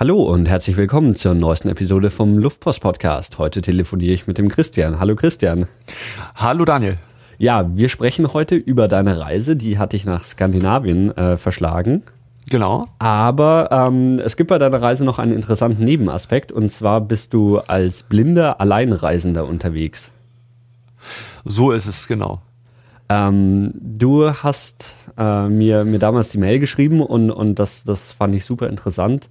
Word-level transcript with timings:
Hallo 0.00 0.22
und 0.22 0.46
herzlich 0.46 0.76
willkommen 0.76 1.16
zur 1.16 1.34
neuesten 1.34 1.68
Episode 1.68 2.12
vom 2.12 2.38
Luftpost 2.38 2.80
Podcast. 2.80 3.38
Heute 3.38 3.62
telefoniere 3.62 4.14
ich 4.14 4.28
mit 4.28 4.38
dem 4.38 4.48
Christian. 4.48 5.00
Hallo 5.00 5.16
Christian. 5.16 5.66
Hallo 6.36 6.64
Daniel. 6.64 6.98
Ja, 7.36 7.68
wir 7.76 7.88
sprechen 7.88 8.32
heute 8.32 8.54
über 8.54 8.86
deine 8.86 9.18
Reise. 9.18 9.56
Die 9.56 9.76
hatte 9.76 9.96
ich 9.96 10.04
nach 10.04 10.24
Skandinavien 10.24 11.16
äh, 11.16 11.36
verschlagen. 11.36 12.04
Genau. 12.48 12.86
Aber 13.00 13.70
ähm, 13.72 14.20
es 14.24 14.36
gibt 14.36 14.50
bei 14.50 14.60
deiner 14.60 14.80
Reise 14.80 15.04
noch 15.04 15.18
einen 15.18 15.32
interessanten 15.32 15.82
Nebenaspekt 15.82 16.52
und 16.52 16.70
zwar 16.70 17.00
bist 17.00 17.34
du 17.34 17.58
als 17.58 18.04
blinder 18.04 18.60
Alleinreisender 18.60 19.48
unterwegs. 19.48 20.12
So 21.44 21.72
ist 21.72 21.88
es, 21.88 22.06
genau. 22.06 22.40
Ähm, 23.08 23.72
du 23.74 24.30
hast 24.30 24.94
äh, 25.18 25.48
mir, 25.48 25.84
mir 25.84 25.98
damals 25.98 26.28
die 26.28 26.38
Mail 26.38 26.60
geschrieben 26.60 27.02
und, 27.02 27.32
und 27.32 27.58
das, 27.58 27.82
das 27.82 28.12
fand 28.12 28.36
ich 28.36 28.44
super 28.44 28.68
interessant. 28.68 29.28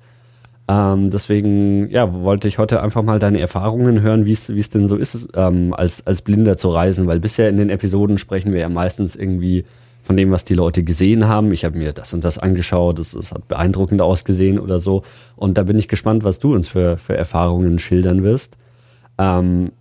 Ähm, 0.70 1.12
deswegen 1.12 1.90
ja, 1.90 2.14
wollte 2.14 2.48
ich 2.48 2.58
heute 2.58 2.82
einfach 2.82 3.02
mal 3.02 3.20
deine 3.20 3.40
Erfahrungen 3.40 4.02
hören, 4.02 4.26
wie 4.26 4.34
es 4.34 4.70
denn 4.70 4.88
so 4.88 4.98
ist, 4.98 5.30
ähm, 5.34 5.74
als, 5.74 6.06
als 6.06 6.22
Blinder 6.22 6.58
zu 6.58 6.70
reisen, 6.70 7.08
weil 7.08 7.20
bisher 7.20 7.48
in 7.48 7.58
den 7.58 7.70
Episoden 7.70 8.18
sprechen 8.18 8.52
wir 8.52 8.60
ja 8.60 8.70
meistens 8.70 9.16
irgendwie 9.16 9.66
von 10.02 10.18
dem, 10.18 10.32
was 10.32 10.46
die 10.46 10.56
Leute 10.56 10.84
gesehen 10.84 11.28
haben. 11.28 11.52
Ich 11.52 11.66
habe 11.66 11.78
mir 11.78 11.94
das 11.94 12.14
und 12.14 12.24
das 12.24 12.38
angeschaut, 12.38 13.00
das 13.00 13.14
hat 13.32 13.48
beeindruckend 13.48 14.02
ausgesehen 14.02 14.60
oder 14.60 14.80
so. 14.80 15.04
Und 15.36 15.58
da 15.58 15.64
bin 15.64 15.78
ich 15.78 15.88
gespannt, 15.88 16.24
was 16.24 16.40
du 16.40 16.54
uns 16.54 16.68
für, 16.68 16.98
für 16.98 17.16
Erfahrungen 17.16 17.80
schildern 17.80 18.24
wirst. 18.24 18.58
Ähm, 19.18 19.72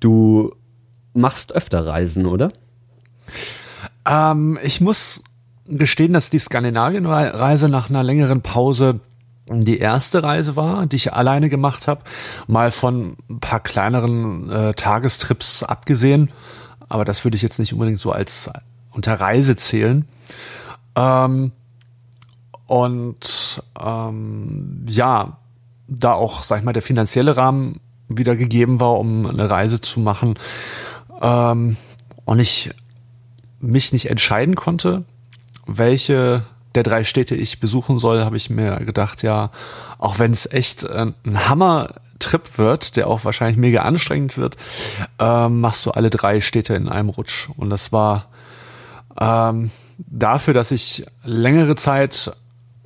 du 0.00 0.54
machst 1.14 1.52
öfter 1.54 1.86
Reisen, 1.86 2.26
oder? 2.26 2.48
Ähm, 4.06 4.58
ich 4.62 4.80
muss 4.80 5.22
gestehen, 5.66 6.12
dass 6.12 6.28
die 6.28 6.38
Skandinavienreise 6.38 7.68
nach 7.68 7.88
einer 7.88 8.02
längeren 8.02 8.42
Pause 8.42 9.00
die 9.46 9.78
erste 9.78 10.22
Reise 10.22 10.56
war, 10.56 10.86
die 10.86 10.96
ich 10.96 11.12
alleine 11.12 11.48
gemacht 11.48 11.86
habe, 11.86 12.02
mal 12.46 12.70
von 12.70 13.16
ein 13.28 13.40
paar 13.40 13.60
kleineren 13.60 14.50
äh, 14.50 14.74
Tagestrips 14.74 15.62
abgesehen, 15.62 16.30
aber 16.88 17.04
das 17.04 17.24
würde 17.24 17.36
ich 17.36 17.42
jetzt 17.42 17.58
nicht 17.58 17.72
unbedingt 17.72 17.98
so 17.98 18.12
als 18.12 18.50
unter 18.90 19.20
Reise 19.20 19.56
zählen. 19.56 20.06
Ähm, 20.96 21.52
und 22.66 23.62
ähm, 23.78 24.86
ja, 24.88 25.38
da 25.86 26.12
auch, 26.12 26.44
sag 26.44 26.60
ich 26.60 26.64
mal, 26.64 26.72
der 26.72 26.82
finanzielle 26.82 27.36
Rahmen 27.36 27.80
wieder 28.08 28.36
gegeben 28.36 28.80
war, 28.80 28.98
um 28.98 29.26
eine 29.26 29.50
Reise 29.50 29.80
zu 29.80 30.00
machen 30.00 30.34
ähm, 31.20 31.76
und 32.24 32.38
ich 32.38 32.70
mich 33.60 33.92
nicht 33.92 34.08
entscheiden 34.08 34.54
konnte, 34.54 35.04
welche 35.66 36.44
der 36.74 36.82
drei 36.82 37.04
Städte 37.04 37.34
ich 37.34 37.60
besuchen 37.60 37.98
soll, 37.98 38.24
habe 38.24 38.36
ich 38.36 38.50
mir 38.50 38.76
gedacht, 38.78 39.22
ja, 39.22 39.50
auch 39.98 40.18
wenn 40.18 40.32
es 40.32 40.50
echt 40.50 40.84
äh, 40.84 41.06
ein 41.24 41.48
Hammer-Trip 41.48 42.58
wird, 42.58 42.96
der 42.96 43.08
auch 43.08 43.24
wahrscheinlich 43.24 43.56
mega 43.56 43.82
anstrengend 43.82 44.36
wird, 44.36 44.56
ähm, 45.18 45.60
machst 45.60 45.86
du 45.86 45.92
alle 45.92 46.10
drei 46.10 46.40
Städte 46.40 46.74
in 46.74 46.88
einem 46.88 47.08
Rutsch. 47.08 47.48
Und 47.56 47.70
das 47.70 47.92
war 47.92 48.26
ähm, 49.20 49.70
dafür, 49.98 50.54
dass 50.54 50.70
ich 50.70 51.04
längere 51.24 51.76
Zeit 51.76 52.32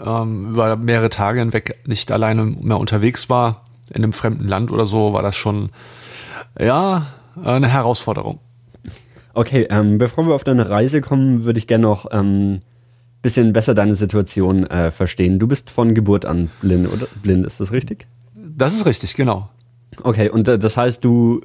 ähm, 0.05 0.51
über 0.51 0.77
mehrere 0.77 1.09
Tage 1.09 1.41
hinweg 1.41 1.77
nicht 1.87 2.13
alleine 2.13 2.45
mehr 2.45 2.79
unterwegs 2.79 3.31
war, 3.31 3.65
in 3.91 4.03
einem 4.03 4.13
fremden 4.13 4.47
Land 4.47 4.71
oder 4.71 4.87
so, 4.87 5.13
war 5.13 5.23
das 5.23 5.37
schon, 5.37 5.71
ja, 6.59 7.07
eine 7.43 7.69
Herausforderung. 7.69 8.41
Okay, 9.35 9.67
ähm, 9.71 9.99
bevor 9.99 10.27
wir 10.27 10.35
auf 10.35 10.45
deine 10.45 10.69
Reise 10.69 11.01
kommen, 11.01 11.45
würde 11.45 11.59
ich 11.59 11.67
gerne 11.67 11.83
noch 11.83 12.07
ähm, 12.11 12.61
bisschen 13.23 13.53
besser 13.53 13.75
deine 13.75 13.95
Situation 13.95 14.67
äh, 14.67 14.91
verstehen. 14.91 15.39
Du 15.39 15.47
bist 15.47 15.71
von 15.71 15.95
Geburt 15.95 16.25
an 16.25 16.51
blind, 16.61 16.93
oder? 16.93 17.07
Blind, 17.23 17.47
ist 17.47 17.61
das 17.61 17.73
richtig? 17.73 18.07
Das 18.35 18.75
ist 18.75 18.87
richtig, 18.87 19.15
genau. 19.15 19.49
Okay, 20.03 20.29
und 20.29 20.47
äh, 20.49 20.59
das 20.59 20.77
heißt, 20.77 21.05
du 21.05 21.43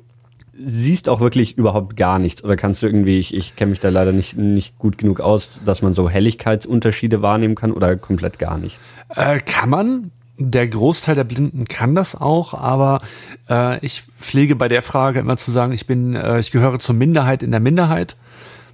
siehst 0.57 1.09
auch 1.09 1.19
wirklich 1.19 1.57
überhaupt 1.57 1.97
gar 1.97 2.19
nichts 2.19 2.43
oder 2.43 2.55
kannst 2.55 2.81
du 2.83 2.85
irgendwie, 2.85 3.19
ich, 3.19 3.33
ich 3.33 3.55
kenne 3.55 3.71
mich 3.71 3.79
da 3.79 3.89
leider 3.89 4.11
nicht, 4.11 4.37
nicht 4.37 4.77
gut 4.77 4.97
genug 4.97 5.19
aus, 5.19 5.59
dass 5.65 5.81
man 5.81 5.93
so 5.93 6.09
Helligkeitsunterschiede 6.09 7.21
wahrnehmen 7.21 7.55
kann 7.55 7.71
oder 7.71 7.95
komplett 7.95 8.37
gar 8.37 8.57
nichts? 8.57 8.79
Äh, 9.15 9.39
kann 9.39 9.69
man. 9.69 10.11
Der 10.39 10.67
Großteil 10.67 11.13
der 11.13 11.25
Blinden 11.25 11.67
kann 11.67 11.93
das 11.93 12.19
auch, 12.19 12.55
aber 12.55 13.01
äh, 13.49 13.77
ich 13.85 14.01
pflege 14.19 14.55
bei 14.55 14.67
der 14.67 14.81
Frage 14.81 15.19
immer 15.19 15.37
zu 15.37 15.51
sagen, 15.51 15.73
ich 15.73 15.85
bin, 15.85 16.15
äh, 16.15 16.39
ich 16.39 16.49
gehöre 16.49 16.79
zur 16.79 16.95
Minderheit 16.95 17.43
in 17.43 17.51
der 17.51 17.59
Minderheit 17.59 18.17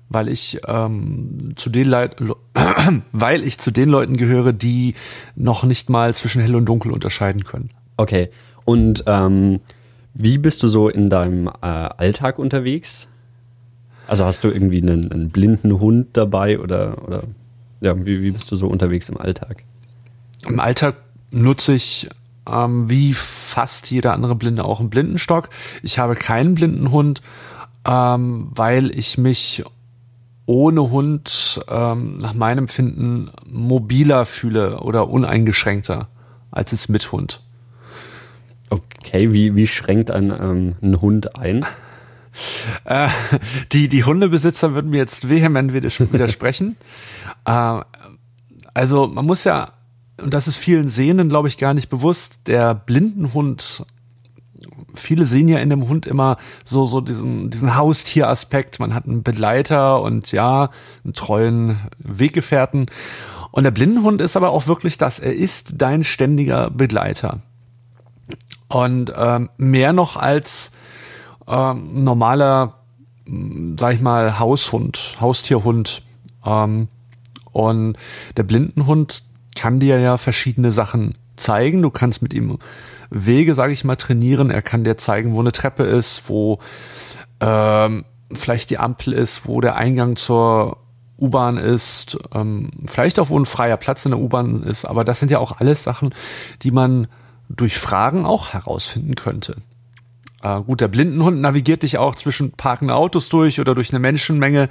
weil 0.09 0.27
ich 0.27 0.59
ähm, 0.67 1.51
zu 1.55 1.69
den 1.69 1.87
Leit 1.87 2.17
weil 3.11 3.43
ich 3.43 3.59
zu 3.59 3.71
den 3.71 3.89
Leuten 3.89 4.17
gehöre, 4.17 4.53
die 4.53 4.95
noch 5.35 5.63
nicht 5.63 5.89
mal 5.89 6.13
zwischen 6.13 6.41
hell 6.41 6.55
und 6.55 6.65
dunkel 6.65 6.91
unterscheiden 6.91 7.43
können. 7.43 7.69
Okay. 7.97 8.29
Und 8.65 9.03
ähm, 9.07 9.61
wie 10.13 10.37
bist 10.37 10.63
du 10.63 10.67
so 10.67 10.89
in 10.89 11.09
deinem 11.09 11.47
äh, 11.47 11.51
Alltag 11.61 12.39
unterwegs? 12.39 13.07
Also 14.07 14.25
hast 14.25 14.43
du 14.43 14.49
irgendwie 14.49 14.81
einen, 14.81 15.11
einen, 15.11 15.29
blinden 15.29 15.79
Hund 15.79 16.09
dabei 16.13 16.59
oder, 16.59 17.03
oder 17.07 17.23
ja, 17.79 17.95
wie, 18.05 18.21
wie 18.21 18.31
bist 18.31 18.51
du 18.51 18.55
so 18.55 18.67
unterwegs 18.67 19.07
im 19.09 19.17
Alltag? 19.17 19.63
Im 20.47 20.59
Alltag 20.59 20.95
nutze 21.31 21.73
ich 21.73 22.09
ähm, 22.51 22.89
wie 22.89 23.13
fast 23.13 23.91
jeder 23.91 24.13
andere 24.13 24.35
Blinde 24.35 24.65
auch 24.65 24.79
einen 24.79 24.89
Blindenstock. 24.89 25.49
Ich 25.83 25.99
habe 25.99 26.15
keinen 26.15 26.55
blinden 26.55 26.91
Hund, 26.91 27.21
ähm, 27.87 28.49
weil 28.51 28.89
ich 28.97 29.17
mich 29.17 29.63
ohne 30.49 30.89
Hund 30.89 31.63
ähm, 31.69 32.17
nach 32.17 32.33
meinem 32.33 32.67
Finden 32.67 33.29
mobiler 33.47 34.25
fühle 34.25 34.79
oder 34.79 35.07
uneingeschränkter 35.07 36.09
als 36.49 36.73
es 36.73 36.89
mit 36.89 37.11
Hund. 37.11 37.41
Okay, 38.71 39.31
wie, 39.31 39.53
wie 39.53 39.67
schränkt 39.67 40.09
ein, 40.09 40.31
ähm, 40.31 40.75
ein 40.81 41.01
Hund 41.01 41.37
ein? 41.37 41.65
Äh, 42.85 43.09
die, 43.73 43.89
die 43.89 44.05
Hundebesitzer 44.05 44.73
würden 44.73 44.91
mir 44.91 44.99
jetzt 44.99 45.27
vehement 45.27 45.73
widersprechen. 45.73 46.77
äh, 47.45 47.81
also 48.73 49.07
man 49.07 49.25
muss 49.25 49.43
ja, 49.43 49.73
und 50.21 50.33
das 50.33 50.47
ist 50.47 50.55
vielen 50.55 50.87
Sehenden, 50.87 51.27
glaube 51.27 51.49
ich, 51.49 51.57
gar 51.57 51.73
nicht 51.73 51.89
bewusst, 51.89 52.47
der 52.47 52.75
Blindenhund 52.75 53.85
viele 54.93 55.25
sehen 55.25 55.47
ja 55.47 55.59
in 55.59 55.69
dem 55.69 55.87
Hund 55.87 56.07
immer 56.07 56.37
so, 56.63 56.85
so 56.85 57.01
diesen, 57.01 57.49
diesen 57.49 57.75
Haustieraspekt. 57.75 58.79
Man 58.79 58.93
hat 58.93 59.05
einen 59.05 59.23
Begleiter 59.23 60.01
und 60.01 60.31
ja, 60.31 60.69
einen 61.03 61.13
treuen 61.13 61.79
Weggefährten. 61.99 62.87
Und 63.51 63.63
der 63.63 63.71
Blindenhund 63.71 64.21
ist 64.21 64.37
aber 64.37 64.51
auch 64.51 64.67
wirklich 64.67 64.97
das. 64.97 65.19
Er 65.19 65.33
ist 65.33 65.81
dein 65.81 66.03
ständiger 66.03 66.69
Begleiter. 66.69 67.39
Und 68.67 69.11
ähm, 69.17 69.49
mehr 69.57 69.93
noch 69.93 70.15
als 70.15 70.71
ähm, 71.47 72.03
normaler, 72.03 72.75
sag 73.77 73.95
ich 73.95 74.01
mal, 74.01 74.37
Haushund, 74.37 75.17
Haustierhund. 75.19 76.03
Ähm, 76.45 76.87
und 77.51 77.97
der 78.37 78.43
Blindenhund 78.43 79.23
kann 79.55 79.79
dir 79.79 79.99
ja 79.99 80.17
verschiedene 80.17 80.71
Sachen 80.71 81.15
zeigen. 81.35 81.81
Du 81.81 81.89
kannst 81.89 82.21
mit 82.21 82.33
ihm 82.33 82.59
Wege, 83.09 83.55
sage 83.55 83.73
ich 83.73 83.83
mal, 83.83 83.95
trainieren. 83.95 84.49
Er 84.49 84.61
kann 84.61 84.83
dir 84.83 84.97
zeigen, 84.97 85.33
wo 85.33 85.39
eine 85.39 85.51
Treppe 85.51 85.83
ist, 85.83 86.29
wo 86.29 86.59
ähm, 87.39 88.05
vielleicht 88.31 88.69
die 88.69 88.77
Ampel 88.77 89.13
ist, 89.13 89.47
wo 89.47 89.61
der 89.61 89.75
Eingang 89.75 90.15
zur 90.15 90.77
U-Bahn 91.19 91.57
ist, 91.57 92.17
ähm, 92.33 92.71
vielleicht 92.85 93.19
auch 93.19 93.29
wo 93.29 93.37
ein 93.37 93.45
freier 93.45 93.77
Platz 93.77 94.05
in 94.05 94.11
der 94.11 94.19
U-Bahn 94.19 94.63
ist. 94.63 94.85
Aber 94.85 95.03
das 95.03 95.19
sind 95.19 95.31
ja 95.31 95.39
auch 95.39 95.59
alles 95.59 95.83
Sachen, 95.83 96.13
die 96.61 96.71
man 96.71 97.07
durch 97.49 97.77
Fragen 97.77 98.25
auch 98.25 98.53
herausfinden 98.53 99.15
könnte. 99.15 99.57
Äh, 100.41 100.61
gut, 100.61 100.81
der 100.81 100.87
Blindenhund 100.87 101.41
navigiert 101.41 101.83
dich 101.83 101.97
auch 101.97 102.15
zwischen 102.15 102.51
parkenden 102.51 102.95
Autos 102.95 103.29
durch 103.29 103.59
oder 103.59 103.75
durch 103.75 103.91
eine 103.91 103.99
Menschenmenge. 103.99 104.69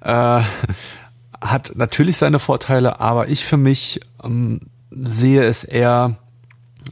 Äh, 0.00 0.42
hat 1.40 1.72
natürlich 1.74 2.16
seine 2.16 2.38
Vorteile, 2.38 3.00
aber 3.00 3.28
ich 3.28 3.44
für 3.44 3.58
mich 3.58 4.00
ähm, 4.22 4.60
sehe 4.90 5.44
es 5.44 5.64
eher 5.64 6.16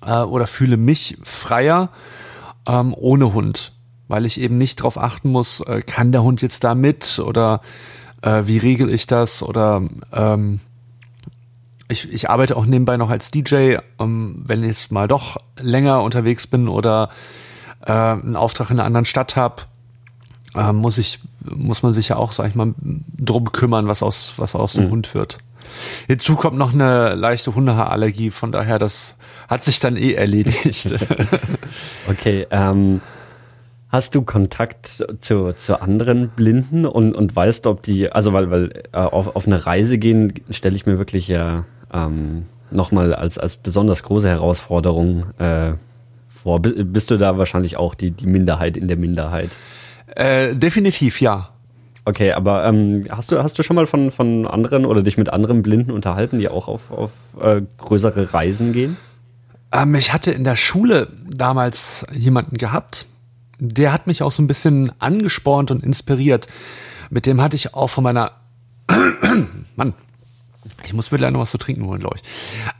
äh, 0.04 0.20
oder 0.20 0.46
fühle 0.46 0.76
mich 0.76 1.18
freier 1.22 1.90
ähm, 2.66 2.94
ohne 2.96 3.32
Hund, 3.34 3.72
weil 4.08 4.26
ich 4.26 4.40
eben 4.40 4.58
nicht 4.58 4.80
darauf 4.80 4.98
achten 4.98 5.30
muss, 5.30 5.60
äh, 5.60 5.82
kann 5.82 6.12
der 6.12 6.22
Hund 6.22 6.42
jetzt 6.42 6.64
da 6.64 6.74
mit 6.74 7.18
oder 7.18 7.60
äh, 8.22 8.42
wie 8.46 8.58
regel 8.58 8.92
ich 8.92 9.06
das 9.06 9.42
oder 9.42 9.82
ähm, 10.12 10.60
ich, 11.88 12.10
ich 12.10 12.30
arbeite 12.30 12.56
auch 12.56 12.64
nebenbei 12.64 12.96
noch 12.96 13.10
als 13.10 13.30
DJ, 13.30 13.76
ähm, 13.98 14.42
wenn 14.44 14.64
ich 14.64 14.90
mal 14.90 15.08
doch 15.08 15.36
länger 15.58 16.02
unterwegs 16.02 16.46
bin 16.46 16.68
oder 16.68 17.10
äh, 17.84 17.92
einen 17.92 18.36
Auftrag 18.36 18.70
in 18.70 18.78
einer 18.78 18.86
anderen 18.86 19.04
Stadt 19.04 19.36
habe, 19.36 19.62
äh, 20.54 20.72
muss 20.72 20.98
ich 20.98 21.20
muss 21.44 21.82
man 21.82 21.92
sich 21.92 22.08
ja 22.08 22.16
auch, 22.16 22.32
sag 22.32 22.48
ich 22.48 22.54
mal, 22.54 22.72
drum 22.78 23.50
kümmern, 23.52 23.88
was 23.88 24.02
aus 24.02 24.34
was 24.36 24.54
aus 24.54 24.74
dem 24.74 24.84
mhm. 24.84 24.90
Hund 24.90 25.14
wird. 25.14 25.38
Hinzu 26.06 26.36
kommt 26.36 26.56
noch 26.56 26.72
eine 26.72 27.14
leichte 27.14 27.54
Hundehaarallergie, 27.54 28.30
von 28.30 28.52
daher, 28.52 28.78
das 28.78 29.16
hat 29.52 29.64
sich 29.64 29.80
dann 29.80 29.96
eh 29.96 30.14
erledigt. 30.14 30.94
okay, 32.08 32.46
ähm, 32.50 33.02
hast 33.90 34.14
du 34.14 34.22
Kontakt 34.22 35.04
zu, 35.20 35.52
zu 35.52 35.82
anderen 35.82 36.30
Blinden 36.30 36.86
und, 36.86 37.14
und 37.14 37.36
weißt, 37.36 37.66
ob 37.66 37.82
die, 37.82 38.10
also 38.10 38.32
weil, 38.32 38.50
weil 38.50 38.82
äh, 38.92 38.96
auf, 38.96 39.36
auf 39.36 39.46
eine 39.46 39.64
Reise 39.66 39.98
gehen, 39.98 40.32
stelle 40.48 40.74
ich 40.74 40.86
mir 40.86 40.96
wirklich 40.96 41.28
ja 41.28 41.66
ähm, 41.92 42.46
nochmal 42.70 43.14
als, 43.14 43.36
als 43.36 43.56
besonders 43.56 44.02
große 44.02 44.28
Herausforderung 44.28 45.38
äh, 45.38 45.74
vor. 46.28 46.62
Bist 46.62 47.10
du 47.10 47.18
da 47.18 47.36
wahrscheinlich 47.36 47.76
auch 47.76 47.94
die, 47.94 48.10
die 48.10 48.26
Minderheit 48.26 48.78
in 48.78 48.88
der 48.88 48.96
Minderheit? 48.96 49.50
Äh, 50.16 50.54
definitiv, 50.54 51.20
ja. 51.20 51.50
Okay, 52.06 52.32
aber 52.32 52.64
ähm, 52.64 53.04
hast 53.10 53.30
du 53.30 53.38
hast 53.42 53.58
du 53.58 53.62
schon 53.62 53.76
mal 53.76 53.86
von 53.86 54.10
von 54.10 54.46
anderen 54.46 54.86
oder 54.86 55.02
dich 55.02 55.18
mit 55.18 55.32
anderen 55.32 55.62
Blinden 55.62 55.92
unterhalten, 55.92 56.40
die 56.40 56.48
auch 56.48 56.66
auf 56.66 56.90
auf 56.90 57.12
äh, 57.40 57.60
größere 57.78 58.34
Reisen 58.34 58.72
gehen? 58.72 58.96
Ähm, 59.72 59.94
ich 59.94 60.12
hatte 60.12 60.30
in 60.30 60.44
der 60.44 60.56
Schule 60.56 61.08
damals 61.26 62.06
jemanden 62.12 62.56
gehabt, 62.56 63.06
der 63.58 63.92
hat 63.92 64.06
mich 64.06 64.22
auch 64.22 64.32
so 64.32 64.42
ein 64.42 64.48
bisschen 64.48 64.92
angespornt 65.00 65.70
und 65.70 65.84
inspiriert. 65.84 66.48
Mit 67.10 67.26
dem 67.26 67.40
hatte 67.40 67.56
ich 67.56 67.74
auch 67.74 67.88
von 67.88 68.04
meiner 68.04 68.32
Mann, 69.76 69.94
ich 70.84 70.92
muss 70.92 71.10
mir 71.10 71.18
gleich 71.18 71.30
noch 71.30 71.40
was 71.40 71.50
zu 71.50 71.58
trinken 71.58 71.86
holen, 71.86 72.00
glaube 72.00 72.16
ich. 72.16 72.22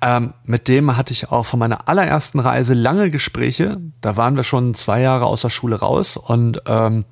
Ähm, 0.01 0.35
mit 0.45 0.69
dem 0.69 0.97
hatte 0.97 1.13
ich 1.13 1.31
auch 1.31 1.47
von 1.47 1.59
meiner 1.59 1.89
allerersten 1.89 2.41
Reise 2.41 2.75
lange 2.75 3.11
Gespräche. 3.11 3.81
Da 4.01 4.17
waren 4.17 4.37
wir 4.37 4.45
schon 4.45 4.75
zwei 4.75 5.01
Jahre 5.01 5.27
aus 5.27 5.43
der 5.43 5.51
Schule 5.51 5.77
raus 5.77 6.17
und 6.17 6.63
ähm, 6.67 7.05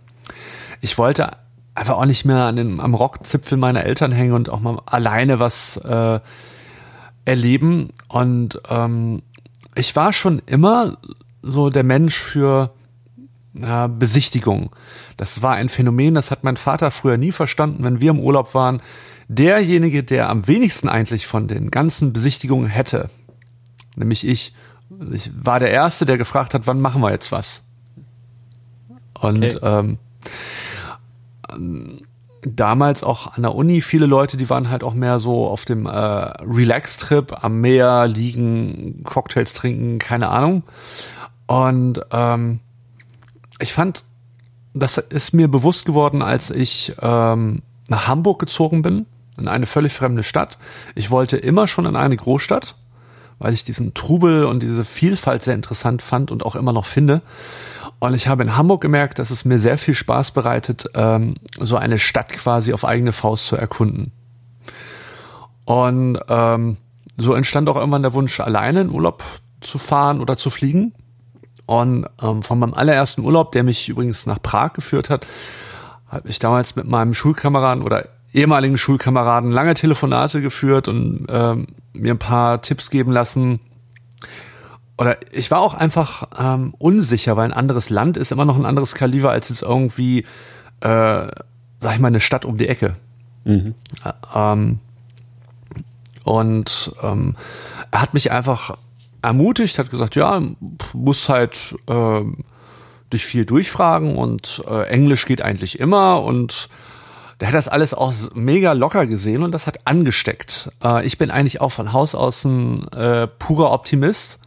ich 0.81 0.99
wollte 0.99 1.31
einfach 1.75 1.97
auch 1.97 2.07
nicht 2.07 2.25
mehr 2.25 2.45
an 2.45 2.57
den, 2.57 2.81
am 2.81 2.95
Rockzipfel 2.95 3.57
meiner 3.57 3.85
Eltern 3.85 4.13
hängen 4.13 4.33
und 4.33 4.49
auch 4.49 4.61
mal 4.61 4.79
alleine 4.87 5.39
was 5.39 5.77
äh, 5.79 6.21
erleben. 7.25 7.91
Und 8.09 8.61
ähm, 8.69 9.23
ich 9.75 9.95
war 9.97 10.13
schon 10.13 10.41
immer 10.47 10.97
so 11.43 11.71
der 11.71 11.85
Mensch 11.85 12.19
für 12.19 12.73
äh, 13.61 13.89
Besichtigung. 13.89 14.71
Das 15.17 15.43
war 15.43 15.55
ein 15.55 15.69
Phänomen, 15.69 16.15
das 16.15 16.31
hat 16.31 16.45
mein 16.45 16.57
Vater 16.57 16.91
früher 16.91 17.17
nie 17.17 17.33
verstanden, 17.33 17.83
wenn 17.85 18.01
wir 18.01 18.11
im 18.11 18.21
Urlaub 18.21 18.55
waren. 18.55 18.83
Derjenige, 19.29 20.03
der 20.03 20.29
am 20.29 20.47
wenigsten 20.47 20.89
eigentlich 20.89 21.27
von 21.27 21.47
den 21.49 21.71
ganzen 21.71 22.13
Besichtigungen 22.13 22.69
hätte, 22.69 23.11
nämlich 23.97 24.27
ich, 24.27 24.55
ich 25.13 25.31
war 25.35 25.61
der 25.61 25.71
Erste, 25.71 26.05
der 26.05 26.19
gefragt 26.19 26.55
hat, 26.55 26.67
wann 26.67 26.81
machen 26.81 27.01
wir 27.01 27.11
jetzt 27.11 27.31
was? 27.31 27.65
Und 29.21 29.45
okay. 29.45 29.59
ähm, 29.63 29.99
damals 32.43 33.05
auch 33.05 33.35
an 33.37 33.43
der 33.43 33.55
Uni 33.55 33.81
viele 33.81 34.07
Leute, 34.07 34.37
die 34.37 34.49
waren 34.49 34.71
halt 34.71 34.83
auch 34.85 34.95
mehr 34.95 35.21
so 35.21 35.47
auf 35.47 35.65
dem 35.65 35.87
äh, 35.87 35.91
Relax-Trip 35.91 37.45
am 37.45 37.61
Meer 37.61 38.07
liegen, 38.07 39.03
Cocktails 39.05 39.53
trinken, 39.53 39.99
keine 39.99 40.29
Ahnung. 40.29 40.63
Und 41.47 42.01
ähm, 42.13 42.61
ich 43.61 43.73
fand, 43.73 44.05
das 44.73 44.99
ist 44.99 45.35
mir 45.35 45.49
bewusst 45.49 45.85
geworden, 45.85 46.23
als 46.23 46.51
ich 46.51 46.95
ähm, 47.01 47.63
nach 47.89 48.07
Hamburg 48.07 48.39
gezogen 48.39 48.83
bin, 48.83 49.07
in 49.37 49.49
eine 49.49 49.67
völlig 49.67 49.93
fremde 49.93 50.23
Stadt. 50.23 50.59
Ich 50.95 51.11
wollte 51.11 51.37
immer 51.37 51.67
schon 51.67 51.87
in 51.87 51.97
eine 51.97 52.17
Großstadt, 52.17 52.77
weil 53.39 53.53
ich 53.53 53.65
diesen 53.65 53.95
Trubel 53.95 54.45
und 54.45 54.63
diese 54.63 54.85
Vielfalt 54.85 55.43
sehr 55.43 55.55
interessant 55.55 56.03
fand 56.03 56.31
und 56.31 56.45
auch 56.45 56.57
immer 56.57 56.73
noch 56.73 56.87
finde. 56.87 57.23
Und 58.01 58.15
ich 58.15 58.29
habe 58.29 58.43
in 58.43 58.57
Hamburg 58.57 58.81
gemerkt, 58.81 59.19
dass 59.19 59.31
es 59.31 59.45
mir 59.45 59.59
sehr 59.59 59.77
viel 59.77 59.95
Spaß 59.95 60.33
bereitet, 60.33 60.91
ähm, 60.95 61.35
so 61.59 61.77
eine 61.77 61.99
Stadt 61.99 62.31
quasi 62.31 62.73
auf 62.73 62.85
eigene 62.85 63.13
Faust 63.13 63.47
zu 63.47 63.57
erkunden. 63.57 64.13
Und 65.67 66.19
ähm, 66.29 66.79
so 67.19 67.35
entstand 67.35 67.69
auch 67.69 67.77
irgendwann 67.77 68.03
der 68.03 68.15
Wunsch, 68.15 68.41
alleine 68.41 68.81
in 68.81 68.91
Urlaub 68.91 69.23
zu 69.61 69.77
fahren 69.77 70.21
oder 70.21 70.39
zu 70.39 70.49
fliegen. 70.49 70.95
Und 71.67 72.07
ähm, 72.23 72.43
von 72.43 72.59
meinem 72.59 72.75
allerersten 72.75 73.21
Urlaub, 73.21 73.53
der 73.53 73.63
mich 73.63 73.91
übrigens 73.91 74.25
nach 74.27 74.41
Prag 74.41 74.73
geführt 74.73 75.11
hat, 75.11 75.27
habe 76.09 76.29
ich 76.29 76.39
damals 76.39 76.75
mit 76.77 76.89
meinem 76.89 77.13
Schulkameraden 77.13 77.85
oder 77.85 78.09
ehemaligen 78.33 78.79
Schulkameraden 78.79 79.51
lange 79.51 79.75
Telefonate 79.75 80.41
geführt 80.41 80.89
und 80.89 81.27
ähm, 81.29 81.67
mir 81.93 82.15
ein 82.15 82.19
paar 82.19 82.63
Tipps 82.63 82.91
geben 82.91 83.13
lassen, 83.13 83.61
oder 85.01 85.17
ich 85.33 85.51
war 85.51 85.63
auch 85.63 85.73
einfach 85.73 86.29
ähm, 86.39 86.75
unsicher, 86.77 87.35
weil 87.35 87.47
ein 87.47 87.55
anderes 87.55 87.89
Land 87.89 88.19
ist 88.19 88.33
immer 88.33 88.45
noch 88.45 88.57
ein 88.57 88.67
anderes 88.67 88.95
Kaliber 88.95 89.31
als 89.31 89.49
jetzt 89.49 89.63
irgendwie, 89.63 90.27
äh, 90.81 91.27
sag 91.81 91.95
ich 91.95 91.99
mal, 92.01 92.09
eine 92.09 92.21
Stadt 92.21 92.45
um 92.45 92.59
die 92.59 92.69
Ecke. 92.69 92.97
Mhm. 93.45 93.75
Äh, 94.05 94.13
ähm, 94.35 94.79
und 96.25 96.93
ähm, 97.03 97.35
er 97.91 98.03
hat 98.03 98.13
mich 98.13 98.31
einfach 98.31 98.77
ermutigt, 99.23 99.79
hat 99.79 99.89
gesagt, 99.89 100.17
ja, 100.17 100.43
muss 100.93 101.31
halt 101.31 101.77
äh, 101.89 102.21
dich 103.11 103.25
viel 103.25 103.47
durchfragen 103.47 104.17
und 104.17 104.63
äh, 104.69 104.83
Englisch 104.89 105.25
geht 105.25 105.41
eigentlich 105.41 105.81
immer 105.81 106.23
und 106.23 106.69
der 107.41 107.49
hat 107.49 107.55
das 107.55 107.69
alles 107.69 107.95
auch 107.95 108.13
mega 108.35 108.75
locker 108.75 109.07
gesehen 109.07 109.45
und 109.45 109.53
das 109.53 109.67
hat 109.67 109.79
angesteckt. 109.87 110.71
Äh, 110.85 111.07
ich 111.07 111.17
bin 111.17 111.31
eigentlich 111.31 111.63
auch 111.63 111.73
von 111.73 111.95
Haus 111.95 112.15
aus 112.15 112.45
ein 112.45 112.87
äh, 112.89 113.29
purer 113.29 113.73
Optimist 113.73 114.40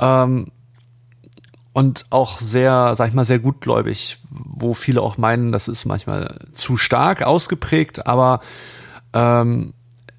ähm, 0.00 0.46
und 1.72 2.06
auch 2.10 2.38
sehr, 2.38 2.96
sag 2.96 3.08
ich 3.08 3.14
mal, 3.14 3.24
sehr 3.24 3.38
gutgläubig, 3.38 4.18
wo 4.28 4.74
viele 4.74 5.02
auch 5.02 5.18
meinen, 5.18 5.52
das 5.52 5.68
ist 5.68 5.84
manchmal 5.84 6.36
zu 6.52 6.76
stark 6.76 7.22
ausgeprägt, 7.22 8.06
aber 8.06 8.40
ähm, 9.12 9.72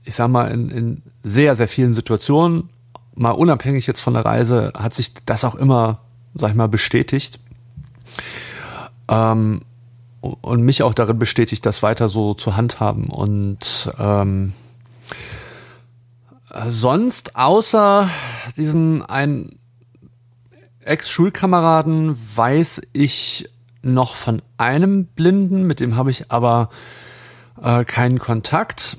ich 0.03 0.15
sag 0.15 0.29
mal, 0.29 0.49
in, 0.49 0.69
in 0.69 1.03
sehr, 1.23 1.55
sehr 1.55 1.67
vielen 1.67 1.93
Situationen, 1.93 2.69
mal 3.15 3.31
unabhängig 3.31 3.85
jetzt 3.87 3.99
von 4.01 4.13
der 4.13 4.25
Reise, 4.25 4.71
hat 4.77 4.93
sich 4.93 5.13
das 5.25 5.43
auch 5.43 5.55
immer, 5.55 5.99
sag 6.33 6.51
ich 6.51 6.55
mal, 6.55 6.67
bestätigt. 6.67 7.39
Ähm, 9.09 9.61
und 10.21 10.61
mich 10.61 10.83
auch 10.83 10.93
darin 10.93 11.19
bestätigt, 11.19 11.65
das 11.65 11.83
weiter 11.83 12.07
so 12.07 12.33
zu 12.33 12.55
handhaben. 12.55 13.05
Und 13.05 13.91
ähm, 13.99 14.53
sonst, 16.67 17.35
außer 17.35 18.09
diesen 18.55 19.03
einen 19.03 19.59
Ex-Schulkameraden 20.83 22.17
weiß 22.35 22.81
ich 22.93 23.49
noch 23.83 24.15
von 24.15 24.41
einem 24.57 25.05
Blinden, 25.05 25.63
mit 25.63 25.79
dem 25.79 25.95
habe 25.95 26.11
ich 26.11 26.31
aber 26.31 26.69
äh, 27.61 27.83
keinen 27.85 28.19
Kontakt. 28.19 28.97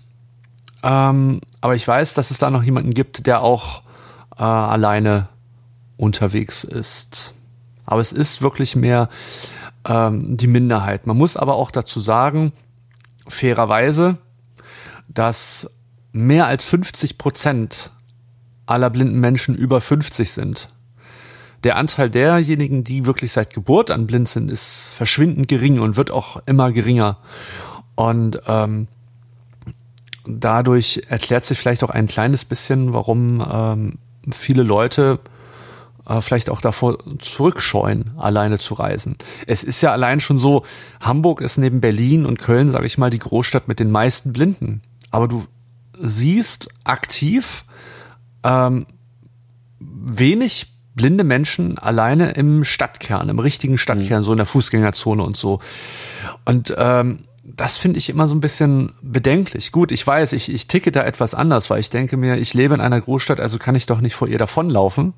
Ähm, 0.83 1.41
aber 1.61 1.75
ich 1.75 1.87
weiß, 1.87 2.15
dass 2.15 2.31
es 2.31 2.39
da 2.39 2.51
noch 2.51 2.63
jemanden 2.63 2.95
gibt, 2.95 3.27
der 3.27 3.43
auch 3.43 3.83
äh, 4.37 4.43
alleine 4.43 5.29
unterwegs 5.97 6.65
ist. 6.65 7.35
Aber 7.87 8.01
es 8.01 8.13
ist 8.13 8.43
wirklich 8.43 8.75
mehr 8.77 9.09
ähm, 9.87 10.37
die 10.37 10.47
Minderheit. 10.47 11.07
Man 11.07 11.17
muss 11.17 11.37
aber 11.37 11.55
auch 11.57 11.71
dazu 11.71 12.01
sagen, 12.01 12.53
fairerweise, 13.29 14.19
dass 15.09 15.71
mehr 16.13 16.47
als 16.47 16.65
50 16.65 17.19
Prozent 17.19 17.91
aller 18.67 18.91
blinden 18.91 19.21
Menschen 19.21 19.55
über 19.55 19.81
50 19.81 20.33
sind 20.33 20.69
der 21.65 21.77
Anteil 21.77 22.11
derjenigen, 22.11 22.85
die 22.85 23.07
wirklich 23.07 23.33
seit 23.33 23.53
Geburt 23.53 23.91
an 23.91 24.07
blind 24.07 24.29
sind, 24.29 24.51
ist 24.51 24.93
verschwindend 24.97 25.49
gering 25.49 25.79
und 25.79 25.97
wird 25.97 26.11
auch 26.11 26.43
immer 26.47 26.73
geringer. 26.73 27.19
Und 27.95 28.41
ähm, 28.47 28.89
dadurch 30.27 31.03
erklärt 31.09 31.45
sich 31.45 31.59
vielleicht 31.59 31.85
auch 31.85 31.91
ein 31.91 32.07
kleines 32.07 32.45
bisschen, 32.45 32.93
warum 32.93 33.45
ähm, 33.51 33.99
viele 34.31 34.63
Leute 34.63 35.21
äh, 36.07 36.21
vielleicht 36.21 36.51
auch 36.51 36.61
davor 36.61 36.99
zurückscheuen, 37.19 38.13
alleine 38.17 38.59
zu 38.59 38.75
reisen. 38.75 39.17
Es 39.47 39.63
ist 39.63 39.81
ja 39.83 39.93
allein 39.93 40.21
schon 40.21 40.39
so, 40.39 40.65
Hamburg 41.01 41.41
ist 41.41 41.59
neben 41.59 41.81
Berlin 41.81 42.27
und 42.27 42.39
Köln, 42.39 42.69
sage 42.69 42.87
ich 42.87 42.99
mal, 42.99 43.11
die 43.11 43.19
Großstadt 43.19 43.69
mit 43.69 43.79
den 43.79 43.91
meisten 43.91 44.33
Blinden. 44.33 44.83
Aber 45.11 45.29
du 45.29 45.45
siehst 46.01 46.69
aktiv 46.85 47.65
ähm, 48.43 48.87
wenig 49.79 50.72
blinde 50.95 51.25
Menschen 51.25 51.79
alleine 51.79 52.33
im 52.33 52.65
Stadtkern, 52.65 53.29
im 53.29 53.39
richtigen 53.39 53.79
Stadtkern, 53.79 54.21
mhm. 54.21 54.25
so 54.25 54.33
in 54.33 54.37
der 54.37 54.47
Fußgängerzone 54.47 55.23
und 55.23 55.37
so. 55.37 55.61
Und 56.45 56.75
ähm, 56.77 57.25
das 57.45 57.77
finde 57.77 57.99
ich 57.99 58.09
immer 58.09 58.29
so 58.29 58.35
ein 58.35 58.41
bisschen 58.41 58.93
bedenklich. 59.03 59.73
Gut, 59.73 59.91
ich 59.91 60.07
weiß, 60.07 60.33
ich, 60.33 60.53
ich 60.53 60.69
ticke 60.69 60.93
da 60.93 61.03
etwas 61.03 61.35
anders, 61.35 61.71
weil 61.71 61.81
ich 61.81 61.91
denke 61.91 62.17
mir, 62.17 62.37
ich 62.37 62.55
lebe 62.55 62.75
in 62.75 62.81
einer 62.81 63.01
Großstadt, 63.01 63.41
also 63.41 63.59
kann 63.59 63.75
ich 63.75 63.87
doch 63.87 64.01
nicht 64.01 64.15
vor 64.15 64.29
ihr 64.29 64.39
davonlaufen. 64.39 65.15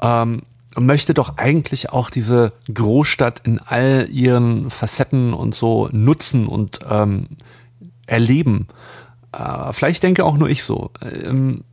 Ähm, 0.00 0.42
und 0.74 0.86
möchte 0.86 1.14
doch 1.14 1.38
eigentlich 1.38 1.90
auch 1.90 2.08
diese 2.08 2.52
Großstadt 2.72 3.40
in 3.44 3.58
all 3.58 4.06
ihren 4.10 4.70
Facetten 4.70 5.34
und 5.34 5.54
so 5.54 5.88
nutzen 5.90 6.46
und 6.46 6.80
ähm, 6.88 7.26
erleben. 8.06 8.68
Äh, 9.32 9.72
vielleicht 9.72 10.04
denke 10.04 10.24
auch 10.24 10.36
nur 10.36 10.48
ich 10.48 10.62
so. 10.62 10.90
Ähm, 11.02 11.64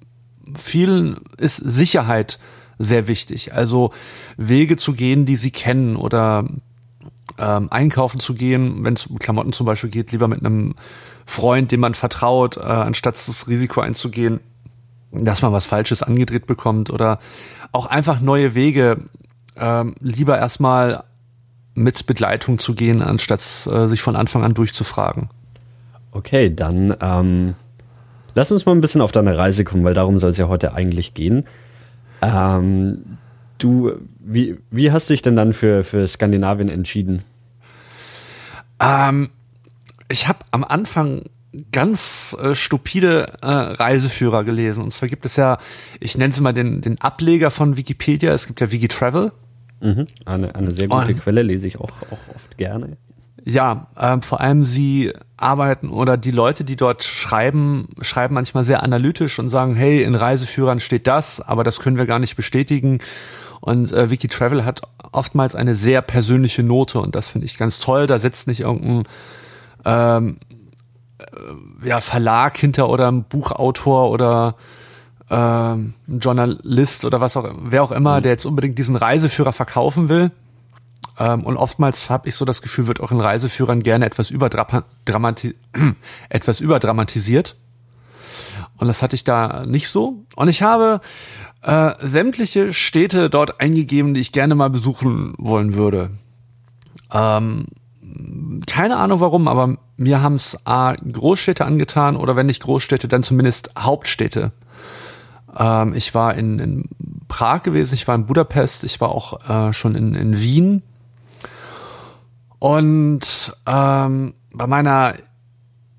vielen 0.58 1.18
ist 1.38 1.58
Sicherheit 1.58 2.40
sehr 2.78 3.08
wichtig. 3.08 3.54
Also 3.54 3.92
Wege 4.38 4.78
zu 4.78 4.94
gehen, 4.94 5.26
die 5.26 5.36
sie 5.36 5.52
kennen 5.52 5.96
oder 5.96 6.46
ähm, 7.38 7.68
einkaufen 7.72 8.20
zu 8.20 8.34
gehen, 8.34 8.84
wenn 8.84 8.94
es 8.94 9.08
um 9.08 9.20
Klamotten 9.20 9.54
zum 9.54 9.66
Beispiel 9.66 9.90
geht, 9.90 10.12
lieber 10.12 10.28
mit 10.28 10.40
einem 10.40 10.76
Freund, 11.26 11.72
dem 11.72 11.80
man 11.80 11.94
vertraut, 11.94 12.58
äh, 12.58 12.62
anstatt 12.62 13.16
das 13.16 13.48
Risiko 13.48 13.82
einzugehen, 13.82 14.42
dass 15.12 15.42
man 15.42 15.52
was 15.52 15.66
Falsches 15.66 16.04
angedreht 16.04 16.48
bekommt 16.48 16.90
oder 16.90 17.20
auch 17.72 17.88
einfach 17.88 18.20
neue 18.20 18.56
Wege 18.56 18.98
ähm, 19.58 19.96
lieber 20.00 20.38
erstmal 20.38 21.04
mit 21.74 22.06
Begleitung 22.06 22.58
zu 22.58 22.74
gehen, 22.74 23.02
anstatt 23.02 23.42
äh, 23.42 23.88
sich 23.88 24.02
von 24.02 24.16
Anfang 24.16 24.44
an 24.44 24.54
durchzufragen. 24.54 25.30
Okay, 26.12 26.54
dann 26.54 26.96
ähm, 27.02 27.56
lass 28.36 28.52
uns 28.52 28.66
mal 28.66 28.74
ein 28.74 28.82
bisschen 28.82 29.02
auf 29.02 29.12
deine 29.12 29.38
Reise 29.38 29.64
kommen, 29.64 29.84
weil 29.84 29.94
darum 29.94 30.20
soll 30.20 30.30
es 30.30 30.38
ja 30.38 30.48
heute 30.48 30.74
eigentlich 30.74 31.14
gehen. 31.14 31.46
Ähm, 32.22 33.18
du, 33.58 33.94
wie, 34.20 34.58
wie 34.70 34.92
hast 34.92 35.10
du 35.10 35.14
dich 35.14 35.22
denn 35.22 35.36
dann 35.36 35.54
für, 35.54 35.84
für 35.84 36.06
Skandinavien 36.08 36.70
entschieden? 36.70 37.24
Ähm, 38.80 39.30
ich 40.10 40.28
habe 40.28 40.40
am 40.52 40.64
Anfang 40.64 41.24
ganz 41.72 42.36
äh, 42.42 42.54
stupide 42.54 43.38
äh, 43.42 43.48
Reiseführer 43.48 44.44
gelesen. 44.44 44.84
Und 44.84 44.92
zwar 44.92 45.10
gibt 45.10 45.26
es 45.26 45.38
ja, 45.38 45.58
ich 46.00 46.18
nenne 46.18 46.32
es 46.32 46.40
mal 46.42 46.54
den, 46.54 46.82
den 46.82 47.00
Ableger 47.00 47.52
von 47.52 47.78
Wikipedia, 47.78 48.34
es 48.34 48.48
gibt 48.48 48.60
ja 48.62 48.72
Wikitravel. 48.72 49.32
Mhm. 49.82 50.08
Eine, 50.26 50.56
eine 50.56 50.72
sehr 50.72 50.88
gute 50.88 51.08
Und, 51.08 51.22
Quelle, 51.22 51.42
lese 51.44 51.68
ich 51.68 51.80
auch, 51.80 51.92
auch 52.12 52.36
oft 52.36 52.58
gerne. 52.58 52.98
Ja, 53.48 53.88
ähm, 54.00 54.24
vor 54.24 54.42
allem 54.42 54.66
sie 54.66 55.14
arbeiten 55.38 55.90
oder 55.90 56.18
die 56.18 56.32
Leute, 56.32 56.64
die 56.64 56.76
dort 56.76 57.04
schreiben, 57.04 57.88
schreiben 58.02 58.34
manchmal 58.34 58.64
sehr 58.64 58.82
analytisch 58.82 59.38
und 59.38 59.50
sagen, 59.50 59.76
hey, 59.76 60.02
in 60.02 60.16
Reiseführern 60.16 60.80
steht 60.80 61.06
das, 61.06 61.42
aber 61.42 61.64
das 61.64 61.80
können 61.80 61.98
wir 61.98 62.08
gar 62.08 62.18
nicht 62.18 62.36
bestätigen. 62.36 63.00
Und 63.62 63.92
äh, 63.92 64.10
Wikitravel 64.10 64.66
hat 64.66 64.82
oftmals 65.12 65.54
eine 65.54 65.76
sehr 65.76 66.02
persönliche 66.02 66.64
Note 66.64 67.00
und 67.00 67.14
das 67.16 67.28
finde 67.28 67.46
ich 67.46 67.58
ganz 67.58 67.80
toll. 67.80 68.08
Da 68.08 68.18
sitzt 68.18 68.48
nicht 68.48 68.62
irgendein 68.62 69.04
ähm, 69.86 70.38
äh, 71.20 71.88
ja, 71.88 72.02
Verlag 72.02 72.58
hinter 72.58 72.90
oder 72.90 73.12
ein 73.12 73.26
Buchautor 73.26 74.10
oder 74.10 74.56
ähm, 75.30 75.94
ein 76.08 76.20
Journalist 76.20 77.06
oder 77.06 77.22
was 77.22 77.38
auch, 77.38 77.48
wer 77.60 77.84
auch 77.84 77.92
immer, 77.92 78.18
mhm. 78.18 78.24
der 78.24 78.32
jetzt 78.32 78.46
unbedingt 78.46 78.78
diesen 78.80 78.96
Reiseführer 78.96 79.54
verkaufen 79.54 80.10
will. 80.10 80.32
Ähm, 81.18 81.44
und 81.44 81.58
oftmals 81.58 82.10
habe 82.10 82.30
ich 82.30 82.36
so 82.36 82.46
das 82.46 82.62
Gefühl, 82.62 82.88
wird 82.88 83.00
auch 83.00 83.12
in 83.12 83.20
Reiseführern 83.20 83.84
gerne 83.84 84.06
etwas, 84.06 84.30
überdramati 84.30 85.56
etwas 86.30 86.60
überdramatisiert. 86.60 87.56
Und 88.78 88.88
das 88.88 89.02
hatte 89.02 89.16
ich 89.16 89.24
da 89.24 89.66
nicht 89.66 89.90
so. 89.90 90.26
Und 90.36 90.50
ich 90.50 90.62
habe 90.62 91.00
äh, 91.62 91.94
sämtliche 92.02 92.74
Städte 92.74 93.30
dort 93.30 93.62
eingegeben, 93.62 94.14
die 94.14 94.22
ich 94.22 94.32
gerne 94.32 94.56
mal 94.56 94.70
besuchen 94.70 95.34
wollen 95.38 95.76
würde. 95.76 96.12
Ähm, 97.14 97.66
keine 98.68 98.98
Ahnung 98.98 99.20
warum, 99.20 99.48
aber 99.48 99.78
mir 99.98 100.22
haben 100.22 100.36
es 100.36 100.66
A, 100.66 100.94
Großstädte 100.94 101.66
angetan 101.66 102.16
oder 102.16 102.36
wenn 102.36 102.46
nicht 102.48 102.64
Großstädte, 102.64 103.08
dann 103.08 103.24
zumindest 103.24 103.72
Hauptstädte. 103.80 104.52
Ähm, 105.58 105.94
ich 105.94 106.14
war 106.14 106.36
in, 106.36 106.60
in, 106.60 106.90
Prag 107.36 107.64
gewesen, 107.64 107.96
ich 107.96 108.08
war 108.08 108.16
in 108.16 108.28
Budapest, 108.28 108.86
ich 108.86 109.02
war 109.02 109.10
auch 109.10 109.50
äh, 109.50 109.74
schon 109.74 109.94
in, 109.94 110.16
in 110.16 110.40
Wien. 110.40 110.84
Und 112.60 113.54
ähm, 113.68 114.34
bei 114.54 114.68
meiner, 114.68 115.16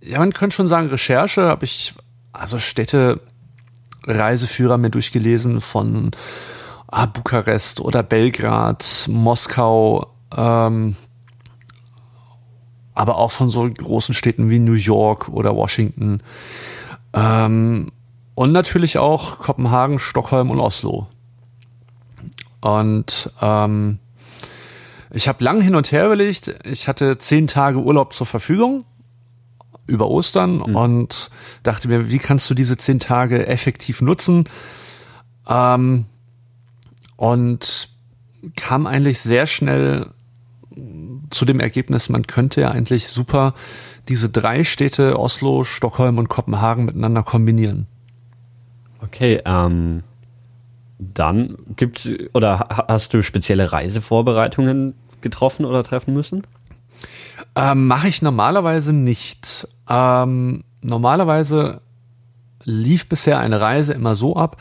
ja, 0.02 0.18
man 0.18 0.32
könnte 0.32 0.56
schon 0.56 0.68
sagen, 0.68 0.88
Recherche 0.88 1.42
habe 1.42 1.66
ich 1.66 1.94
also 2.32 2.58
Städte 2.58 3.20
Reiseführer 4.06 4.78
mir 4.78 4.88
durchgelesen 4.88 5.60
von 5.60 6.12
ah, 6.86 7.04
Bukarest 7.04 7.80
oder 7.82 8.02
Belgrad, 8.02 9.04
Moskau, 9.10 10.06
ähm, 10.34 10.96
aber 12.94 13.16
auch 13.18 13.30
von 13.30 13.50
so 13.50 13.68
großen 13.68 14.14
Städten 14.14 14.48
wie 14.48 14.58
New 14.58 14.72
York 14.72 15.28
oder 15.28 15.54
Washington. 15.54 16.22
Ähm, 17.12 17.92
und 18.34 18.52
natürlich 18.52 18.96
auch 18.96 19.38
Kopenhagen, 19.40 19.98
Stockholm 19.98 20.50
und 20.50 20.60
Oslo. 20.60 21.08
Und 22.60 23.32
ähm, 23.40 23.98
ich 25.10 25.28
habe 25.28 25.44
lang 25.44 25.60
hin 25.60 25.74
und 25.74 25.92
her 25.92 26.06
überlegt. 26.06 26.54
Ich 26.64 26.88
hatte 26.88 27.18
zehn 27.18 27.46
Tage 27.46 27.78
Urlaub 27.78 28.14
zur 28.14 28.26
Verfügung 28.26 28.84
über 29.86 30.08
Ostern 30.08 30.56
mhm. 30.56 30.76
und 30.76 31.30
dachte 31.62 31.88
mir, 31.88 32.10
wie 32.10 32.18
kannst 32.18 32.50
du 32.50 32.54
diese 32.54 32.76
zehn 32.76 32.98
Tage 32.98 33.46
effektiv 33.46 34.02
nutzen? 34.02 34.48
Ähm, 35.48 36.06
und 37.16 37.88
kam 38.56 38.86
eigentlich 38.86 39.20
sehr 39.20 39.46
schnell 39.46 40.10
zu 41.30 41.44
dem 41.44 41.60
Ergebnis, 41.60 42.08
man 42.08 42.26
könnte 42.26 42.60
ja 42.60 42.70
eigentlich 42.70 43.08
super 43.08 43.54
diese 44.08 44.28
drei 44.28 44.62
Städte, 44.62 45.18
Oslo, 45.18 45.64
Stockholm 45.64 46.18
und 46.18 46.28
Kopenhagen, 46.28 46.84
miteinander 46.84 47.22
kombinieren. 47.22 47.86
Okay, 49.02 49.40
ähm, 49.44 50.02
dann 50.98 51.56
gibt 51.76 52.08
oder 52.32 52.86
hast 52.88 53.12
du 53.14 53.22
spezielle 53.22 53.72
Reisevorbereitungen 53.72 54.94
getroffen 55.20 55.64
oder 55.64 55.82
treffen 55.82 56.14
müssen? 56.14 56.46
Ähm, 57.54 57.86
Mache 57.86 58.08
ich 58.08 58.22
normalerweise 58.22 58.92
nicht. 58.92 59.68
Ähm, 59.88 60.64
normalerweise 60.82 61.80
lief 62.64 63.08
bisher 63.08 63.38
eine 63.38 63.60
Reise 63.60 63.92
immer 63.92 64.16
so 64.16 64.36
ab. 64.36 64.60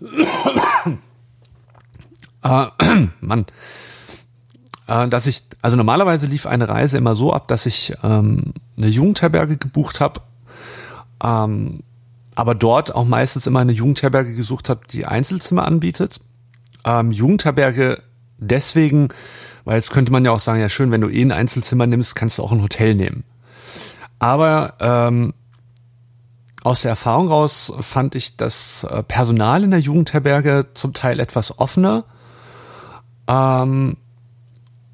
äh, 2.42 2.66
Mann. 3.20 3.46
Äh, 4.86 5.08
dass 5.08 5.26
ich, 5.26 5.42
also 5.62 5.76
normalerweise 5.76 6.26
lief 6.26 6.46
eine 6.46 6.68
Reise 6.68 6.98
immer 6.98 7.14
so 7.14 7.32
ab, 7.32 7.48
dass 7.48 7.66
ich 7.66 7.94
ähm, 8.02 8.52
eine 8.76 8.88
Jugendherberge 8.88 9.56
gebucht 9.56 10.00
habe, 10.00 10.20
ähm, 11.22 11.80
aber 12.34 12.54
dort 12.54 12.94
auch 12.94 13.04
meistens 13.04 13.46
immer 13.46 13.60
eine 13.60 13.72
Jugendherberge 13.72 14.34
gesucht 14.34 14.68
habe, 14.68 14.86
die 14.90 15.06
Einzelzimmer 15.06 15.66
anbietet. 15.66 16.20
Ähm, 16.84 17.10
Jugendherberge 17.10 18.02
deswegen, 18.38 19.08
weil 19.64 19.76
jetzt 19.76 19.90
könnte 19.90 20.12
man 20.12 20.24
ja 20.24 20.32
auch 20.32 20.40
sagen, 20.40 20.60
ja 20.60 20.68
schön, 20.68 20.90
wenn 20.90 21.00
du 21.00 21.08
eh 21.08 21.22
ein 21.22 21.32
Einzelzimmer 21.32 21.86
nimmst, 21.86 22.14
kannst 22.14 22.38
du 22.38 22.42
auch 22.42 22.52
ein 22.52 22.62
Hotel 22.62 22.94
nehmen. 22.94 23.24
Aber 24.18 24.74
ähm, 24.80 25.34
aus 26.62 26.82
der 26.82 26.90
Erfahrung 26.90 27.28
raus 27.28 27.72
fand 27.80 28.14
ich 28.14 28.36
das 28.36 28.84
äh, 28.84 29.02
Personal 29.02 29.64
in 29.64 29.70
der 29.70 29.80
Jugendherberge 29.80 30.68
zum 30.74 30.92
Teil 30.92 31.20
etwas 31.20 31.58
offener. 31.58 32.04
Ähm, 33.26 33.96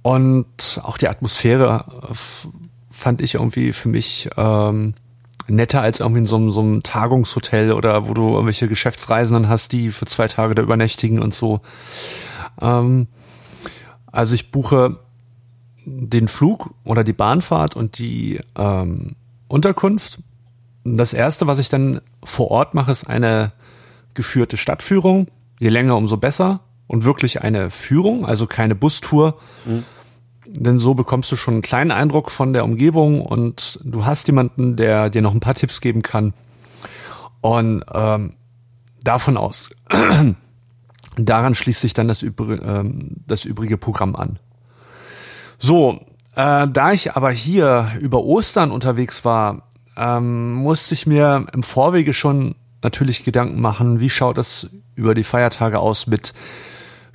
und 0.03 0.81
auch 0.83 0.97
die 0.97 1.09
Atmosphäre 1.09 1.85
äh, 2.11 2.15
fand 2.91 3.21
ich 3.21 3.35
irgendwie 3.35 3.73
für 3.73 3.89
mich 3.89 4.31
ähm, 4.37 4.95
netter 5.49 5.81
als 5.81 6.01
irgendwie 6.01 6.21
in 6.21 6.27
so 6.27 6.37
einem, 6.37 6.53
so 6.53 6.61
einem 6.61 6.83
Tagungshotel 6.83 7.73
oder 7.73 8.09
wo 8.09 8.15
du 8.15 8.31
irgendwelche 8.31 8.69
Geschäftsreisenden 8.69 9.49
hast, 9.49 9.73
die 9.73 9.91
für 9.91 10.07
zwei 10.07 10.29
Tage 10.29 10.55
da 10.55 10.63
übernächtigen 10.63 11.21
und 11.21 11.35
so. 11.35 11.61
Ähm, 12.61 13.09
also 14.07 14.35
ich 14.35 14.51
buche 14.51 14.99
den 15.85 16.29
Flug 16.29 16.75
oder 16.85 17.05
die 17.05 17.13
Bahnfahrt 17.13 17.77
und 17.77 17.99
die 17.99 18.41
ähm, 18.57 19.17
Unterkunft. 19.49 20.19
Das 20.85 21.13
erste, 21.13 21.47
was 21.47 21.59
ich 21.59 21.69
dann 21.69 22.01
vor 22.23 22.51
Ort 22.51 22.75
mache, 22.75 22.93
ist 22.93 23.09
eine 23.09 23.53
geführte 24.15 24.57
Stadtführung. 24.57 25.29
Je 25.59 25.71
länger, 25.71 25.97
umso 25.97 26.17
besser. 26.17 26.61
Und 26.87 27.05
wirklich 27.05 27.43
eine 27.43 27.71
Führung, 27.71 28.25
also 28.25 28.47
keine 28.47 28.75
Bustour. 28.75 29.39
Mhm. 29.65 29.85
Denn 30.51 30.79
so 30.79 30.95
bekommst 30.95 31.31
du 31.31 31.37
schon 31.37 31.55
einen 31.55 31.63
kleinen 31.63 31.91
Eindruck 31.91 32.31
von 32.31 32.53
der 32.53 32.65
Umgebung 32.65 33.21
und 33.21 33.81
du 33.85 34.07
hast 34.07 34.27
jemanden, 34.27 34.77
der 34.77 35.11
dir 35.11 35.23
noch 35.23 35.35
ein 35.35 35.41
paar 35.41 35.55
Tipps 35.55 35.81
geben 35.81 36.03
kann. 36.03 36.33
Und 37.41 37.85
ähm, 37.93 38.35
davon 39.03 39.37
aus, 39.37 39.71
daran 41.17 41.55
schließt 41.55 41.81
sich 41.81 41.95
dann 41.95 42.09
das, 42.09 42.23
übrige, 42.23 42.63
ähm, 42.65 43.17
das 43.27 43.45
übrige 43.45 43.77
Programm 43.77 44.17
an. 44.17 44.39
So, 45.59 46.01
äh, 46.35 46.67
da 46.69 46.93
ich 46.93 47.15
aber 47.15 47.31
hier 47.31 47.93
über 48.01 48.25
Ostern 48.25 48.71
unterwegs 48.71 49.25
war, 49.25 49.69
ähm, 49.97 50.55
musste 50.55 50.95
ich 50.95 51.07
mir 51.07 51.47
im 51.53 51.63
Vorwege 51.63 52.15
schon 52.15 52.55
natürlich 52.83 53.25
Gedanken 53.25 53.61
machen, 53.61 54.01
wie 54.01 54.11
schaut 54.11 54.39
es 54.39 54.71
über 54.95 55.15
die 55.15 55.25
Feiertage 55.25 55.79
aus 55.81 56.07
mit 56.07 56.33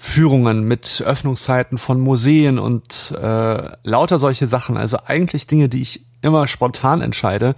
Führungen, 0.06 0.66
mit 0.68 1.02
Öffnungszeiten 1.04 1.78
von 1.78 2.00
Museen 2.02 2.60
und 2.60 3.16
äh, 3.18 3.70
lauter 3.84 4.20
solche 4.20 4.48
Sachen. 4.48 4.76
Also 4.76 4.98
eigentlich 5.08 5.48
Dinge, 5.48 5.70
die 5.70 5.82
ich 5.82 6.06
immer 6.22 6.46
spontan 6.46 7.00
entscheide, 7.02 7.56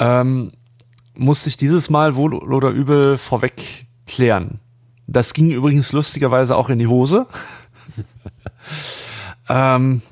ähm, 0.00 0.50
musste 1.14 1.48
ich 1.48 1.56
dieses 1.56 1.88
Mal 1.88 2.16
wohl 2.16 2.34
oder 2.34 2.70
übel 2.70 3.16
vorweg 3.16 3.86
klären. 4.08 4.58
Das 5.06 5.34
ging 5.34 5.52
übrigens 5.52 5.92
lustigerweise 5.92 6.56
auch 6.56 6.68
in 6.68 6.80
die 6.80 6.88
Hose. 6.88 7.26
ähm, 9.48 10.02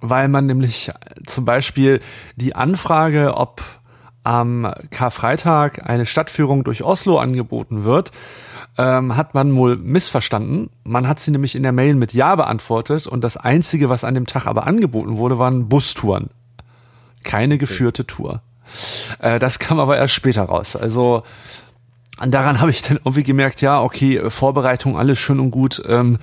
weil 0.00 0.28
man 0.28 0.46
nämlich 0.46 0.92
zum 1.26 1.44
Beispiel 1.44 2.00
die 2.36 2.54
Anfrage, 2.54 3.34
ob 3.34 3.62
am 4.22 4.72
Karfreitag 4.90 5.90
eine 5.90 6.06
Stadtführung 6.06 6.62
durch 6.62 6.84
Oslo 6.84 7.18
angeboten 7.18 7.82
wird, 7.82 8.12
ähm, 8.78 9.16
hat 9.16 9.34
man 9.34 9.54
wohl 9.56 9.76
missverstanden. 9.76 10.70
Man 10.84 11.08
hat 11.08 11.18
sie 11.18 11.32
nämlich 11.32 11.56
in 11.56 11.64
der 11.64 11.72
Mail 11.72 11.96
mit 11.96 12.14
Ja 12.14 12.36
beantwortet 12.36 13.08
und 13.08 13.22
das 13.24 13.36
Einzige, 13.36 13.88
was 13.88 14.04
an 14.04 14.14
dem 14.14 14.26
Tag 14.26 14.46
aber 14.46 14.66
angeboten 14.66 15.16
wurde, 15.16 15.38
waren 15.38 15.68
Bustouren. 15.68 16.30
Keine 17.24 17.58
geführte 17.58 18.02
okay. 18.02 18.14
Tour. 18.14 18.42
Äh, 19.18 19.40
das 19.40 19.58
kam 19.58 19.80
aber 19.80 19.98
erst 19.98 20.14
später 20.14 20.44
raus. 20.44 20.76
Also 20.76 21.24
daran 22.24 22.60
habe 22.60 22.70
ich 22.70 22.82
dann 22.82 22.98
irgendwie 22.98 23.24
gemerkt, 23.24 23.60
ja, 23.60 23.82
okay, 23.82 24.30
Vorbereitung, 24.30 24.96
alles 24.96 25.18
schön 25.18 25.40
und 25.40 25.50
gut. 25.50 25.82
Ähm, 25.86 26.18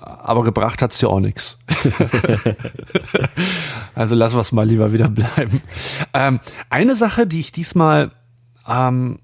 aber 0.00 0.44
gebracht 0.44 0.80
hat's 0.82 1.00
ja 1.00 1.08
auch 1.08 1.20
nichts. 1.20 1.58
also 3.96 4.14
lass 4.14 4.36
was 4.36 4.52
mal 4.52 4.66
lieber 4.66 4.92
wieder 4.92 5.08
bleiben. 5.08 5.62
Ähm, 6.14 6.38
eine 6.70 6.94
Sache, 6.94 7.26
die 7.26 7.40
ich 7.40 7.50
diesmal 7.50 8.12
ähm, 8.68 9.18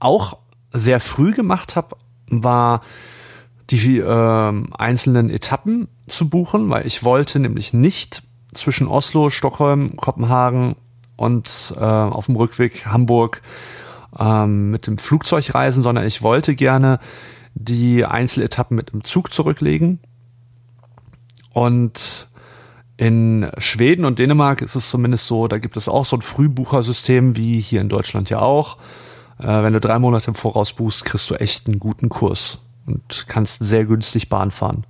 auch 0.00 0.38
sehr 0.72 0.98
früh 0.98 1.32
gemacht 1.32 1.76
habe, 1.76 1.96
war 2.28 2.82
die 3.70 3.98
äh, 3.98 4.52
einzelnen 4.78 5.30
Etappen 5.30 5.88
zu 6.06 6.28
buchen, 6.28 6.68
weil 6.70 6.86
ich 6.86 7.02
wollte 7.02 7.38
nämlich 7.38 7.72
nicht 7.72 8.22
zwischen 8.54 8.86
Oslo, 8.86 9.30
Stockholm, 9.30 9.96
Kopenhagen 9.96 10.76
und 11.16 11.74
äh, 11.76 11.80
auf 11.80 12.26
dem 12.26 12.36
Rückweg 12.36 12.86
Hamburg 12.86 13.42
ähm, 14.18 14.70
mit 14.70 14.86
dem 14.86 14.98
Flugzeug 14.98 15.54
reisen, 15.54 15.82
sondern 15.82 16.06
ich 16.06 16.22
wollte 16.22 16.54
gerne 16.54 17.00
die 17.54 18.04
Einzeletappen 18.04 18.76
mit 18.76 18.92
dem 18.92 19.02
Zug 19.02 19.32
zurücklegen. 19.32 19.98
Und 21.52 22.28
in 22.98 23.50
Schweden 23.58 24.04
und 24.04 24.18
Dänemark 24.18 24.62
ist 24.62 24.74
es 24.74 24.90
zumindest 24.90 25.26
so, 25.26 25.48
da 25.48 25.58
gibt 25.58 25.76
es 25.76 25.88
auch 25.88 26.06
so 26.06 26.16
ein 26.16 26.22
Frühbuchersystem 26.22 27.36
wie 27.36 27.60
hier 27.60 27.80
in 27.80 27.88
Deutschland 27.88 28.30
ja 28.30 28.40
auch. 28.40 28.78
Äh, 29.38 29.62
wenn 29.62 29.72
du 29.72 29.80
drei 29.80 29.98
Monate 29.98 30.28
im 30.28 30.34
Voraus 30.34 30.72
buchst, 30.72 31.04
kriegst 31.04 31.30
du 31.30 31.34
echt 31.34 31.66
einen 31.66 31.78
guten 31.78 32.08
Kurs 32.08 32.62
und 32.86 33.26
kannst 33.28 33.64
sehr 33.64 33.84
günstig 33.84 34.28
Bahn 34.28 34.50
fahren. 34.50 34.84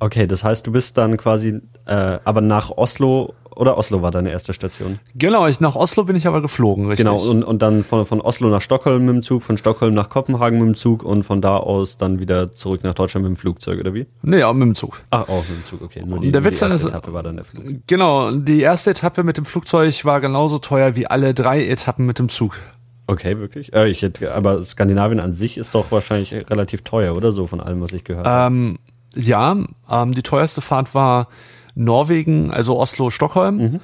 Okay, 0.00 0.26
das 0.26 0.44
heißt, 0.44 0.66
du 0.66 0.72
bist 0.72 0.96
dann 0.96 1.16
quasi 1.16 1.60
äh, 1.86 2.18
aber 2.24 2.40
nach 2.40 2.70
Oslo 2.70 3.34
oder 3.56 3.76
Oslo 3.76 4.02
war 4.02 4.12
deine 4.12 4.30
erste 4.30 4.52
Station? 4.52 5.00
Genau, 5.16 5.48
ich, 5.48 5.58
nach 5.58 5.74
Oslo 5.74 6.04
bin 6.04 6.14
ich 6.14 6.28
aber 6.28 6.40
geflogen, 6.40 6.86
richtig. 6.86 7.04
Genau, 7.04 7.20
und, 7.20 7.42
und 7.42 7.60
dann 7.60 7.82
von, 7.82 8.06
von 8.06 8.20
Oslo 8.20 8.48
nach 8.50 8.62
Stockholm 8.62 9.04
mit 9.04 9.14
dem 9.16 9.22
Zug, 9.24 9.42
von 9.42 9.58
Stockholm 9.58 9.94
nach 9.94 10.10
Kopenhagen 10.10 10.60
mit 10.60 10.68
dem 10.68 10.74
Zug 10.76 11.02
und 11.02 11.24
von 11.24 11.40
da 11.40 11.56
aus 11.56 11.98
dann 11.98 12.20
wieder 12.20 12.52
zurück 12.52 12.84
nach 12.84 12.94
Deutschland 12.94 13.26
mit 13.26 13.34
dem 13.34 13.36
Flugzeug, 13.36 13.80
oder 13.80 13.94
wie? 13.94 14.06
Nee, 14.22 14.44
auch 14.44 14.54
mit 14.54 14.62
dem 14.62 14.74
Zug. 14.76 15.00
Ach, 15.10 15.28
auch 15.28 15.42
mit 15.48 15.58
dem 15.58 15.64
Zug, 15.64 15.82
okay. 15.82 16.04
Nur 16.06 16.20
die, 16.20 16.30
der 16.30 16.44
Witz 16.44 16.60
die 16.60 16.66
erste 16.66 16.76
ist, 16.76 16.84
Etappe 16.92 17.12
war 17.12 17.24
dann 17.24 17.34
der 17.34 17.44
Flug. 17.44 17.64
Genau, 17.88 18.30
die 18.30 18.60
erste 18.60 18.90
Etappe 18.90 19.24
mit 19.24 19.38
dem 19.38 19.44
Flugzeug 19.44 20.04
war 20.04 20.20
genauso 20.20 20.58
teuer 20.58 20.94
wie 20.94 21.08
alle 21.08 21.34
drei 21.34 21.66
Etappen 21.66 22.06
mit 22.06 22.20
dem 22.20 22.28
Zug. 22.28 22.60
Okay, 23.08 23.38
wirklich? 23.38 23.72
Äh, 23.72 23.88
ich 23.88 24.02
hätte, 24.02 24.34
aber 24.34 24.62
Skandinavien 24.62 25.18
an 25.18 25.32
sich 25.32 25.56
ist 25.56 25.74
doch 25.74 25.90
wahrscheinlich 25.90 26.34
relativ 26.34 26.82
teuer, 26.82 27.16
oder 27.16 27.32
so, 27.32 27.46
von 27.46 27.58
allem, 27.58 27.80
was 27.80 27.92
ich 27.92 28.04
gehört 28.04 28.26
habe. 28.26 28.54
Ähm, 28.54 28.78
ja, 29.16 29.56
ähm, 29.90 30.14
die 30.14 30.22
teuerste 30.22 30.60
Fahrt 30.60 30.94
war 30.94 31.28
Norwegen, 31.74 32.50
also 32.50 32.78
Oslo, 32.78 33.08
Stockholm. 33.08 33.56
Mhm. 33.56 33.80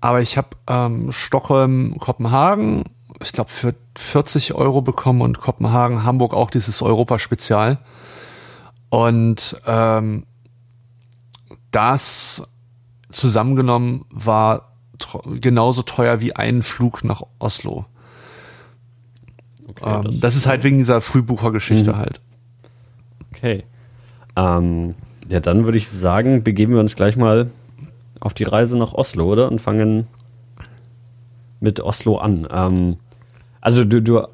Aber 0.00 0.20
ich 0.20 0.36
habe 0.36 0.48
ähm, 0.68 1.12
Stockholm, 1.12 1.96
Kopenhagen, 2.00 2.82
ich 3.22 3.30
glaube, 3.30 3.50
für 3.50 3.76
40 3.96 4.54
Euro 4.54 4.82
bekommen 4.82 5.20
und 5.20 5.38
Kopenhagen, 5.38 6.02
Hamburg 6.02 6.34
auch 6.34 6.50
dieses 6.50 6.82
Europaspezial. 6.82 7.78
Und 8.90 9.56
ähm, 9.68 10.26
das 11.70 12.42
zusammengenommen 13.12 14.04
war 14.10 14.72
genauso 15.40 15.82
teuer 15.82 16.20
wie 16.20 16.34
ein 16.34 16.64
Flug 16.64 17.04
nach 17.04 17.22
Oslo. 17.38 17.86
Okay, 19.68 19.96
ähm, 19.96 20.04
das, 20.04 20.20
das, 20.20 20.36
ist 20.36 20.46
halt 20.46 20.64
wegen 20.64 20.78
dieser 20.78 21.00
Frühbuchergeschichte 21.00 21.92
mhm. 21.92 21.96
halt. 21.96 22.20
Okay. 23.34 23.64
Ähm, 24.36 24.94
ja, 25.28 25.40
dann 25.40 25.64
würde 25.64 25.78
ich 25.78 25.88
sagen, 25.88 26.42
begeben 26.42 26.74
wir 26.74 26.80
uns 26.80 26.96
gleich 26.96 27.16
mal 27.16 27.50
auf 28.20 28.34
die 28.34 28.44
Reise 28.44 28.76
nach 28.78 28.92
Oslo, 28.92 29.24
oder? 29.26 29.50
Und 29.50 29.60
fangen 29.60 30.06
mit 31.60 31.80
Oslo 31.80 32.16
an. 32.16 32.46
Ähm, 32.50 32.96
also 33.60 33.84
du, 33.84 34.02
du 34.02 34.26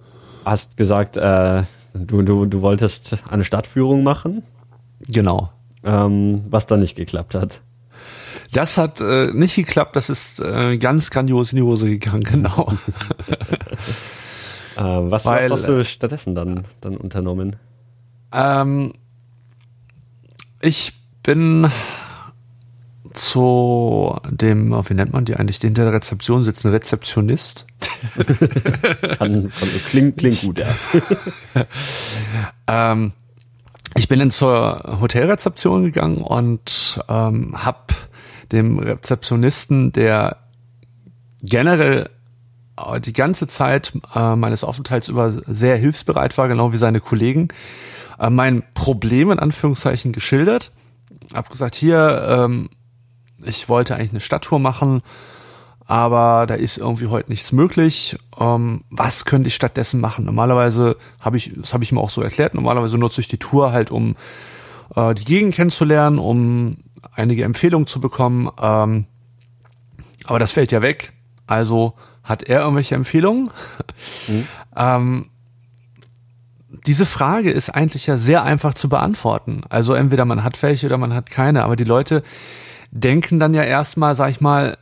hast 0.45 0.77
gesagt, 0.77 1.17
äh, 1.17 1.63
du, 1.95 2.23
du, 2.23 2.47
du 2.47 2.63
wolltest 2.63 3.17
eine 3.29 3.45
Stadtführung 3.45 4.03
machen. 4.03 4.43
Genau. 5.09 5.51
Ähm, 5.83 6.45
was 6.51 6.67
da 6.67 6.77
nicht 6.77 6.97
geklappt 6.97 7.35
hat. 7.35 7.63
Das 8.53 8.79
hat 8.79 9.01
äh, 9.01 9.33
nicht 9.33 9.55
geklappt, 9.55 9.95
das 9.95 10.11
ist 10.11 10.41
äh, 10.41 10.77
ganz 10.77 11.11
grandios 11.11 11.53
in 11.53 11.57
die 11.57 11.63
Hose 11.63 11.89
gegangen, 11.89 12.25
genau. 12.25 12.73
äh, 14.77 14.81
was, 14.81 15.25
Weil, 15.27 15.51
was 15.51 15.63
hast 15.63 15.69
du 15.69 15.85
stattdessen 15.85 16.35
dann, 16.35 16.65
dann 16.81 16.97
unternommen? 16.97 17.57
Ähm, 18.33 18.93
ich 20.61 20.93
bin 21.23 21.71
zu 23.13 24.17
dem, 24.31 24.73
wie 24.89 24.95
nennt 24.95 25.13
man 25.13 25.25
die 25.25 25.35
eigentlich, 25.37 25.59
den 25.59 25.75
der 25.75 25.93
Rezeption 25.93 26.45
sitzt, 26.45 26.65
ein 26.65 26.73
Rezeptionist. 26.73 27.67
kann, 29.19 29.19
kann, 29.19 29.51
klingt, 29.89 30.17
klingt 30.17 30.41
gut, 30.43 30.61
ja. 30.61 31.67
ähm, 32.93 33.13
ich 33.97 34.09
bin 34.09 34.21
dann 34.21 34.31
zur 34.31 34.99
Hotelrezeption 35.01 35.85
gegangen 35.85 36.19
und 36.19 37.01
ähm, 37.09 37.55
habe 37.65 37.95
dem 38.53 38.79
Rezeptionisten, 38.79 39.93
der 39.93 40.37
generell 41.43 42.11
die 43.05 43.13
ganze 43.13 43.47
Zeit 43.47 43.93
äh, 44.15 44.37
meines 44.37 44.65
Aufenthalts 44.65 45.09
über 45.09 45.33
sehr 45.33 45.77
hilfsbereit 45.77 46.37
war, 46.39 46.49
genau 46.49 46.73
wie 46.73 46.79
seine 46.79 47.01
Kollegen, 47.01 47.49
äh, 48.19 48.31
mein 48.31 48.63
Problem 48.75 49.31
in 49.31 49.39
Anführungszeichen 49.39 50.13
geschildert. 50.13 50.73
Hab 51.35 51.51
gesagt, 51.51 51.75
hier, 51.75 52.27
ähm, 52.29 52.71
ich 53.45 53.69
wollte 53.69 53.95
eigentlich 53.95 54.11
eine 54.11 54.21
Stadttour 54.21 54.59
machen, 54.59 55.03
aber 55.87 56.47
da 56.47 56.55
ist 56.55 56.79
irgendwie 56.79 57.09
heute 57.09 57.31
nichts 57.31 57.53
möglich. 57.53 58.17
Ähm, 58.39 58.85
was 58.91 59.25
könnte 59.25 59.49
ich 59.49 59.55
stattdessen 59.55 60.01
machen? 60.01 60.25
Normalerweise 60.25 60.97
habe 61.21 61.37
ich, 61.37 61.53
das 61.57 61.75
habe 61.75 61.85
ich 61.85 61.93
mir 61.93 62.01
auch 62.01 62.11
so 62.11 62.23
erklärt, 62.23 62.55
normalerweise 62.55 62.99
nutze 62.99 63.21
ich 63.21 63.29
die 63.29 63.39
Tour 63.39 63.73
halt, 63.73 63.91
um 63.91 64.17
äh, 64.95 65.15
die 65.15 65.25
Gegend 65.25 65.55
kennenzulernen, 65.55 66.19
um 66.19 66.79
einige 67.13 67.45
Empfehlungen 67.45 67.87
zu 67.87 68.01
bekommen. 68.01 68.51
Ähm, 68.61 69.07
aber 70.25 70.39
das 70.39 70.53
fällt 70.53 70.73
ja 70.73 70.83
weg. 70.83 71.13
Also 71.47 71.95
hat 72.23 72.43
er 72.43 72.61
irgendwelche 72.61 72.95
Empfehlungen? 72.95 73.51
Mhm. 74.29 74.47
ähm, 74.77 75.31
diese 76.87 77.07
Frage 77.07 77.51
ist 77.51 77.71
eigentlich 77.71 78.07
ja 78.07 78.17
sehr 78.17 78.43
einfach 78.43 78.75
zu 78.75 78.89
beantworten. 78.89 79.63
Also 79.69 79.95
entweder 79.95 80.25
man 80.25 80.45
hat 80.45 80.63
welche 80.63 80.87
oder 80.87 80.99
man 80.99 81.15
hat 81.15 81.31
keine, 81.31 81.65
aber 81.65 81.77
die 81.77 81.85
Leute 81.85 82.23
denken 82.91 83.39
dann 83.39 83.55
ja 83.55 83.63
erstmal, 83.63 84.15
sag 84.15 84.31
ich 84.31 84.41
mal, 84.41 84.79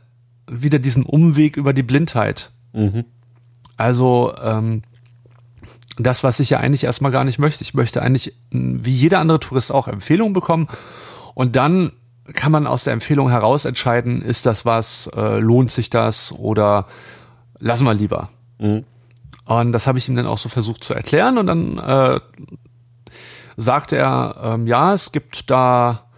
wieder 0.49 0.79
diesen 0.79 1.03
Umweg 1.03 1.57
über 1.57 1.73
die 1.73 1.83
Blindheit. 1.83 2.51
Mhm. 2.73 3.05
Also 3.77 4.33
ähm, 4.41 4.83
das, 5.97 6.23
was 6.23 6.39
ich 6.39 6.49
ja 6.49 6.59
eigentlich 6.59 6.85
erstmal 6.85 7.11
gar 7.11 7.23
nicht 7.23 7.39
möchte. 7.39 7.63
Ich 7.63 7.73
möchte 7.73 8.01
eigentlich, 8.01 8.33
wie 8.51 8.91
jeder 8.91 9.19
andere 9.19 9.39
Tourist 9.39 9.71
auch, 9.71 9.87
Empfehlungen 9.87 10.33
bekommen 10.33 10.67
und 11.33 11.55
dann 11.55 11.91
kann 12.33 12.51
man 12.51 12.67
aus 12.67 12.83
der 12.83 12.93
Empfehlung 12.93 13.29
heraus 13.29 13.65
entscheiden, 13.65 14.21
ist 14.21 14.45
das 14.45 14.65
was, 14.65 15.09
äh, 15.15 15.39
lohnt 15.39 15.71
sich 15.71 15.89
das 15.89 16.31
oder 16.31 16.85
lassen 17.59 17.85
wir 17.85 17.93
lieber. 17.93 18.29
Mhm. 18.59 18.85
Und 19.45 19.71
das 19.71 19.87
habe 19.87 19.97
ich 19.97 20.07
ihm 20.07 20.15
dann 20.15 20.27
auch 20.27 20.37
so 20.37 20.49
versucht 20.49 20.83
zu 20.83 20.93
erklären 20.93 21.37
und 21.37 21.47
dann 21.47 21.77
äh, 21.79 22.19
sagte 23.57 23.97
er, 23.97 24.35
ähm, 24.43 24.67
ja, 24.67 24.93
es 24.93 25.11
gibt 25.11 25.49
da 25.49 26.09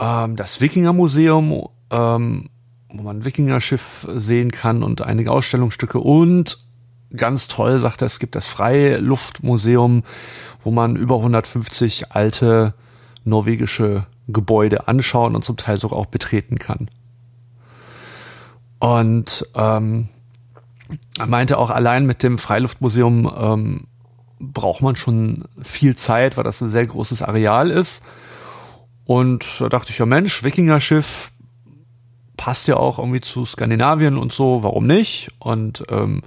ähm, 0.00 0.36
das 0.36 0.60
Wikingermuseum, 0.60 1.68
ähm, 1.90 2.50
wo 2.88 3.02
man 3.02 3.18
ein 3.18 3.24
Wikingerschiff 3.24 4.06
sehen 4.16 4.50
kann 4.50 4.82
und 4.82 5.02
einige 5.02 5.30
Ausstellungsstücke 5.30 6.00
und 6.00 6.58
ganz 7.16 7.48
toll, 7.48 7.78
sagt 7.78 8.02
er, 8.02 8.06
es 8.06 8.18
gibt 8.18 8.34
das 8.34 8.46
Freiluftmuseum, 8.46 10.02
wo 10.62 10.70
man 10.70 10.96
über 10.96 11.16
150 11.16 12.12
alte 12.12 12.74
norwegische 13.24 14.06
Gebäude 14.28 14.88
anschauen 14.88 15.34
und 15.34 15.44
zum 15.44 15.56
Teil 15.56 15.76
sogar 15.76 15.98
auch 15.98 16.06
betreten 16.06 16.58
kann. 16.58 16.90
Und 18.78 19.46
ähm, 19.54 20.08
er 21.18 21.26
meinte 21.26 21.58
auch, 21.58 21.70
allein 21.70 22.06
mit 22.06 22.22
dem 22.22 22.38
Freiluftmuseum 22.38 23.32
ähm, 23.38 23.86
braucht 24.40 24.82
man 24.82 24.96
schon 24.96 25.44
viel 25.62 25.96
Zeit, 25.96 26.36
weil 26.36 26.44
das 26.44 26.60
ein 26.60 26.70
sehr 26.70 26.86
großes 26.86 27.22
Areal 27.22 27.70
ist. 27.70 28.04
Und 29.04 29.60
da 29.60 29.68
dachte 29.68 29.90
ich, 29.90 29.98
ja 29.98 30.06
Mensch, 30.06 30.42
Wikingerschiff 30.42 31.30
passt 32.36 32.68
ja 32.68 32.76
auch 32.76 32.98
irgendwie 32.98 33.20
zu 33.20 33.44
Skandinavien 33.44 34.16
und 34.16 34.32
so, 34.32 34.62
warum 34.62 34.86
nicht? 34.86 35.30
Und 35.40 35.84
ähm, 35.90 36.22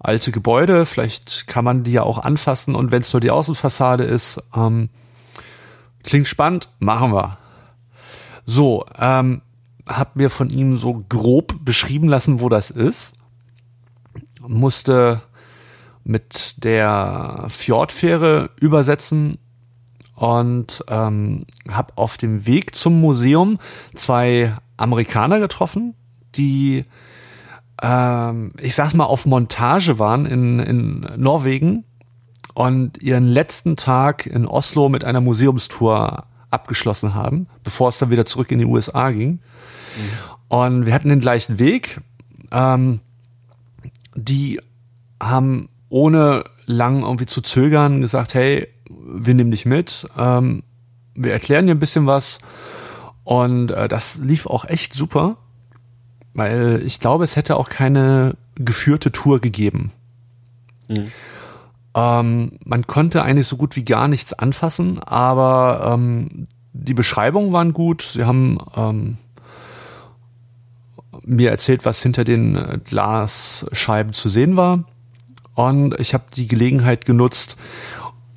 alte 0.00 0.32
Gebäude, 0.32 0.86
vielleicht 0.86 1.46
kann 1.46 1.64
man 1.64 1.84
die 1.84 1.92
ja 1.92 2.02
auch 2.02 2.18
anfassen 2.18 2.74
und 2.74 2.90
wenn 2.90 3.02
es 3.02 3.12
nur 3.12 3.20
die 3.20 3.30
Außenfassade 3.30 4.02
ist, 4.02 4.42
ähm, 4.56 4.88
klingt 6.02 6.26
spannend, 6.26 6.70
machen 6.80 7.12
wir. 7.12 7.38
So, 8.44 8.86
ähm, 8.98 9.42
hab 9.86 10.16
mir 10.16 10.30
von 10.30 10.50
ihm 10.50 10.78
so 10.78 11.04
grob 11.08 11.64
beschrieben 11.64 12.08
lassen, 12.08 12.40
wo 12.40 12.48
das 12.48 12.72
ist 12.72 13.19
musste 14.46 15.22
mit 16.04 16.64
der 16.64 17.46
Fjordfähre 17.48 18.50
übersetzen 18.60 19.38
und 20.14 20.84
ähm, 20.88 21.46
habe 21.68 21.92
auf 21.96 22.16
dem 22.16 22.46
Weg 22.46 22.74
zum 22.74 23.00
Museum 23.00 23.58
zwei 23.94 24.54
Amerikaner 24.76 25.40
getroffen, 25.40 25.94
die 26.34 26.84
ähm, 27.82 28.52
ich 28.60 28.74
sag 28.74 28.94
mal 28.94 29.04
auf 29.04 29.26
Montage 29.26 29.98
waren 29.98 30.26
in, 30.26 30.58
in 30.58 31.06
Norwegen 31.16 31.84
und 32.54 33.02
ihren 33.02 33.26
letzten 33.26 33.76
Tag 33.76 34.26
in 34.26 34.46
Oslo 34.46 34.88
mit 34.88 35.04
einer 35.04 35.20
Museumstour 35.20 36.24
abgeschlossen 36.50 37.14
haben, 37.14 37.46
bevor 37.62 37.88
es 37.88 37.98
dann 37.98 38.10
wieder 38.10 38.26
zurück 38.26 38.50
in 38.50 38.58
die 38.58 38.64
USA 38.64 39.10
ging. 39.12 39.30
Mhm. 39.30 39.38
Und 40.48 40.86
wir 40.86 40.92
hatten 40.92 41.08
den 41.08 41.20
gleichen 41.20 41.58
Weg. 41.58 42.00
Ähm, 42.50 43.00
die 44.24 44.60
haben 45.20 45.68
ohne 45.88 46.44
lang 46.66 47.02
irgendwie 47.02 47.26
zu 47.26 47.40
zögern 47.40 48.00
gesagt, 48.00 48.34
hey, 48.34 48.68
wir 48.88 49.34
nehmen 49.34 49.50
dich 49.50 49.66
mit, 49.66 50.06
ähm, 50.16 50.62
wir 51.14 51.32
erklären 51.32 51.66
dir 51.66 51.74
ein 51.74 51.80
bisschen 51.80 52.06
was. 52.06 52.38
Und 53.24 53.70
äh, 53.70 53.88
das 53.88 54.18
lief 54.18 54.46
auch 54.46 54.64
echt 54.64 54.92
super, 54.92 55.36
weil 56.32 56.82
ich 56.84 57.00
glaube, 57.00 57.24
es 57.24 57.36
hätte 57.36 57.56
auch 57.56 57.68
keine 57.68 58.36
geführte 58.54 59.12
Tour 59.12 59.40
gegeben. 59.40 59.92
Mhm. 60.88 61.12
Ähm, 61.94 62.52
man 62.64 62.86
konnte 62.86 63.22
eigentlich 63.22 63.48
so 63.48 63.56
gut 63.56 63.76
wie 63.76 63.84
gar 63.84 64.08
nichts 64.08 64.32
anfassen, 64.32 65.00
aber 65.00 65.92
ähm, 65.92 66.46
die 66.72 66.94
Beschreibungen 66.94 67.52
waren 67.52 67.72
gut. 67.72 68.02
Sie 68.02 68.24
haben 68.24 68.58
ähm, 68.76 69.16
mir 71.24 71.50
erzählt, 71.50 71.84
was 71.84 72.02
hinter 72.02 72.24
den 72.24 72.56
äh, 72.56 72.78
Glasscheiben 72.84 74.12
zu 74.12 74.28
sehen 74.28 74.56
war. 74.56 74.84
Und 75.54 75.98
ich 75.98 76.14
habe 76.14 76.24
die 76.34 76.46
Gelegenheit 76.46 77.04
genutzt, 77.04 77.58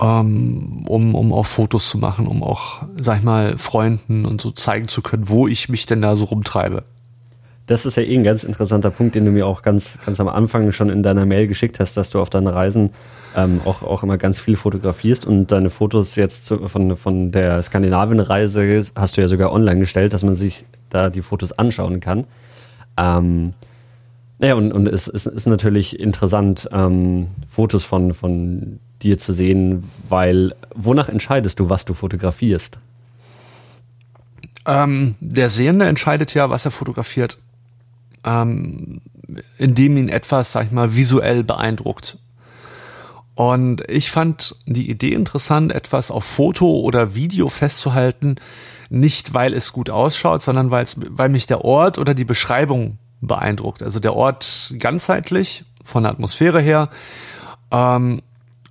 ähm, 0.02 0.86
um, 0.88 1.15
um 1.15 1.32
auch 1.32 1.46
Fotos 1.46 1.89
zu 1.89 1.98
machen, 1.98 2.28
um 2.28 2.43
auch, 2.43 2.84
sag 3.00 3.19
ich 3.19 3.24
mal, 3.24 3.58
Freunden 3.58 4.26
und 4.26 4.41
so 4.41 4.52
zeigen 4.52 4.88
zu 4.88 5.02
können, 5.02 5.30
wo 5.30 5.48
ich 5.48 5.69
mich 5.69 5.86
denn 5.86 6.02
da 6.02 6.15
so 6.15 6.26
rumtreibe. 6.26 6.84
Das 7.65 7.86
ist 7.86 7.96
ja 7.96 8.04
eh 8.04 8.15
ein 8.15 8.26
ganz 8.26 8.43
interessanter 8.43 8.91
Punkt, 8.91 9.15
den 9.15 9.24
du 9.24 9.32
mir 9.32 9.48
auch 9.48 9.62
ganz, 9.62 9.98
ganz 10.06 10.19
am 10.19 10.28
Anfang 10.28 10.74
schon 10.74 10.89
in 10.89 11.02
deiner 11.02 11.26
Mail 11.26 11.48
geschickt 11.48 11.80
hast, 11.80 11.96
dass 11.96 12.10
du 12.10 12.19
auf 12.19 12.30
deinen 12.30 12.48
Reisen 12.48 12.89
ähm, 13.38 13.62
auch, 13.63 13.84
auch 13.84 14.04
immer 14.04 14.17
ganz 14.17 14.39
viel 14.39 14.58
fotografierst 14.58 15.26
und 15.26 15.52
deine 15.52 15.69
Fotos 15.69 16.15
jetzt 16.15 16.54
von, 16.67 16.98
von 16.98 17.32
der 17.32 17.62
Skandinavien-Reise 17.62 18.84
hast 18.96 19.15
du 19.15 19.22
ja 19.22 19.28
sogar 19.30 19.54
online 19.54 19.80
gestellt, 19.80 20.12
dass 20.12 20.24
man 20.24 20.36
sich 20.36 20.65
da 20.89 21.10
die 21.10 21.22
Fotos 21.22 21.54
anschauen 21.54 22.02
kann. 22.02 22.26
Ähm, 22.97 23.51
naja, 24.39 24.56
und, 24.56 24.71
und 24.71 24.88
es, 24.88 25.08
es 25.08 25.25
ist 25.25 25.45
natürlich 25.45 25.99
interessant, 25.99 26.67
ähm, 26.71 27.27
Fotos 27.47 27.84
von, 27.84 28.13
von 28.13 28.79
dir 29.01 29.17
zu 29.17 29.34
sehen, 29.34 29.89
weil 30.10 30.56
wonach 30.75 31.10
entscheidest 31.10 31.60
du, 31.60 31.69
was 31.69 31.86
du 31.86 31.93
fotografierst? 31.93 32.79
Ähm, 34.65 35.15
der 35.19 35.49
Sehende 35.49 35.86
entscheidet 35.86 36.34
ja, 36.34 36.49
was 36.49 36.65
er 36.65 36.71
fotografiert, 36.71 37.38
ähm, 38.23 39.01
indem 39.58 39.97
ihn 39.97 40.10
etwas, 40.10 40.51
sag 40.51 40.65
ich 40.65 40.71
mal, 40.71 40.95
visuell 40.95 41.43
beeindruckt. 41.43 42.17
Und 43.36 43.89
ich 43.89 44.12
fand 44.12 44.56
die 44.67 44.89
Idee 44.89 45.13
interessant, 45.13 45.71
etwas 45.71 46.12
auf 46.12 46.23
Foto 46.23 46.82
oder 46.82 47.15
Video 47.15 47.49
festzuhalten, 47.49 48.36
nicht 48.93 49.34
weil 49.34 49.56
es 49.56 49.73
gut 49.73 49.89
ausschaut, 49.89 50.43
sondern 50.43 50.69
weil, 50.69 50.84
es, 50.84 50.95
weil 50.97 51.29
mich 51.29 51.47
der 51.47 51.65
Ort 51.65 51.97
oder 51.97 52.13
die 52.13 52.25
Beschreibung 52.25 52.99
beeindruckt. 53.21 53.82
Also 53.82 53.99
der 53.99 54.15
Ort 54.15 54.75
ganzheitlich, 54.77 55.65
von 55.84 56.03
der 56.03 56.12
Atmosphäre 56.12 56.62
her, 56.62 56.89
ähm, 57.71 58.21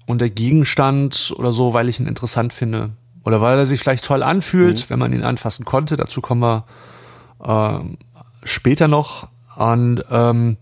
und 0.06 0.20
der 0.20 0.30
Gegenstand 0.30 1.34
oder 1.36 1.52
so, 1.52 1.74
weil 1.74 1.88
ich 1.88 1.98
ihn 1.98 2.06
interessant 2.06 2.52
finde. 2.52 2.90
Oder 3.24 3.40
weil 3.40 3.58
er 3.58 3.66
sich 3.66 3.80
vielleicht 3.80 4.04
toll 4.04 4.22
anfühlt, 4.22 4.78
mhm. 4.78 4.90
wenn 4.90 4.98
man 5.00 5.12
ihn 5.12 5.24
anfassen 5.24 5.64
konnte. 5.64 5.96
Dazu 5.96 6.20
kommen 6.20 6.40
wir 6.40 6.66
ähm, 7.44 7.98
später 8.44 8.86
noch. 8.86 9.28
Und 9.56 10.04
ähm, 10.08 10.56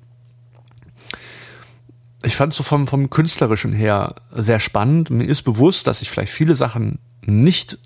ich 2.22 2.34
fand 2.34 2.54
es 2.54 2.56
so 2.56 2.62
vom, 2.62 2.86
vom 2.86 3.10
künstlerischen 3.10 3.74
her 3.74 4.14
sehr 4.32 4.60
spannend. 4.60 5.10
Mir 5.10 5.24
ist 5.24 5.42
bewusst, 5.42 5.86
dass 5.86 6.00
ich 6.00 6.08
vielleicht 6.08 6.32
viele 6.32 6.54
Sachen 6.54 6.98
nicht 7.26 7.78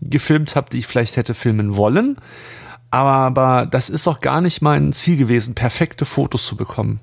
gefilmt 0.00 0.56
habe, 0.56 0.70
die 0.70 0.78
ich 0.78 0.86
vielleicht 0.86 1.16
hätte 1.16 1.34
filmen 1.34 1.76
wollen. 1.76 2.16
Aber 2.90 3.66
das 3.70 3.90
ist 3.90 4.08
auch 4.08 4.20
gar 4.20 4.40
nicht 4.40 4.62
mein 4.62 4.92
Ziel 4.92 5.16
gewesen, 5.16 5.54
perfekte 5.54 6.04
Fotos 6.04 6.46
zu 6.46 6.56
bekommen. 6.56 7.00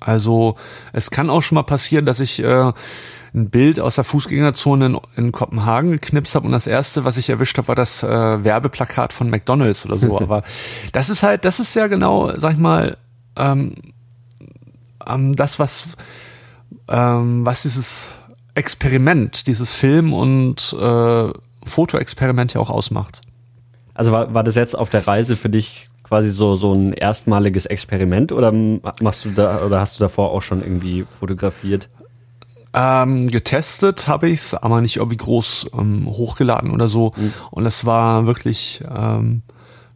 Also 0.00 0.56
es 0.92 1.10
kann 1.10 1.30
auch 1.30 1.42
schon 1.42 1.56
mal 1.56 1.62
passieren, 1.62 2.06
dass 2.06 2.20
ich 2.20 2.42
äh, 2.42 2.72
ein 3.34 3.50
Bild 3.50 3.78
aus 3.78 3.94
der 3.94 4.04
Fußgängerzone 4.04 4.86
in, 4.86 4.98
in 5.16 5.32
Kopenhagen 5.32 5.92
geknipst 5.92 6.34
habe 6.34 6.46
und 6.46 6.52
das 6.52 6.66
erste, 6.66 7.04
was 7.04 7.16
ich 7.16 7.28
erwischt 7.28 7.58
habe, 7.58 7.68
war 7.68 7.74
das 7.74 8.02
äh, 8.02 8.08
Werbeplakat 8.44 9.12
von 9.12 9.30
McDonald's 9.30 9.86
oder 9.86 9.98
so. 9.98 10.18
Aber 10.20 10.42
das 10.92 11.10
ist 11.10 11.22
halt, 11.22 11.44
das 11.44 11.60
ist 11.60 11.74
ja 11.74 11.86
genau, 11.86 12.32
sag 12.36 12.54
ich 12.54 12.58
mal, 12.58 12.96
ähm, 13.36 13.74
ähm, 15.06 15.36
das, 15.36 15.58
was, 15.58 15.96
ähm, 16.88 17.44
was 17.44 17.62
dieses 17.62 18.14
Experiment, 18.54 19.46
dieses 19.46 19.72
Film- 19.72 20.12
und 20.12 20.76
äh, 20.78 21.28
Fotoexperiment 21.70 22.54
ja 22.54 22.60
auch 22.60 22.70
ausmacht. 22.70 23.22
Also 23.94 24.12
war, 24.12 24.34
war 24.34 24.44
das 24.44 24.54
jetzt 24.54 24.76
auf 24.76 24.90
der 24.90 25.06
Reise 25.06 25.36
für 25.36 25.48
dich 25.48 25.88
quasi 26.02 26.30
so, 26.30 26.56
so 26.56 26.72
ein 26.72 26.92
erstmaliges 26.92 27.66
Experiment 27.66 28.32
oder 28.32 28.52
machst 28.52 29.24
du 29.24 29.30
da 29.30 29.62
oder 29.62 29.80
hast 29.80 29.98
du 29.98 30.02
davor 30.02 30.32
auch 30.32 30.42
schon 30.42 30.60
irgendwie 30.60 31.04
fotografiert? 31.04 31.88
Ähm, 32.72 33.30
getestet 33.30 34.06
habe 34.06 34.28
ich 34.28 34.40
es, 34.40 34.54
aber 34.54 34.80
nicht 34.80 34.96
irgendwie 34.96 35.16
groß 35.16 35.70
ähm, 35.78 36.06
hochgeladen 36.06 36.70
oder 36.70 36.88
so. 36.88 37.12
Mhm. 37.16 37.32
Und 37.50 37.66
es 37.66 37.84
war 37.84 38.26
wirklich 38.26 38.82
ähm, 38.88 39.42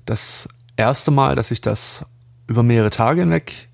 das 0.06 0.48
erste 0.76 1.10
Mal, 1.10 1.36
dass 1.36 1.50
ich 1.50 1.60
das 1.60 2.04
über 2.46 2.62
mehrere 2.62 2.90
Tage 2.90 3.20
hinweg 3.20 3.68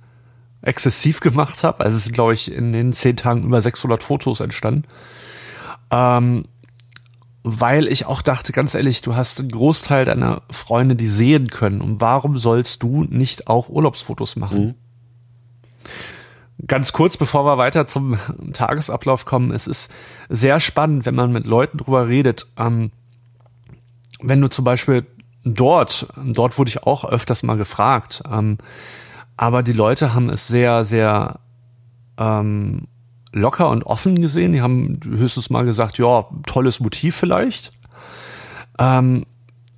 exzessiv 0.63 1.21
gemacht 1.21 1.65
habe. 1.65 1.85
Also 1.85 1.97
es 1.97 2.05
sind, 2.05 2.13
glaube 2.13 2.35
ich, 2.35 2.53
in 2.53 2.73
den 2.73 2.93
zehn 2.93 3.17
Tagen 3.17 3.45
über 3.45 3.61
600 3.61 4.03
Fotos 4.03 4.41
entstanden. 4.41 4.85
Ähm, 5.91 6.45
weil 7.43 7.89
ich 7.89 8.07
auch 8.07 8.23
dachte, 8.23 8.53
ganz 8.53 8.75
ehrlich, 8.75 9.03
du 9.03 9.17
hast 9.17 9.41
einen 9.41 9.51
Großteil 9.51 10.05
deiner 10.05 10.43
Freunde, 10.51 10.97
die 10.97 11.09
sehen 11.09 11.49
können. 11.49 11.81
Und 11.81 12.01
warum 12.01 12.37
sollst 12.37 12.83
du 12.83 13.05
nicht 13.05 13.49
auch 13.49 13.69
Urlaubsfotos 13.69 14.37
machen? 14.37 14.65
Mhm. 14.65 14.75
Ganz 16.67 16.93
kurz, 16.93 17.17
bevor 17.17 17.47
wir 17.47 17.57
weiter 17.57 17.87
zum 17.87 18.19
Tagesablauf 18.53 19.25
kommen, 19.25 19.51
es 19.51 19.67
ist 19.67 19.91
sehr 20.29 20.61
spannend, 20.61 21.07
wenn 21.07 21.15
man 21.15 21.33
mit 21.33 21.47
Leuten 21.47 21.79
drüber 21.79 22.09
redet. 22.09 22.47
Ähm, 22.59 22.91
wenn 24.21 24.43
du 24.43 24.49
zum 24.49 24.67
Beispiel 24.67 25.07
dort, 25.43 26.07
dort 26.23 26.59
wurde 26.59 26.69
ich 26.69 26.83
auch 26.83 27.05
öfters 27.05 27.43
mal 27.43 27.57
gefragt, 27.57 28.23
ähm, 28.31 28.59
aber 29.39 29.63
die 29.63 29.73
Leute 29.73 30.13
haben 30.13 30.29
es 30.29 30.49
sehr, 30.49 30.85
sehr 30.85 31.41
ähm, 32.19 32.89
locker 33.33 33.71
und 33.71 33.85
offen 33.85 34.21
gesehen. 34.21 34.53
Die 34.53 34.63
haben 34.63 35.01
höchstens 35.05 35.51
mal 35.51 35.65
gesagt, 35.65 35.99
ja, 35.99 36.27
tolles 36.47 36.81
Motiv 36.81 37.17
vielleicht. 37.17 37.73
Ähm, 38.79 39.25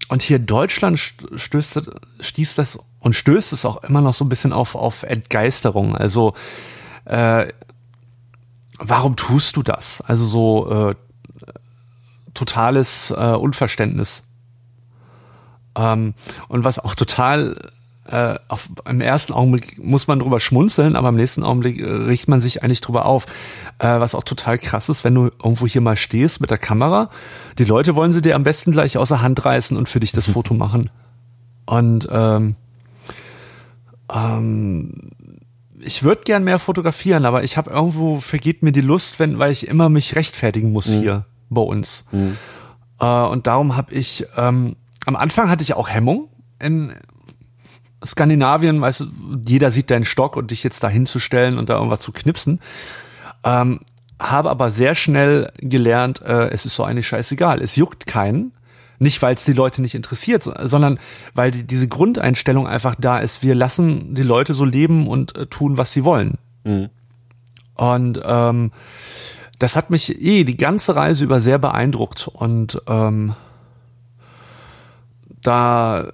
und 0.09 0.23
hier 0.23 0.37
in 0.37 0.47
Deutschland 0.47 0.99
stößt, 0.99 1.91
stieß 2.21 2.55
das 2.55 2.79
und 3.01 3.15
stößt 3.15 3.53
es 3.53 3.65
auch 3.65 3.83
immer 3.85 4.01
noch 4.01 4.15
so 4.15 4.25
ein 4.25 4.29
bisschen 4.29 4.53
auf, 4.53 4.75
auf 4.75 5.03
Entgeisterung. 5.03 5.97
Also, 5.97 6.35
äh, 7.05 7.47
warum 8.79 9.17
tust 9.17 9.57
du 9.57 9.63
das? 9.63 10.03
Also 10.03 10.27
so 10.27 10.91
äh, 10.91 10.95
totales 12.35 13.11
äh, 13.11 13.35
Unverständnis. 13.35 14.29
Ähm, 15.77 16.15
und 16.49 16.65
was 16.65 16.79
auch 16.79 16.95
total 16.95 17.57
äh, 18.05 18.35
auf, 18.49 18.69
im 18.89 19.01
ersten 19.01 19.33
Augenblick 19.33 19.83
muss 19.83 20.09
man 20.09 20.19
drüber 20.19 20.41
schmunzeln, 20.41 20.97
aber 20.97 21.11
im 21.11 21.15
nächsten 21.15 21.45
Augenblick 21.45 21.81
äh, 21.81 21.87
riecht 21.87 22.29
man 22.29 22.41
sich 22.41 22.63
eigentlich 22.63 22.81
drüber 22.81 23.07
auf. 23.07 23.27
Äh, 23.79 24.01
was 24.01 24.15
auch 24.15 24.25
total 24.25 24.59
krass 24.59 24.89
ist, 24.89 25.05
wenn 25.05 25.15
du 25.15 25.27
irgendwo 25.27 25.67
hier 25.67 25.81
mal 25.81 25.97
stehst 25.97 26.41
mit 26.41 26.51
der 26.51 26.59
Kamera, 26.59 27.11
die 27.59 27.65
Leute 27.65 27.95
wollen 27.95 28.13
sie 28.13 28.23
dir 28.23 28.35
am 28.35 28.43
besten 28.43 28.73
gleich 28.73 28.99
außer 28.99 29.23
Hand 29.23 29.45
reißen 29.45 29.77
und 29.77 29.89
für 29.89 30.01
dich 30.01 30.13
das 30.13 30.29
Foto 30.29 30.53
machen. 30.55 30.91
Und 31.65 32.09
ähm, 32.11 32.57
ähm, 34.13 34.95
ich 35.79 36.03
würde 36.03 36.23
gern 36.23 36.43
mehr 36.43 36.59
fotografieren, 36.59 37.25
aber 37.25 37.45
ich 37.45 37.57
habe 37.57 37.71
irgendwo 37.71 38.21
vergeht 38.21 38.63
mir 38.63 38.73
die 38.73 38.81
Lust, 38.81 39.21
wenn, 39.21 39.39
weil 39.39 39.53
ich 39.53 39.69
immer 39.69 39.89
mich 39.89 40.17
rechtfertigen 40.17 40.73
muss 40.73 40.89
mhm. 40.89 41.01
hier 41.01 41.25
bei 41.51 41.63
uns. 41.63 42.07
Mhm. 42.11 42.37
Äh, 43.01 43.07
und 43.07 43.47
darum 43.47 43.77
habe 43.77 43.95
ich 43.95 44.27
ähm, 44.37 44.75
am 45.07 45.17
Anfang 45.17 45.51
hatte 45.51 45.63
ich 45.63 45.75
auch 45.75 45.89
Hemmung 45.89 46.29
in 46.59 46.93
Skandinavien, 48.05 48.81
weißt 48.81 49.01
du, 49.01 49.07
jeder 49.47 49.71
sieht 49.71 49.91
deinen 49.91 50.05
Stock 50.05 50.37
und 50.37 50.51
dich 50.51 50.63
jetzt 50.63 50.83
da 50.83 50.89
hinzustellen 50.89 51.59
und 51.59 51.69
da 51.69 51.77
irgendwas 51.77 52.01
zu 52.01 52.13
knipsen. 52.13 52.61
Ähm, 53.45 53.81
habe 54.21 54.51
aber 54.51 54.71
sehr 54.71 54.95
schnell 54.95 55.51
gelernt, 55.59 56.23
äh, 56.23 56.49
es 56.51 56.65
ist 56.65 56.77
so 56.77 56.85
eigentlich 56.85 57.07
scheißegal. 57.07 57.61
Es 57.61 57.77
juckt 57.77 58.07
keinen. 58.07 58.53
Nicht, 58.99 59.21
weil 59.21 59.35
es 59.35 59.45
die 59.45 59.53
Leute 59.53 59.83
nicht 59.83 59.97
interessiert, 59.97 60.45
sondern 60.45 61.01
weil 61.35 61.51
die, 61.51 61.65
diese 61.65 61.89
Grundeinstellung 61.89 62.69
einfach 62.69 62.95
da 62.97 63.19
ist. 63.19 63.43
Wir 63.43 63.57
lassen 63.57 64.15
die 64.15 64.23
Leute 64.23 64.55
so 64.55 64.65
leben 64.65 65.09
und 65.09 65.37
äh, 65.37 65.47
tun, 65.47 65.77
was 65.77 65.91
sie 65.91 66.05
wollen. 66.05 66.39
Mhm. 66.63 66.89
Und 67.75 68.21
ähm, 68.25 68.71
das 69.59 69.75
hat 69.75 69.91
mich 69.91 70.23
eh 70.23 70.45
die 70.45 70.57
ganze 70.57 70.95
Reise 70.95 71.25
über 71.25 71.41
sehr 71.41 71.59
beeindruckt. 71.59 72.29
Und 72.29 72.81
ähm, 72.87 73.35
da 75.41 76.13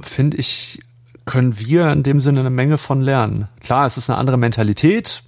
finde 0.00 0.36
ich, 0.36 0.80
können 1.24 1.58
wir 1.58 1.90
in 1.92 2.02
dem 2.02 2.20
Sinne 2.20 2.40
eine 2.40 2.50
Menge 2.50 2.78
von 2.78 3.00
lernen. 3.00 3.48
Klar, 3.60 3.86
es 3.86 3.96
ist 3.96 4.10
eine 4.10 4.18
andere 4.18 4.36
Mentalität, 4.36 5.22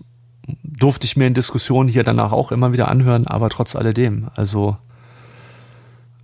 durfte 0.62 1.06
ich 1.06 1.16
mir 1.16 1.26
in 1.26 1.34
Diskussionen 1.34 1.88
hier 1.88 2.04
danach 2.04 2.32
auch 2.32 2.52
immer 2.52 2.72
wieder 2.72 2.88
anhören, 2.88 3.26
aber 3.26 3.48
trotz 3.48 3.76
alledem, 3.76 4.28
also 4.34 4.76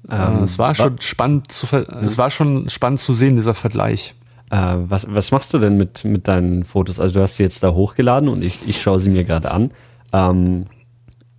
äh, 0.08 0.16
ähm, 0.16 0.44
es 0.44 0.58
war 0.58 0.74
schon 0.74 1.00
spannend 1.00 1.50
zu, 1.52 1.66
es 1.76 2.18
war 2.18 2.30
schon 2.30 2.68
spannend 2.68 3.00
zu 3.00 3.14
sehen 3.14 3.36
dieser 3.36 3.54
Vergleich. 3.54 4.14
Äh, 4.50 4.76
was, 4.78 5.06
was 5.08 5.30
machst 5.30 5.54
du 5.54 5.58
denn 5.58 5.76
mit, 5.76 6.04
mit 6.04 6.26
deinen 6.26 6.64
Fotos? 6.64 6.98
Also 6.98 7.14
du 7.14 7.22
hast 7.22 7.36
sie 7.36 7.42
jetzt 7.42 7.62
da 7.62 7.72
hochgeladen 7.72 8.28
und 8.28 8.42
ich, 8.42 8.68
ich 8.68 8.82
schaue 8.82 9.00
sie 9.00 9.10
mir 9.10 9.24
gerade 9.24 9.50
an. 9.50 9.70
Ähm, 10.12 10.66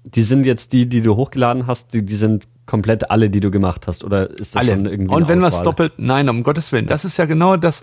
die 0.03 0.23
sind 0.23 0.45
jetzt 0.45 0.73
die, 0.73 0.87
die 0.87 1.01
du 1.01 1.15
hochgeladen 1.15 1.67
hast, 1.67 1.93
die, 1.93 2.03
die 2.03 2.15
sind 2.15 2.47
komplett 2.71 3.11
alle, 3.11 3.29
die 3.29 3.41
du 3.41 3.51
gemacht 3.51 3.85
hast, 3.85 4.05
oder 4.05 4.29
ist 4.29 4.55
das 4.55 4.61
alle. 4.61 4.71
schon 4.75 4.85
irgendwie 4.85 5.13
Und 5.13 5.27
wenn 5.27 5.41
was 5.41 5.61
doppelt, 5.61 5.93
nein, 5.97 6.29
um 6.29 6.41
Gottes 6.43 6.71
Willen, 6.71 6.87
das 6.87 7.03
ist 7.03 7.17
ja 7.17 7.25
genau 7.25 7.57
das, 7.57 7.81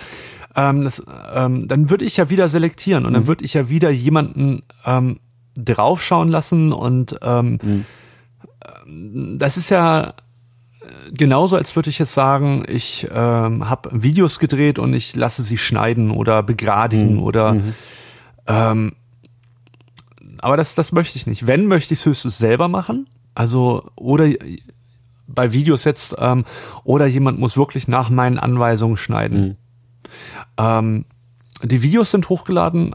ähm, 0.57 0.83
das 0.83 1.05
ähm, 1.35 1.69
dann 1.69 1.91
würde 1.91 2.07
ich 2.07 2.17
ja 2.17 2.31
wieder 2.31 2.49
selektieren 2.49 3.05
und 3.05 3.13
dann 3.13 3.25
Mhm. 3.25 3.27
würde 3.29 3.45
ich 3.45 3.53
ja 3.53 3.69
wieder 3.69 3.91
jemanden 3.91 4.63
ähm, 4.87 5.21
draufschauen 5.57 6.31
lassen 6.31 6.73
und 6.73 7.17
ähm, 7.23 7.59
Mhm. 8.87 9.39
das 9.39 9.59
ist 9.59 9.69
ja 9.69 10.15
genauso, 11.13 11.57
als 11.57 11.77
würde 11.77 11.91
ich 11.91 11.99
jetzt 11.99 12.15
sagen, 12.15 12.65
ich 12.67 13.07
ähm, 13.13 13.69
habe 13.69 13.91
Videos 13.93 14.39
gedreht 14.39 14.79
und 14.79 14.95
ich 14.95 15.15
lasse 15.15 15.43
sie 15.43 15.59
schneiden 15.59 16.11
oder 16.11 16.43
begradigen 16.43 17.17
Mhm. 17.17 17.23
oder 17.23 17.57
ähm, 18.47 18.93
aber 20.41 20.57
das, 20.57 20.75
das 20.75 20.93
möchte 20.93 21.17
ich 21.19 21.27
nicht. 21.27 21.47
Wenn, 21.47 21.67
möchte 21.67 21.93
ich 21.93 22.01
es 22.01 22.07
höchstens 22.07 22.39
selber 22.39 22.69
machen. 22.69 23.07
Also, 23.35 23.83
oder 23.97 24.27
bei 25.29 25.53
Videos 25.53 25.85
jetzt, 25.85 26.17
ähm, 26.19 26.45
oder 26.85 27.07
jemand 27.07 27.39
muss 27.39 27.57
wirklich 27.57 27.87
nach 27.87 28.11
meinen 28.11 28.39
Anweisungen 28.39 28.97
schneiden. 28.97 29.41
Mhm. 29.41 29.57
Ähm, 30.59 31.05
die 31.63 31.83
Videos 31.83 32.11
sind 32.11 32.29
hochgeladen 32.29 32.95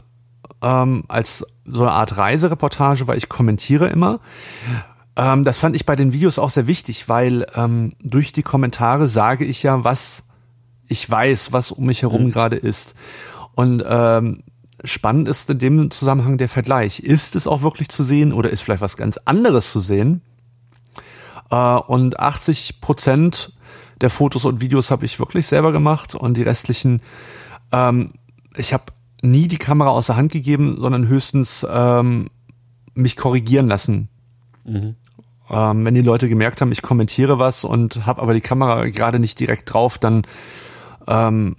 ähm, 0.62 1.04
als 1.08 1.46
so 1.64 1.82
eine 1.82 1.92
Art 1.92 2.16
Reisereportage, 2.16 3.06
weil 3.06 3.18
ich 3.18 3.28
kommentiere 3.28 3.88
immer. 3.88 4.20
Ähm, 5.16 5.44
das 5.44 5.58
fand 5.58 5.76
ich 5.76 5.86
bei 5.86 5.96
den 5.96 6.12
Videos 6.12 6.38
auch 6.38 6.50
sehr 6.50 6.66
wichtig, 6.66 7.08
weil 7.08 7.46
ähm, 7.54 7.94
durch 8.02 8.32
die 8.32 8.42
Kommentare 8.42 9.08
sage 9.08 9.44
ich 9.44 9.62
ja, 9.62 9.84
was 9.84 10.26
ich 10.88 11.08
weiß, 11.08 11.52
was 11.52 11.70
um 11.70 11.86
mich 11.86 12.02
herum 12.02 12.24
Mhm. 12.24 12.30
gerade 12.30 12.56
ist. 12.56 12.94
Und 13.54 13.82
ähm, 13.86 14.42
spannend 14.82 15.28
ist 15.28 15.48
in 15.48 15.58
dem 15.58 15.90
Zusammenhang 15.90 16.36
der 16.36 16.48
Vergleich. 16.48 17.00
Ist 17.00 17.36
es 17.36 17.46
auch 17.46 17.62
wirklich 17.62 17.88
zu 17.88 18.02
sehen 18.02 18.32
oder 18.32 18.50
ist 18.50 18.60
vielleicht 18.62 18.82
was 18.82 18.96
ganz 18.96 19.18
anderes 19.24 19.72
zu 19.72 19.80
sehen? 19.80 20.20
Äh, 21.50 21.56
und 21.56 22.18
80 22.18 22.80
Prozent 22.80 23.52
der 24.00 24.10
Fotos 24.10 24.44
und 24.44 24.60
Videos 24.60 24.90
habe 24.90 25.04
ich 25.04 25.18
wirklich 25.18 25.46
selber 25.46 25.72
gemacht 25.72 26.14
und 26.14 26.36
die 26.36 26.42
restlichen, 26.42 27.00
ähm, 27.72 28.12
ich 28.56 28.72
habe 28.72 28.84
nie 29.22 29.48
die 29.48 29.58
Kamera 29.58 29.90
aus 29.90 30.06
der 30.06 30.16
Hand 30.16 30.32
gegeben, 30.32 30.76
sondern 30.78 31.08
höchstens 31.08 31.66
ähm, 31.70 32.28
mich 32.94 33.16
korrigieren 33.16 33.68
lassen. 33.68 34.08
Mhm. 34.64 34.96
Ähm, 35.50 35.84
wenn 35.84 35.94
die 35.94 36.02
Leute 36.02 36.28
gemerkt 36.28 36.60
haben, 36.60 36.72
ich 36.72 36.82
kommentiere 36.82 37.38
was 37.38 37.64
und 37.64 38.06
habe 38.06 38.22
aber 38.22 38.34
die 38.34 38.40
Kamera 38.40 38.86
gerade 38.88 39.18
nicht 39.18 39.38
direkt 39.40 39.72
drauf, 39.72 39.98
dann 39.98 40.22
ähm, 41.06 41.56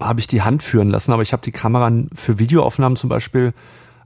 habe 0.00 0.20
ich 0.20 0.26
die 0.26 0.42
Hand 0.42 0.62
führen 0.62 0.90
lassen. 0.90 1.12
Aber 1.12 1.22
ich 1.22 1.32
habe 1.32 1.42
die 1.42 1.52
Kamera 1.52 1.90
für 2.14 2.38
Videoaufnahmen 2.38 2.96
zum 2.96 3.08
Beispiel 3.08 3.52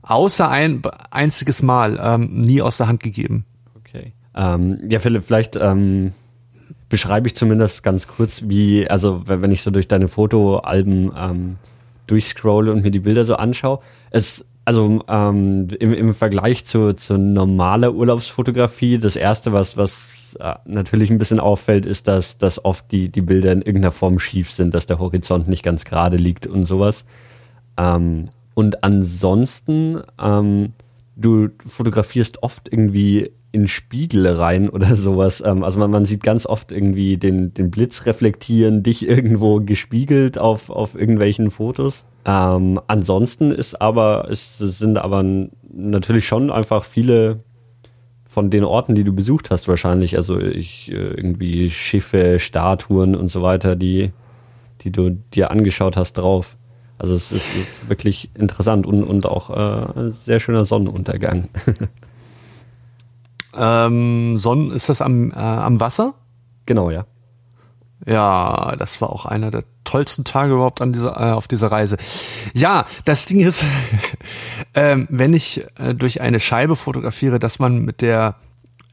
außer 0.01 0.49
ein 0.49 0.81
einziges 1.11 1.61
Mal 1.61 1.99
ähm, 2.01 2.41
nie 2.41 2.61
aus 2.61 2.77
der 2.77 2.87
Hand 2.87 3.03
gegeben. 3.03 3.45
Ähm, 4.35 4.79
ja, 4.89 4.99
Philipp, 4.99 5.23
vielleicht 5.23 5.55
ähm, 5.55 6.13
beschreibe 6.89 7.27
ich 7.27 7.35
zumindest 7.35 7.83
ganz 7.83 8.07
kurz, 8.07 8.43
wie, 8.47 8.87
also 8.89 9.23
wenn 9.25 9.41
wenn 9.41 9.51
ich 9.51 9.61
so 9.61 9.71
durch 9.71 9.87
deine 9.87 10.07
Fotoalben 10.07 11.11
ähm, 11.17 11.55
durchscrolle 12.07 12.71
und 12.71 12.83
mir 12.83 12.91
die 12.91 12.99
Bilder 12.99 13.25
so 13.25 13.35
anschaue, 13.35 13.79
es, 14.09 14.45
also 14.65 15.01
ähm, 15.07 15.67
im, 15.79 15.93
im 15.93 16.13
Vergleich 16.13 16.65
zu, 16.65 16.93
zu 16.93 17.17
normaler 17.17 17.93
Urlaubsfotografie, 17.93 18.99
das 18.99 19.15
erste, 19.15 19.53
was, 19.53 19.77
was 19.77 20.37
äh, 20.39 20.55
natürlich 20.65 21.09
ein 21.09 21.17
bisschen 21.17 21.39
auffällt, 21.39 21.85
ist, 21.85 22.07
dass, 22.07 22.37
dass 22.37 22.63
oft 22.63 22.91
die, 22.91 23.09
die 23.09 23.21
Bilder 23.21 23.51
in 23.51 23.61
irgendeiner 23.61 23.91
Form 23.91 24.19
schief 24.19 24.51
sind, 24.51 24.73
dass 24.73 24.85
der 24.85 24.99
Horizont 24.99 25.47
nicht 25.47 25.63
ganz 25.63 25.85
gerade 25.85 26.17
liegt 26.17 26.47
und 26.47 26.65
sowas. 26.65 27.05
Ähm, 27.77 28.29
und 28.53 28.83
ansonsten, 28.83 30.01
ähm, 30.21 30.73
du 31.15 31.49
fotografierst 31.65 32.43
oft 32.43 32.71
irgendwie 32.71 33.31
in 33.51 33.67
Spiegel 33.67 34.27
rein 34.27 34.69
oder 34.69 34.95
sowas. 34.95 35.43
Ähm, 35.45 35.63
also 35.63 35.79
man, 35.79 35.91
man 35.91 36.05
sieht 36.05 36.23
ganz 36.23 36.45
oft 36.45 36.71
irgendwie 36.71 37.17
den, 37.17 37.53
den 37.53 37.71
Blitz 37.71 38.05
reflektieren, 38.05 38.83
dich 38.83 39.07
irgendwo 39.07 39.59
gespiegelt 39.59 40.37
auf, 40.37 40.69
auf 40.69 40.95
irgendwelchen 40.95 41.51
Fotos. 41.51 42.05
Ähm, 42.25 42.79
ansonsten 42.87 43.51
ist 43.51 43.81
aber, 43.81 44.27
es 44.29 44.57
sind 44.57 44.97
aber 44.97 45.23
natürlich 45.71 46.27
schon 46.27 46.51
einfach 46.51 46.83
viele 46.83 47.39
von 48.25 48.49
den 48.49 48.63
Orten, 48.63 48.95
die 48.95 49.03
du 49.03 49.11
besucht 49.11 49.51
hast, 49.51 49.67
wahrscheinlich. 49.67 50.15
Also 50.15 50.39
ich 50.39 50.89
äh, 50.89 50.95
irgendwie 50.95 51.69
Schiffe, 51.69 52.39
Statuen 52.39 53.15
und 53.15 53.29
so 53.29 53.41
weiter, 53.41 53.75
die, 53.75 54.11
die 54.81 54.91
du 54.91 55.09
dir 55.09 55.51
angeschaut 55.51 55.97
hast 55.97 56.13
drauf. 56.13 56.55
Also 56.97 57.15
es 57.15 57.31
ist, 57.31 57.55
ist 57.55 57.89
wirklich 57.89 58.29
interessant 58.35 58.85
und, 58.85 59.03
und 59.03 59.25
auch 59.25 59.49
äh, 59.49 59.99
ein 59.99 60.13
sehr 60.13 60.39
schöner 60.39 60.65
Sonnenuntergang. 60.65 61.49
Ähm, 63.55 64.39
Sonnen, 64.39 64.71
ist 64.71 64.89
das 64.89 65.01
am, 65.01 65.31
äh, 65.31 65.35
am 65.35 65.79
Wasser? 65.79 66.13
genau, 66.65 66.89
ja. 66.89 67.05
Ja, 68.05 68.75
das 68.77 69.01
war 69.01 69.11
auch 69.11 69.25
einer 69.25 69.51
der 69.51 69.63
tollsten 69.83 70.23
Tage 70.23 70.53
überhaupt 70.53 70.81
an 70.81 70.93
dieser, 70.93 71.19
äh, 71.19 71.33
auf 71.33 71.47
dieser 71.47 71.71
Reise. 71.71 71.97
Ja, 72.53 72.85
das 73.05 73.25
Ding 73.25 73.41
ist, 73.41 73.63
ähm, 74.73 75.07
wenn 75.11 75.33
ich 75.33 75.65
äh, 75.77 75.93
durch 75.93 76.21
eine 76.21 76.39
Scheibe 76.39 76.75
fotografiere, 76.75 77.39
dass 77.39 77.59
man 77.59 77.83
mit 77.83 78.01
der 78.01 78.35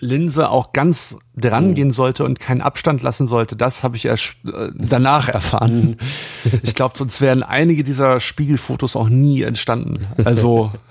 Linse 0.01 0.51
auch 0.51 0.73
ganz 0.73 1.19
dran 1.37 1.75
gehen 1.75 1.91
sollte 1.91 2.25
und 2.25 2.39
keinen 2.39 2.61
Abstand 2.61 3.03
lassen 3.03 3.27
sollte, 3.27 3.57
das 3.57 3.83
habe 3.83 3.97
ich 3.97 4.05
erst 4.05 4.37
äh, 4.45 4.71
danach 4.75 5.29
erfahren. 5.29 5.97
ich 6.63 6.75
glaube, 6.75 6.99
sonst 6.99 7.21
wären 7.21 7.43
einige 7.43 7.85
dieser 7.85 8.21
Spiegelfotos 8.21 8.95
auch 8.95 9.09
nie 9.09 9.43
entstanden. 9.43 10.07
Also 10.25 10.73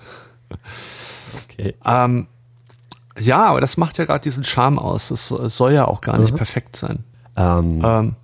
Okay. 1.50 1.76
ähm, 1.86 2.28
ja, 3.20 3.46
aber 3.46 3.62
das 3.62 3.78
macht 3.78 3.98
ja 3.98 4.06
gerade 4.06 4.22
diesen 4.24 4.44
Charme 4.44 4.80
aus. 4.80 5.12
Es, 5.12 5.28
soll 5.30 5.74
ja 5.74 5.86
auch 5.88 6.02
gar 6.02 6.18
nicht 6.18 6.34
Mhm. 6.34 6.38
perfekt 6.38 6.76
sein. 6.76 7.04
Ähm, 7.36 7.82
Ähm, 7.84 8.16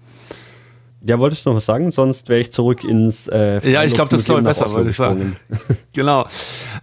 ja, 1.06 1.20
wolltest 1.20 1.46
du 1.46 1.50
noch 1.50 1.58
was 1.58 1.66
sagen? 1.66 1.92
Sonst 1.92 2.30
wäre 2.30 2.40
ich 2.40 2.52
zurück 2.52 2.84
ins 2.84 3.28
äh, 3.28 3.70
Ja, 3.70 3.84
ich 3.84 3.94
glaub, 3.94 4.10
das 4.10 4.28
läuft 4.28 4.44
nach 4.44 4.52
besser, 4.52 4.66
Oslo 4.66 4.78
würde 4.78 4.90
ich 4.92 4.96
sagen. 4.96 5.36
Genau. 5.94 6.26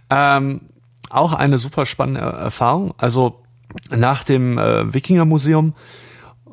Ähm, 0.09 0.61
auch 1.09 1.33
eine 1.33 1.57
super 1.57 1.85
spannende 1.85 2.21
Erfahrung. 2.21 2.93
Also 2.97 3.41
nach 3.89 4.23
dem 4.23 4.57
äh, 4.57 4.93
Wikinger-Museum 4.93 5.73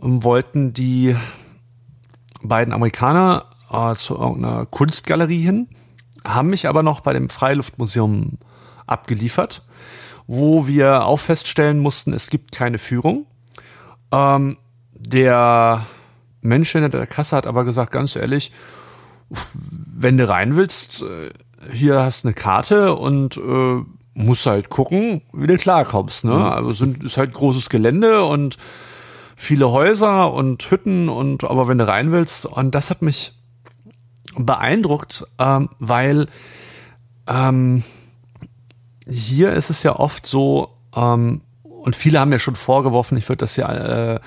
ähm, 0.03 0.25
wollten 0.25 0.73
die 0.73 1.14
beiden 2.42 2.73
Amerikaner 2.73 3.44
äh, 3.71 3.94
zu 3.94 4.16
irgendeiner 4.16 4.64
Kunstgalerie 4.66 5.40
hin, 5.42 5.68
haben 6.27 6.49
mich 6.51 6.68
aber 6.68 6.83
noch 6.83 7.01
bei 7.01 7.12
dem 7.12 7.29
Freiluftmuseum 7.29 8.38
abgeliefert, 8.87 9.62
wo 10.29 10.67
wir 10.67 11.07
auch 11.07 11.19
feststellen 11.19 11.79
mussten, 11.79 12.12
es 12.12 12.29
gibt 12.31 12.53
keine 12.53 12.79
Führung. 12.79 13.27
Ähm, 14.12 14.59
der 14.93 15.87
Mensch 16.43 16.71
hinter 16.71 16.91
der 16.91 17.07
Kasse 17.07 17.35
hat 17.35 17.47
aber 17.47 17.64
gesagt, 17.64 17.93
ganz 17.93 18.14
ehrlich, 18.14 18.53
wenn 19.31 20.19
du 20.19 20.29
rein 20.29 20.55
willst, 20.55 21.03
äh, 21.03 21.31
hier 21.73 22.03
hast 22.03 22.25
eine 22.25 22.35
Karte 22.35 22.95
und 22.95 23.38
äh, 23.38 23.83
musst 24.14 24.47
halt 24.47 24.69
gucken, 24.69 25.23
wie 25.33 25.47
du 25.47 25.57
klarkommst. 25.57 26.27
Ne? 26.27 26.53
Also 26.53 26.73
sind, 26.75 27.03
ist 27.03 27.17
halt 27.17 27.33
großes 27.33 27.71
Gelände 27.71 28.23
und 28.25 28.59
viele 29.35 29.71
Häuser 29.71 30.33
und 30.35 30.62
Hütten 30.71 31.09
und 31.09 31.45
aber 31.45 31.69
wenn 31.69 31.79
du 31.79 31.88
rein 31.88 32.12
willst, 32.12 32.45
und 32.45 32.75
das 32.75 32.91
hat 32.91 33.01
mich 33.01 33.33
beeindruckt, 34.37 35.27
ähm, 35.38 35.71
weil 35.79 36.27
ähm, 37.27 37.83
hier 39.09 39.53
ist 39.53 39.71
es 39.71 39.83
ja 39.83 39.97
oft 39.97 40.27
so, 40.27 40.77
ähm, 40.94 41.42
und 41.62 41.97
viele 41.97 42.21
haben 42.21 42.33
ja 42.33 42.38
schon 42.38 42.57
vorgeworfen, 42.57 43.16
ich 43.16 43.29
würde 43.29 43.40
das 43.40 43.57
ja 43.57 44.14
äh, 44.14 44.21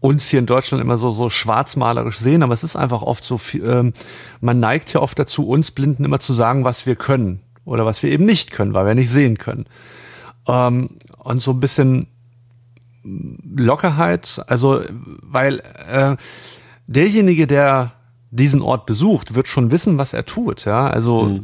uns 0.00 0.28
hier 0.28 0.38
in 0.38 0.46
Deutschland 0.46 0.82
immer 0.82 0.98
so, 0.98 1.12
so 1.12 1.30
schwarzmalerisch 1.30 2.18
sehen, 2.18 2.42
aber 2.42 2.54
es 2.54 2.64
ist 2.64 2.76
einfach 2.76 3.02
oft 3.02 3.24
so, 3.24 3.38
viel, 3.38 3.64
ähm, 3.64 3.92
man 4.40 4.60
neigt 4.60 4.92
ja 4.92 5.00
oft 5.00 5.18
dazu, 5.18 5.48
uns 5.48 5.70
Blinden 5.70 6.04
immer 6.04 6.20
zu 6.20 6.32
sagen, 6.32 6.64
was 6.64 6.86
wir 6.86 6.96
können 6.96 7.42
oder 7.64 7.84
was 7.84 8.02
wir 8.02 8.10
eben 8.10 8.24
nicht 8.24 8.50
können, 8.50 8.74
weil 8.74 8.86
wir 8.86 8.94
nicht 8.94 9.10
sehen 9.10 9.38
können. 9.38 9.66
Ähm, 10.46 10.90
und 11.18 11.42
so 11.42 11.52
ein 11.52 11.60
bisschen 11.60 12.06
Lockerheit, 13.04 14.42
also 14.46 14.82
weil 15.22 15.60
äh, 15.90 16.16
derjenige, 16.86 17.46
der 17.46 17.92
diesen 18.36 18.62
Ort 18.62 18.86
besucht, 18.86 19.34
wird 19.34 19.48
schon 19.48 19.70
wissen, 19.70 19.98
was 19.98 20.12
er 20.12 20.26
tut. 20.26 20.64
Ja, 20.64 20.86
also 20.88 21.40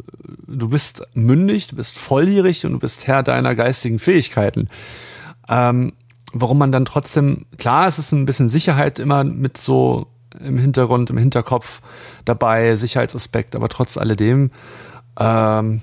du 0.47 0.69
bist 0.69 1.07
mündig, 1.15 1.69
du 1.69 1.77
bist 1.77 1.99
volljährig 1.99 2.65
und 2.67 2.73
du 2.73 2.79
bist 2.79 3.07
Herr 3.07 3.23
deiner 3.23 3.55
geistigen 3.55 3.99
Fähigkeiten. 3.99 4.69
Ähm, 5.49 5.93
warum 6.33 6.59
man 6.59 6.73
dann 6.73 6.85
trotzdem, 6.85 7.47
klar, 7.59 7.87
es 7.87 7.99
ist 7.99 8.13
ein 8.13 8.27
bisschen 8.27 8.49
Sicherheit 8.49 8.99
immer 8.99 9.25
mit 9.25 9.57
so 9.59 10.07
im 10.39 10.59
Hintergrund, 10.59 11.11
im 11.11 11.19
Hinterkopf 11.19 11.81
dabei, 12.25 12.77
Sicherheitsaspekt, 12.77 13.55
aber 13.57 13.69
trotz 13.69 13.99
alledem, 13.99 14.51
ähm, 15.19 15.83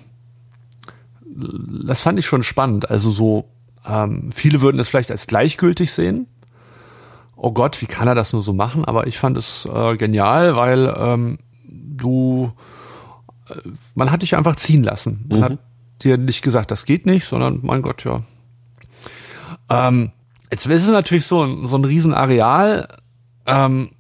das 1.26 2.02
fand 2.02 2.20
ich 2.20 2.26
schon 2.26 2.44
spannend. 2.44 2.90
Also 2.90 3.12
so, 3.12 3.50
ähm, 3.88 4.32
viele 4.32 4.62
würden 4.62 4.80
es 4.80 4.90
vielleicht 4.90 5.12
als 5.12 5.28
gleichgültig 5.28 5.92
sehen. 5.92 6.28
Oh 7.42 7.52
Gott, 7.54 7.82
wie 7.82 7.86
kann 7.86 8.10
er 8.10 8.16
das 8.16 8.34
nur 8.34 8.44
so 8.44 8.52
machen? 8.52 8.84
Aber 8.84 9.08
ich 9.08 9.18
fand 9.18 9.38
es 9.38 9.66
äh, 9.66 9.96
genial, 9.96 10.58
weil 10.58 10.94
ähm, 10.98 11.40
du, 11.64 12.52
äh, 13.50 13.54
man 13.96 14.12
hat 14.12 14.24
dich 14.24 14.36
einfach 14.36 14.58
ziehen 14.58 14.84
lassen. 14.84 15.26
Man 15.30 15.40
mhm. 15.40 15.44
hat 15.46 15.60
dir 16.04 16.18
nicht 16.18 16.42
gesagt, 16.42 16.70
das 16.70 16.84
geht 16.84 17.06
nicht, 17.06 17.26
sondern 17.26 17.60
mein 17.62 17.82
Gott, 17.82 18.04
ja. 18.04 18.24
Ähm, 19.70 20.12
jetzt 20.52 20.66
ist 20.66 20.84
es 20.84 20.90
natürlich 20.90 21.26
so, 21.28 21.44
ein 21.44 21.66
so 21.66 21.78
ein 21.78 21.86
Riesenareal, 21.86 22.90
ähm, 23.46 23.92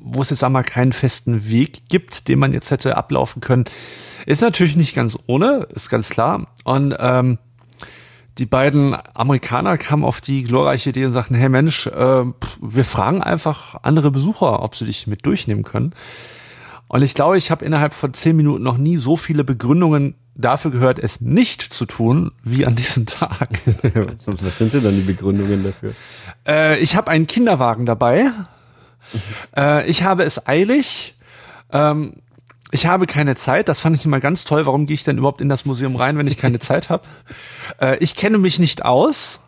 wo 0.00 0.22
es 0.22 0.30
jetzt 0.30 0.44
einmal 0.44 0.62
keinen 0.62 0.92
festen 0.92 1.50
Weg 1.50 1.88
gibt, 1.88 2.28
den 2.28 2.38
man 2.38 2.52
jetzt 2.52 2.70
hätte 2.70 2.96
ablaufen 2.96 3.40
können. 3.40 3.64
Ist 4.26 4.42
natürlich 4.42 4.76
nicht 4.76 4.94
ganz 4.94 5.18
ohne, 5.26 5.66
ist 5.74 5.90
ganz 5.90 6.08
klar. 6.08 6.46
Und 6.62 6.94
ähm, 7.00 7.38
die 8.38 8.46
beiden 8.46 8.96
Amerikaner 9.14 9.78
kamen 9.78 10.04
auf 10.04 10.20
die 10.20 10.44
glorreiche 10.44 10.90
Idee 10.90 11.04
und 11.04 11.12
sagten, 11.12 11.34
hey 11.34 11.48
Mensch, 11.48 11.86
äh, 11.88 12.24
wir 12.60 12.84
fragen 12.84 13.22
einfach 13.22 13.76
andere 13.82 14.10
Besucher, 14.10 14.62
ob 14.62 14.76
sie 14.76 14.86
dich 14.86 15.06
mit 15.06 15.26
durchnehmen 15.26 15.64
können. 15.64 15.92
Und 16.86 17.02
ich 17.02 17.14
glaube, 17.14 17.36
ich 17.36 17.50
habe 17.50 17.64
innerhalb 17.64 17.92
von 17.92 18.14
zehn 18.14 18.36
Minuten 18.36 18.62
noch 18.62 18.78
nie 18.78 18.96
so 18.96 19.16
viele 19.16 19.44
Begründungen 19.44 20.14
dafür 20.34 20.70
gehört, 20.70 20.98
es 20.98 21.20
nicht 21.20 21.62
zu 21.62 21.84
tun, 21.84 22.30
wie 22.42 22.64
an 22.64 22.76
diesem 22.76 23.04
Tag. 23.06 23.48
Was 24.26 24.58
sind 24.58 24.72
denn 24.72 24.84
dann 24.84 24.94
die 24.94 25.02
Begründungen 25.02 25.64
dafür? 25.64 25.94
Äh, 26.46 26.78
ich 26.78 26.96
habe 26.96 27.10
einen 27.10 27.26
Kinderwagen 27.26 27.84
dabei. 27.84 28.30
äh, 29.56 29.86
ich 29.88 30.04
habe 30.04 30.22
es 30.22 30.46
eilig. 30.46 31.16
Ähm, 31.70 32.14
ich 32.70 32.86
habe 32.86 33.06
keine 33.06 33.34
Zeit, 33.36 33.68
das 33.68 33.80
fand 33.80 33.96
ich 33.96 34.04
immer 34.04 34.20
ganz 34.20 34.44
toll. 34.44 34.66
Warum 34.66 34.86
gehe 34.86 34.94
ich 34.94 35.04
denn 35.04 35.18
überhaupt 35.18 35.40
in 35.40 35.48
das 35.48 35.64
Museum 35.64 35.96
rein, 35.96 36.18
wenn 36.18 36.26
ich 36.26 36.36
keine 36.36 36.58
Zeit 36.58 36.90
habe? 36.90 37.04
Äh, 37.80 37.98
ich 37.98 38.16
kenne 38.16 38.38
mich 38.38 38.58
nicht 38.58 38.84
aus. 38.86 39.40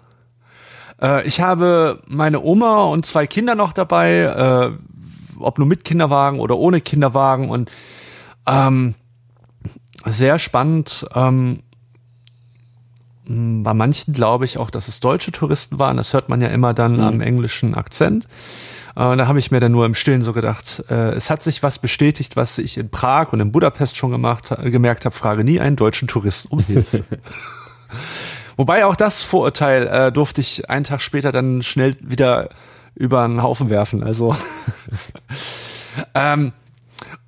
Äh, 1.00 1.26
ich 1.26 1.40
habe 1.40 2.02
meine 2.06 2.42
Oma 2.42 2.82
und 2.82 3.06
zwei 3.06 3.26
Kinder 3.26 3.54
noch 3.54 3.72
dabei, 3.72 4.20
äh, 4.20 4.70
ob 5.38 5.58
nur 5.58 5.66
mit 5.66 5.84
Kinderwagen 5.84 6.38
oder 6.38 6.58
ohne 6.58 6.82
Kinderwagen 6.82 7.48
und 7.48 7.70
ähm, 8.46 8.94
sehr 10.04 10.38
spannend. 10.38 11.06
Ähm, 11.14 11.62
bei 13.24 13.74
manchen 13.74 14.12
glaube 14.12 14.44
ich 14.44 14.58
auch, 14.58 14.70
dass 14.70 14.88
es 14.88 15.00
deutsche 15.00 15.32
Touristen 15.32 15.78
waren. 15.78 15.96
Das 15.96 16.12
hört 16.12 16.28
man 16.28 16.40
ja 16.40 16.48
immer 16.48 16.74
dann 16.74 16.94
mhm. 16.94 17.00
am 17.00 17.20
englischen 17.20 17.74
Akzent. 17.74 18.28
Äh, 18.96 19.16
da 19.16 19.26
habe 19.26 19.38
ich 19.38 19.50
mir 19.50 19.60
dann 19.60 19.72
nur 19.72 19.86
im 19.86 19.94
Stillen 19.94 20.22
so 20.22 20.32
gedacht, 20.32 20.84
äh, 20.90 21.10
es 21.10 21.30
hat 21.30 21.42
sich 21.42 21.62
was 21.62 21.78
bestätigt, 21.78 22.36
was 22.36 22.58
ich 22.58 22.78
in 22.78 22.90
Prag 22.90 23.32
und 23.32 23.40
in 23.40 23.52
Budapest 23.52 23.96
schon 23.96 24.10
gemacht, 24.10 24.50
äh, 24.50 24.70
gemerkt 24.70 25.04
habe, 25.04 25.14
frage 25.14 25.44
nie 25.44 25.60
einen 25.60 25.76
deutschen 25.76 26.08
Touristen 26.08 26.48
um 26.48 26.60
Hilfe. 26.60 27.04
Wobei 28.56 28.84
auch 28.84 28.96
das 28.96 29.22
Vorurteil 29.22 29.86
äh, 29.86 30.12
durfte 30.12 30.40
ich 30.40 30.68
einen 30.68 30.84
Tag 30.84 31.00
später 31.00 31.32
dann 31.32 31.62
schnell 31.62 31.96
wieder 32.00 32.50
über 32.94 33.22
einen 33.22 33.42
Haufen 33.42 33.70
werfen. 33.70 34.02
Also 34.02 34.36
ähm, 36.14 36.52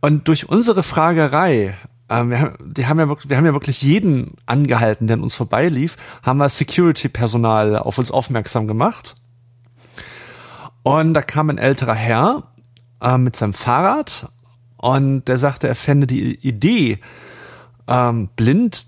und 0.01 0.29
durch 0.29 0.48
unsere 0.48 0.83
Fragerei, 0.83 1.75
ähm, 2.11 2.31
wir, 2.31 2.40
haben, 2.40 2.57
die 2.75 2.87
haben 2.87 2.98
ja 2.98 3.09
wirklich, 3.09 3.31
wir 3.31 3.37
haben 3.37 3.46
ja 3.46 3.53
wirklich 3.53 3.83
jeden 3.83 4.35
angehalten, 4.46 5.07
der 5.07 5.14
an 5.14 5.22
uns 5.22 5.37
vorbeilief, 5.37 5.96
haben 6.22 6.38
wir 6.38 6.48
Security-Personal 6.48 7.79
auf 7.79 7.98
uns 7.98 8.11
aufmerksam 8.11 8.66
gemacht. 8.66 9.14
Und 10.83 11.14
da 11.14 11.23
kam 11.23 11.51
ein 11.51 11.59
älterer 11.59 11.95
Herr 11.95 12.45
äh, 13.01 13.18
mit 13.18 13.37
seinem 13.37 13.53
Fahrrad 13.53 14.31
und 14.77 15.27
der 15.27 15.38
sagte, 15.38 15.68
er 15.68 15.75
fände 15.75 16.07
die 16.07 16.35
Idee, 16.47 16.99
ähm, 17.87 18.29
blind 18.37 18.87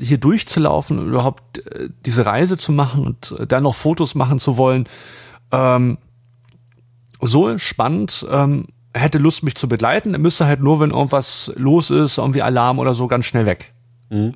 hier 0.00 0.18
durchzulaufen 0.18 0.98
und 0.98 1.08
überhaupt 1.08 1.66
äh, 1.66 1.88
diese 2.06 2.26
Reise 2.26 2.56
zu 2.56 2.72
machen 2.72 3.04
und 3.04 3.34
äh, 3.38 3.46
dann 3.46 3.64
noch 3.64 3.74
Fotos 3.74 4.14
machen 4.14 4.38
zu 4.38 4.56
wollen, 4.56 4.84
ähm, 5.52 5.98
so 7.20 7.58
spannend. 7.58 8.26
Ähm, 8.30 8.66
hätte 8.94 9.18
Lust, 9.18 9.42
mich 9.42 9.54
zu 9.54 9.68
begleiten. 9.68 10.14
Er 10.14 10.18
müsste 10.18 10.46
halt 10.46 10.60
nur, 10.60 10.80
wenn 10.80 10.90
irgendwas 10.90 11.52
los 11.56 11.90
ist, 11.90 12.18
irgendwie 12.18 12.42
Alarm 12.42 12.78
oder 12.78 12.94
so, 12.94 13.06
ganz 13.06 13.26
schnell 13.26 13.46
weg. 13.46 13.72
Mhm. 14.10 14.34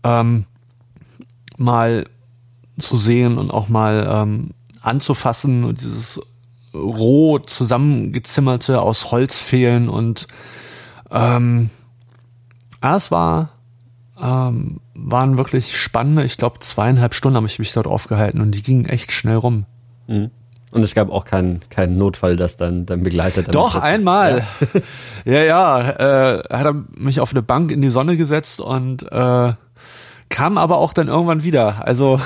ähm, 0.03 0.45
mal 1.57 2.05
zu 2.79 2.97
sehen 2.97 3.37
und 3.37 3.51
auch 3.51 3.69
mal 3.69 4.07
ähm, 4.11 4.51
anzufassen 4.81 5.63
und 5.63 5.81
dieses 5.81 6.21
roh 6.73 7.39
zusammengezimmerte 7.39 8.81
aus 8.81 9.11
Holz 9.11 9.39
fehlen 9.39 9.87
und 9.87 10.27
ähm, 11.11 11.69
ja, 12.83 12.97
es 12.97 13.11
war 13.11 13.49
ähm, 14.21 14.79
waren 14.95 15.37
wirklich 15.37 15.77
spannende, 15.77 16.23
ich 16.23 16.37
glaube 16.37 16.59
zweieinhalb 16.59 17.13
Stunden 17.13 17.35
habe 17.37 17.47
ich 17.47 17.59
mich 17.59 17.73
dort 17.73 17.87
aufgehalten 17.87 18.41
und 18.41 18.51
die 18.51 18.61
gingen 18.61 18.85
echt 18.85 19.11
schnell 19.11 19.35
rum. 19.35 19.65
Mhm. 20.07 20.31
Und 20.71 20.83
es 20.83 20.93
gab 20.93 21.09
auch 21.09 21.23
keinen 21.23 21.61
keinen 21.69 21.97
Notfall, 21.97 22.35
dass 22.35 22.57
dann 22.57 22.85
dann 22.85 23.03
Doch 23.51 23.75
einmal. 23.75 24.45
Ja, 25.23 25.33
ja, 25.43 25.43
ja 25.43 25.89
äh, 25.89 26.43
hat 26.49 26.65
er 26.65 26.83
mich 26.97 27.21
auf 27.21 27.31
eine 27.31 27.41
Bank 27.41 27.71
in 27.71 27.81
die 27.81 27.89
Sonne 27.89 28.17
gesetzt 28.17 28.59
und 28.59 29.03
äh, 29.09 29.53
kam 30.29 30.57
aber 30.57 30.77
auch 30.77 30.91
dann 30.91 31.07
irgendwann 31.07 31.43
wieder. 31.43 31.85
Also 31.85 32.19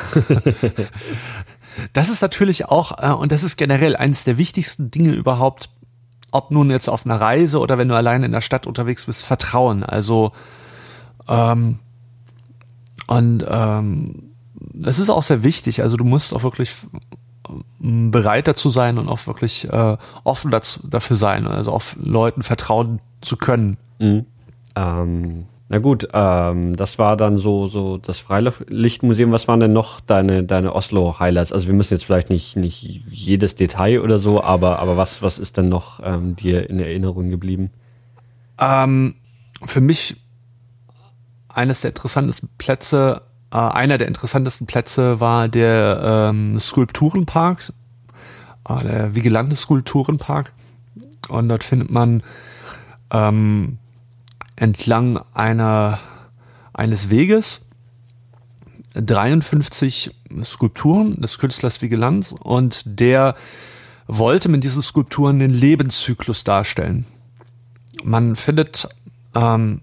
das 1.93 2.09
ist 2.09 2.21
natürlich 2.21 2.65
auch 2.65 2.93
äh, 2.99 3.11
und 3.11 3.31
das 3.31 3.43
ist 3.43 3.57
generell 3.57 3.95
eines 3.95 4.23
der 4.23 4.37
wichtigsten 4.37 4.89
Dinge 4.89 5.11
überhaupt, 5.11 5.69
ob 6.31 6.49
nun 6.49 6.71
jetzt 6.71 6.89
auf 6.89 7.05
einer 7.05 7.21
Reise 7.21 7.59
oder 7.59 7.77
wenn 7.77 7.89
du 7.89 7.95
alleine 7.95 8.25
in 8.25 8.31
der 8.31 8.41
Stadt 8.41 8.65
unterwegs 8.65 9.05
bist, 9.05 9.25
Vertrauen. 9.25 9.83
Also 9.83 10.31
ähm, 11.27 11.79
und 13.09 13.43
ähm, 13.49 14.33
das 14.53 14.99
ist 14.99 15.09
auch 15.09 15.23
sehr 15.23 15.41
wichtig. 15.41 15.81
Also 15.81 15.97
du 15.97 16.03
musst 16.03 16.31
auch 16.31 16.43
wirklich 16.43 16.75
ähm, 17.81 18.11
bereit 18.11 18.47
dazu 18.47 18.69
sein 18.69 18.99
und 18.99 19.09
auch 19.09 19.25
wirklich 19.25 19.67
äh, 19.67 19.97
offen 20.23 20.51
dazu, 20.51 20.87
dafür 20.87 21.15
sein, 21.15 21.47
also 21.47 21.71
auf 21.71 21.97
Leuten 21.99 22.43
vertrauen 22.43 22.99
zu 23.21 23.35
können. 23.35 23.77
Mhm. 23.97 24.27
Ähm, 24.75 25.45
na 25.69 25.79
gut, 25.79 26.07
ähm, 26.13 26.75
das 26.75 26.99
war 26.99 27.17
dann 27.17 27.39
so 27.39 27.65
so 27.65 27.97
das 27.97 28.19
Freilichtmuseum. 28.19 29.31
Was 29.31 29.47
waren 29.47 29.59
denn 29.59 29.73
noch 29.73 30.01
deine 30.01 30.43
deine 30.43 30.75
Oslo 30.75 31.17
Highlights? 31.17 31.51
Also 31.51 31.65
wir 31.65 31.73
müssen 31.73 31.95
jetzt 31.95 32.05
vielleicht 32.05 32.29
nicht 32.29 32.57
nicht 32.57 33.03
jedes 33.09 33.55
Detail 33.55 34.01
oder 34.01 34.19
so, 34.19 34.43
aber 34.43 34.77
aber 34.77 34.97
was 34.97 35.23
was 35.23 35.39
ist 35.39 35.57
denn 35.57 35.67
noch 35.67 35.99
ähm, 36.03 36.35
dir 36.35 36.69
in 36.69 36.79
Erinnerung 36.79 37.31
geblieben? 37.31 37.71
Ähm, 38.59 39.15
für 39.65 39.81
mich 39.81 40.17
eines 41.49 41.81
der 41.81 41.91
interessantesten 41.91 42.49
Plätze, 42.57 43.21
äh, 43.51 43.57
einer 43.57 43.97
der 43.97 44.07
interessantesten 44.07 44.67
Plätze 44.67 45.19
war 45.19 45.47
der 45.47 46.29
ähm, 46.29 46.59
Skulpturenpark, 46.59 47.73
äh, 48.67 48.83
der 48.83 49.15
Vigilante 49.15 49.55
Skulpturenpark. 49.55 50.53
Und 51.27 51.49
dort 51.49 51.63
findet 51.63 51.91
man 51.91 52.23
ähm, 53.11 53.77
entlang 54.55 55.19
einer 55.33 55.99
eines 56.73 57.09
Weges 57.09 57.65
53 58.93 60.15
Skulpturen 60.43 61.21
des 61.21 61.37
Künstlers 61.37 61.81
Vigilanz 61.81 62.33
und 62.39 62.83
der 62.85 63.35
wollte 64.07 64.49
mit 64.49 64.63
diesen 64.63 64.81
Skulpturen 64.81 65.39
den 65.39 65.51
Lebenszyklus 65.51 66.43
darstellen. 66.43 67.05
Man 68.03 68.35
findet 68.35 68.87
ähm, 69.35 69.81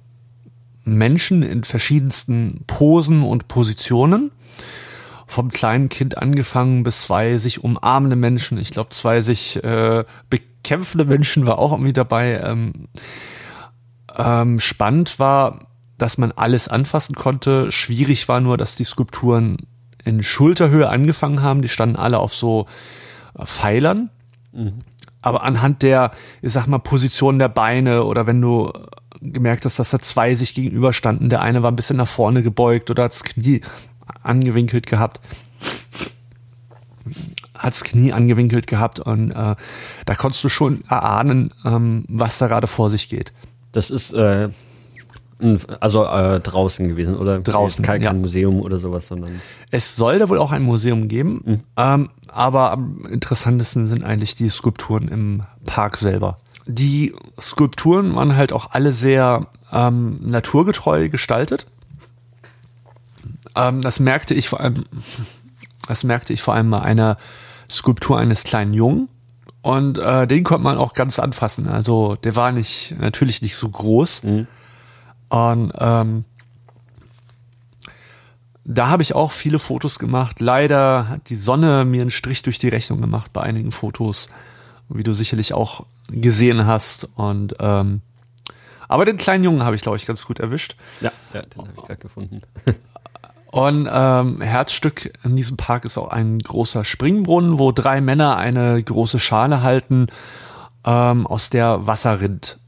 Menschen 0.87 1.43
in 1.43 1.64
verschiedensten 1.64 2.64
Posen 2.66 3.22
und 3.22 3.49
Positionen. 3.49 4.30
Vom 5.26 5.51
kleinen 5.51 5.89
Kind 5.89 6.18
angefangen 6.18 6.84
bis 6.84 7.03
zwei 7.03 7.39
sich 7.39 7.64
umarmende 7.64 8.14
Menschen. 8.16 8.59
Ich 8.59 8.70
glaube, 8.70 8.91
zwei 8.91 9.22
sich 9.22 9.62
äh, 9.64 10.05
bekämpfende 10.30 11.05
Menschen 11.05 11.47
war 11.47 11.59
auch 11.59 11.72
irgendwie 11.72 11.93
dabei. 11.93 12.41
Ähm, 12.41 12.87
ähm, 14.16 14.61
spannend 14.61 15.18
war, 15.18 15.66
dass 15.99 16.18
man 16.18 16.32
alles 16.32 16.68
anfassen 16.68 17.16
konnte. 17.16 17.72
Schwierig 17.72 18.28
war 18.28 18.41
nur, 18.41 18.57
dass 18.57 18.76
die 18.76 18.84
Skulpturen 18.84 19.57
in 20.05 20.22
Schulterhöhe 20.22 20.89
angefangen 20.89 21.43
haben. 21.43 21.62
Die 21.62 21.68
standen 21.68 21.97
alle 21.97 22.18
auf 22.18 22.34
so 22.34 22.66
äh, 23.37 23.45
Pfeilern. 23.45 24.11
Mhm. 24.53 24.78
Aber 25.27 25.43
anhand 25.43 25.83
der, 25.83 26.12
ich 26.41 26.53
sag 26.53 26.68
mal, 26.68 26.79
Position 26.79 27.41
der 27.41 27.49
Beine 27.49 28.05
oder 28.05 28.29
wenn 28.29 28.41
du 28.41 28.70
gemerkt 29.20 29.64
hast, 29.64 29.81
dass 29.81 29.91
da 29.91 29.99
zwei 29.99 30.37
sich 30.37 30.55
gegenüberstanden. 30.55 31.31
Der 31.31 31.43
eine 31.43 31.64
war 31.64 31.72
ein 31.72 31.74
bisschen 31.74 31.97
nach 31.97 32.07
vorne 32.07 32.45
gebeugt 32.45 32.93
oder 32.93 33.03
hat 33.03 33.12
das 33.12 33.24
Knie 33.24 33.61
angewinkelt 34.22 34.87
gehabt. 34.87 35.20
Hat 37.59 37.72
das 37.72 37.83
Knie 37.83 38.12
angewinkelt 38.12 38.68
gehabt 38.68 39.01
und 39.01 39.33
äh, 39.33 39.57
da 40.05 40.14
konntest 40.16 40.45
du 40.45 40.49
schon 40.49 40.85
erahnen, 40.89 41.51
ähm, 41.64 42.05
was 42.07 42.39
da 42.39 42.47
gerade 42.47 42.68
vor 42.68 42.89
sich 42.89 43.09
geht. 43.09 43.33
Das 43.72 43.91
ist 43.91 44.12
äh, 44.12 44.51
also 45.81 46.05
äh, 46.05 46.41
draußen 46.41 46.89
gewesen 46.89 47.16
oder 47.16 47.41
draußen 47.41 47.85
kein, 47.85 48.01
kein 48.01 48.14
ja. 48.14 48.20
Museum 48.20 48.61
oder 48.61 48.79
sowas, 48.79 49.07
sondern 49.07 49.41
es 49.70 49.97
soll 49.97 50.18
da 50.18 50.29
wohl 50.29 50.39
auch 50.39 50.53
ein 50.53 50.62
Museum 50.62 51.09
geben, 51.09 51.41
mhm. 51.45 51.61
ähm, 51.77 52.09
aber 52.37 52.70
am 52.70 53.07
interessantesten 53.07 53.87
sind 53.87 54.05
eigentlich 54.05 54.34
die 54.34 54.51
Skulpturen 54.51 55.09
im 55.09 55.43
Park 55.64 55.97
selber. 55.97 56.37
Die 56.66 57.14
Skulpturen 57.41 58.14
waren 58.14 58.37
halt 58.37 58.53
auch 58.53 58.72
alle 58.72 58.93
sehr 58.93 59.47
ähm, 59.72 60.18
naturgetreu 60.20 61.09
gestaltet. 61.09 61.66
Ähm, 63.55 63.80
das 63.80 64.01
merkte 64.01 64.34
ich 64.34 64.51
vor 64.51 64.61
allem, 64.61 64.84
das 65.89 66.05
merkte 66.05 66.34
ich 66.34 66.43
vor 66.43 66.53
allem 66.53 66.70
bei 66.70 66.82
einer 66.82 67.16
Skulptur 67.70 68.18
eines 68.18 68.45
kleinen 68.45 68.74
Jungen. 68.74 69.09
Und 69.62 69.97
äh, 69.97 70.26
den 70.26 70.45
konnte 70.45 70.62
man 70.62 70.76
auch 70.76 70.93
ganz 70.93 71.18
anfassen. 71.18 71.68
Also 71.68 72.16
der 72.16 72.37
war 72.37 72.53
nicht 72.53 72.97
natürlich 73.01 73.41
nicht 73.41 73.57
so 73.57 73.70
groß. 73.70 74.24
Mhm. 74.24 74.47
Und 75.30 75.72
ähm, 75.78 76.24
da 78.68 78.88
habe 78.88 79.02
ich 79.02 79.14
auch 79.14 79.32
viele 79.32 79.58
Fotos 79.58 79.98
gemacht. 79.98 80.40
Leider 80.40 81.08
hat 81.08 81.30
die 81.30 81.36
Sonne 81.36 81.84
mir 81.84 82.02
einen 82.02 82.10
Strich 82.10 82.42
durch 82.42 82.58
die 82.58 82.68
Rechnung 82.68 83.00
gemacht 83.00 83.32
bei 83.32 83.42
einigen 83.42 83.72
Fotos 83.72 84.28
wie 84.88 85.02
du 85.02 85.14
sicherlich 85.14 85.52
auch 85.52 85.86
gesehen 86.08 86.66
hast. 86.66 87.08
Und 87.16 87.56
ähm, 87.60 88.02
aber 88.88 89.04
den 89.04 89.16
kleinen 89.16 89.44
Jungen 89.44 89.64
habe 89.64 89.76
ich, 89.76 89.82
glaube 89.82 89.96
ich, 89.96 90.06
ganz 90.06 90.24
gut 90.24 90.38
erwischt. 90.38 90.76
Ja, 91.00 91.10
ja 91.34 91.42
den 91.42 91.62
habe 91.62 91.72
ich 91.76 91.82
gerade 91.82 92.00
gefunden. 92.00 92.42
Und 93.50 93.88
ähm, 93.90 94.42
Herzstück 94.42 95.12
in 95.24 95.34
diesem 95.34 95.56
Park 95.56 95.86
ist 95.86 95.96
auch 95.96 96.08
ein 96.08 96.38
großer 96.38 96.84
Springbrunnen, 96.84 97.58
wo 97.58 97.72
drei 97.72 98.00
Männer 98.02 98.36
eine 98.36 98.82
große 98.82 99.18
Schale 99.18 99.62
halten, 99.62 100.08
ähm, 100.84 101.26
aus 101.26 101.48
der 101.48 101.86
Wasser 101.86 102.20
rinnt. 102.20 102.58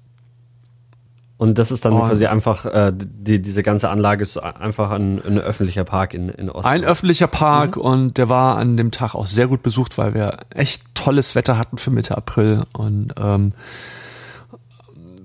Und 1.39 1.57
das 1.57 1.71
ist 1.71 1.85
dann 1.85 1.93
und 1.93 2.01
quasi 2.09 2.27
einfach, 2.27 2.67
äh, 2.67 2.93
die, 2.93 3.41
diese 3.41 3.63
ganze 3.63 3.91
Anlage 3.91 4.23
ist 4.23 4.37
einfach 4.39 4.91
ein, 4.91 5.23
ein 5.25 5.39
öffentlicher 5.39 5.85
Park 5.85 6.13
in, 6.13 6.29
in 6.31 6.51
Oslo. 6.51 6.69
Ein 6.69 6.83
öffentlicher 6.83 7.29
Park 7.29 7.77
mhm. 7.77 7.83
und 7.83 8.19
der 8.19 8.29
war 8.29 8.59
an 8.59 8.77
dem 8.77 8.91
Tag 8.91 9.15
auch 9.15 9.29
sehr 9.29 9.47
gut 9.47 9.63
besucht, 9.63 9.97
weil 9.99 10.15
wir 10.15 10.39
echt 10.53 10.83
tolles 10.97 11.37
Wetter 11.37 11.57
hatten 11.57 11.79
für 11.79 11.93
Mitte 11.93 12.17
April. 12.17 12.65
Und 12.73 13.15
ähm, 13.21 13.53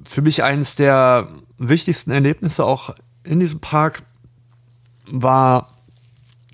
für 0.07 0.22
mich 0.22 0.43
eines 0.43 0.76
der 0.76 1.30
wichtigsten 1.57 2.11
Erlebnisse 2.11 2.64
auch 2.64 2.93
in 3.24 3.39
diesem 3.39 3.59
Park 3.59 4.03
war 5.09 5.74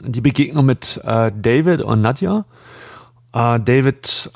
die 0.01 0.21
Begegnung 0.21 0.65
mit 0.65 1.01
äh, 1.03 1.33
David 1.35 1.81
und 1.81 2.01
Nadja. 2.01 2.45
Äh, 3.33 3.59
David 3.59 4.31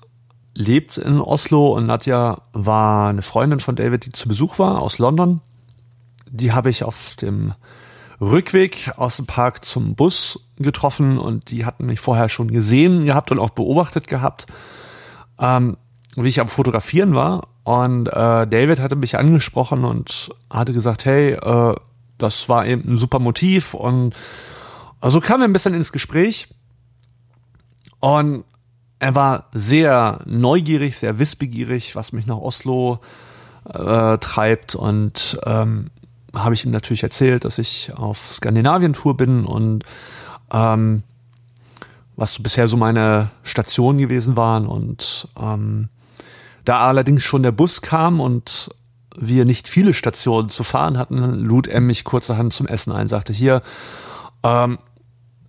lebt 0.55 0.97
in 0.97 1.19
Oslo 1.19 1.73
und 1.73 1.85
Nadja 1.85 2.41
war 2.53 3.09
eine 3.09 3.21
Freundin 3.21 3.59
von 3.59 3.75
David, 3.75 4.05
die 4.05 4.11
zu 4.11 4.27
Besuch 4.27 4.59
war 4.59 4.81
aus 4.81 4.99
London. 4.99 5.41
Die 6.29 6.51
habe 6.51 6.69
ich 6.69 6.83
auf 6.83 7.15
dem 7.15 7.53
Rückweg 8.21 8.91
aus 8.97 9.17
dem 9.17 9.25
Park 9.25 9.65
zum 9.65 9.95
Bus 9.95 10.39
getroffen 10.57 11.17
und 11.17 11.51
die 11.51 11.65
hatten 11.65 11.85
mich 11.85 11.99
vorher 11.99 12.29
schon 12.29 12.51
gesehen 12.51 13.05
gehabt 13.05 13.31
und 13.31 13.39
auch 13.39 13.49
beobachtet 13.49 14.07
gehabt, 14.07 14.45
ähm, 15.39 15.77
wie 16.15 16.29
ich 16.29 16.39
am 16.39 16.47
Fotografieren 16.47 17.15
war. 17.15 17.47
Und 17.63 18.07
äh, 18.07 18.47
David 18.47 18.79
hatte 18.79 18.95
mich 18.95 19.17
angesprochen 19.17 19.83
und 19.83 20.29
hatte 20.49 20.73
gesagt, 20.73 21.05
hey, 21.05 21.33
äh, 21.33 21.75
das 22.17 22.49
war 22.49 22.65
eben 22.65 22.93
ein 22.93 22.97
super 22.97 23.19
Motiv 23.19 23.73
und 23.73 24.13
also 25.01 25.19
kamen 25.19 25.41
wir 25.41 25.47
ein 25.47 25.53
bisschen 25.53 25.73
ins 25.73 25.91
Gespräch. 25.91 26.47
Und 27.99 28.45
er 29.03 29.15
war 29.15 29.49
sehr 29.53 30.19
neugierig, 30.25 30.97
sehr 30.97 31.19
wissbegierig, 31.19 31.93
was 31.93 32.13
mich 32.13 32.25
nach 32.25 32.37
Oslo 32.37 33.01
äh, 33.65 34.17
treibt. 34.17 34.75
Und 34.75 35.37
ähm, 35.45 35.87
habe 36.33 36.53
ich 36.53 36.63
ihm 36.63 36.71
natürlich 36.71 37.03
erzählt, 37.03 37.43
dass 37.43 37.57
ich 37.57 37.91
auf 37.93 38.35
Skandinavien-Tour 38.35 39.17
bin 39.17 39.43
und 39.43 39.83
ähm, 40.53 41.03
was 42.15 42.41
bisher 42.41 42.69
so 42.69 42.77
meine 42.77 43.29
Stationen 43.43 43.99
gewesen 43.99 44.37
waren. 44.37 44.65
Und 44.67 45.27
ähm, 45.37 45.89
da 46.63 46.79
allerdings 46.87 47.23
schon 47.23 47.43
der 47.43 47.51
Bus 47.51 47.81
kam 47.81 48.21
und 48.21 48.73
wir 49.17 49.43
nicht 49.43 49.67
viele 49.67 49.93
Stationen 49.93 50.49
zu 50.49 50.63
fahren 50.63 50.97
hatten, 50.97 51.41
lud 51.41 51.67
er 51.67 51.81
mich 51.81 52.05
kurzerhand 52.05 52.53
zum 52.53 52.67
Essen 52.67 52.93
ein, 52.93 53.09
sagte 53.09 53.33
hier, 53.33 53.63
ähm, 54.43 54.77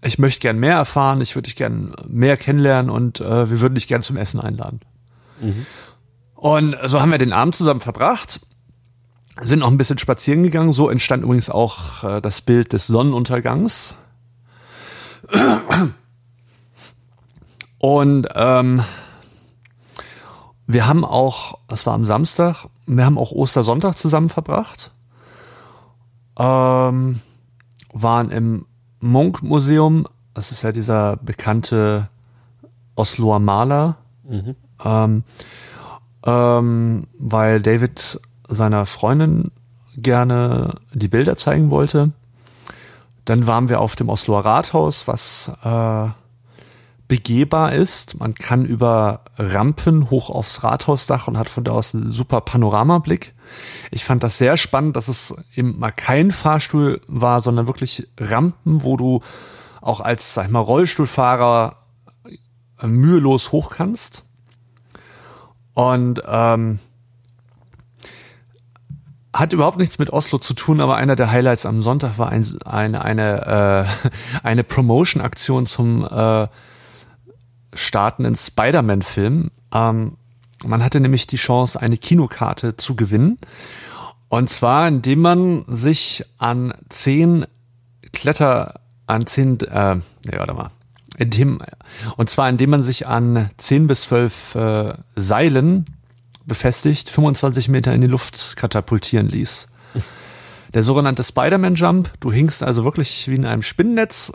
ich 0.05 0.19
möchte 0.19 0.41
gern 0.41 0.59
mehr 0.59 0.77
erfahren, 0.77 1.21
ich 1.21 1.35
würde 1.35 1.47
dich 1.47 1.57
gern 1.57 1.95
mehr 2.07 2.37
kennenlernen 2.37 2.91
und 2.91 3.21
äh, 3.21 3.51
wir 3.51 3.61
würden 3.61 3.75
dich 3.75 3.89
gern 3.89 4.03
zum 4.03 4.17
Essen 4.17 4.41
einladen. 4.41 4.81
Mhm. 5.41 5.67
Und 6.35 6.77
so 6.85 7.01
haben 7.01 7.11
wir 7.11 7.19
den 7.19 7.33
Abend 7.33 7.57
zusammen 7.57 7.81
verbracht, 7.81 8.41
sind 9.41 9.61
noch 9.61 9.71
ein 9.71 9.79
bisschen 9.79 9.99
spazieren 9.99 10.43
gegangen. 10.43 10.73
So 10.73 10.91
entstand 10.91 11.25
übrigens 11.25 11.51
auch 11.51 12.05
äh, 12.05 12.21
das 12.21 12.41
Bild 12.43 12.73
des 12.73 12.87
Sonnenuntergangs. 12.87 13.95
Und 17.79 18.29
ähm, 18.35 18.85
wir 20.67 20.87
haben 20.87 21.05
auch, 21.05 21.59
das 21.67 21.87
war 21.87 21.95
am 21.95 22.05
Samstag, 22.05 22.67
wir 22.87 23.05
haben 23.05 23.19
auch 23.19 23.33
Ostersonntag 23.33 23.97
zusammen 23.97 24.29
verbracht. 24.29 24.93
Ähm, 26.39 27.21
waren 27.93 28.31
im 28.31 28.67
Monk-Museum, 29.05 30.07
das 30.33 30.51
ist 30.51 30.63
ja 30.63 30.73
dieser 30.73 31.17
bekannte 31.17 32.09
Osloer 32.97 33.39
Maler, 33.39 33.97
mhm. 34.25 34.57
ähm, 34.85 35.25
ähm, 36.25 37.07
weil 37.19 37.61
David 37.61 38.19
seiner 38.49 38.87
Freundin 38.87 39.51
gerne 39.97 40.75
die 40.93 41.09
Bilder 41.09 41.37
zeigen 41.37 41.71
wollte. 41.71 42.13
Dann 43.25 43.47
waren 43.47 43.69
wir 43.69 43.81
auf 43.81 43.95
dem 43.95 44.09
Osloer 44.09 44.45
Rathaus, 44.45 45.07
was 45.07 45.53
äh, 45.63 46.09
begehbar 47.09 47.73
ist. 47.73 48.19
Man 48.19 48.35
kann 48.35 48.65
über 48.65 49.21
Rampen 49.37 50.11
hoch 50.11 50.31
aufs 50.31 50.63
Rathausdach 50.65 51.29
und 51.29 51.39
hat 51.39 51.49
von 51.49 51.65
da 51.65 51.73
aus 51.73 51.95
einen 51.95 52.11
super 52.11 52.41
Panoramablick. 52.41 53.35
Ich 53.91 54.05
fand 54.05 54.23
das 54.23 54.39
sehr 54.39 54.57
spannend, 54.57 54.97
dass 54.97 55.09
es 55.09 55.35
eben 55.55 55.79
mal 55.79 55.93
kein 55.93 56.33
Fahrstuhl 56.33 57.01
war, 57.07 57.41
sondern 57.41 57.67
wirklich 57.67 58.09
Rampen, 58.19 58.83
wo 58.83 58.97
du 58.97 59.21
auch 59.81 60.01
als, 60.01 60.35
sag 60.35 60.47
ich 60.47 60.51
mal, 60.51 60.61
Rollstuhlfahrer 60.61 61.77
äh, 62.81 62.87
mühelos 62.87 63.53
hoch 63.53 63.71
kannst. 63.71 64.25
Und 65.75 66.23
ähm, 66.27 66.79
hat 69.35 69.53
überhaupt 69.53 69.79
nichts 69.79 69.99
mit 69.99 70.11
Oslo 70.11 70.39
zu 70.39 70.55
tun, 70.55 70.81
aber 70.81 70.97
einer 70.97 71.17
der 71.17 71.31
Highlights 71.31 71.67
am 71.67 71.83
Sonntag 71.83 72.19
war 72.19 72.29
ein, 72.29 72.47
eine 72.65 73.05
eine 73.05 73.89
äh, 74.05 74.09
eine 74.43 74.65
Promotion-Aktion 74.65 75.67
zum 75.67 76.05
äh, 76.05 76.47
startenden 77.75 78.37
Spider-Man-Film. 78.37 79.51
Ähm, 79.73 80.17
man 80.65 80.83
hatte 80.83 81.01
nämlich 81.01 81.27
die 81.27 81.37
Chance, 81.37 81.81
eine 81.81 81.97
Kinokarte 81.97 82.77
zu 82.77 82.97
gewinnen. 82.97 83.39
Und 84.29 84.49
zwar, 84.49 84.89
indem 84.89 85.21
man 85.21 85.65
sich 85.69 86.25
an 86.39 86.75
zehn 86.89 87.47
Kletter, 88.13 88.81
an 89.07 89.27
zehn, 89.27 89.61
äh, 89.61 89.97
nee, 89.97 90.39
warte 90.39 90.55
mal. 90.55 90.71
Indem, 91.17 91.61
und 92.17 92.31
zwar, 92.31 92.49
indem 92.49 92.71
man 92.71 92.83
sich 92.83 93.07
an 93.07 93.51
zehn 93.57 93.87
bis 93.87 94.03
zwölf 94.03 94.55
äh, 94.55 94.95
Seilen 95.15 95.87
befestigt, 96.45 97.09
25 97.09 97.69
Meter 97.69 97.95
in 97.95 98.01
die 98.01 98.07
Luft 98.07 98.57
katapultieren 98.57 99.29
ließ. 99.29 99.69
Der 100.75 100.83
sogenannte 100.83 101.23
Spider-Man-Jump. 101.23 102.11
Du 102.19 102.33
hingst 102.33 102.65
also 102.65 102.85
wirklich 102.85 103.29
wie 103.29 103.37
in 103.37 103.47
einem 103.47 103.63
Spinnennetz 103.63 104.33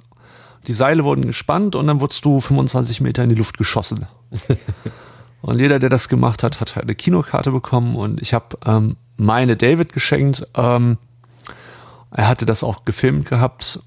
die 0.67 0.73
Seile 0.73 1.03
wurden 1.03 1.25
gespannt 1.25 1.75
und 1.75 1.87
dann 1.87 2.01
wurdest 2.01 2.25
du 2.25 2.39
25 2.39 3.01
Meter 3.01 3.23
in 3.23 3.29
die 3.29 3.35
Luft 3.35 3.57
geschossen. 3.57 4.05
und 5.41 5.59
jeder, 5.59 5.79
der 5.79 5.89
das 5.89 6.09
gemacht 6.09 6.43
hat, 6.43 6.59
hat 6.59 6.75
halt 6.75 6.85
eine 6.85 6.95
Kinokarte 6.95 7.51
bekommen 7.51 7.95
und 7.95 8.21
ich 8.21 8.33
habe 8.33 8.57
ähm, 8.65 8.97
meine 9.17 9.55
David 9.55 9.93
geschenkt. 9.93 10.47
Ähm, 10.55 10.97
er 12.11 12.27
hatte 12.27 12.45
das 12.45 12.63
auch 12.63 12.85
gefilmt 12.85 13.27
gehabt 13.27 13.79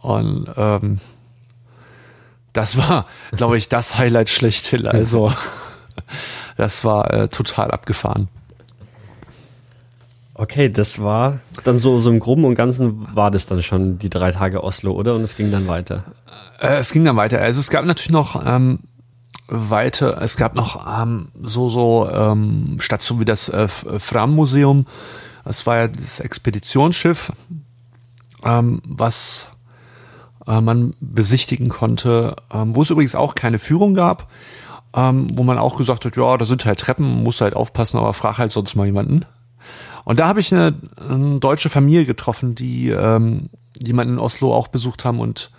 und 0.00 0.46
ähm, 0.56 1.00
das 2.52 2.76
war, 2.76 3.06
glaube 3.32 3.56
ich, 3.56 3.68
das 3.68 3.96
Highlight 3.96 4.28
schlechthin. 4.28 4.86
Also 4.86 5.32
das 6.56 6.84
war 6.84 7.12
äh, 7.12 7.28
total 7.28 7.70
abgefahren. 7.70 8.28
Okay, 10.34 10.70
das 10.70 11.02
war 11.02 11.40
dann 11.64 11.78
so, 11.78 12.00
so 12.00 12.10
im 12.10 12.18
Groben 12.18 12.44
und 12.44 12.54
Ganzen 12.54 13.14
war 13.14 13.30
das 13.30 13.46
dann 13.46 13.62
schon 13.62 13.98
die 13.98 14.08
drei 14.08 14.30
Tage 14.32 14.64
Oslo, 14.64 14.92
oder? 14.92 15.14
Und 15.14 15.22
es 15.22 15.36
ging 15.36 15.50
dann 15.50 15.68
weiter. 15.68 16.04
Äh, 16.58 16.76
es 16.76 16.92
ging 16.92 17.04
dann 17.04 17.16
weiter. 17.16 17.38
Also 17.40 17.60
es 17.60 17.68
gab 17.68 17.84
natürlich 17.84 18.10
noch 18.10 18.42
ähm, 18.46 18.78
weiter, 19.48 20.22
es 20.22 20.36
gab 20.36 20.54
noch 20.54 20.86
ähm, 21.02 21.26
so, 21.34 21.68
so 21.68 22.08
ähm, 22.10 22.78
Stationen 22.80 23.20
wie 23.20 23.26
das 23.26 23.50
äh, 23.50 23.68
Fram-Museum. 23.68 24.86
Das 25.44 25.66
war 25.66 25.76
ja 25.76 25.88
das 25.88 26.20
Expeditionsschiff, 26.20 27.32
ähm, 28.42 28.80
was 28.86 29.48
äh, 30.46 30.62
man 30.62 30.94
besichtigen 31.00 31.68
konnte, 31.68 32.36
ähm, 32.52 32.74
wo 32.74 32.82
es 32.82 32.90
übrigens 32.90 33.14
auch 33.14 33.34
keine 33.34 33.58
Führung 33.58 33.92
gab, 33.92 34.30
ähm, 34.94 35.26
wo 35.34 35.42
man 35.42 35.58
auch 35.58 35.76
gesagt 35.76 36.06
hat, 36.06 36.16
ja, 36.16 36.36
da 36.38 36.44
sind 36.46 36.64
halt 36.64 36.80
Treppen, 36.80 37.22
muss 37.22 37.42
halt 37.42 37.54
aufpassen, 37.54 37.98
aber 37.98 38.14
frag 38.14 38.38
halt 38.38 38.52
sonst 38.52 38.76
mal 38.76 38.86
jemanden. 38.86 39.26
Und 40.04 40.20
da 40.20 40.28
habe 40.28 40.40
ich 40.40 40.52
eine, 40.52 40.74
eine, 41.08 41.38
deutsche 41.38 41.68
Familie 41.68 42.04
getroffen, 42.04 42.54
die 42.54 42.88
ähm, 42.88 43.50
man 43.92 44.08
in 44.08 44.18
Oslo 44.18 44.54
auch 44.54 44.68
besucht 44.68 45.04
haben 45.04 45.20
und 45.20 45.50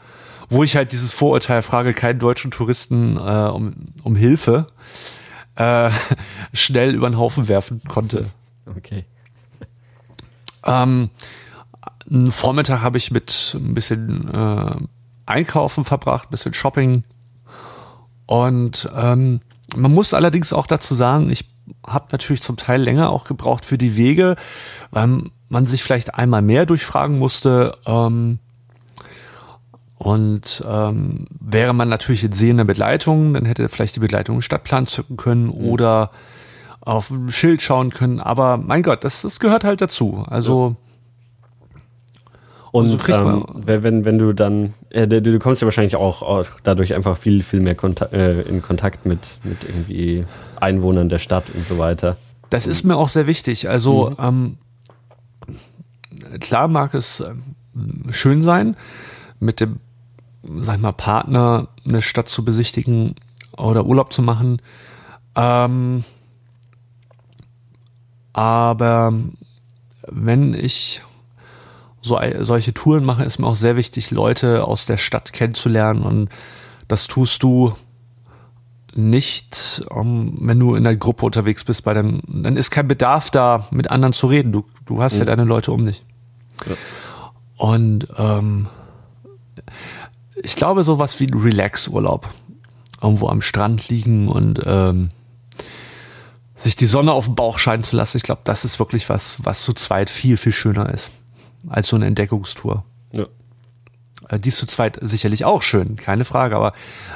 wo 0.49 0.63
ich 0.63 0.75
halt 0.75 0.91
dieses 0.91 1.13
Vorurteil 1.13 1.61
frage, 1.61 1.93
keinen 1.93 2.19
deutschen 2.19 2.51
Touristen 2.51 3.17
äh, 3.17 3.49
um, 3.49 3.73
um 4.03 4.15
Hilfe, 4.15 4.67
äh, 5.55 5.91
schnell 6.53 6.93
über 6.93 7.09
den 7.09 7.17
Haufen 7.17 7.47
werfen 7.47 7.81
konnte. 7.87 8.27
Okay. 8.65 9.05
Ähm, 10.65 11.09
einen 12.09 12.31
Vormittag 12.31 12.81
habe 12.81 12.97
ich 12.97 13.11
mit 13.11 13.55
ein 13.55 13.73
bisschen 13.73 14.29
äh, 14.33 14.75
Einkaufen 15.25 15.85
verbracht, 15.85 16.27
ein 16.27 16.31
bisschen 16.31 16.53
Shopping. 16.53 17.03
Und 18.25 18.89
ähm, 18.95 19.41
man 19.75 19.93
muss 19.93 20.13
allerdings 20.13 20.53
auch 20.53 20.67
dazu 20.67 20.95
sagen, 20.95 21.29
ich 21.29 21.52
habe 21.85 22.07
natürlich 22.11 22.41
zum 22.41 22.57
Teil 22.57 22.81
länger 22.81 23.09
auch 23.09 23.25
gebraucht 23.25 23.65
für 23.65 23.77
die 23.77 23.95
Wege, 23.95 24.35
weil 24.91 25.23
man 25.49 25.65
sich 25.65 25.83
vielleicht 25.83 26.15
einmal 26.15 26.41
mehr 26.41 26.65
durchfragen 26.65 27.19
musste. 27.19 27.77
Ähm, 27.85 28.39
und 29.97 30.63
ähm, 30.67 31.25
wäre 31.39 31.73
man 31.73 31.87
natürlich 31.87 32.23
in 32.23 32.33
sehender 32.33 32.65
Begleitung, 32.65 33.33
dann 33.33 33.45
hätte 33.45 33.69
vielleicht 33.69 33.95
die 33.95 34.01
Begleitung 34.01 34.35
einen 34.35 34.41
Stadtplan 34.41 34.87
zücken 34.87 35.15
können 35.15 35.45
mhm. 35.45 35.53
oder 35.53 36.11
auf 36.81 37.09
ein 37.09 37.31
Schild 37.31 37.61
schauen 37.61 37.91
können. 37.91 38.19
Aber 38.19 38.57
mein 38.57 38.83
Gott, 38.83 39.05
das, 39.05 39.21
das 39.21 39.39
gehört 39.39 39.63
halt 39.63 39.79
dazu. 39.79 40.25
Also 40.27 40.65
und, 40.65 40.77
und 42.73 42.89
so 42.89 42.97
ähm, 43.07 43.45
wenn, 43.53 44.03
wenn 44.03 44.17
du 44.17 44.33
dann, 44.33 44.73
äh, 44.89 45.07
du, 45.07 45.21
du 45.21 45.37
kommst 45.37 45.61
ja 45.61 45.67
wahrscheinlich 45.67 45.95
auch, 45.95 46.23
auch 46.23 46.47
dadurch 46.63 46.95
einfach 46.95 47.15
viel, 47.17 47.43
viel 47.43 47.59
mehr 47.59 47.75
Kontak 47.75 48.11
äh, 48.11 48.41
in 48.41 48.63
Kontakt 48.63 49.05
mit, 49.05 49.19
mit 49.43 49.63
irgendwie 49.63 50.25
Einwohnern 50.59 51.07
der 51.07 51.19
Stadt 51.19 51.51
und 51.53 51.67
so 51.67 51.77
weiter. 51.77 52.17
Das 52.49 52.65
ist 52.65 52.83
mir 52.83 52.95
auch 52.95 53.09
sehr 53.09 53.27
wichtig. 53.27 53.69
Also 53.69 54.09
mhm. 54.17 54.57
ähm, 56.17 56.39
klar 56.39 56.67
mag 56.67 56.95
es 56.95 57.19
äh, 57.19 57.35
schön 58.09 58.41
sein, 58.41 58.75
mit 59.39 59.59
dem, 59.59 59.79
sag 60.41 60.77
ich 60.77 60.81
mal, 60.81 60.93
Partner 60.93 61.67
eine 61.87 62.01
Stadt 62.01 62.27
zu 62.27 62.43
besichtigen 62.43 63.13
oder 63.55 63.85
Urlaub 63.85 64.11
zu 64.11 64.23
machen. 64.23 64.63
Ähm, 65.35 66.03
aber 68.33 69.13
wenn 70.07 70.55
ich 70.55 71.03
so, 72.03 72.19
solche 72.41 72.73
Touren 72.73 73.05
mache, 73.05 73.23
ist 73.23 73.39
mir 73.39 73.47
auch 73.47 73.55
sehr 73.55 73.77
wichtig, 73.77 74.11
Leute 74.11 74.67
aus 74.67 74.85
der 74.85 74.97
Stadt 74.97 75.31
kennenzulernen. 75.31 76.03
Und 76.03 76.29
das 76.87 77.07
tust 77.07 77.41
du 77.41 77.73
nicht, 78.93 79.83
um, 79.89 80.37
wenn 80.41 80.59
du 80.59 80.75
in 80.75 80.83
der 80.83 80.97
Gruppe 80.97 81.25
unterwegs 81.25 81.63
bist, 81.63 81.83
bei 81.83 81.93
dem, 81.93 82.21
dann 82.27 82.57
ist 82.57 82.71
kein 82.71 82.87
Bedarf 82.87 83.31
da, 83.31 83.67
mit 83.71 83.89
anderen 83.89 84.13
zu 84.13 84.27
reden. 84.27 84.51
Du, 84.51 84.65
du 84.85 85.01
hast 85.01 85.13
mhm. 85.13 85.19
ja 85.19 85.25
deine 85.25 85.45
Leute 85.45 85.71
um 85.71 85.85
dich. 85.85 86.03
Ja. 86.67 86.75
Und 87.55 88.07
ähm, 88.17 88.67
ich 90.35 90.57
glaube, 90.57 90.83
sowas 90.83 91.19
wie 91.19 91.31
Relax-Urlaub. 91.33 92.29
Irgendwo 93.01 93.29
am 93.29 93.41
Strand 93.41 93.87
liegen 93.89 94.27
und 94.27 94.61
ähm, 94.65 95.09
sich 96.55 96.75
die 96.75 96.85
Sonne 96.85 97.13
auf 97.13 97.25
den 97.25 97.35
Bauch 97.35 97.59
scheinen 97.59 97.83
zu 97.83 97.95
lassen. 97.95 98.17
Ich 98.17 98.23
glaube, 98.23 98.41
das 98.43 98.65
ist 98.65 98.79
wirklich 98.79 99.09
was, 99.09 99.37
was 99.43 99.63
zu 99.63 99.73
zweit 99.73 100.09
viel, 100.09 100.37
viel 100.37 100.53
schöner 100.53 100.89
ist 100.89 101.11
als 101.67 101.87
so 101.87 101.95
eine 101.95 102.05
Entdeckungstour. 102.07 102.83
Ja. 103.11 103.27
Äh, 104.29 104.39
die 104.39 104.49
ist 104.49 104.57
zu 104.57 104.67
zweit 104.67 104.99
sicherlich 105.01 105.45
auch 105.45 105.61
schön, 105.61 105.95
keine 105.95 106.25
Frage, 106.25 106.55
aber 106.55 106.73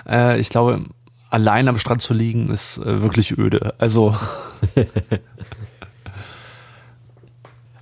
äh, 0.08 0.40
ich 0.40 0.50
glaube, 0.50 0.82
allein 1.30 1.68
am 1.68 1.78
Strand 1.78 2.02
zu 2.02 2.14
liegen 2.14 2.50
ist 2.50 2.78
äh, 2.78 3.02
wirklich 3.02 3.38
öde. 3.38 3.76
Also. 3.80 4.16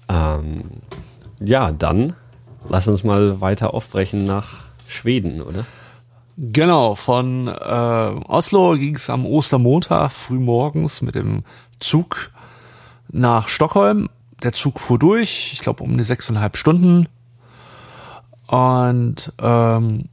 ähm, 0.09 0.63
ja, 1.39 1.71
dann 1.71 2.15
lass 2.69 2.87
uns 2.87 3.03
mal 3.03 3.41
weiter 3.41 3.73
aufbrechen 3.73 4.25
nach 4.25 4.65
Schweden, 4.87 5.41
oder? 5.41 5.65
Genau, 6.37 6.95
von 6.95 7.47
äh, 7.47 7.51
Oslo 8.27 8.73
ging 8.73 8.95
es 8.95 9.09
am 9.09 9.25
Ostermontag 9.25 10.11
frühmorgens 10.11 11.01
mit 11.01 11.15
dem 11.15 11.43
Zug 11.79 12.31
nach 13.09 13.47
Stockholm 13.47 14.09
der 14.45 14.53
Zug 14.53 14.79
fuhr 14.79 14.99
durch, 14.99 15.51
ich 15.53 15.59
glaube 15.59 15.83
um 15.83 15.97
die 15.97 16.03
sechseinhalb 16.03 16.55
Stunden. 16.55 17.07
Und 18.47 19.33
ähm, 19.41 20.05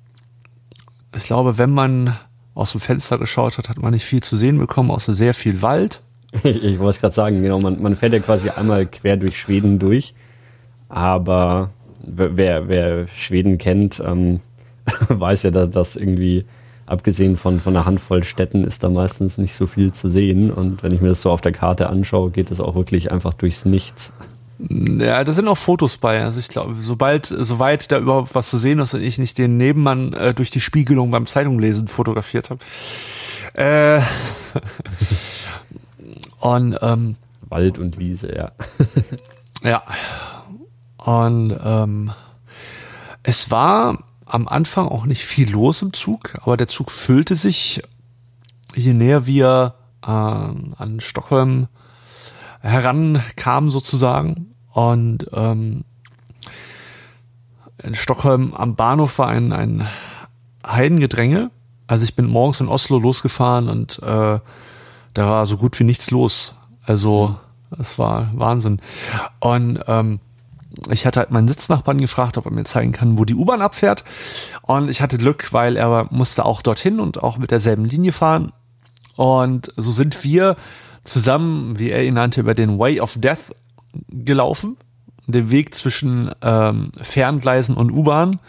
ich 1.15 1.25
glaube, 1.25 1.59
wenn 1.59 1.71
man 1.71 2.17
aus 2.55 2.73
dem 2.73 2.81
Fenster 2.81 3.19
geschaut 3.19 3.59
hat, 3.59 3.69
hat 3.69 3.79
man 3.79 3.93
nicht 3.93 4.05
viel 4.05 4.23
zu 4.23 4.37
sehen 4.37 4.59
bekommen, 4.59 4.91
außer 4.91 5.15
sehr 5.15 5.35
viel 5.35 5.63
Wald. 5.63 6.03
Ich, 6.45 6.79
wollte 6.79 6.97
es 6.97 7.01
gerade 7.01 7.15
sagen, 7.15 7.43
genau, 7.43 7.61
man, 7.61 7.83
man 7.83 7.95
fährt 7.95 8.15
ja 8.15 8.19
quasi 8.19 8.49
einmal 8.49 8.87
quer 8.87 9.19
durch 9.19 9.39
Schweden 9.39 9.79
durch. 9.79 10.15
Aber 10.89 11.69
wer, 12.03 12.69
wer 12.69 13.07
Schweden 13.09 13.59
kennt, 13.59 14.03
ähm, 14.05 14.41
weiß 15.09 15.43
ja, 15.43 15.51
dass 15.51 15.69
das 15.69 15.97
irgendwie 15.97 16.47
abgesehen 16.87 17.37
von, 17.37 17.61
von 17.61 17.77
einer 17.77 17.87
Handvoll 17.87 18.25
Städten 18.25 18.65
ist 18.65 18.83
da 18.83 18.91
meistens 18.91 19.39
nicht 19.39 19.55
so 19.55 19.67
viel 19.67 19.93
zu 19.93 20.09
sehen. 20.09 20.51
Und 20.51 20.83
wenn 20.83 20.93
ich 20.93 21.01
mir 21.01 21.09
das 21.09 21.23
so 21.23 21.31
auf 21.31 21.41
der 21.41 21.53
Karte 21.53 21.89
anschaue, 21.89 22.31
geht 22.31 22.51
es 22.51 22.61
auch 22.61 22.75
wirklich 22.75 23.13
einfach 23.13 23.35
durchs 23.35 23.65
Nichts. 23.65 24.13
Ja, 24.69 25.25
da 25.25 25.33
sind 25.33 25.49
auch 25.49 25.59
Fotos 25.59 25.97
bei. 25.97 26.23
Also 26.23 26.39
ich 26.39 26.49
glaube, 26.49 26.75
sobald, 26.81 27.27
soweit 27.27 27.91
da 27.91 27.99
überhaupt 27.99 28.35
was 28.35 28.49
zu 28.49 28.59
sehen 28.59 28.79
ist 28.79 28.95
und 28.95 29.03
ich 29.03 29.19
nicht 29.19 29.39
den 29.39 29.57
Nebenmann 29.57 30.13
äh, 30.13 30.35
durch 30.35 30.51
die 30.51 30.61
Spiegelung 30.61 31.11
beim 31.11 31.27
Zeitunglesen 31.27 31.89
fotografiert 31.89 32.51
habe. 32.51 32.61
Äh, 33.55 34.03
und 36.41 36.79
ähm, 36.81 37.17
Wald 37.49 37.79
und 37.79 37.99
Wiese, 37.99 38.35
ja. 38.35 38.53
ja. 39.63 39.83
Und 41.05 41.57
ähm, 41.65 42.13
es 43.25 43.51
war 43.51 44.05
am 44.33 44.49
Anfang 44.49 44.89
auch 44.89 45.05
nicht 45.05 45.25
viel 45.25 45.51
los 45.51 45.83
im 45.83 45.93
Zug, 45.93 46.35
aber 46.41 46.57
der 46.57 46.67
Zug 46.67 46.91
füllte 46.91 47.37
sich, 47.37 47.83
je 48.75 48.95
näher 48.95 49.27
wir 49.27 49.75
äh, 50.03 50.09
an 50.09 51.01
Stockholm 51.01 51.69
herankamen 52.61 53.71
sozusagen. 53.71 54.55
Und 54.71 55.27
ähm, 55.35 55.85
in 57.83 57.95
Stockholm 57.95 58.55
am 58.55 58.75
Bahnhof 58.75 59.19
war 59.19 59.29
ein, 59.29 59.53
ein 59.53 59.87
Heidengedränge. 60.67 61.51
Also 61.87 62.05
ich 62.05 62.17
bin 62.17 62.27
morgens 62.27 62.61
in 62.61 62.69
Oslo 62.69 62.99
losgefahren 62.99 63.69
und 63.69 63.99
äh, 63.99 64.39
da 65.13 65.27
war 65.29 65.47
so 65.47 65.59
gut 65.59 65.79
wie 65.79 65.85
nichts 65.85 66.11
los. 66.11 66.55
Also 66.87 67.37
es 67.79 67.99
war 67.99 68.31
Wahnsinn. 68.33 68.81
Und 69.41 69.79
ähm, 69.89 70.21
ich 70.91 71.07
hatte 71.07 71.21
halt 71.21 71.31
meinen 71.31 71.49
Sitznachbarn 71.49 71.99
gefragt, 71.99 72.39
ob 72.39 72.47
er 72.47 72.53
mir 72.53 72.65
zeigen 72.65 72.93
kann, 72.93 73.19
wo 73.19 73.25
die 73.25 73.35
U-Bahn 73.35 73.63
abfährt. 73.63 74.05
Und 74.63 74.91
ich 74.91 75.01
hatte 75.01 75.19
Glück, 75.19 75.53
weil 75.53 75.77
er 75.77 76.07
musste 76.11 76.45
auch 76.45 76.63
dorthin 76.63 77.01
und 77.01 77.23
auch 77.23 77.39
mit 77.39 77.51
derselben 77.51 77.85
Linie 77.85 78.13
fahren. 78.13 78.53
Und 79.17 79.73
so 79.77 79.93
sind 79.93 80.25
wir 80.25 80.57
zusammen, 81.05 81.79
wie 81.79 81.91
er 81.91 82.05
ihn 82.05 82.15
nannte, 82.15 82.41
über 82.41 82.55
den 82.55 82.79
Way 82.79 83.01
of 83.01 83.19
Death 83.19 83.53
gelaufen. 84.09 84.77
Den 85.27 85.51
Weg 85.51 85.75
zwischen 85.75 86.31
ähm, 86.43 86.91
Ferngleisen 87.01 87.77
und 87.77 87.91
U-Bahn. 87.91 88.41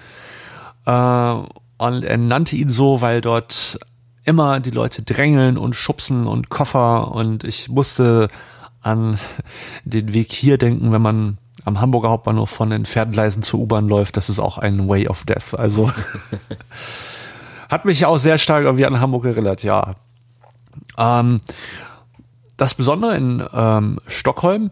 Äh, 0.86 1.34
und 1.78 2.04
er 2.04 2.18
nannte 2.18 2.56
ihn 2.56 2.70
so, 2.70 3.02
weil 3.02 3.22
dort 3.22 3.80
immer 4.24 4.60
die 4.60 4.72
Leute 4.72 5.02
drängeln 5.02 5.58
und 5.58 5.76
schubsen 5.76 6.28
und 6.28 6.50
Koffer. 6.50 7.14
Und 7.14 7.44
ich 7.44 7.70
musste 7.70 8.30
an 8.82 9.20
den 9.86 10.14
Weg 10.14 10.32
hier 10.32 10.58
denken, 10.58 10.92
wenn 10.92 11.02
man 11.02 11.38
am 11.66 11.80
Hamburger 11.80 12.10
Hauptbahnhof 12.10 12.50
von 12.50 12.70
den 12.70 12.86
Pferdgleisen 12.86 13.44
zur 13.44 13.62
U-Bahn 13.62 13.88
läuft, 13.88 14.18
das 14.18 14.30
ist 14.30 14.40
auch 14.40 14.58
ein 14.58 14.88
Way 14.88 15.08
of 15.08 15.24
Death. 15.26 15.54
Also 15.58 15.92
hat 17.70 17.86
mich 17.86 18.06
auch 18.06 18.18
sehr 18.18 18.38
stark 18.38 18.64
irgendwie 18.64 18.86
an 18.86 19.00
Hamburg 19.00 19.26
erinnert, 19.26 19.64
ja. 19.64 19.96
Ähm, 20.98 21.42
das 22.58 22.74
Besondere 22.76 23.16
in 23.16 23.44
ähm, 23.54 24.00
Stockholm 24.08 24.72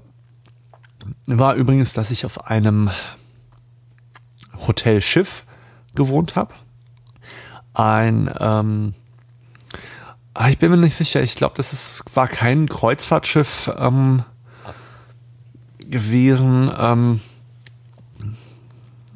war 1.25 1.55
übrigens, 1.55 1.93
dass 1.93 2.11
ich 2.11 2.25
auf 2.25 2.45
einem 2.45 2.91
Hotel 4.67 5.01
Schiff 5.01 5.45
gewohnt 5.95 6.35
habe. 6.35 6.53
Ein, 7.73 8.29
ähm, 8.39 8.93
ah, 10.33 10.49
ich 10.49 10.57
bin 10.57 10.71
mir 10.71 10.77
nicht 10.77 10.95
sicher, 10.95 11.21
ich 11.21 11.35
glaube, 11.35 11.55
das 11.57 11.73
ist, 11.73 12.03
war 12.15 12.27
kein 12.27 12.69
Kreuzfahrtschiff 12.69 13.71
ähm, 13.77 14.23
gewesen. 15.91 16.71
Ähm, 16.77 17.19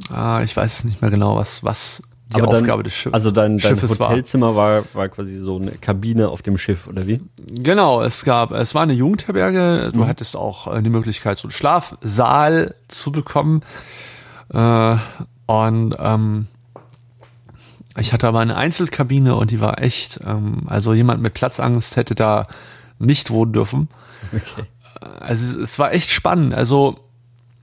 ah, 0.09 0.41
ich 0.43 0.55
weiß 0.55 0.83
nicht 0.83 1.01
mehr 1.01 1.11
genau, 1.11 1.35
was, 1.35 1.63
was 1.63 2.03
die 2.27 2.41
Aber 2.41 2.49
Aufgabe 2.49 2.77
dann, 2.77 2.83
des 2.85 2.93
Schiffes 2.93 3.13
Also 3.13 3.31
dein, 3.31 3.57
dein 3.57 3.59
Schiffes 3.59 3.99
Hotelzimmer 3.99 4.55
war. 4.55 4.83
war 4.93 5.09
quasi 5.09 5.37
so 5.37 5.57
eine 5.57 5.71
Kabine 5.71 6.29
auf 6.29 6.41
dem 6.41 6.57
Schiff, 6.57 6.87
oder 6.87 7.07
wie? 7.07 7.21
Genau, 7.37 8.01
es 8.01 8.25
gab, 8.25 8.51
es 8.51 8.73
war 8.73 8.83
eine 8.83 8.93
Jugendherberge, 8.93 9.91
du 9.93 10.01
mhm. 10.01 10.07
hattest 10.07 10.35
auch 10.35 10.73
äh, 10.73 10.81
die 10.81 10.89
Möglichkeit, 10.89 11.37
so 11.37 11.47
einen 11.47 11.51
Schlafsaal 11.51 12.75
zu 12.87 13.11
bekommen. 13.11 13.61
Äh, 14.51 14.97
und 15.45 15.95
ähm, 15.99 16.47
ich 17.97 18.11
hatte 18.11 18.27
aber 18.27 18.39
eine 18.39 18.55
Einzelkabine 18.55 19.35
und 19.35 19.51
die 19.51 19.59
war 19.59 19.81
echt, 19.81 20.19
ähm, 20.25 20.63
also 20.65 20.93
jemand 20.93 21.21
mit 21.21 21.33
Platzangst 21.33 21.95
hätte 21.95 22.15
da 22.15 22.47
nicht 22.97 23.29
wohnen 23.29 23.53
dürfen. 23.53 23.87
Okay. 24.33 24.63
Also 25.19 25.61
es 25.61 25.79
war 25.79 25.93
echt 25.93 26.11
spannend. 26.11 26.53
Also 26.53 26.95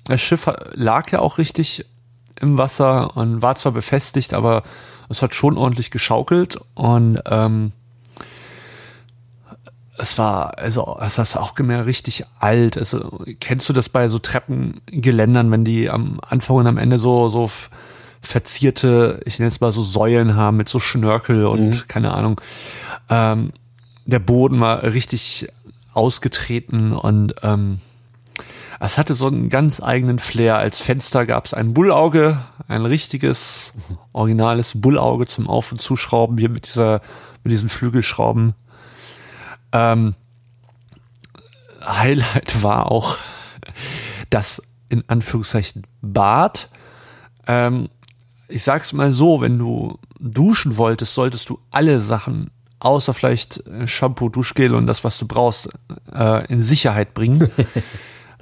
das 0.04 0.20
Schiff 0.20 0.48
lag 0.74 1.10
ja 1.10 1.20
auch 1.20 1.38
richtig 1.38 1.86
im 2.40 2.58
Wasser 2.58 3.16
und 3.16 3.42
war 3.42 3.54
zwar 3.54 3.72
befestigt, 3.72 4.34
aber 4.34 4.62
es 5.08 5.22
hat 5.22 5.34
schon 5.34 5.56
ordentlich 5.56 5.90
geschaukelt 5.90 6.58
und 6.74 7.20
ähm, 7.26 7.72
es 9.98 10.18
war, 10.18 10.58
also 10.58 10.98
es 11.00 11.18
ist 11.18 11.36
auch 11.36 11.56
mehr 11.58 11.86
richtig 11.86 12.24
alt. 12.40 12.76
Also 12.76 13.20
kennst 13.38 13.68
du 13.68 13.72
das 13.72 13.88
bei 13.88 14.08
so 14.08 14.18
Treppengeländern, 14.18 15.50
wenn 15.50 15.64
die 15.64 15.90
am 15.90 16.18
Anfang 16.26 16.56
und 16.56 16.66
am 16.66 16.78
Ende 16.78 16.98
so 16.98 17.28
so 17.28 17.50
verzierte, 18.20 19.20
ich 19.24 19.38
nenne 19.38 19.48
es 19.48 19.60
mal 19.60 19.72
so 19.72 19.82
Säulen 19.82 20.36
haben 20.36 20.56
mit 20.56 20.68
so 20.68 20.78
Schnörkel 20.78 21.44
und 21.44 21.68
mhm. 21.68 21.82
keine 21.88 22.14
Ahnung. 22.14 22.40
Ähm, 23.10 23.52
der 24.04 24.20
Boden 24.20 24.60
war 24.60 24.82
richtig 24.82 25.48
ausgetreten 25.92 26.92
und 26.92 27.34
ähm, 27.42 27.80
es 28.80 28.98
hatte 28.98 29.14
so 29.14 29.28
einen 29.28 29.48
ganz 29.48 29.80
eigenen 29.80 30.18
Flair. 30.18 30.56
Als 30.56 30.82
Fenster 30.82 31.24
gab 31.24 31.44
es 31.44 31.54
ein 31.54 31.72
Bullauge, 31.72 32.44
ein 32.66 32.84
richtiges, 32.84 33.74
originales 34.12 34.80
Bullauge 34.80 35.26
zum 35.26 35.48
Auf- 35.48 35.70
und 35.70 35.80
Zuschrauben, 35.80 36.36
hier 36.36 36.48
mit 36.48 36.66
dieser, 36.66 37.00
mit 37.44 37.52
diesen 37.52 37.68
Flügelschrauben. 37.68 38.54
Ähm, 39.72 40.16
Highlight 41.84 42.62
war 42.64 42.90
auch 42.90 43.18
das 44.30 44.62
in 44.88 45.08
Anführungszeichen 45.08 45.86
Bad. 46.00 46.68
Ähm, 47.46 47.88
ich 48.48 48.64
sag's 48.64 48.92
mal 48.92 49.12
so, 49.12 49.40
wenn 49.40 49.58
du 49.58 49.98
duschen 50.18 50.76
wolltest, 50.76 51.14
solltest 51.14 51.48
du 51.48 51.60
alle 51.70 52.00
Sachen 52.00 52.50
außer 52.82 53.14
vielleicht 53.14 53.62
Shampoo, 53.86 54.28
Duschgel 54.28 54.74
und 54.74 54.86
das, 54.86 55.04
was 55.04 55.18
du 55.18 55.26
brauchst, 55.26 55.68
äh, 56.14 56.46
in 56.46 56.62
Sicherheit 56.62 57.14
bringen. 57.14 57.50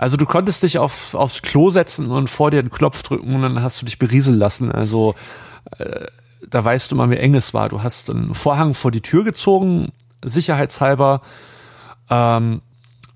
Also 0.00 0.16
du 0.16 0.24
konntest 0.24 0.62
dich 0.62 0.78
auf, 0.78 1.12
aufs 1.12 1.42
Klo 1.42 1.68
setzen 1.68 2.10
und 2.10 2.30
vor 2.30 2.50
dir 2.50 2.62
den 2.62 2.70
Knopf 2.70 3.02
drücken 3.02 3.34
und 3.34 3.42
dann 3.42 3.62
hast 3.62 3.82
du 3.82 3.84
dich 3.84 3.98
berieseln 3.98 4.38
lassen. 4.38 4.72
Also 4.72 5.14
äh, 5.78 6.06
da 6.48 6.64
weißt 6.64 6.90
du 6.90 6.96
mal, 6.96 7.10
wie 7.10 7.16
eng 7.16 7.34
es 7.34 7.52
war. 7.52 7.68
Du 7.68 7.82
hast 7.82 8.08
einen 8.08 8.32
Vorhang 8.32 8.72
vor 8.72 8.92
die 8.92 9.02
Tür 9.02 9.24
gezogen, 9.24 9.92
sicherheitshalber. 10.24 11.20
Ähm, 12.08 12.62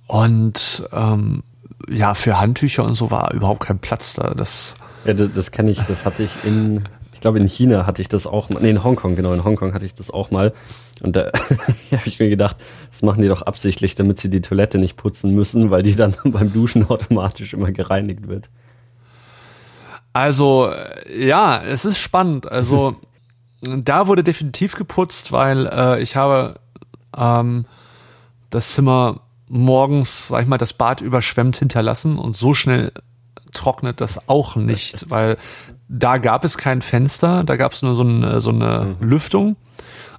und 0.09 0.87
ähm, 0.93 1.43
ja, 1.89 2.13
für 2.13 2.39
Handtücher 2.39 2.85
und 2.85 2.97
so 2.97 3.11
war 3.11 3.33
überhaupt 3.33 3.65
kein 3.65 3.79
Platz 3.79 4.13
da. 4.13 4.35
Das, 4.35 4.75
ja, 5.07 5.15
das, 5.15 5.33
das 5.33 5.51
kenne 5.53 5.71
ich, 5.71 5.81
das 5.85 6.05
hatte 6.05 6.23
ich 6.23 6.45
in, 6.45 6.85
glaube 7.25 7.39
in 7.39 7.49
China 7.49 7.87
hatte 7.87 8.03
ich 8.03 8.09
das 8.09 8.27
auch 8.27 8.51
mal, 8.51 8.61
nee, 8.61 8.69
in 8.69 8.85
Hongkong, 8.85 9.17
genau, 9.17 9.33
in 9.33 9.45
Hongkong 9.45 9.73
hatte 9.73 9.87
ich 9.87 9.95
das 9.95 10.11
auch 10.11 10.31
mal. 10.31 10.53
Und 11.01 11.17
da 11.17 11.31
habe 11.91 12.03
ich 12.05 12.19
mir 12.19 12.29
gedacht, 12.29 12.59
das 12.91 13.01
machen 13.01 13.23
die 13.23 13.29
doch 13.29 13.41
absichtlich, 13.41 13.95
damit 13.95 14.19
sie 14.19 14.29
die 14.29 14.43
Toilette 14.43 14.77
nicht 14.77 14.99
putzen 14.99 15.35
müssen, 15.35 15.71
weil 15.71 15.83
die 15.83 15.95
dann 15.95 16.15
beim 16.25 16.53
Duschen 16.53 16.87
automatisch 16.87 17.55
immer 17.55 17.73
gereinigt 17.73 18.29
wird. 18.29 18.51
Also, 20.13 20.71
ja, 21.17 21.63
es 21.63 21.87
ist 21.87 21.99
spannend. 21.99 22.47
Also, 22.53 22.97
da 23.63 24.07
wurde 24.07 24.23
definitiv 24.23 24.77
geputzt, 24.77 25.33
weil 25.33 25.67
äh, 25.67 26.03
ich 26.03 26.17
habe 26.17 26.57
ähm, 27.17 27.65
das 28.51 28.75
Zimmer 28.75 29.23
morgens, 29.49 30.29
sag 30.29 30.43
ich 30.43 30.49
mal, 30.49 30.59
das 30.59 30.75
Bad 30.75 31.01
überschwemmt 31.01 31.57
hinterlassen 31.57 32.19
und 32.19 32.37
so 32.37 32.53
schnell 32.53 32.93
trocknet 33.55 34.03
das 34.03 34.29
auch 34.29 34.57
nicht, 34.57 35.09
weil 35.09 35.39
da 35.89 36.19
gab 36.19 36.45
es 36.45 36.59
kein 36.59 36.83
Fenster, 36.83 37.45
da 37.45 37.57
gab 37.57 37.73
es 37.73 37.83
nur 37.83 37.95
so 37.95 38.03
eine, 38.03 38.41
so 38.41 38.51
eine 38.51 38.97
mhm. 39.01 39.09
Lüftung 39.09 39.57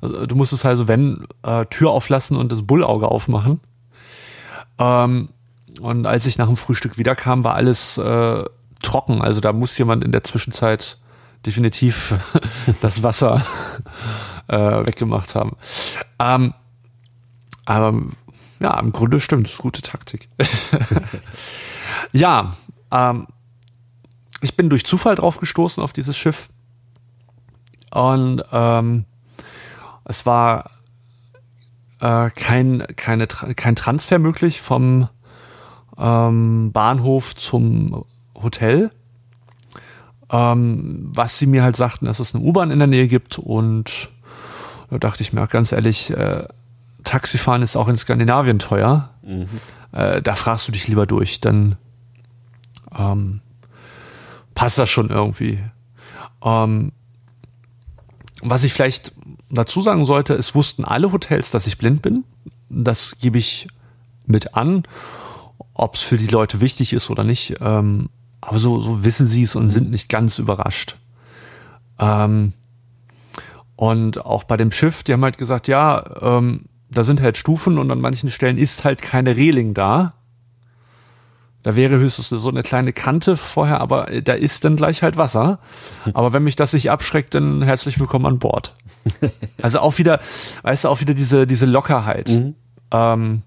also, 0.02 0.26
du 0.26 0.36
musstest 0.36 0.66
also, 0.66 0.88
wenn, 0.88 1.28
äh, 1.44 1.66
Tür 1.66 1.92
auflassen 1.92 2.38
und 2.38 2.52
das 2.52 2.64
Bullauge 2.64 3.08
aufmachen. 3.10 3.60
Ähm, 4.80 5.30
und 5.82 6.06
als 6.06 6.26
ich 6.26 6.38
nach 6.38 6.48
dem 6.48 6.58
Frühstück 6.58 6.98
wiederkam, 6.98 7.44
war 7.44 7.56
alles 7.56 7.98
äh, 7.98 8.44
trocken. 8.82 9.22
Also 9.22 9.42
da 9.42 9.54
muss 9.54 9.78
jemand 9.78 10.04
in 10.04 10.12
der 10.12 10.24
Zwischenzeit 10.24 10.98
definitiv 11.46 12.14
das 12.82 13.04
Wasser 13.04 13.46
äh, 14.48 14.58
weggemacht 14.58 15.36
haben. 15.36 15.58
Ähm, 16.20 16.54
aber 17.66 17.94
ja, 18.60 18.80
im 18.80 18.92
Grunde 18.92 19.20
stimmt, 19.20 19.48
das 19.48 19.54
ist 19.54 19.60
gute 19.60 19.82
Taktik. 19.82 20.30
ja, 22.14 22.54
ähm, 22.92 23.28
ich 24.42 24.56
bin 24.56 24.70
durch 24.70 24.86
Zufall 24.86 25.16
drauf 25.16 25.40
gestoßen 25.40 25.82
auf 25.84 25.94
dieses 25.94 26.18
Schiff. 26.18 26.50
Und 27.92 28.44
ähm, 28.52 29.06
es 30.04 30.26
war 30.26 30.72
äh, 32.02 32.30
kein, 32.32 32.86
keine, 32.96 33.28
kein 33.28 33.76
Transfer 33.76 34.20
möglich 34.20 34.62
vom 34.62 35.08
ähm, 35.98 36.72
Bahnhof 36.72 37.36
zum 37.36 38.06
Hotel. 38.36 38.92
Ähm, 40.30 41.12
was 41.14 41.38
sie 41.38 41.48
mir 41.48 41.64
halt 41.64 41.76
sagten, 41.76 42.06
dass 42.06 42.20
es 42.20 42.36
eine 42.36 42.44
U-Bahn 42.44 42.72
in 42.72 42.80
der 42.80 42.88
Nähe 42.88 43.08
gibt 43.08 43.38
und 43.38 44.10
da 44.90 44.98
dachte 44.98 45.24
ich 45.24 45.34
mir 45.34 45.46
ganz 45.48 45.72
ehrlich, 45.72 46.12
äh, 46.12 46.48
Taxifahren 47.04 47.62
ist 47.62 47.76
auch 47.76 47.88
in 47.88 47.96
Skandinavien 47.96 48.60
teuer. 48.60 49.10
Mhm. 49.24 49.48
Äh, 49.92 50.22
da 50.22 50.36
fragst 50.36 50.68
du 50.68 50.72
dich 50.72 50.88
lieber 50.88 51.06
durch, 51.06 51.42
dann 51.42 51.78
ähm, 52.98 53.42
passt 54.56 54.80
das 54.80 54.90
schon 54.90 55.10
irgendwie. 55.10 55.60
Ähm, 56.44 56.92
was 58.42 58.64
ich 58.64 58.74
vielleicht 58.74 59.14
dazu 59.50 59.82
sagen 59.82 60.06
sollte, 60.06 60.34
es 60.34 60.56
wussten 60.56 60.86
alle 60.86 61.12
Hotels, 61.12 61.52
dass 61.52 61.68
ich 61.68 61.78
blind 61.78 62.02
bin. 62.02 62.24
Das 62.70 63.18
gebe 63.20 63.38
ich 63.38 63.68
mit 64.26 64.56
an, 64.56 64.84
ob 65.74 65.96
es 65.96 66.02
für 66.02 66.18
die 66.18 66.28
Leute 66.28 66.62
wichtig 66.62 66.94
ist 66.94 67.10
oder 67.10 67.24
nicht. 67.24 67.56
Ähm, 67.62 68.10
aber 68.42 68.60
so, 68.60 68.82
so 68.82 69.04
wissen 69.06 69.28
sie 69.28 69.44
es 69.44 69.56
und 69.56 69.70
sind 69.70 69.92
nicht 69.92 70.10
ganz 70.10 70.40
überrascht. 70.40 70.98
Ähm, 72.00 72.54
und 73.76 74.26
auch 74.26 74.44
bei 74.44 74.58
dem 74.58 74.72
Schiff, 74.72 75.04
die 75.04 75.14
haben 75.14 75.24
halt 75.24 75.38
gesagt, 75.38 75.68
ja, 75.68 76.04
ähm, 76.22 76.66
da 76.90 77.04
sind 77.04 77.22
halt 77.22 77.38
Stufen 77.38 77.78
und 77.78 77.92
an 77.92 78.00
manchen 78.00 78.30
Stellen 78.30 78.58
ist 78.58 78.86
halt 78.86 79.02
keine 79.02 79.36
Reling 79.36 79.74
da. 79.74 80.14
Da 81.66 81.76
wäre 81.76 81.98
höchstens 81.98 82.30
so 82.30 82.50
eine 82.50 82.62
kleine 82.62 82.94
Kante 82.94 83.36
vorher, 83.36 83.82
aber 83.82 84.06
da 84.24 84.34
ist 84.34 84.64
dann 84.66 84.76
gleich 84.76 85.02
halt 85.02 85.18
Wasser. 85.18 85.58
Aber 86.14 86.32
wenn 86.32 86.44
mich 86.44 86.56
das 86.56 86.74
nicht 86.74 86.92
abschreckt, 86.92 87.34
dann 87.34 87.64
herzlich 87.64 88.00
willkommen 88.00 88.28
an 88.28 88.38
Bord. 88.38 88.76
Also 89.64 89.80
auch 89.80 89.98
wieder, 89.98 90.20
weißt 90.62 90.84
du, 90.84 90.90
auch 90.90 91.02
wieder 91.02 91.16
diese, 91.16 91.48
diese 91.48 91.66
Lockerheit. 91.66 92.30
Mhm. 92.30 92.54
Ähm, 92.92 93.42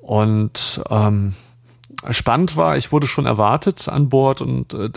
und 0.00 0.80
ähm, 0.88 1.34
spannend 2.12 2.56
war, 2.56 2.78
ich 2.78 2.92
wurde 2.92 3.06
schon 3.06 3.26
erwartet 3.26 3.86
an 3.90 4.08
Bord 4.08 4.40
und 4.40 4.72
äh, 4.72 4.88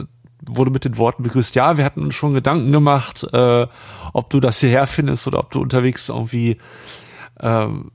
wurde 0.48 0.72
mit 0.72 0.86
den 0.86 0.98
Worten 0.98 1.24
begrüßt, 1.24 1.54
ja, 1.56 1.76
wir 1.76 1.84
hatten 1.84 2.02
uns 2.02 2.16
schon 2.16 2.34
Gedanken 2.34 2.72
gemacht, 2.72 3.28
äh, 3.34 3.68
ob 4.14 4.30
du 4.30 4.40
das 4.40 4.62
hierher 4.62 4.88
findest 4.88 5.28
oder 5.28 5.40
ob 5.40 5.52
du 5.52 5.60
unterwegs 5.60 6.08
irgendwie 6.08 6.60
ähm, 7.42 7.92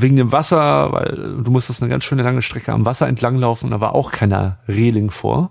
wegen 0.00 0.16
dem 0.16 0.32
Wasser, 0.32 0.92
weil 0.92 1.42
du 1.42 1.50
musstest 1.50 1.82
eine 1.82 1.90
ganz 1.90 2.04
schöne 2.04 2.22
lange 2.22 2.42
Strecke 2.42 2.72
am 2.72 2.84
Wasser 2.84 3.08
entlanglaufen, 3.08 3.70
da 3.70 3.80
war 3.80 3.94
auch 3.94 4.12
keiner 4.12 4.58
Reling 4.68 5.10
vor. 5.10 5.50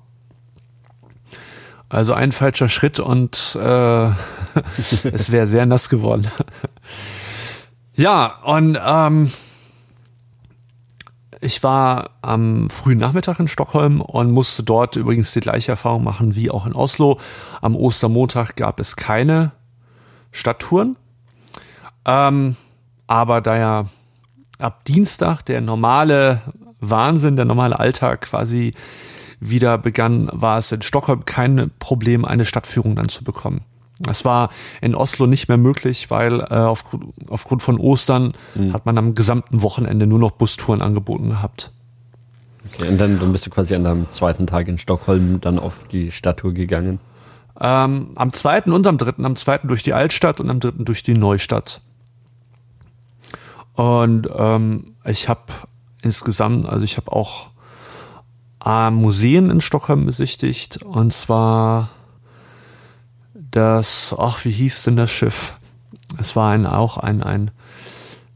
Also 1.89 2.13
ein 2.13 2.31
falscher 2.31 2.67
Schritt 2.67 2.99
und 2.99 3.57
äh, 3.61 4.05
es 5.11 5.31
wäre 5.31 5.47
sehr 5.47 5.65
nass 5.65 5.89
geworden. 5.89 6.27
ja, 7.95 8.39
und 8.43 8.77
ähm, 8.83 9.31
ich 11.41 11.61
war 11.61 12.09
am 12.21 12.69
frühen 12.69 12.97
Nachmittag 12.97 13.39
in 13.39 13.47
Stockholm 13.47 14.01
und 14.01 14.31
musste 14.31 14.63
dort 14.63 14.95
übrigens 14.95 15.31
die 15.33 15.41
gleiche 15.41 15.71
Erfahrung 15.71 16.03
machen 16.03 16.35
wie 16.35 16.49
auch 16.49 16.65
in 16.65 16.73
Oslo. 16.73 17.19
Am 17.61 17.75
Ostermontag 17.75 18.55
gab 18.55 18.79
es 18.79 18.95
keine 18.95 19.51
Stadttouren. 20.31 20.97
Ähm, 22.05 22.55
aber 23.07 23.41
da 23.41 23.57
ja 23.57 23.85
ab 24.59 24.85
Dienstag 24.85 25.43
der 25.43 25.61
normale 25.61 26.41
Wahnsinn, 26.79 27.35
der 27.35 27.45
normale 27.45 27.79
Alltag 27.79 28.21
quasi 28.21 28.71
wieder 29.39 29.77
begann, 29.77 30.29
war 30.31 30.57
es 30.57 30.71
in 30.71 30.81
Stockholm 30.81 31.25
kein 31.25 31.71
Problem, 31.79 32.25
eine 32.25 32.45
Stadtführung 32.45 32.95
dann 32.95 33.09
zu 33.09 33.23
bekommen. 33.23 33.61
Das 33.99 34.25
war 34.25 34.49
in 34.81 34.93
Oslo 34.93 35.25
nicht 35.25 35.47
mehr 35.47 35.57
möglich, 35.57 36.11
weil 36.11 36.41
äh, 36.41 36.55
auf, 36.55 36.83
aufgrund 37.29 37.61
von 37.61 37.79
Ostern 37.79 38.33
mhm. 38.53 38.73
hat 38.73 38.85
man 38.85 38.97
am 38.97 39.13
gesamten 39.13 39.61
Wochenende 39.61 40.05
nur 40.05 40.19
noch 40.19 40.31
Bustouren 40.31 40.81
angeboten 40.81 41.29
gehabt. 41.29 41.71
Okay, 42.73 42.89
und 42.89 42.99
dann, 42.99 43.19
dann 43.19 43.31
bist 43.31 43.45
du 43.45 43.49
quasi 43.51 43.75
an 43.75 43.83
deinem 43.83 44.09
zweiten 44.09 44.47
Tag 44.47 44.67
in 44.67 44.77
Stockholm 44.77 45.39
dann 45.39 45.59
auf 45.59 45.85
die 45.89 46.11
Stadttour 46.11 46.53
gegangen? 46.53 46.99
Ähm, 47.59 48.09
am 48.15 48.33
zweiten 48.33 48.73
und 48.73 48.85
am 48.85 48.97
dritten. 48.97 49.25
Am 49.25 49.37
zweiten 49.37 49.69
durch 49.69 49.83
die 49.83 49.93
Altstadt 49.93 50.41
und 50.41 50.49
am 50.49 50.59
dritten 50.59 50.83
durch 50.83 51.03
die 51.03 51.13
Neustadt. 51.13 51.81
Und 53.75 54.29
ähm, 54.35 54.95
ich 55.05 55.27
habe 55.29 55.41
insgesamt, 56.01 56.67
also 56.67 56.83
ich 56.83 56.97
habe 56.97 57.11
auch 57.11 57.47
äh, 58.65 58.89
Museen 58.89 59.49
in 59.49 59.61
Stockholm 59.61 60.05
besichtigt. 60.05 60.83
Und 60.83 61.13
zwar 61.13 61.89
das, 63.33 64.15
ach, 64.17 64.43
wie 64.45 64.51
hieß 64.51 64.83
denn 64.83 64.95
das 64.95 65.11
Schiff? 65.11 65.55
Es 66.19 66.35
war 66.35 66.51
ein, 66.51 66.65
auch 66.65 66.97
ein, 66.97 67.23
ein, 67.23 67.51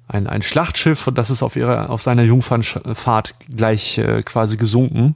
ein, 0.08 0.28
ein 0.28 0.42
Schlachtschiff 0.42 1.08
und 1.08 1.18
das 1.18 1.30
ist 1.30 1.44
auf 1.44 1.56
ihrer, 1.56 1.90
auf 1.90 2.02
seiner 2.02 2.24
Jungfernfahrt 2.24 3.36
gleich 3.56 3.98
äh, 3.98 4.24
quasi 4.24 4.58
gesunken. 4.58 5.16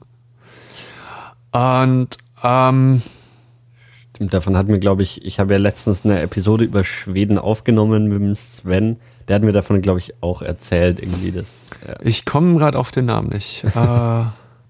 Und 1.52 2.18
ähm, 2.42 3.02
Stimmt, 4.14 4.32
davon 4.32 4.56
hat 4.56 4.68
mir, 4.68 4.78
glaube 4.78 5.02
ich, 5.02 5.24
ich 5.24 5.40
habe 5.40 5.54
ja 5.54 5.58
letztens 5.58 6.04
eine 6.04 6.22
Episode 6.22 6.62
über 6.62 6.84
Schweden 6.84 7.36
aufgenommen 7.36 8.08
mit 8.08 8.20
dem 8.20 8.36
Sven. 8.36 9.00
Der 9.28 9.36
hat 9.36 9.42
mir 9.42 9.52
davon, 9.52 9.80
glaube 9.82 9.98
ich, 9.98 10.22
auch 10.22 10.42
erzählt, 10.42 10.98
irgendwie 11.00 11.32
das. 11.32 11.46
Ja. 11.86 11.96
Ich 12.02 12.24
komme 12.24 12.58
gerade 12.58 12.78
auf 12.78 12.90
den 12.90 13.06
Namen 13.06 13.28
nicht. 13.28 13.64
äh, 13.74 14.24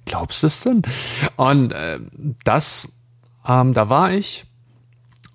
glaubst 0.05 0.43
du 0.43 0.47
es 0.47 0.61
denn? 0.63 0.83
Und 1.37 1.73
äh, 1.73 1.99
das, 2.45 2.93
ähm, 3.47 3.75
da 3.75 3.89
war 3.89 4.13
ich. 4.13 4.47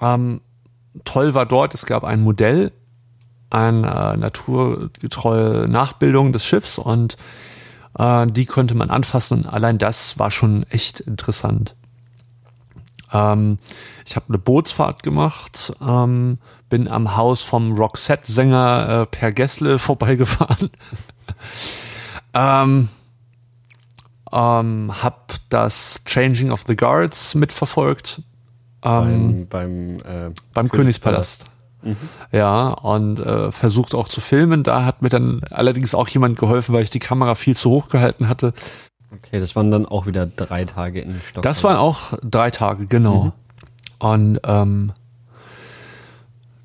Ähm, 0.01 0.41
toll 1.03 1.33
war 1.33 1.45
dort, 1.45 1.73
es 1.73 1.85
gab 1.85 2.03
ein 2.03 2.21
Modell, 2.21 2.71
eine 3.49 4.13
äh, 4.13 4.17
naturgetreue 4.17 5.67
Nachbildung 5.67 6.33
des 6.33 6.45
Schiffs 6.45 6.77
und 6.77 7.17
äh, 7.97 8.27
die 8.27 8.45
konnte 8.45 8.75
man 8.75 8.89
anfassen 8.89 9.39
und 9.39 9.45
allein 9.47 9.77
das 9.77 10.19
war 10.19 10.31
schon 10.31 10.63
echt 10.69 10.99
interessant. 10.99 11.75
Ähm, 13.11 13.57
ich 14.05 14.15
habe 14.15 14.27
eine 14.29 14.37
Bootsfahrt 14.37 15.03
gemacht, 15.03 15.73
ähm, 15.81 16.37
bin 16.69 16.87
am 16.87 17.15
Haus 17.15 17.41
vom 17.41 17.73
Roxette-Sänger 17.73 19.01
äh, 19.01 19.05
Per 19.05 19.31
Gessle 19.31 19.79
vorbeigefahren. 19.79 20.69
ähm, 22.33 22.89
ähm, 24.31 24.93
hab 25.03 25.35
das 25.49 26.03
Changing 26.05 26.51
of 26.51 26.63
the 26.67 26.75
Guards 26.75 27.35
mitverfolgt. 27.35 28.21
Ähm, 28.83 29.47
beim 29.49 29.99
beim, 29.99 29.99
äh, 29.99 30.31
beim 30.53 30.69
Königspalast. 30.69 31.45
Mhm. 31.81 31.97
Ja, 32.31 32.69
und 32.69 33.19
äh, 33.19 33.51
versucht 33.51 33.95
auch 33.95 34.07
zu 34.07 34.21
filmen. 34.21 34.63
Da 34.63 34.85
hat 34.85 35.01
mir 35.01 35.09
dann 35.09 35.41
allerdings 35.49 35.95
auch 35.95 36.07
jemand 36.09 36.37
geholfen, 36.37 36.73
weil 36.73 36.83
ich 36.83 36.89
die 36.89 36.99
Kamera 36.99 37.35
viel 37.35 37.55
zu 37.55 37.69
hoch 37.69 37.89
gehalten 37.89 38.27
hatte. 38.27 38.53
Okay, 39.11 39.39
das 39.39 39.55
waren 39.55 39.71
dann 39.71 39.85
auch 39.85 40.05
wieder 40.05 40.25
drei 40.25 40.65
Tage 40.65 41.01
in 41.01 41.19
Stockholm. 41.19 41.41
Das 41.41 41.63
waren 41.63 41.77
auch 41.77 42.13
drei 42.21 42.51
Tage, 42.51 42.85
genau. 42.85 43.25
Mhm. 43.25 43.31
Und 43.99 44.39
ähm, 44.45 44.93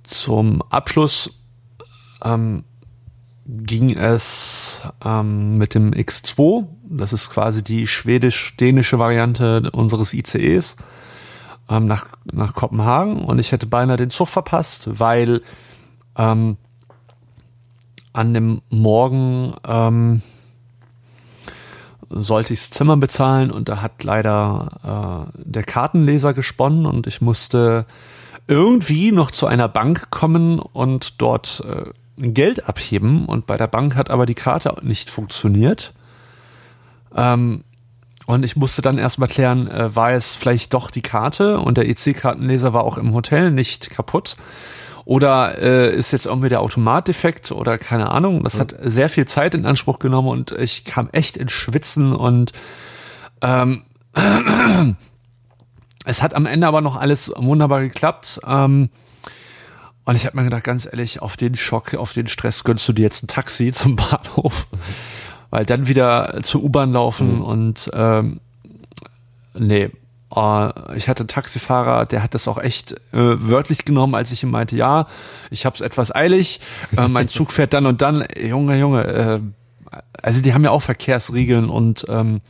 zum 0.03 0.63
Abschluss 0.63 1.41
ähm, 2.23 2.65
ging 3.47 3.97
es 3.97 4.83
ähm, 5.05 5.59
mit 5.59 5.75
dem 5.75 5.93
X2, 5.93 6.67
das 6.89 7.13
ist 7.13 7.31
quasi 7.31 7.63
die 7.63 7.87
schwedisch-dänische 7.87 8.99
Variante 8.99 9.71
unseres 9.73 10.15
ICEs, 10.15 10.77
ähm, 11.69 11.87
nach, 11.87 12.07
nach 12.31 12.55
Kopenhagen 12.55 13.25
und 13.25 13.39
ich 13.39 13.53
hätte 13.53 13.67
beinahe 13.67 13.97
den 13.97 14.11
Zug 14.11 14.29
verpasst, 14.29 14.89
weil 14.99 15.43
ähm, 16.17 16.57
an 18.13 18.35
dem 18.35 18.63
Morgen 18.71 19.55
ähm, 19.67 20.23
sollte 22.23 22.53
ich 22.53 22.61
das 22.61 22.71
Zimmer 22.71 22.97
bezahlen 22.97 23.51
und 23.51 23.69
da 23.69 23.81
hat 23.83 24.05
leider 24.05 25.29
äh, 25.35 25.43
der 25.45 25.65
Kartenleser 25.65 26.35
gesponnen 26.35 26.87
und 26.87 27.07
ich 27.07 27.21
musste 27.21 27.87
irgendwie 28.47 29.13
noch 29.13 29.31
zu 29.31 29.47
einer 29.47 29.69
Bank 29.69 30.11
kommen 30.11 30.59
und 30.59 31.21
dort 31.21 31.65
äh, 31.69 31.91
Geld 32.17 32.69
abheben 32.69 33.25
und 33.25 33.47
bei 33.47 33.57
der 33.57 33.67
Bank 33.67 33.97
hat 33.97 34.11
aber 34.11 34.27
die 34.27 34.35
Karte 34.35 34.75
nicht 34.83 35.11
funktioniert. 35.11 35.93
Ähm, 37.15 37.65
und 38.27 38.45
ich 38.45 38.57
musste 38.57 38.81
dann 38.81 38.99
erstmal 38.99 39.29
klären, 39.29 39.69
äh, 39.69 39.95
war 39.95 40.13
es 40.13 40.35
vielleicht 40.35 40.73
doch 40.75 40.91
die 40.91 41.03
Karte 41.03 41.59
und 41.59 41.77
der 41.77 41.89
EC-Kartenleser 41.89 42.73
war 42.73 42.85
auch 42.85 42.99
im 42.99 43.13
Hotel 43.13 43.51
nicht 43.51 43.91
kaputt. 43.91 44.37
Oder 45.05 45.59
äh, 45.61 45.95
ist 45.95 46.13
jetzt 46.13 46.27
irgendwie 46.27 46.49
der 46.49 46.61
Automat 46.61 47.09
defekt 47.09 47.53
oder 47.53 47.77
keine 47.77 48.11
Ahnung. 48.11 48.43
Das 48.43 48.59
hat 48.59 48.75
sehr 48.81 49.11
viel 49.11 49.27
Zeit 49.27 49.55
in 49.55 49.67
Anspruch 49.67 49.99
genommen 49.99 50.29
und 50.29 50.53
ich 50.53 50.85
kam 50.85 51.11
echt 51.13 51.37
ins 51.37 51.53
Schwitzen 51.53 52.15
und 52.15 52.53
ähm, 53.43 53.83
es 56.07 56.23
hat 56.23 56.35
am 56.35 56.47
Ende 56.47 56.67
aber 56.67 56.81
noch 56.81 56.97
alles 56.97 57.33
wunderbar 57.37 57.83
geklappt. 57.83 58.41
Ähm, 58.47 58.89
und 60.07 60.17
ich 60.17 60.27
habe 60.27 60.37
mir 60.37 60.45
gedacht, 60.45 60.65
ganz 60.65 60.87
ehrlich, 60.87 61.21
auf 61.21 61.37
den 61.37 61.55
Schock, 61.55 61.95
auf 61.95 62.13
den 62.13 62.27
Stress 62.27 62.65
gönnst 62.65 62.89
du 62.89 62.93
dir 62.95 63.03
jetzt 63.03 63.23
ein 63.23 63.29
Taxi 63.29 63.73
zum 63.75 63.97
Bahnhof 63.97 64.67
weil 65.55 65.65
dann 65.65 65.87
wieder 65.87 66.41
zur 66.43 66.65
U-Bahn 66.65 66.93
laufen 66.93 67.37
mhm. 67.37 67.43
und 67.43 67.91
ähm, 67.95 68.41
nee, 69.57 69.89
ich 70.31 71.09
hatte 71.09 71.21
einen 71.21 71.29
Taxifahrer, 71.29 72.07
der 72.07 72.23
hat 72.23 72.35
das 72.35 72.49
auch 72.49 72.59
echt 72.59 72.93
äh, 72.93 72.97
wörtlich 73.13 73.85
genommen, 73.85 74.17
als 74.17 74.33
ich 74.33 74.43
ihm 74.43 74.51
meinte, 74.51 74.75
ja, 74.75 75.07
ich 75.51 75.65
hab's 75.65 75.81
etwas 75.81 76.13
eilig, 76.13 76.61
äh, 76.97 77.07
mein 77.07 77.29
Zug 77.29 77.53
fährt 77.53 77.73
dann 77.73 77.87
und 77.87 78.03
dann. 78.03 78.27
Junge, 78.37 78.77
Junge, 78.77 79.05
äh, 79.05 79.41
also 80.23 80.41
die 80.41 80.53
haben 80.53 80.65
ja 80.65 80.71
auch 80.71 80.83
Verkehrsregeln 80.83 81.69
und 81.69 82.07
ähm, 82.09 82.41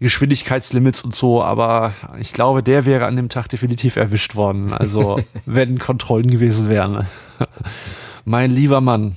Geschwindigkeitslimits 0.00 1.04
und 1.04 1.14
so, 1.14 1.42
aber 1.42 1.92
ich 2.18 2.32
glaube, 2.32 2.62
der 2.62 2.86
wäre 2.86 3.06
an 3.06 3.16
dem 3.16 3.28
Tag 3.28 3.48
definitiv 3.48 3.96
erwischt 3.96 4.34
worden. 4.34 4.72
Also 4.72 5.20
wenn 5.46 5.78
Kontrollen 5.78 6.30
gewesen 6.30 6.68
wären. 6.68 7.06
mein 8.24 8.50
lieber 8.50 8.80
Mann. 8.80 9.16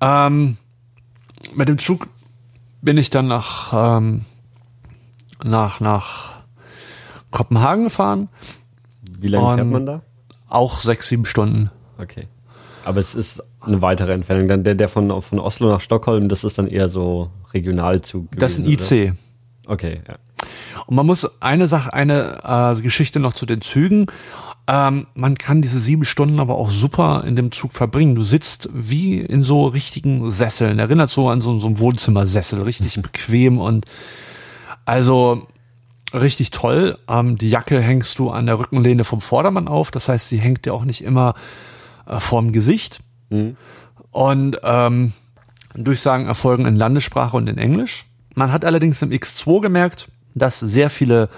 Ähm, 0.00 0.56
mit 1.54 1.68
dem 1.68 1.78
Zug 1.78 2.06
bin 2.80 2.96
ich 2.96 3.10
dann 3.10 3.26
nach, 3.26 3.98
ähm, 3.98 4.24
nach, 5.44 5.80
nach 5.80 6.32
Kopenhagen 7.30 7.84
gefahren. 7.84 8.28
Wie 9.18 9.28
lange 9.28 9.56
fährt 9.56 9.66
man 9.68 9.86
da? 9.86 10.02
Auch 10.48 10.80
sechs, 10.80 11.08
sieben 11.08 11.24
Stunden. 11.24 11.70
Okay. 11.98 12.28
Aber 12.84 13.00
es 13.00 13.14
ist 13.14 13.42
eine 13.60 13.82
weitere 13.82 14.12
Entfernung. 14.12 14.48
Dann 14.48 14.64
der, 14.64 14.74
der 14.74 14.88
von, 14.88 15.20
von 15.20 15.38
Oslo 15.38 15.68
nach 15.68 15.80
Stockholm, 15.80 16.28
das 16.28 16.44
ist 16.44 16.58
dann 16.58 16.68
eher 16.68 16.88
so 16.88 17.30
Regionalzug. 17.52 18.30
Gewesen, 18.30 18.40
das 18.40 18.52
ist 18.52 18.92
ein 18.92 19.06
IC. 19.06 19.10
Oder? 19.10 19.18
Okay, 19.74 20.00
ja. 20.08 20.16
Und 20.86 20.96
man 20.96 21.04
muss 21.04 21.42
eine 21.42 21.68
Sache, 21.68 21.92
eine 21.92 22.76
äh, 22.78 22.80
Geschichte 22.80 23.20
noch 23.20 23.34
zu 23.34 23.44
den 23.44 23.60
Zügen. 23.60 24.06
Ähm, 24.66 25.06
man 25.14 25.36
kann 25.36 25.62
diese 25.62 25.80
sieben 25.80 26.04
Stunden 26.04 26.40
aber 26.40 26.56
auch 26.56 26.70
super 26.70 27.24
in 27.26 27.36
dem 27.36 27.52
Zug 27.52 27.72
verbringen. 27.72 28.14
Du 28.14 28.24
sitzt 28.24 28.68
wie 28.72 29.18
in 29.18 29.42
so 29.42 29.66
richtigen 29.66 30.30
Sesseln. 30.30 30.78
Erinnert 30.78 31.10
so 31.10 31.28
an 31.28 31.40
so, 31.40 31.58
so 31.58 31.66
einen 31.66 31.78
Wohnzimmersessel, 31.78 32.62
richtig 32.62 33.00
bequem 33.02 33.58
und 33.58 33.84
also 34.88 35.46
richtig 36.14 36.50
toll. 36.50 36.98
Ähm, 37.08 37.36
die 37.36 37.50
Jacke 37.50 37.78
hängst 37.78 38.18
du 38.18 38.30
an 38.30 38.46
der 38.46 38.58
Rückenlehne 38.58 39.04
vom 39.04 39.20
Vordermann 39.20 39.68
auf. 39.68 39.90
Das 39.90 40.08
heißt, 40.08 40.28
sie 40.28 40.38
hängt 40.38 40.64
dir 40.64 40.72
auch 40.72 40.86
nicht 40.86 41.04
immer 41.04 41.34
äh, 42.06 42.18
vorm 42.20 42.52
Gesicht. 42.52 43.00
Mhm. 43.28 43.58
Und 44.10 44.58
ähm, 44.62 45.12
Durchsagen 45.74 46.26
erfolgen 46.26 46.64
in 46.64 46.74
Landessprache 46.74 47.36
und 47.36 47.48
in 47.50 47.58
Englisch. 47.58 48.06
Man 48.34 48.50
hat 48.50 48.64
allerdings 48.64 49.02
im 49.02 49.10
X2 49.10 49.60
gemerkt, 49.60 50.08
dass 50.34 50.58
sehr 50.58 50.88
viele 50.88 51.28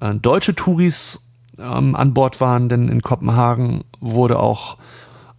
äh, 0.00 0.14
deutsche 0.16 0.56
Touris 0.56 1.20
ähm, 1.58 1.94
an 1.94 2.14
Bord 2.14 2.40
waren, 2.40 2.68
denn 2.68 2.88
in 2.88 3.00
Kopenhagen 3.00 3.84
wurde 4.00 4.40
auch 4.40 4.78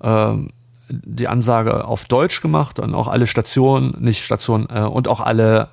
ähm, 0.02 0.52
die 0.88 1.28
Ansage 1.28 1.86
auf 1.86 2.06
Deutsch 2.06 2.42
gemacht 2.42 2.80
und 2.80 2.96
auch 2.96 3.10
alle 3.10 3.28
Stationen, 3.28 3.98
nicht 4.00 4.24
Stationen, 4.24 4.68
äh, 4.74 4.82
und 4.84 5.10
auch 5.10 5.20
alle 5.20 5.68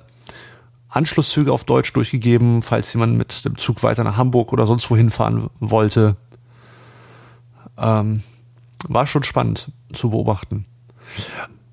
Anschlusszüge 0.91 1.53
auf 1.53 1.63
Deutsch 1.63 1.93
durchgegeben, 1.93 2.61
falls 2.61 2.93
jemand 2.93 3.17
mit 3.17 3.45
dem 3.45 3.57
Zug 3.57 3.81
weiter 3.81 4.03
nach 4.03 4.17
Hamburg 4.17 4.51
oder 4.51 4.65
sonst 4.65 4.91
wohin 4.91 5.09
fahren 5.09 5.49
wollte. 5.59 6.17
Ähm, 7.77 8.23
war 8.87 9.07
schon 9.07 9.23
spannend 9.23 9.71
zu 9.93 10.09
beobachten. 10.09 10.65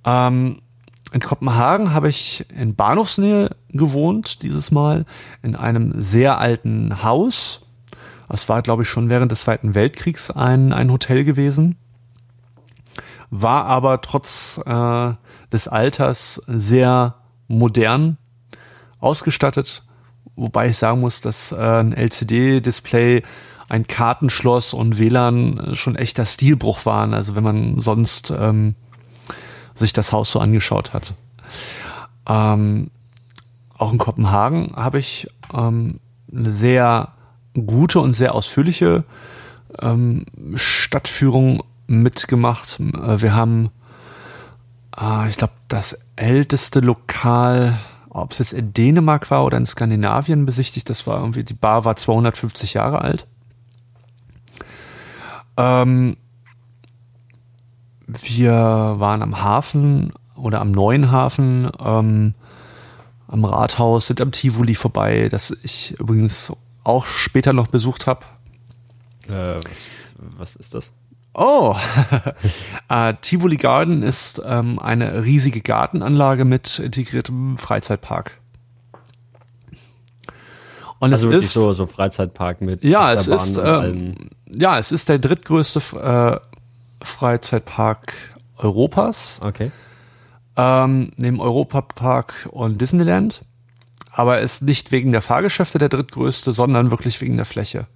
Ähm, 0.05 0.61
in 1.13 1.21
Kopenhagen 1.21 1.93
habe 1.93 2.09
ich 2.09 2.47
in 2.55 2.77
Bahnhofsnähe 2.77 3.57
gewohnt, 3.71 4.43
dieses 4.43 4.71
Mal, 4.71 5.05
in 5.43 5.57
einem 5.57 6.01
sehr 6.01 6.39
alten 6.39 7.03
Haus. 7.03 7.63
Es 8.29 8.49
war, 8.49 8.63
glaube 8.63 8.83
ich, 8.83 8.89
schon 8.89 9.09
während 9.09 9.33
des 9.33 9.41
Zweiten 9.41 9.75
Weltkriegs 9.75 10.31
ein, 10.31 10.73
ein 10.73 10.93
Hotel 10.93 11.25
gewesen. 11.25 11.77
War 13.31 13.65
aber 13.65 14.01
trotz 14.01 14.61
äh, 14.65 15.13
des 15.51 15.67
Alters 15.67 16.43
sehr 16.47 17.17
modern 17.49 18.19
ausgestattet. 19.01 19.83
wobei 20.37 20.69
ich 20.69 20.77
sagen 20.77 21.01
muss, 21.01 21.21
dass 21.21 21.53
äh, 21.53 21.57
ein 21.57 21.93
LCD-Display, 21.93 23.23
ein 23.69 23.87
Kartenschloss 23.87 24.73
und 24.73 24.99
WLAN 24.99 25.73
schon 25.75 25.97
echter 25.97 26.25
Stilbruch 26.25 26.87
waren. 26.87 27.13
Also 27.13 27.35
wenn 27.35 27.45
man 27.45 27.81
sonst 27.81 28.31
ähm, 28.31 28.75
sich 29.75 29.93
das 29.93 30.13
Haus 30.13 30.33
so 30.33 30.41
angeschaut 30.41 30.93
hat. 30.93 31.15
Ähm, 32.29 32.91
auch 33.77 33.93
in 33.93 33.99
Kopenhagen 33.99 34.73
habe 34.75 34.99
ich 34.99 35.29
ähm, 35.55 36.01
eine 36.33 36.51
sehr 36.51 37.13
gute 37.55 38.01
und 38.01 38.15
sehr 38.15 38.35
ausführliche 38.35 39.05
ähm, 39.81 40.27
Stadtführung 40.55 41.63
mitgemacht. 41.87 42.81
Äh, 42.81 43.23
wir 43.23 43.35
haben, 43.35 43.71
äh, 45.01 45.29
ich 45.29 45.37
glaube, 45.37 45.55
das 45.69 46.01
älteste 46.17 46.81
Lokal, 46.81 47.79
ob 48.23 48.33
es 48.33 48.39
jetzt 48.39 48.53
in 48.53 48.73
Dänemark 48.73 49.31
war 49.31 49.45
oder 49.45 49.57
in 49.57 49.67
Skandinavien 49.67 50.47
besichtigt, 50.47 50.89
das 50.91 51.07
war 51.07 51.21
irgendwie, 51.21 51.45
die 51.45 51.55
Bar 51.55 51.85
war 51.85 51.97
250 51.97 52.75
Jahre 52.75 53.01
alt. 53.03 53.27
Ähm, 55.57 56.17
wir 58.07 58.53
waren 58.53 59.23
am 59.23 59.43
Hafen 59.43 60.13
oder 60.35 60.61
am 60.61 60.71
neuen 60.71 61.11
Hafen, 61.11 61.71
ähm, 61.81 62.35
am 63.27 63.45
Rathaus, 63.45 64.07
sind 64.07 64.21
am 64.21 64.33
Tivoli 64.33 64.75
vorbei, 64.75 65.29
das 65.29 65.51
ich 65.63 65.99
übrigens 65.99 66.53
auch 66.85 67.05
später 67.05 67.53
noch 67.53 67.67
besucht 67.67 68.07
habe. 68.07 68.25
Äh, 69.27 69.61
was, 69.69 70.13
was 70.37 70.57
ist 70.57 70.75
das? 70.75 70.93
Oh, 71.41 71.77
äh, 72.89 73.15
Tivoli 73.23 73.59
Garden 73.59 74.03
ist 74.03 74.43
ähm, 74.45 74.81
eine 74.81 75.25
riesige 75.25 75.61
Gartenanlage 75.61 76.45
mit 76.45 76.81
integriertem 76.81 77.57
Freizeitpark. 77.57 78.33
Und 80.99 81.13
also 81.13 81.31
es 81.31 81.45
ist 81.45 81.53
so, 81.53 81.73
so 81.75 81.87
Freizeitpark 81.87 82.61
mit 82.61 82.83
ja, 82.83 83.13
es 83.13 83.29
ist 83.29 83.57
ähm, 83.57 84.15
ja, 84.53 84.81
es 84.81 84.91
ist 84.91 85.09
der 85.09 85.21
drittgrößte 85.21 85.81
äh, 85.97 87.05
Freizeitpark 87.05 88.15
Europas. 88.57 89.39
Okay. 89.41 89.71
Ähm, 90.57 91.13
neben 91.19 91.41
Europapark 91.41 92.49
und 92.51 92.81
Disneyland. 92.81 93.43
Aber 94.11 94.41
ist 94.41 94.63
nicht 94.63 94.91
wegen 94.91 95.13
der 95.13 95.23
Fahrgeschäfte 95.23 95.79
der 95.79 95.89
drittgrößte, 95.89 96.51
sondern 96.51 96.91
wirklich 96.91 97.21
wegen 97.21 97.37
der 97.37 97.47
Fläche. 97.47 97.87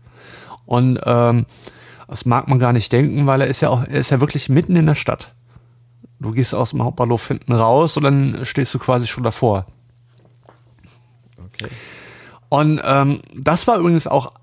Und 0.64 1.00
ähm, 1.04 1.46
das 2.12 2.26
mag 2.26 2.46
man 2.46 2.58
gar 2.58 2.74
nicht 2.74 2.92
denken, 2.92 3.26
weil 3.26 3.40
er 3.40 3.46
ist 3.46 3.62
ja 3.62 3.70
auch, 3.70 3.84
er 3.84 3.98
ist 3.98 4.10
ja 4.10 4.20
wirklich 4.20 4.50
mitten 4.50 4.76
in 4.76 4.84
der 4.84 4.94
Stadt. 4.94 5.34
Du 6.20 6.30
gehst 6.32 6.54
aus 6.54 6.72
dem 6.72 6.84
Hauptbahnhof 6.84 7.26
hinten 7.26 7.54
raus 7.54 7.96
und 7.96 8.02
dann 8.02 8.40
stehst 8.44 8.74
du 8.74 8.78
quasi 8.78 9.06
schon 9.06 9.22
davor. 9.22 9.64
Okay. 11.38 11.70
Und 12.50 12.82
ähm, 12.84 13.22
das 13.34 13.66
war 13.66 13.78
übrigens 13.78 14.06
auch, 14.06 14.34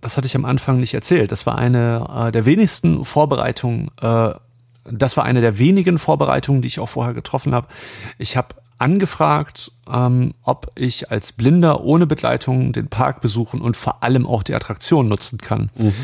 das 0.00 0.16
hatte 0.16 0.28
ich 0.28 0.36
am 0.36 0.44
Anfang 0.44 0.78
nicht 0.78 0.94
erzählt, 0.94 1.32
das 1.32 1.44
war 1.44 1.58
eine 1.58 2.28
äh, 2.28 2.30
der 2.30 2.46
wenigsten 2.46 3.04
Vorbereitungen, 3.04 3.90
äh, 4.00 4.30
das 4.84 5.16
war 5.16 5.24
eine 5.24 5.40
der 5.40 5.58
wenigen 5.58 5.98
Vorbereitungen, 5.98 6.62
die 6.62 6.68
ich 6.68 6.78
auch 6.78 6.88
vorher 6.88 7.14
getroffen 7.14 7.52
habe. 7.52 7.66
Ich 8.16 8.36
habe 8.36 8.54
angefragt, 8.78 9.72
ähm, 9.92 10.34
ob 10.44 10.70
ich 10.76 11.10
als 11.10 11.32
Blinder 11.32 11.82
ohne 11.82 12.06
Begleitung 12.06 12.72
den 12.72 12.86
Park 12.86 13.22
besuchen 13.22 13.60
und 13.60 13.76
vor 13.76 14.04
allem 14.04 14.24
auch 14.24 14.44
die 14.44 14.54
Attraktion 14.54 15.08
nutzen 15.08 15.38
kann. 15.38 15.70
Mhm. 15.74 15.94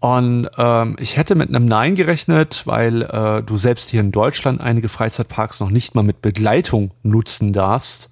Und 0.00 0.48
ähm, 0.56 0.96
ich 0.98 1.18
hätte 1.18 1.34
mit 1.34 1.50
einem 1.50 1.66
Nein 1.66 1.94
gerechnet, 1.94 2.62
weil 2.64 3.02
äh, 3.02 3.42
du 3.42 3.58
selbst 3.58 3.90
hier 3.90 4.00
in 4.00 4.12
Deutschland 4.12 4.60
einige 4.60 4.88
Freizeitparks 4.88 5.60
noch 5.60 5.70
nicht 5.70 5.94
mal 5.94 6.02
mit 6.02 6.22
Begleitung 6.22 6.92
nutzen 7.02 7.52
darfst 7.52 8.10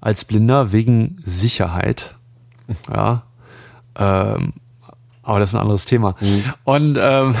als 0.00 0.24
Blinder 0.24 0.72
wegen 0.72 1.18
Sicherheit. 1.24 2.16
Ja. 2.92 3.22
Ähm, 3.96 4.52
aber 5.22 5.38
das 5.38 5.50
ist 5.50 5.54
ein 5.54 5.60
anderes 5.60 5.84
Thema. 5.84 6.16
Mhm. 6.20 6.44
Und 6.64 6.98
ähm, 7.00 7.36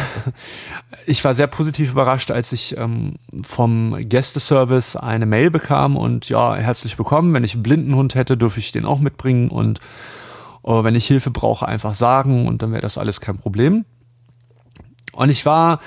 ich 1.06 1.24
war 1.24 1.34
sehr 1.34 1.48
positiv 1.48 1.90
überrascht, 1.90 2.30
als 2.30 2.52
ich 2.52 2.76
ähm, 2.76 3.14
vom 3.42 3.96
Gästeservice 4.08 4.94
eine 4.94 5.26
Mail 5.26 5.50
bekam 5.50 5.96
und 5.96 6.28
ja, 6.28 6.54
herzlich 6.54 6.96
willkommen. 6.98 7.34
Wenn 7.34 7.42
ich 7.42 7.54
einen 7.54 7.64
blinden 7.64 7.96
Hund 7.96 8.14
hätte, 8.14 8.36
dürfe 8.36 8.60
ich 8.60 8.70
den 8.70 8.84
auch 8.84 9.00
mitbringen 9.00 9.48
und 9.48 9.80
oh, 10.62 10.84
wenn 10.84 10.94
ich 10.94 11.06
Hilfe 11.06 11.30
brauche, 11.30 11.66
einfach 11.66 11.94
sagen 11.94 12.46
und 12.46 12.62
dann 12.62 12.72
wäre 12.72 12.82
das 12.82 12.98
alles 12.98 13.20
kein 13.20 13.38
Problem. 13.38 13.84
Und 15.12 15.30
ich 15.30 15.46
war 15.46 15.80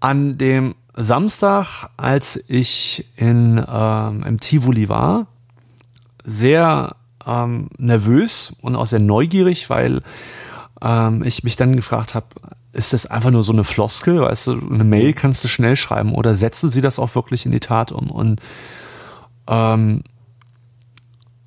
an 0.00 0.38
dem 0.38 0.74
Samstag, 0.94 1.88
als 1.96 2.42
ich 2.48 3.06
in 3.16 3.64
ähm, 3.68 4.22
im 4.24 4.40
Tivoli 4.40 4.88
war, 4.88 5.26
sehr 6.24 6.96
ähm, 7.26 7.68
nervös 7.78 8.54
und 8.60 8.76
auch 8.76 8.86
sehr 8.86 9.00
neugierig, 9.00 9.70
weil 9.70 10.02
ähm, 10.82 11.22
ich 11.24 11.44
mich 11.44 11.56
dann 11.56 11.76
gefragt 11.76 12.14
habe, 12.14 12.26
ist 12.72 12.92
das 12.92 13.06
einfach 13.06 13.30
nur 13.30 13.42
so 13.42 13.52
eine 13.52 13.64
Floskel? 13.64 14.20
Weißt 14.20 14.46
du, 14.48 14.52
eine 14.70 14.84
Mail 14.84 15.12
kannst 15.12 15.42
du 15.42 15.48
schnell 15.48 15.76
schreiben 15.76 16.14
oder 16.14 16.34
setzen 16.34 16.70
sie 16.70 16.80
das 16.80 16.98
auch 16.98 17.14
wirklich 17.14 17.46
in 17.46 17.52
die 17.52 17.60
Tat 17.60 17.92
um? 17.92 18.10
Und 18.10 18.40
ähm, 19.48 20.02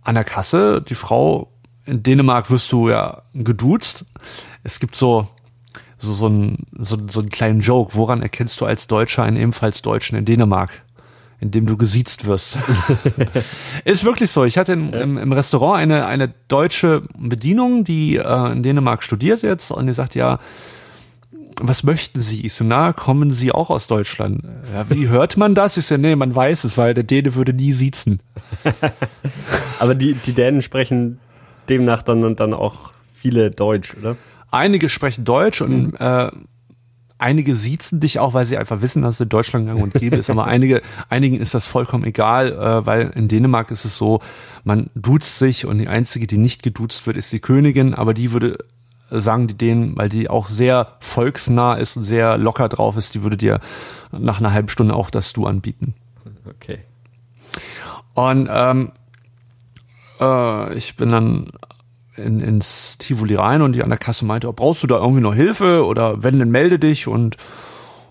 an 0.03 0.15
der 0.15 0.25
Kasse, 0.25 0.81
die 0.81 0.95
Frau 0.95 1.52
in 1.85 2.03
Dänemark 2.03 2.49
wirst 2.49 2.71
du 2.71 2.89
ja 2.89 3.23
geduzt. 3.33 4.05
Es 4.63 4.79
gibt 4.79 4.95
so 4.95 5.27
so 5.97 6.13
so 6.13 6.25
einen 6.25 6.67
so, 6.77 6.97
so 7.07 7.19
einen 7.21 7.29
kleinen 7.29 7.61
Joke. 7.61 7.95
Woran 7.95 8.21
erkennst 8.21 8.59
du 8.61 8.65
als 8.65 8.87
Deutscher 8.87 9.23
einen 9.23 9.37
ebenfalls 9.37 9.81
Deutschen 9.81 10.17
in 10.17 10.25
Dänemark? 10.25 10.81
indem 11.43 11.65
du 11.65 11.75
gesiezt 11.75 12.23
wirst. 12.23 12.57
ist 13.83 14.05
wirklich 14.05 14.31
so. 14.31 14.45
Ich 14.45 14.57
hatte 14.57 14.71
in, 14.71 14.93
im, 14.93 15.17
im, 15.17 15.33
Restaurant 15.33 15.77
eine, 15.77 16.05
eine 16.05 16.33
deutsche 16.47 17.03
Bedienung, 17.17 17.83
die 17.83 18.15
äh, 18.15 18.51
in 18.53 18.63
Dänemark 18.63 19.03
studiert 19.03 19.41
jetzt 19.41 19.69
und 19.69 19.87
die 19.87 19.93
sagt, 19.93 20.15
ja, 20.15 20.39
was 21.61 21.83
möchten 21.83 22.21
Sie? 22.21 22.45
Ich 22.45 22.53
so, 22.53 22.63
na, 22.63 22.93
kommen 22.93 23.29
Sie 23.29 23.51
auch 23.51 23.69
aus 23.69 23.87
Deutschland? 23.87 24.41
Ja, 24.73 24.89
wie 24.89 25.07
hört 25.09 25.35
man 25.35 25.53
das? 25.53 25.75
Ich 25.75 25.85
so, 25.85 25.97
nee, 25.97 26.15
man 26.15 26.33
weiß 26.33 26.63
es, 26.63 26.77
weil 26.77 26.93
der 26.93 27.03
Däne 27.03 27.35
würde 27.35 27.53
nie 27.53 27.73
siezen. 27.73 28.21
Aber 29.79 29.95
die, 29.95 30.13
die 30.13 30.33
Dänen 30.33 30.61
sprechen 30.61 31.19
demnach 31.69 32.03
dann, 32.03 32.35
dann 32.35 32.53
auch 32.53 32.93
viele 33.13 33.51
Deutsch, 33.51 33.95
oder? 33.99 34.17
Einige 34.51 34.89
sprechen 34.89 35.25
Deutsch 35.25 35.61
und 35.61 35.93
mhm. 35.93 35.97
äh, 35.99 36.29
einige 37.17 37.55
siezen 37.55 37.99
dich 37.99 38.19
auch, 38.19 38.33
weil 38.33 38.45
sie 38.45 38.57
einfach 38.57 38.81
wissen, 38.81 39.01
dass 39.01 39.15
es 39.15 39.21
in 39.21 39.29
Deutschland 39.29 39.65
gang 39.65 39.81
und 39.81 39.93
gäbe 39.93 40.17
ist, 40.17 40.29
aber 40.29 40.45
einige, 40.45 40.81
einigen 41.09 41.39
ist 41.39 41.53
das 41.53 41.65
vollkommen 41.65 42.03
egal, 42.03 42.51
äh, 42.51 42.85
weil 42.85 43.11
in 43.15 43.27
Dänemark 43.27 43.71
ist 43.71 43.85
es 43.85 43.97
so, 43.97 44.19
man 44.63 44.89
duzt 44.93 45.39
sich 45.39 45.65
und 45.65 45.77
die 45.77 45.87
einzige, 45.87 46.27
die 46.27 46.37
nicht 46.37 46.63
geduzt 46.63 47.07
wird, 47.07 47.17
ist 47.17 47.31
die 47.31 47.39
Königin, 47.39 47.93
aber 47.93 48.13
die 48.13 48.31
würde 48.31 48.57
sagen 49.09 49.47
die 49.47 49.57
denen, 49.57 49.95
weil 49.95 50.09
die 50.09 50.29
auch 50.29 50.47
sehr 50.47 50.97
volksnah 50.99 51.75
ist 51.75 51.97
und 51.97 52.03
sehr 52.03 52.37
locker 52.37 52.67
drauf 52.67 52.97
ist, 52.97 53.13
die 53.15 53.23
würde 53.23 53.37
dir 53.37 53.59
nach 54.11 54.39
einer 54.39 54.53
halben 54.53 54.69
Stunde 54.69 54.95
auch 54.95 55.09
das 55.09 55.33
Du 55.33 55.45
anbieten. 55.45 55.93
Okay. 56.45 56.79
Und 58.15 58.49
ähm, 58.51 58.91
äh, 60.23 60.73
ich 60.75 60.95
bin 60.95 61.09
dann 61.09 61.45
in, 62.15 62.39
ins 62.39 62.97
Tivoli 62.97 63.35
rein 63.35 63.61
und 63.61 63.73
die 63.73 63.83
an 63.83 63.89
der 63.89 63.99
Kasse 63.99 64.25
meinte, 64.25 64.47
oh, 64.47 64.53
brauchst 64.53 64.83
du 64.83 64.87
da 64.87 64.97
irgendwie 64.97 65.21
noch 65.21 65.33
Hilfe 65.33 65.85
oder 65.85 66.23
wenn, 66.23 66.39
dann 66.39 66.51
melde 66.51 66.79
dich 66.79 67.07
und 67.07 67.37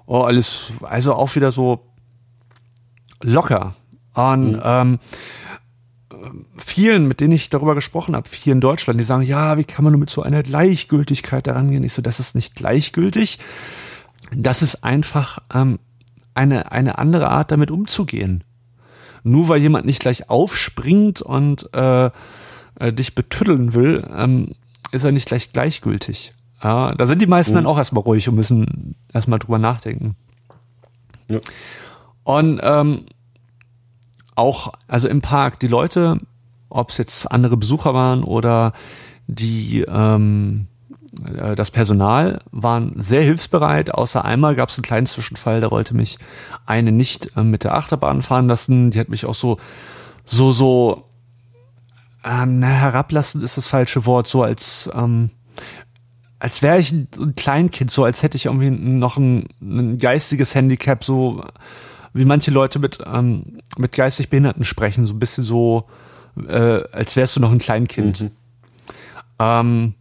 oh, 0.06 0.22
alles, 0.22 0.72
also 0.82 1.14
auch 1.14 1.34
wieder 1.34 1.52
so 1.52 1.86
locker. 3.22 3.74
Und 4.14 4.52
mhm. 4.52 4.60
ähm, 4.64 4.98
vielen, 6.56 7.08
mit 7.08 7.20
denen 7.20 7.32
ich 7.32 7.48
darüber 7.48 7.74
gesprochen 7.74 8.14
habe, 8.14 8.28
hier 8.32 8.52
in 8.52 8.60
Deutschland, 8.60 9.00
die 9.00 9.04
sagen, 9.04 9.22
ja, 9.22 9.56
wie 9.56 9.64
kann 9.64 9.84
man 9.84 9.92
nur 9.92 10.00
mit 10.00 10.10
so 10.10 10.22
einer 10.22 10.42
Gleichgültigkeit 10.42 11.46
daran 11.46 11.70
gehen? 11.70 11.84
Ich 11.84 11.94
so, 11.94 12.02
das 12.02 12.20
ist 12.20 12.34
nicht 12.34 12.54
gleichgültig. 12.54 13.38
Das 14.34 14.62
ist 14.62 14.84
einfach 14.84 15.38
ähm, 15.54 15.78
eine, 16.34 16.72
eine 16.72 16.98
andere 16.98 17.30
Art, 17.30 17.50
damit 17.50 17.70
umzugehen. 17.70 18.44
Nur 19.24 19.48
weil 19.48 19.60
jemand 19.60 19.86
nicht 19.86 20.00
gleich 20.00 20.28
aufspringt 20.28 21.22
und 21.22 21.68
äh, 21.74 22.10
äh, 22.76 22.92
dich 22.92 23.14
betüddeln 23.14 23.74
will, 23.74 24.06
ähm, 24.16 24.52
ist 24.90 25.04
er 25.04 25.12
nicht 25.12 25.26
gleich 25.26 25.52
gleichgültig. 25.52 26.34
Ja, 26.62 26.94
da 26.94 27.06
sind 27.06 27.20
die 27.20 27.26
meisten 27.26 27.54
oh. 27.54 27.56
dann 27.56 27.66
auch 27.66 27.78
erstmal 27.78 28.02
ruhig 28.02 28.28
und 28.28 28.34
müssen 28.34 28.94
erstmal 29.12 29.38
drüber 29.38 29.58
nachdenken. 29.58 30.16
Ja. 31.28 31.40
Und 32.24 32.60
ähm, 32.62 33.06
auch, 34.34 34.72
also 34.88 35.08
im 35.08 35.20
Park, 35.20 35.60
die 35.60 35.68
Leute, 35.68 36.18
ob 36.68 36.90
es 36.90 36.98
jetzt 36.98 37.30
andere 37.30 37.56
Besucher 37.56 37.94
waren 37.94 38.22
oder 38.22 38.72
die 39.26 39.84
ähm, 39.88 40.66
äh, 40.66 40.71
das 41.56 41.70
Personal 41.70 42.40
waren 42.50 42.94
sehr 42.96 43.22
hilfsbereit, 43.22 43.92
außer 43.92 44.24
einmal 44.24 44.54
gab 44.54 44.70
es 44.70 44.78
einen 44.78 44.84
kleinen 44.84 45.06
Zwischenfall, 45.06 45.60
da 45.60 45.70
wollte 45.70 45.94
mich 45.94 46.18
eine 46.64 46.90
nicht 46.90 47.36
äh, 47.36 47.42
mit 47.42 47.64
der 47.64 47.74
Achterbahn 47.74 48.22
fahren 48.22 48.48
lassen, 48.48 48.90
die 48.90 48.98
hat 48.98 49.08
mich 49.08 49.26
auch 49.26 49.34
so 49.34 49.58
so 50.24 50.52
so 50.52 51.04
ähm, 52.24 52.60
na, 52.60 52.68
herablassend 52.68 53.42
ist 53.42 53.56
das 53.56 53.66
falsche 53.66 54.06
Wort, 54.06 54.26
so 54.26 54.42
als, 54.42 54.88
ähm, 54.94 55.30
als 56.38 56.62
wäre 56.62 56.78
ich 56.78 56.92
ein 56.92 57.34
Kleinkind, 57.36 57.90
so 57.90 58.04
als 58.04 58.22
hätte 58.22 58.36
ich 58.36 58.46
irgendwie 58.46 58.70
noch 58.70 59.16
ein, 59.16 59.48
ein 59.60 59.98
geistiges 59.98 60.54
Handicap, 60.54 61.04
so 61.04 61.44
wie 62.14 62.24
manche 62.24 62.50
Leute 62.50 62.78
mit, 62.78 62.98
ähm, 63.06 63.58
mit 63.76 63.92
geistig 63.92 64.28
Behinderten 64.28 64.64
sprechen, 64.64 65.06
so 65.06 65.14
ein 65.14 65.18
bisschen 65.18 65.44
so, 65.44 65.88
äh, 66.46 66.82
als 66.92 67.16
wärst 67.16 67.36
du 67.36 67.40
noch 67.40 67.50
ein 67.50 67.58
Kleinkind. 67.58 68.20
Mhm. 68.20 68.30
Ähm, 69.38 69.94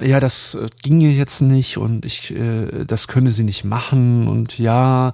ja, 0.00 0.18
das 0.18 0.54
äh, 0.54 0.68
ginge 0.82 1.10
jetzt 1.10 1.40
nicht 1.42 1.76
und 1.76 2.04
ich, 2.04 2.34
äh, 2.34 2.84
das 2.84 3.06
könne 3.06 3.32
sie 3.32 3.44
nicht 3.44 3.64
machen 3.64 4.28
und 4.28 4.58
ja, 4.58 5.12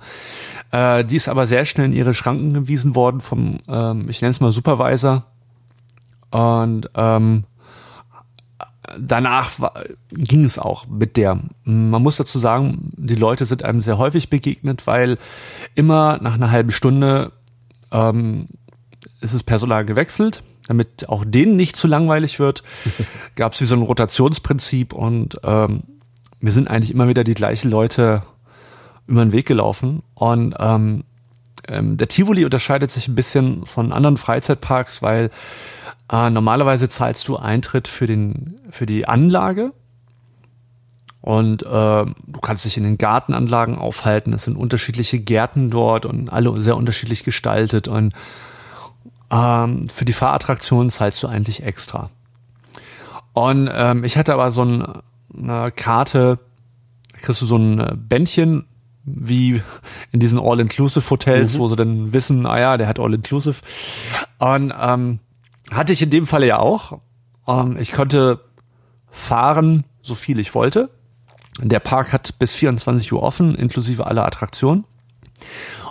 äh, 0.71 1.05
die 1.05 1.17
ist 1.17 1.29
aber 1.29 1.47
sehr 1.47 1.65
schnell 1.65 1.87
in 1.87 1.93
ihre 1.93 2.15
Schranken 2.15 2.55
gewiesen 2.55 2.95
worden 2.95 3.21
vom, 3.21 3.59
ähm, 3.69 4.09
ich 4.09 4.21
nenne 4.21 4.31
es 4.31 4.41
mal 4.41 4.53
Supervisor 4.53 5.25
und 6.31 6.89
ähm, 6.95 7.45
danach 8.99 9.59
war, 9.59 9.75
ging 10.13 10.45
es 10.45 10.59
auch 10.59 10.87
mit 10.87 11.17
der. 11.17 11.41
Man 11.65 12.03
muss 12.03 12.17
dazu 12.17 12.39
sagen, 12.39 12.93
die 12.97 13.17
Leute 13.17 13.47
sind 13.47 13.65
einem 13.65 13.83
sehr 13.83 13.99
häufig 13.99 14.31
begegnet, 14.31 14.87
weil 14.87 15.19
immer 15.75 16.19
nach 16.23 16.35
einer 16.35 16.53
halben 16.53 16.71
Stunde 16.71 17.33
ähm, 17.91 18.47
ist 19.21 19.35
das 19.35 19.43
Personal 19.43 19.85
gewechselt 19.85 20.45
damit 20.71 21.09
auch 21.09 21.25
denen 21.27 21.57
nicht 21.57 21.77
zu 21.77 21.89
langweilig 21.89 22.39
wird, 22.39 22.63
gab 23.37 23.53
es 23.53 23.61
wie 23.61 23.67
so 23.67 23.75
ein 23.75 23.83
Rotationsprinzip 23.83 24.93
und 24.93 25.39
ähm, 25.45 25.83
wir 26.41 26.53
sind 26.53 26.69
eigentlich 26.69 26.93
immer 26.93 27.09
wieder 27.09 27.25
die 27.25 27.35
gleichen 27.35 27.71
Leute 27.71 28.23
über 29.07 29.25
den 29.25 29.33
Weg 29.33 29.47
gelaufen. 29.47 30.03
Und 30.15 30.55
ähm, 30.59 31.05
ähm, 31.69 31.97
der 31.97 32.09
Tivoli 32.09 32.45
unterscheidet 32.45 32.91
sich 32.91 33.09
ein 33.09 33.15
bisschen 33.15 33.67
von 33.67 33.93
anderen 33.93 34.17
Freizeitparks, 34.17 35.03
weil 35.03 35.31
äh, 36.11 36.31
normalerweise 36.31 36.89
zahlst 36.89 37.29
du 37.29 37.37
Eintritt 37.37 37.89
für, 37.89 38.07
den, 38.07 38.57
für 38.71 38.87
die 38.87 39.07
Anlage. 39.07 39.73
Und 41.21 41.63
äh, 41.63 41.67
du 41.67 42.41
kannst 42.41 42.65
dich 42.65 42.79
in 42.79 42.85
den 42.85 42.97
Gartenanlagen 42.97 43.77
aufhalten. 43.77 44.33
Es 44.33 44.45
sind 44.45 44.57
unterschiedliche 44.57 45.19
Gärten 45.19 45.69
dort 45.69 46.07
und 46.07 46.31
alle 46.31 46.63
sehr 46.63 46.79
unterschiedlich 46.79 47.25
gestaltet. 47.25 47.89
Und 47.89 48.15
ähm, 49.31 49.89
für 49.89 50.05
die 50.05 50.13
Fahrattraktion 50.13 50.91
zahlst 50.91 51.23
du 51.23 51.29
eigentlich 51.29 51.63
extra. 51.63 52.11
Und 53.33 53.71
ähm, 53.73 54.05
ich 54.05 54.17
hatte 54.17 54.33
aber 54.33 54.51
so 54.51 54.65
ein, 54.65 54.85
eine 55.37 55.71
Karte, 55.71 56.39
kriegst 57.13 57.43
du 57.43 57.47
so 57.47 57.57
ein 57.57 57.79
äh, 57.79 57.95
Bändchen, 57.97 58.67
wie 59.05 59.63
in 60.13 60.21
diesen 60.21 60.39
All-Inclusive-Hotels, 60.39 61.55
mhm. 61.55 61.59
wo 61.59 61.69
sie 61.69 61.77
dann 61.77 62.13
wissen, 62.13 62.47
ah 62.47 62.59
ja, 62.59 62.77
der 62.77 62.87
hat 62.87 62.99
All-Inclusive. 62.99 63.61
Und 64.39 64.75
ähm, 64.79 65.21
hatte 65.71 65.93
ich 65.93 66.03
in 66.03 66.11
dem 66.11 66.27
Falle 66.27 66.47
ja 66.47 66.59
auch. 66.59 67.01
Ähm, 67.47 67.77
ich 67.79 67.93
konnte 67.93 68.41
fahren, 69.11 69.85
so 70.03 70.15
viel 70.15 70.39
ich 70.39 70.55
wollte. 70.55 70.91
Der 71.61 71.81
Park 71.81 72.13
hat 72.13 72.39
bis 72.39 72.55
24 72.55 73.13
Uhr 73.13 73.23
offen, 73.23 73.55
inklusive 73.55 74.07
aller 74.07 74.25
Attraktionen. 74.25 74.85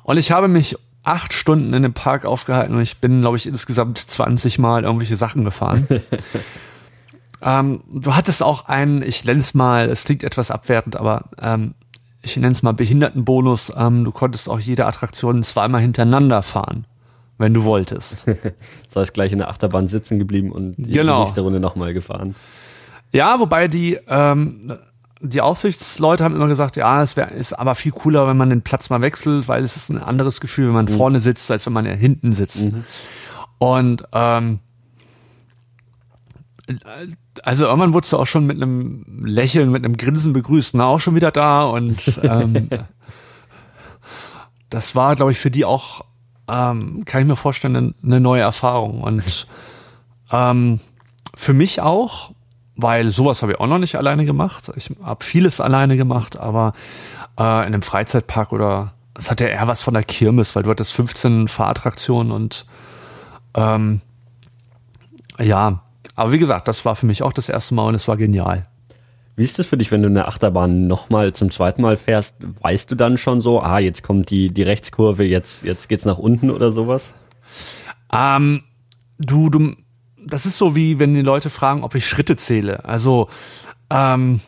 Und 0.03 0.17
ich 0.17 0.31
habe 0.31 0.47
mich 0.47 0.77
acht 1.03 1.33
Stunden 1.33 1.73
in 1.73 1.83
dem 1.83 1.93
Park 1.93 2.25
aufgehalten 2.25 2.75
und 2.75 2.81
ich 2.81 2.97
bin, 2.97 3.21
glaube 3.21 3.37
ich, 3.37 3.47
insgesamt 3.47 3.97
20 3.97 4.59
Mal 4.59 4.83
irgendwelche 4.83 5.15
Sachen 5.15 5.43
gefahren. 5.45 5.87
ähm, 7.41 7.81
du 7.91 8.15
hattest 8.15 8.43
auch 8.43 8.65
einen, 8.65 9.01
ich 9.01 9.25
nenne 9.25 9.39
es 9.39 9.53
mal, 9.53 9.89
es 9.89 10.03
klingt 10.05 10.23
etwas 10.23 10.51
abwertend, 10.51 10.97
aber 10.97 11.25
ähm, 11.41 11.73
ich 12.21 12.35
nenne 12.35 12.51
es 12.51 12.63
mal 12.63 12.73
Behindertenbonus. 12.73 13.73
Ähm, 13.75 14.03
du 14.03 14.11
konntest 14.11 14.49
auch 14.49 14.59
jede 14.59 14.85
Attraktion 14.85 15.41
zweimal 15.43 15.81
hintereinander 15.81 16.43
fahren, 16.43 16.85
wenn 17.37 17.53
du 17.53 17.63
wolltest. 17.63 18.25
das 18.85 18.95
heißt, 18.95 19.13
gleich 19.13 19.31
in 19.31 19.37
der 19.37 19.49
Achterbahn 19.49 19.87
sitzen 19.87 20.19
geblieben 20.19 20.51
und 20.51 20.75
die, 20.77 20.91
genau. 20.91 21.21
nächste 21.21 21.41
Runde 21.41 21.59
nochmal 21.59 21.93
gefahren. 21.93 22.35
Ja, 23.11 23.39
wobei 23.39 23.67
die 23.67 23.97
ähm, 24.07 24.77
die 25.21 25.41
Aufsichtsleute 25.41 26.23
haben 26.23 26.35
immer 26.35 26.47
gesagt, 26.47 26.75
ja, 26.75 27.01
es 27.01 27.17
wär, 27.17 27.31
ist 27.31 27.53
aber 27.53 27.75
viel 27.75 27.91
cooler, 27.91 28.27
wenn 28.27 28.37
man 28.37 28.49
den 28.49 28.61
Platz 28.61 28.89
mal 28.89 29.01
wechselt, 29.01 29.47
weil 29.47 29.63
es 29.63 29.75
ist 29.75 29.89
ein 29.89 30.01
anderes 30.01 30.39
Gefühl, 30.39 30.67
wenn 30.67 30.73
man 30.73 30.85
mhm. 30.85 30.97
vorne 30.97 31.21
sitzt, 31.21 31.51
als 31.51 31.65
wenn 31.65 31.73
man 31.73 31.85
ja 31.85 31.91
hinten 31.91 32.33
sitzt. 32.33 32.71
Mhm. 32.71 32.83
Und 33.57 34.03
ähm, 34.13 34.59
also 37.43 37.65
irgendwann 37.65 37.93
wurdest 37.93 38.13
du 38.13 38.17
auch 38.17 38.27
schon 38.27 38.45
mit 38.45 38.57
einem 38.57 39.25
Lächeln, 39.25 39.71
mit 39.71 39.83
einem 39.83 39.97
Grinsen 39.97 40.33
begrüßt, 40.33 40.75
na, 40.75 40.85
auch 40.85 40.99
schon 40.99 41.15
wieder 41.15 41.31
da 41.31 41.63
und 41.63 42.19
ähm, 42.23 42.69
das 44.69 44.95
war, 44.95 45.15
glaube 45.15 45.31
ich, 45.31 45.39
für 45.39 45.51
die 45.51 45.65
auch, 45.65 46.05
ähm, 46.47 47.03
kann 47.05 47.21
ich 47.21 47.27
mir 47.27 47.35
vorstellen, 47.35 47.95
eine 48.03 48.19
neue 48.19 48.41
Erfahrung 48.41 49.01
und 49.01 49.47
ähm, 50.31 50.79
für 51.35 51.53
mich 51.53 51.81
auch, 51.81 52.31
weil 52.81 53.11
sowas 53.11 53.41
habe 53.41 53.53
ich 53.53 53.59
auch 53.59 53.67
noch 53.67 53.77
nicht 53.77 53.95
alleine 53.95 54.25
gemacht. 54.25 54.71
Ich 54.75 54.89
habe 55.03 55.23
vieles 55.23 55.59
alleine 55.59 55.97
gemacht, 55.97 56.37
aber 56.37 56.73
äh, 57.37 57.43
in 57.43 57.73
einem 57.73 57.81
Freizeitpark 57.81 58.51
oder 58.51 58.93
es 59.17 59.29
hat 59.29 59.41
ja 59.41 59.47
eher 59.47 59.67
was 59.67 59.81
von 59.81 59.93
der 59.93 60.03
Kirmes, 60.03 60.55
weil 60.55 60.63
du 60.63 60.69
hattest 60.69 60.93
15 60.93 61.47
Fahrattraktionen 61.47 62.31
und 62.31 62.65
ähm, 63.55 64.01
ja, 65.39 65.81
aber 66.15 66.31
wie 66.31 66.39
gesagt, 66.39 66.67
das 66.67 66.85
war 66.85 66.95
für 66.95 67.05
mich 67.05 67.23
auch 67.23 67.33
das 67.33 67.49
erste 67.49 67.75
Mal 67.75 67.87
und 67.87 67.95
es 67.95 68.07
war 68.07 68.17
genial. 68.17 68.65
Wie 69.35 69.43
ist 69.43 69.57
das 69.57 69.67
für 69.67 69.77
dich, 69.77 69.91
wenn 69.91 70.01
du 70.01 70.09
eine 70.09 70.27
Achterbahn 70.27 70.87
nochmal 70.87 71.33
zum 71.33 71.49
zweiten 71.49 71.81
Mal 71.81 71.95
fährst? 71.95 72.35
Weißt 72.61 72.91
du 72.91 72.95
dann 72.95 73.17
schon 73.17 73.39
so, 73.39 73.61
ah, 73.61 73.79
jetzt 73.79 74.03
kommt 74.03 74.29
die, 74.29 74.53
die 74.53 74.63
Rechtskurve, 74.63 75.23
jetzt, 75.23 75.63
jetzt 75.63 75.87
geht's 75.87 76.03
nach 76.03 76.17
unten 76.17 76.49
oder 76.49 76.73
sowas? 76.73 77.15
Ähm, 78.11 78.63
du, 79.17 79.49
du, 79.49 79.75
das 80.25 80.45
ist 80.45 80.57
so 80.57 80.75
wie, 80.75 80.99
wenn 80.99 81.13
die 81.13 81.21
Leute 81.21 81.49
fragen, 81.49 81.83
ob 81.83 81.95
ich 81.95 82.07
Schritte 82.07 82.35
zähle. 82.35 82.85
Also, 82.85 83.29
ähm, 83.89 84.41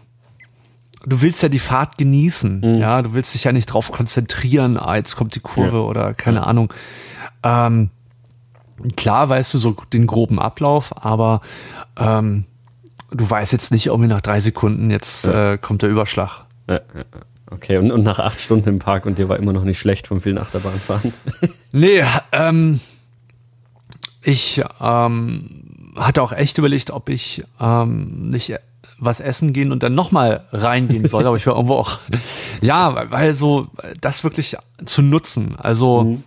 du 1.06 1.22
willst 1.22 1.44
ja 1.44 1.50
die 1.50 1.60
Fahrt 1.60 1.98
genießen, 1.98 2.60
mhm. 2.60 2.80
ja, 2.80 3.02
du 3.02 3.14
willst 3.14 3.34
dich 3.34 3.44
ja 3.44 3.52
nicht 3.52 3.68
drauf 3.68 3.92
konzentrieren, 3.92 4.78
ah, 4.78 4.96
jetzt 4.96 5.16
kommt 5.16 5.36
die 5.36 5.40
Kurve 5.40 5.78
ja. 5.78 5.84
oder 5.84 6.14
keine 6.14 6.38
ja. 6.38 6.44
Ahnung. 6.44 6.74
Ähm, 7.44 7.90
klar 8.96 9.30
weißt 9.30 9.54
du 9.54 9.58
so 9.58 9.76
den 9.94 10.08
groben 10.08 10.40
Ablauf, 10.40 10.94
aber 11.04 11.42
ähm, 11.98 12.46
du 13.12 13.30
weißt 13.30 13.52
jetzt 13.52 13.72
nicht, 13.72 13.88
irgendwie 13.88 14.10
nach 14.10 14.22
drei 14.22 14.40
Sekunden 14.40 14.90
jetzt 14.90 15.26
ja. 15.26 15.54
äh, 15.54 15.58
kommt 15.58 15.82
der 15.82 15.90
Überschlag. 15.90 16.46
Okay, 17.50 17.78
und, 17.78 17.92
und 17.92 18.04
nach 18.04 18.20
acht 18.20 18.40
Stunden 18.40 18.70
im 18.70 18.80
Park 18.80 19.06
und 19.06 19.18
dir 19.18 19.28
war 19.28 19.38
immer 19.38 19.52
noch 19.52 19.66
nicht 19.66 19.80
schlecht 19.80 20.08
vom 20.08 20.22
vielen 20.22 20.38
Achterbahnfahren? 20.38 21.14
nee, 21.74 22.04
ähm, 22.32 22.80
ich 24.24 24.64
ähm, 24.80 25.92
hatte 25.96 26.22
auch 26.22 26.32
echt 26.32 26.58
überlegt, 26.58 26.92
ob 26.92 27.10
ich 27.10 27.44
ähm, 27.60 28.30
nicht 28.30 28.54
was 28.98 29.20
essen 29.20 29.52
gehen 29.52 29.72
und 29.72 29.82
dann 29.82 29.96
nochmal 29.96 30.46
reingehen 30.52 31.08
soll, 31.08 31.26
aber 31.26 31.36
ich 31.36 31.48
war 31.48 31.56
irgendwo 31.56 31.76
auch, 31.76 32.00
ja, 32.62 33.10
weil 33.10 33.36
so 33.36 33.68
das 34.00 34.24
wirklich 34.24 34.56
zu 34.86 35.02
nutzen. 35.02 35.56
Also 35.58 36.04
mhm. 36.04 36.24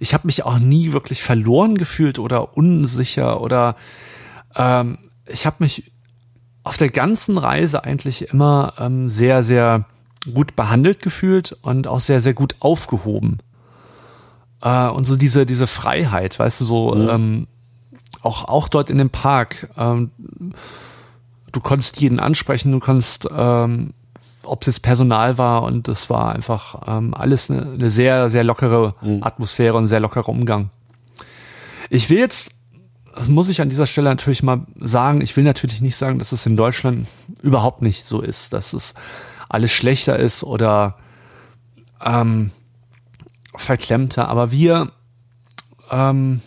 ich 0.00 0.14
habe 0.14 0.26
mich 0.26 0.44
auch 0.44 0.58
nie 0.58 0.92
wirklich 0.92 1.22
verloren 1.22 1.76
gefühlt 1.76 2.18
oder 2.18 2.56
unsicher 2.56 3.42
oder 3.42 3.76
ähm, 4.56 4.98
ich 5.26 5.44
habe 5.44 5.56
mich 5.60 5.92
auf 6.64 6.78
der 6.78 6.88
ganzen 6.88 7.38
Reise 7.38 7.84
eigentlich 7.84 8.30
immer 8.30 8.72
ähm, 8.78 9.10
sehr, 9.10 9.42
sehr 9.44 9.84
gut 10.32 10.56
behandelt 10.56 11.02
gefühlt 11.02 11.56
und 11.62 11.86
auch 11.86 12.00
sehr, 12.00 12.20
sehr 12.20 12.34
gut 12.34 12.56
aufgehoben. 12.60 13.38
Äh, 14.62 14.88
und 14.88 15.04
so 15.04 15.16
diese, 15.16 15.46
diese 15.46 15.66
Freiheit, 15.66 16.38
weißt 16.38 16.60
du, 16.60 16.64
so 16.64 16.94
mhm. 16.94 17.08
ähm, 17.08 17.46
auch, 18.22 18.46
auch 18.46 18.68
dort 18.68 18.90
in 18.90 18.98
dem 18.98 19.10
Park, 19.10 19.68
ähm, 19.76 20.10
du 21.52 21.60
konntest 21.60 22.00
jeden 22.00 22.20
ansprechen, 22.20 22.72
du 22.72 22.80
konntest, 22.80 23.28
ähm, 23.34 23.94
ob 24.42 24.62
es 24.62 24.66
jetzt 24.66 24.80
Personal 24.80 25.38
war 25.38 25.62
und 25.62 25.88
das 25.88 26.10
war 26.10 26.34
einfach 26.34 26.82
ähm, 26.86 27.14
alles 27.14 27.50
eine, 27.50 27.62
eine 27.62 27.90
sehr, 27.90 28.30
sehr 28.30 28.44
lockere 28.44 28.94
mhm. 29.02 29.22
Atmosphäre 29.22 29.76
und 29.76 29.88
sehr 29.88 30.00
lockerer 30.00 30.28
Umgang. 30.28 30.70
Ich 31.90 32.10
will 32.10 32.18
jetzt, 32.18 32.52
das 33.14 33.28
muss 33.28 33.48
ich 33.48 33.60
an 33.60 33.70
dieser 33.70 33.86
Stelle 33.86 34.08
natürlich 34.08 34.42
mal 34.42 34.62
sagen, 34.76 35.20
ich 35.20 35.36
will 35.36 35.44
natürlich 35.44 35.80
nicht 35.80 35.96
sagen, 35.96 36.18
dass 36.18 36.32
es 36.32 36.46
in 36.46 36.56
Deutschland 36.56 37.06
überhaupt 37.42 37.82
nicht 37.82 38.04
so 38.04 38.20
ist, 38.20 38.52
dass 38.52 38.72
es 38.72 38.94
alles 39.48 39.72
schlechter 39.72 40.18
ist 40.18 40.44
oder 40.44 40.96
ähm, 42.04 42.50
verklemmter, 43.68 44.28
aber 44.28 44.50
wir 44.50 44.92
ähm, 45.90 46.40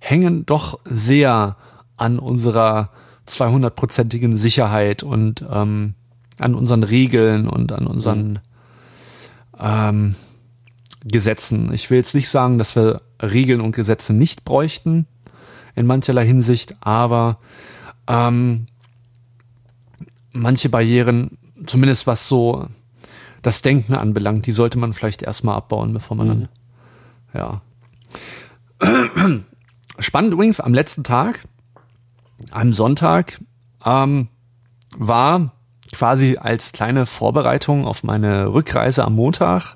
hängen 0.00 0.44
doch 0.44 0.80
sehr 0.82 1.56
an 1.96 2.18
unserer 2.18 2.90
200-prozentigen 3.28 4.36
Sicherheit 4.38 5.04
und 5.04 5.44
ähm, 5.48 5.94
an 6.40 6.56
unseren 6.56 6.82
Regeln 6.82 7.48
und 7.48 7.70
an 7.70 7.86
unseren 7.86 8.40
ähm, 9.56 10.16
Gesetzen. 11.04 11.72
Ich 11.72 11.88
will 11.90 11.98
jetzt 11.98 12.16
nicht 12.16 12.28
sagen, 12.28 12.58
dass 12.58 12.74
wir 12.74 13.00
Regeln 13.22 13.60
und 13.60 13.70
Gesetze 13.70 14.12
nicht 14.12 14.44
bräuchten 14.44 15.06
in 15.76 15.86
mancherlei 15.86 16.26
Hinsicht, 16.26 16.74
aber 16.80 17.38
ähm, 18.08 18.66
manche 20.32 20.70
Barrieren, 20.70 21.38
zumindest 21.66 22.08
was 22.08 22.26
so 22.26 22.66
das 23.42 23.62
Denken 23.62 23.94
anbelangt, 23.94 24.46
die 24.46 24.52
sollte 24.52 24.78
man 24.78 24.92
vielleicht 24.92 25.22
erstmal 25.22 25.56
abbauen, 25.56 25.92
bevor 25.92 26.16
man 26.16 26.26
mhm. 26.26 26.48
dann, 27.32 27.60
ja. 28.80 28.80
Spannend 29.98 30.32
übrigens, 30.32 30.60
am 30.60 30.74
letzten 30.74 31.04
Tag, 31.04 31.40
am 32.50 32.72
Sonntag, 32.72 33.40
ähm, 33.84 34.28
war 34.96 35.52
quasi 35.92 36.36
als 36.40 36.72
kleine 36.72 37.06
Vorbereitung 37.06 37.86
auf 37.86 38.04
meine 38.04 38.52
Rückreise 38.52 39.04
am 39.04 39.14
Montag, 39.14 39.74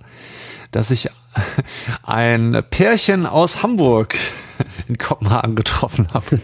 dass 0.71 0.91
ich 0.91 1.11
ein 2.03 2.63
Pärchen 2.71 3.27
aus 3.27 3.63
Hamburg 3.63 4.17
in 4.89 4.99
Kopenhagen 4.99 5.57
getroffen 5.57 6.09
habe. 6.13 6.41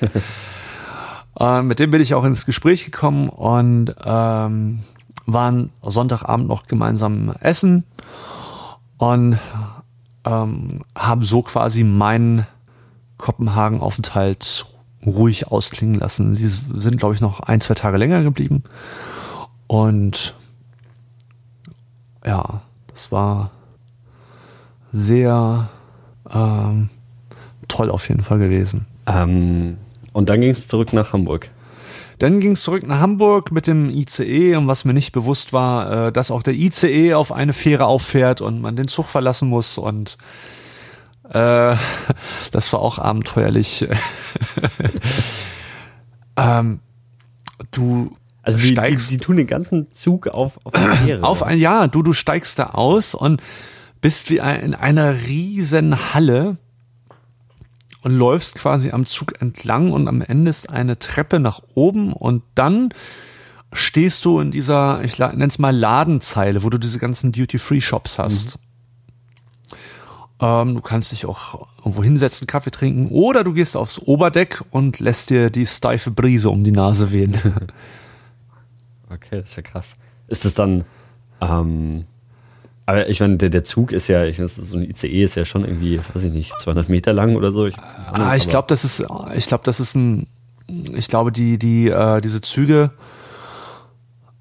äh, 1.41 1.63
mit 1.63 1.79
dem 1.79 1.91
bin 1.91 2.01
ich 2.01 2.15
auch 2.15 2.25
ins 2.25 2.47
Gespräch 2.47 2.85
gekommen 2.85 3.29
und 3.29 3.95
ähm, 4.05 4.83
waren 5.29 5.71
Sonntagabend 5.83 6.49
noch 6.49 6.67
gemeinsam 6.67 7.35
essen 7.41 7.85
und 8.97 9.39
ähm, 10.25 10.69
haben 10.97 11.23
so 11.23 11.43
quasi 11.43 11.85
meinen 11.85 12.47
Kopenhagen-Aufenthalt 13.19 14.67
ruhig 15.05 15.49
ausklingen 15.49 16.01
lassen. 16.01 16.35
Sie 16.35 16.49
sind, 16.49 16.97
glaube 16.97 17.15
ich, 17.15 17.21
noch 17.21 17.41
ein, 17.41 17.61
zwei 17.61 17.75
Tage 17.75 17.99
länger 17.99 18.23
geblieben. 18.23 18.65
Und 19.67 20.35
ja, 22.25 22.63
das 22.87 23.13
war 23.13 23.51
sehr 24.93 25.69
ähm, 26.31 26.89
toll 27.69 27.91
auf 27.91 28.09
jeden 28.09 28.23
Fall 28.23 28.39
gewesen. 28.39 28.87
Ähm, 29.07 29.77
und 30.15 30.31
dann 30.31 30.41
ging 30.41 30.51
es 30.51 30.67
zurück 30.69 30.95
nach 30.95 31.13
Hamburg. 31.13 31.51
Dann 32.19 32.41
ging 32.41 32.53
es 32.53 32.63
zurück 32.63 32.87
nach 32.87 32.99
Hamburg 32.99 33.53
mit 33.53 33.67
dem 33.67 33.89
ICE 33.91 34.57
und 34.57 34.67
was 34.67 34.85
mir 34.85 34.95
nicht 34.95 35.13
bewusst 35.13 35.53
war, 35.53 36.09
äh, 36.09 36.13
dass 36.13 36.31
auch 36.31 36.43
der 36.43 36.55
ICE 36.55 37.15
auf 37.15 37.31
eine 37.31 37.53
Fähre 37.53 37.87
auffährt 37.87 38.41
und 38.41 38.61
man 38.61 38.75
den 38.75 38.89
Zug 38.89 39.07
verlassen 39.07 39.49
muss 39.49 39.79
und 39.79 40.19
äh, 41.31 41.77
das 42.51 42.73
war 42.73 42.81
auch 42.81 42.99
abenteuerlich. 42.99 43.89
ähm, 46.37 46.81
du 47.71 48.17
also 48.43 48.59
die, 48.59 48.69
steigst, 48.69 49.11
die, 49.11 49.19
die, 49.19 49.25
tun 49.25 49.37
den 49.37 49.47
ganzen 49.47 49.93
Zug 49.93 50.27
auf 50.27 50.59
auf 50.65 50.75
eine 50.75 50.95
Fähre. 50.95 51.23
Auf 51.27 51.43
ein 51.43 51.59
ja, 51.59 51.87
du 51.87 52.03
du 52.03 52.13
steigst 52.13 52.59
da 52.59 52.71
aus 52.71 53.15
und 53.15 53.43
bist 54.01 54.31
wie 54.31 54.39
in 54.39 54.75
einer 54.75 55.15
riesen 55.27 56.15
Halle 56.15 56.57
und 58.09 58.15
läufst 58.17 58.55
quasi 58.55 58.91
am 58.91 59.05
Zug 59.05 59.39
entlang 59.43 59.93
und 59.93 60.09
am 60.09 60.23
Ende 60.23 60.49
ist 60.49 60.71
eine 60.71 60.99
Treppe 60.99 61.41
nach 61.41 61.61
oben 61.75 62.15
und 62.15 62.43
dann 62.55 62.89
stehst 63.71 64.25
du 64.25 64.41
in 64.41 64.51
dieser, 64.51 65.05
ich 65.05 65.19
nenne 65.19 65.47
es 65.47 65.59
mal 65.59 65.77
Ladenzeile, 65.77 66.63
wo 66.63 66.71
du 66.71 66.79
diese 66.79 66.99
ganzen 66.99 67.33
Duty-Free-Shops 67.33 68.19
hast. 68.19 68.57
Mhm. 68.57 69.77
Ähm, 70.41 70.75
du 70.77 70.81
kannst 70.81 71.13
dich 71.13 71.27
auch 71.27 71.69
irgendwo 71.81 72.03
hinsetzen, 72.03 72.47
Kaffee 72.47 72.71
trinken 72.71 73.09
oder 73.09 73.45
du 73.45 73.53
gehst 73.53 73.77
aufs 73.77 73.99
Oberdeck 73.99 74.65
und 74.71 75.01
lässt 75.01 75.29
dir 75.29 75.51
die 75.51 75.67
steife 75.67 76.11
Brise 76.11 76.49
um 76.49 76.65
die 76.65 76.73
Nase 76.73 77.13
wehen. 77.13 77.35
okay, 79.11 79.43
das 79.43 79.51
ist 79.51 79.57
ja 79.57 79.63
krass. 79.63 79.97
Ist 80.29 80.47
es 80.47 80.55
dann, 80.55 80.87
ähm, 81.43 82.07
aber 82.89 83.07
ich 83.11 83.21
meine, 83.21 83.37
der, 83.37 83.51
der 83.51 83.65
Zug 83.65 83.93
ist 83.93 84.09
ja, 84.09 84.25
ich, 84.25 84.41
so 84.47 84.79
ein 84.79 84.89
ICE 84.89 85.23
ist 85.23 85.35
ja 85.35 85.45
schon 85.45 85.63
irgendwie, 85.63 86.01
weiß 86.15 86.23
ich 86.23 86.33
nicht, 86.33 86.59
200 86.59 86.89
Meter 86.89 87.13
lang 87.13 87.37
oder 87.37 87.53
so. 87.53 87.67
Ich, 87.67 87.77
ah, 87.77 88.35
ich 88.35 88.49
glaube, 88.49 88.67
das 88.69 88.83
ist, 88.83 89.05
ich 89.37 89.47
glaube, 89.47 89.63
das 89.65 89.79
ist 89.79 89.95
ein, 89.95 90.27
ich 90.95 91.07
glaube, 91.09 91.31
die, 91.31 91.59
die, 91.59 91.91
äh, 91.91 92.23
diese 92.23 92.41
Züge 92.41 92.93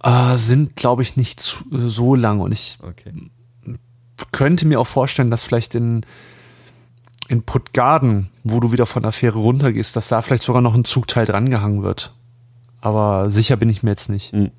äh, 0.02 0.38
sind, 0.38 0.78
glaube 0.78 1.02
ich, 1.02 1.18
nicht 1.18 1.41
zu, 1.41 1.66
so 1.89 2.16
lang 2.16 2.39
und 2.39 2.54
ich 2.54 2.78
okay. 2.84 3.12
könnte 4.32 4.66
mir 4.66 4.80
auch 4.80 4.88
vorstellen, 4.88 5.30
dass 5.30 5.43
vielleicht 5.43 5.76
in, 5.76 6.06
in 7.28 7.43
Puttgarden, 7.43 8.30
wo 8.45 8.62
du 8.62 8.72
wieder 8.72 8.86
von 8.86 9.04
der 9.04 9.12
Fähre 9.12 9.39
runtergehst, 9.39 9.93
dass 9.98 10.08
da 10.08 10.22
vielleicht 10.22 10.43
sogar 10.43 10.62
noch 10.62 10.74
ein 10.74 10.86
Zugteil 10.86 11.26
drangehangen 11.26 11.84
wird. 11.84 12.14
Aber 12.80 13.30
sicher 13.30 13.58
bin 13.58 13.68
ich 13.68 13.84
mir 13.84 13.89
jetzt 13.89 14.10
nicht. 14.10 14.32
Mhm. 14.32 14.52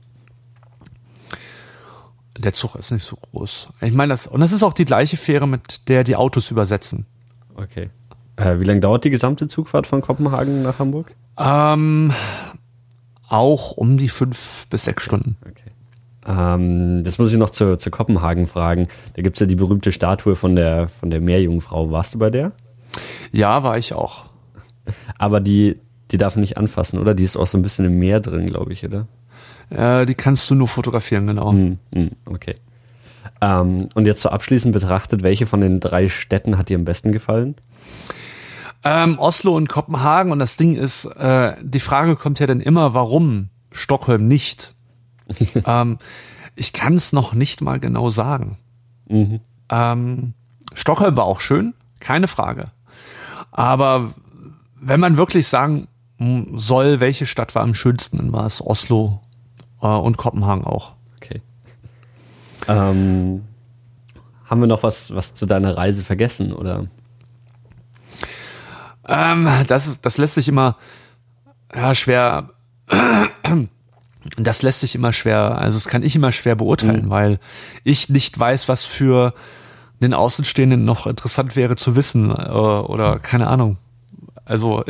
Der 2.39 2.53
Zug 2.53 2.77
ist 2.77 2.91
nicht 2.91 3.05
so 3.05 3.17
groß. 3.17 3.69
Ich 3.81 3.95
meine, 3.95 4.13
das, 4.13 4.27
und 4.27 4.41
das 4.41 4.53
ist 4.53 4.63
auch 4.63 4.73
die 4.73 4.85
gleiche 4.85 5.17
Fähre, 5.17 5.49
mit 5.49 5.89
der 5.89 6.05
die 6.05 6.17
Autos 6.17 6.51
übersetzen. 6.51 7.07
Okay. 7.55 7.91
Äh, 8.37 8.61
wie 8.61 8.65
lange 8.65 8.81
dauert 8.81 9.05
die 9.05 9.11
gesamte 9.11 9.49
Zugfahrt 9.49 9.87
von 9.87 10.01
Kopenhagen 10.01 10.63
nach 10.63 10.79
Hamburg? 10.79 11.13
Ähm, 11.37 12.13
auch 13.29 13.73
um 13.73 13.99
die 13.99 14.09
fünf 14.09 14.67
bis 14.71 14.85
sechs 14.85 15.03
Stunden. 15.03 15.37
Okay. 15.43 15.71
Ähm, 16.27 17.03
das 17.05 17.19
muss 17.19 17.33
ich 17.33 17.39
noch 17.39 17.51
zu, 17.51 17.77
zu 17.77 17.91
Kopenhagen 17.91 18.47
fragen. 18.47 18.89
Da 19.15 19.23
gibt 19.23 19.37
es 19.37 19.41
ja 19.41 19.47
die 19.47 19.57
berühmte 19.57 19.91
Statue 19.91 20.37
von 20.37 20.55
der, 20.55 20.89
von 20.89 21.11
der 21.11 21.21
Meerjungfrau. 21.21 21.91
Warst 21.91 22.15
du 22.15 22.19
bei 22.19 22.31
der? 22.31 22.53
Ja, 23.33 23.63
war 23.63 23.79
ich 23.79 23.93
auch. 23.93 24.25
Aber 25.19 25.41
die, 25.41 25.81
die 26.11 26.19
darf 26.19 26.37
nicht 26.37 26.57
anfassen, 26.57 26.99
oder? 26.99 27.15
Die 27.15 27.25
ist 27.25 27.37
auch 27.37 27.47
so 27.47 27.59
ein 27.59 27.63
bisschen 27.63 27.85
im 27.85 27.99
Meer 27.99 28.21
drin, 28.21 28.47
glaube 28.47 28.73
ich, 28.73 28.85
oder? 28.85 29.07
Äh, 29.71 30.07
die 30.07 30.15
kannst 30.15 30.51
du 30.51 30.55
nur 30.55 30.69
fotografieren, 30.69 31.27
genau. 31.27 31.53
Mm, 31.53 31.79
mm, 31.95 32.11
okay. 32.27 32.57
Ähm, 33.41 33.89
und 33.95 34.07
jetzt 34.07 34.23
so 34.23 34.31
abschließend 34.31 34.73
betrachtet, 34.73 35.23
welche 35.23 35.47
von 35.47 35.61
den 35.61 35.81
drei 35.81 36.09
Städten 36.09 36.59
hat 36.59 36.69
dir 36.69 36.77
am 36.77 36.85
besten 36.85 37.13
gefallen? 37.13 37.55
Ähm, 38.85 39.19
Oslo 39.19 39.57
und 39.57 39.69
Kopenhagen. 39.69 40.33
Und 40.33 40.39
das 40.39 40.57
Ding 40.57 40.75
ist, 40.75 41.05
äh, 41.05 41.55
die 41.63 41.81
Frage 41.81 42.17
kommt 42.17 42.41
ja 42.41 42.47
dann 42.47 42.61
immer, 42.61 42.95
warum 42.95 43.49
Stockholm 43.73 44.27
nicht? 44.27 44.75
ähm, 45.67 45.99
ich 46.57 46.73
kann 46.73 46.95
es 46.95 47.13
noch 47.13 47.35
nicht 47.35 47.61
mal 47.61 47.79
genau 47.79 48.11
sagen. 48.11 48.59
Mhm. 49.09 49.41
Ähm, 49.71 50.35
Stockholm 50.75 51.17
war 51.17 51.25
auch 51.25 51.41
schön, 51.41 51.75
keine 52.01 52.29
Frage. 52.29 52.71
Aber 53.51 54.13
wenn 54.81 55.01
man 55.01 55.17
wirklich 55.17 55.49
sagen 55.49 55.89
soll, 56.57 57.01
welche 57.01 57.27
Stadt 57.27 57.55
war 57.55 57.63
am 57.63 57.75
schönsten, 57.75 58.19
dann 58.19 58.33
war 58.33 58.47
es 58.47 58.65
Oslo 58.65 59.21
und 59.87 60.17
Kopenhagen 60.17 60.65
auch. 60.65 60.93
Okay. 61.17 61.43
Ähm, 62.67 63.45
haben 64.45 64.61
wir 64.61 64.67
noch 64.67 64.83
was, 64.83 65.15
was 65.15 65.35
zu 65.35 65.47
deiner 65.47 65.77
Reise 65.77 66.03
vergessen 66.03 66.53
oder? 66.53 66.87
Ähm, 69.07 69.49
das, 69.67 69.87
ist, 69.87 70.05
das 70.05 70.19
lässt 70.19 70.35
sich 70.35 70.49
immer 70.49 70.77
ja, 71.75 71.95
schwer. 71.95 72.51
Das 74.37 74.63
lässt 74.63 74.81
sich 74.81 74.95
immer 74.97 75.13
schwer, 75.13 75.59
also 75.59 75.79
das 75.79 75.87
kann 75.87 76.03
ich 76.03 76.15
immer 76.15 76.33
schwer 76.33 76.57
beurteilen, 76.57 77.07
mhm. 77.07 77.11
weil 77.11 77.39
ich 77.85 78.11
nicht 78.11 78.39
weiß, 78.39 78.69
was 78.69 78.85
für 78.85 79.33
den 80.03 80.13
Außenstehenden 80.13 80.85
noch 80.85 81.07
interessant 81.07 81.57
wäre 81.57 81.77
zu 81.77 81.97
wissen 81.97 82.31
äh, 82.31 82.35
oder 82.35 83.21
keine 83.21 83.47
Ahnung. 83.47 83.79
Also 84.49 84.83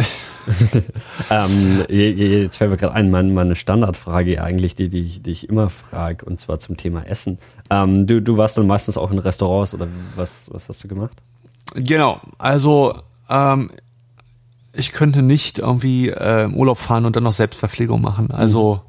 ähm, 1.30 1.84
jetzt 1.88 2.56
fällt 2.56 2.70
mir 2.70 2.76
gerade 2.76 2.94
ein, 2.94 3.10
meine, 3.10 3.32
meine 3.32 3.56
Standardfrage 3.56 4.42
eigentlich, 4.42 4.76
die, 4.76 4.88
die, 4.88 5.02
ich, 5.02 5.22
die 5.22 5.32
ich 5.32 5.48
immer 5.48 5.68
frage, 5.68 6.24
und 6.24 6.38
zwar 6.38 6.60
zum 6.60 6.76
Thema 6.76 7.02
Essen. 7.02 7.38
Ähm, 7.68 8.06
du, 8.06 8.22
du 8.22 8.36
warst 8.36 8.56
dann 8.56 8.68
meistens 8.68 8.96
auch 8.96 9.10
in 9.10 9.18
Restaurants 9.18 9.74
oder 9.74 9.88
was, 10.14 10.48
was 10.52 10.68
hast 10.68 10.84
du 10.84 10.88
gemacht? 10.88 11.22
Genau, 11.74 12.20
also 12.38 13.00
ähm, 13.28 13.72
ich 14.72 14.92
könnte 14.92 15.22
nicht 15.22 15.58
irgendwie 15.58 16.08
äh, 16.08 16.44
im 16.44 16.54
Urlaub 16.54 16.78
fahren 16.78 17.04
und 17.04 17.16
dann 17.16 17.24
noch 17.24 17.32
Selbstverpflegung 17.32 18.00
machen. 18.00 18.30
Also 18.30 18.76
mhm. 18.76 18.80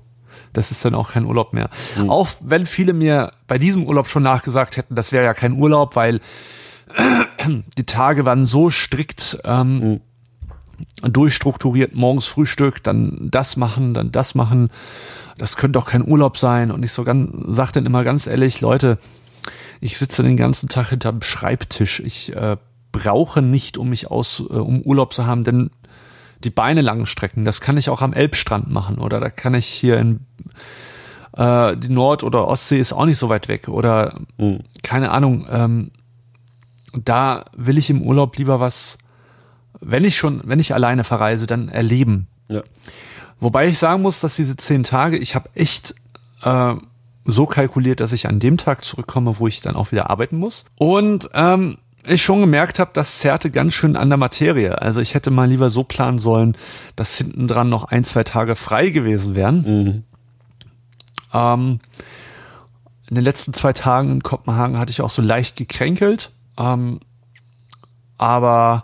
das 0.54 0.70
ist 0.70 0.86
dann 0.86 0.94
auch 0.94 1.14
kein 1.14 1.26
Urlaub 1.26 1.54
mehr. 1.54 1.72
Mhm. 1.98 2.12
Auch 2.12 2.30
wenn 2.42 2.68
viele 2.68 2.94
mir 2.94 3.32
bei 3.48 3.58
diesem 3.58 3.86
Urlaub 3.86 4.08
schon 4.08 4.22
nachgesagt 4.22 4.78
hätten, 4.78 4.94
das 4.94 5.12
wäre 5.12 5.26
ja 5.26 5.34
kein 5.34 5.54
Urlaub, 5.54 5.96
weil 5.96 6.22
die 7.78 7.86
Tage 7.86 8.24
waren 8.26 8.46
so 8.46 8.70
strikt. 8.70 9.40
Ähm, 9.44 9.80
mhm 9.80 10.02
durchstrukturiert 11.02 11.96
morgens 11.96 12.28
Frühstück, 12.28 12.84
dann 12.84 13.30
das 13.32 13.58
machen, 13.58 13.94
dann 13.94 14.12
das 14.12 14.36
machen. 14.36 14.70
Das 15.38 15.58
könnte 15.58 15.80
doch 15.80 15.88
kein 15.88 16.08
Urlaub 16.08 16.38
sein. 16.38 16.72
Und 16.72 16.84
ich 16.84 16.92
so 16.92 17.04
ganz, 17.04 17.30
sag 17.48 17.72
dann 17.72 17.86
immer 17.86 18.04
ganz 18.04 18.28
ehrlich, 18.28 18.62
Leute, 18.62 18.98
ich 19.82 19.98
sitze 19.98 20.24
den 20.24 20.38
ganzen 20.38 20.70
Tag 20.70 20.90
hinterm 20.90 21.22
Schreibtisch. 21.22 22.00
Ich 22.00 22.36
äh, 22.36 22.58
brauche 22.92 23.42
nicht, 23.42 23.78
um 23.78 23.90
mich 23.90 24.12
aus, 24.12 24.42
äh, 24.50 24.54
um 24.54 24.82
Urlaub 24.82 25.14
zu 25.14 25.26
haben, 25.26 25.44
denn 25.44 25.70
die 26.44 26.50
Beine 26.50 26.82
lang 26.82 27.06
strecken. 27.06 27.46
Das 27.46 27.62
kann 27.62 27.78
ich 27.78 27.90
auch 27.90 28.02
am 28.02 28.14
Elbstrand 28.14 28.70
machen 28.70 28.98
oder 28.98 29.20
da 29.20 29.30
kann 29.30 29.54
ich 29.54 29.68
hier 29.68 29.98
in 29.98 30.26
äh, 31.36 31.76
die 31.76 31.90
Nord- 31.90 32.24
oder 32.24 32.48
Ostsee 32.48 32.80
ist 32.80 32.94
auch 32.94 33.06
nicht 33.06 33.18
so 33.18 33.30
weit 33.30 33.48
weg 33.48 33.68
oder 33.68 34.20
mhm. 34.38 34.60
keine 34.84 35.12
Ahnung. 35.12 35.48
Ähm, 35.50 35.92
da 36.94 37.46
will 37.56 37.78
ich 37.78 37.90
im 37.90 38.02
Urlaub 38.02 38.38
lieber 38.38 38.60
was 38.60 38.98
wenn 39.82 40.04
ich 40.04 40.18
schon, 40.18 40.42
wenn 40.46 40.60
ich 40.60 40.74
alleine 40.74 41.04
verreise, 41.04 41.48
dann 41.48 41.70
erleben. 41.70 42.28
Ja. 42.48 42.64
Wobei 43.40 43.68
ich 43.68 43.80
sagen 43.80 44.02
muss, 44.02 44.20
dass 44.20 44.36
diese 44.36 44.56
zehn 44.58 44.84
Tage, 44.84 45.18
ich 45.18 45.36
habe 45.36 45.50
echt 45.56 45.96
äh, 46.44 46.76
so 47.26 47.46
kalkuliert, 47.46 48.00
dass 48.00 48.12
ich 48.12 48.28
an 48.28 48.40
dem 48.40 48.58
Tag 48.58 48.84
zurückkomme, 48.84 49.40
wo 49.40 49.48
ich 49.48 49.62
dann 49.62 49.76
auch 49.76 49.92
wieder 49.92 50.10
arbeiten 50.10 50.38
muss. 50.38 50.66
Und 50.78 51.30
ähm, 51.34 51.78
ich 52.06 52.24
schon 52.24 52.42
gemerkt 52.42 52.80
habe, 52.80 52.92
das 52.94 53.20
zerrte 53.20 53.52
ganz 53.52 53.74
schön 53.74 53.96
an 53.96 54.10
der 54.10 54.18
Materie. 54.18 54.82
Also 54.82 55.02
ich 55.02 55.14
hätte 55.14 55.32
mal 55.32 55.50
lieber 55.50 55.70
so 55.70 55.84
planen 55.84 56.20
sollen, 56.20 56.58
dass 56.96 57.18
hinten 57.18 57.48
dran 57.48 57.70
noch 57.70 57.86
ein, 57.86 58.04
zwei 58.04 58.24
Tage 58.24 58.56
frei 58.56 58.90
gewesen 58.90 59.36
wären. 59.36 59.62
Mhm. 59.62 60.04
Ähm, 61.34 61.80
in 63.10 63.16
den 63.16 63.24
letzten 63.24 63.54
zwei 63.54 63.74
Tagen 63.74 64.12
in 64.12 64.24
Kopenhagen 64.24 64.78
hatte 64.78 64.92
ich 64.92 65.02
auch 65.02 65.10
so 65.10 65.22
leicht 65.22 65.56
gekränkelt. 65.56 66.32
Ähm, 66.58 67.00
aber 68.18 68.84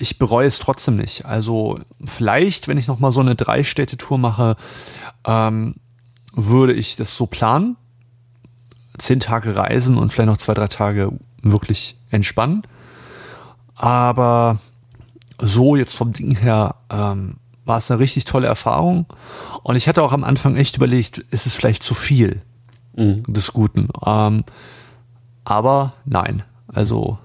ich 0.00 0.18
bereue 0.18 0.46
es 0.46 0.58
trotzdem 0.58 0.96
nicht. 0.96 1.26
Also 1.26 1.78
vielleicht, 2.04 2.68
wenn 2.68 2.78
ich 2.78 2.86
noch 2.86 3.00
mal 3.00 3.12
so 3.12 3.20
eine 3.20 3.36
Drei-Städte-Tour 3.36 4.18
mache, 4.18 4.56
ähm, 5.26 5.74
würde 6.32 6.72
ich 6.72 6.96
das 6.96 7.16
so 7.16 7.26
planen. 7.26 7.76
Zehn 8.96 9.20
Tage 9.20 9.54
reisen 9.56 9.98
und 9.98 10.12
vielleicht 10.12 10.28
noch 10.28 10.38
zwei, 10.38 10.54
drei 10.54 10.68
Tage 10.68 11.12
wirklich 11.42 11.98
entspannen. 12.10 12.62
Aber 13.74 14.58
so 15.38 15.76
jetzt 15.76 15.94
vom 15.94 16.12
Ding 16.12 16.36
her 16.36 16.76
ähm, 16.90 17.36
war 17.64 17.78
es 17.78 17.90
eine 17.90 18.00
richtig 18.00 18.24
tolle 18.24 18.46
Erfahrung. 18.46 19.06
Und 19.62 19.76
ich 19.76 19.86
hatte 19.86 20.02
auch 20.02 20.12
am 20.12 20.24
Anfang 20.24 20.56
echt 20.56 20.76
überlegt, 20.76 21.18
ist 21.18 21.46
es 21.46 21.54
vielleicht 21.54 21.82
zu 21.82 21.94
viel 21.94 22.40
mhm. 22.98 23.22
des 23.24 23.52
Guten? 23.52 23.88
Ähm, 24.04 24.44
aber 25.44 25.92
nein, 26.06 26.42
also 26.68 27.18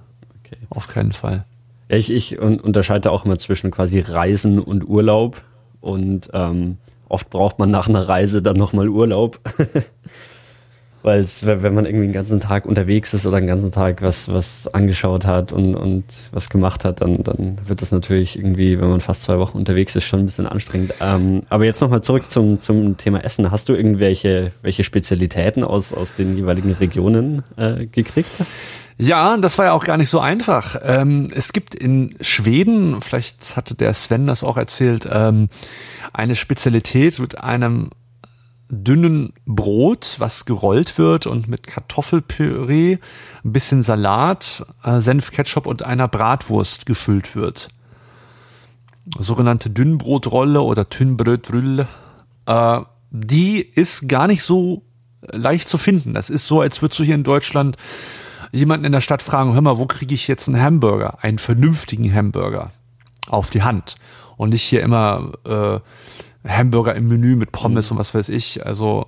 okay. 0.44 0.58
auf 0.70 0.88
keinen 0.88 1.14
Fall. 1.14 1.46
Ich, 1.88 2.12
ich 2.12 2.40
unterscheide 2.40 3.12
auch 3.12 3.26
immer 3.26 3.38
zwischen 3.38 3.72
quasi 3.72 4.00
Reisen 4.00 4.60
und 4.60 4.88
Urlaub. 4.88 5.42
Und 5.82 6.30
ähm, 6.34 6.78
oft 7.08 7.30
braucht 7.30 7.60
man 7.60 7.70
nach 7.70 7.88
einer 7.88 8.08
Reise 8.10 8.42
dann 8.42 8.58
nochmal 8.58 8.90
Urlaub. 8.90 9.40
Weil 11.04 11.24
wenn 11.44 11.76
man 11.76 11.86
irgendwie 11.86 12.08
den 12.08 12.14
ganzen 12.14 12.40
Tag 12.40 12.66
unterwegs 12.66 13.14
ist 13.14 13.28
oder 13.28 13.40
den 13.40 13.46
ganzen 13.46 13.72
Tag 13.72 14.02
was, 14.02 14.34
was 14.34 14.68
angeschaut 14.74 15.24
hat 15.24 15.52
und, 15.52 15.76
und 15.76 16.04
was 16.32 16.50
gemacht 16.50 16.84
hat, 16.84 17.02
dann, 17.02 17.22
dann 17.22 17.60
wird 17.68 17.84
das 17.84 17.92
natürlich 17.92 18.40
irgendwie, 18.40 18.82
wenn 18.82 18.90
man 18.90 19.02
fast 19.02 19.22
zwei 19.22 19.38
Wochen 19.38 19.60
unterwegs 19.60 19.96
ist, 19.96 20.06
schon 20.06 20.22
ein 20.22 20.26
bisschen 20.26 20.48
anstrengend. 20.48 20.96
Ähm, 21.02 21.44
aber 21.50 21.66
jetzt 21.66 21.80
nochmal 21.80 22.02
zurück 22.02 22.32
zum, 22.32 22.60
zum 22.60 22.98
Thema 22.98 23.24
Essen. 23.24 23.52
Hast 23.52 23.70
du 23.70 23.76
irgendwelche 23.76 24.52
welche 24.64 24.84
Spezialitäten 24.84 25.64
aus, 25.64 25.94
aus 25.94 26.16
den 26.16 26.36
jeweiligen 26.36 26.72
Regionen 26.72 27.44
äh, 27.56 27.86
gekriegt? 27.86 28.32
Ja, 28.98 29.36
das 29.38 29.58
war 29.58 29.66
ja 29.66 29.74
auch 29.74 29.84
gar 29.84 29.98
nicht 29.98 30.10
so 30.10 30.20
einfach. 30.20 30.78
Ähm, 30.82 31.28
es 31.34 31.52
gibt 31.52 31.76
in 31.76 32.16
Schweden, 32.22 33.02
vielleicht 33.02 33.58
hatte 33.58 33.76
der 33.76 33.94
Sven 33.94 34.26
das 34.26 34.44
auch 34.44 34.56
erzählt, 34.56 35.08
ähm, 35.12 35.50
eine 36.14 36.36
Spezialität 36.36 37.20
mit 37.20 37.44
einem 37.44 37.90
dünnen 38.70 39.34
Brot, 39.46 40.16
was 40.20 40.46
gerollt 40.46 40.98
wird 40.98 41.28
und 41.28 41.48
mit 41.48 41.68
Kartoffelpüree, 41.68 42.98
ein 43.44 43.54
bisschen 43.54 43.84
Salat, 43.84 44.66
äh, 44.84 45.02
Senf, 45.02 45.32
und 45.66 45.84
einer 45.84 46.08
Bratwurst 46.08 46.86
gefüllt 46.86 47.36
wird. 47.36 47.68
Sogenannte 49.20 49.70
Dünnbrotrolle 49.70 50.62
oder 50.62 50.86
Dünnbrötrülle. 50.86 51.88
Äh, 52.46 52.80
die 53.12 53.60
ist 53.62 54.08
gar 54.08 54.28
nicht 54.28 54.44
so 54.44 54.84
leicht 55.22 55.68
zu 55.68 55.78
finden. 55.78 56.14
Das 56.14 56.30
ist 56.30 56.48
so, 56.48 56.62
als 56.62 56.82
würdest 56.82 57.00
du 57.00 57.04
hier 57.04 57.16
in 57.16 57.24
Deutschland 57.24 57.78
jemanden 58.56 58.86
in 58.86 58.92
der 58.92 59.02
Stadt 59.02 59.22
fragen, 59.22 59.54
hör 59.54 59.62
mal, 59.62 59.78
wo 59.78 59.86
kriege 59.86 60.16
ich 60.16 60.28
jetzt 60.28 60.48
einen 60.48 60.62
Hamburger, 60.62 61.24
einen 61.24 61.40
vernünftigen 61.40 62.14
Hamburger 62.14 62.72
auf 63.28 63.50
die 63.50 63.64
Hand 63.64 63.96
und 64.38 64.50
nicht 64.50 64.64
hier 64.64 64.82
immer 64.82 65.34
äh, 65.46 65.80
Hamburger 66.48 66.96
im 66.96 67.08
Menü 67.08 67.36
mit 67.36 67.52
Pommes 67.52 67.90
mhm. 67.90 67.96
und 67.96 68.00
was 68.00 68.14
weiß 68.14 68.30
ich. 68.30 68.66
Also 68.66 69.08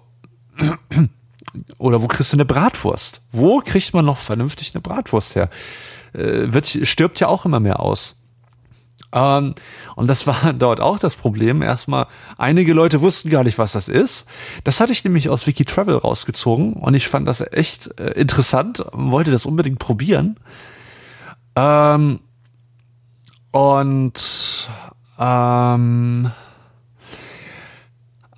oder 1.77 2.01
wo 2.01 2.07
kriegst 2.07 2.33
du 2.33 2.37
eine 2.37 2.45
Bratwurst? 2.45 3.21
Wo 3.31 3.59
kriegt 3.59 3.93
man 3.93 4.05
noch 4.05 4.17
vernünftig 4.17 4.73
eine 4.73 4.81
Bratwurst 4.81 5.35
her? 5.35 5.49
Äh, 6.13 6.53
wird, 6.53 6.67
stirbt 6.67 7.19
ja 7.19 7.27
auch 7.27 7.45
immer 7.45 7.59
mehr 7.59 7.79
aus. 7.79 8.16
Ähm, 9.13 9.55
und 9.95 10.07
das 10.07 10.27
war 10.27 10.53
dort 10.57 10.81
auch 10.81 10.99
das 10.99 11.15
Problem. 11.15 11.61
Erstmal, 11.61 12.07
einige 12.37 12.73
Leute 12.73 13.01
wussten 13.01 13.29
gar 13.29 13.43
nicht, 13.43 13.57
was 13.57 13.71
das 13.71 13.87
ist. 13.87 14.27
Das 14.63 14.79
hatte 14.79 14.91
ich 14.91 15.03
nämlich 15.03 15.29
aus 15.29 15.47
Wiki 15.47 15.65
Travel 15.65 15.97
rausgezogen 15.97 16.73
und 16.73 16.93
ich 16.93 17.07
fand 17.07 17.27
das 17.27 17.41
echt 17.41 17.99
äh, 17.99 18.11
interessant 18.11 18.79
und 18.79 19.11
wollte 19.11 19.31
das 19.31 19.45
unbedingt 19.45 19.79
probieren. 19.79 20.37
Ähm, 21.55 22.19
und 23.51 24.69
ähm, 25.17 26.31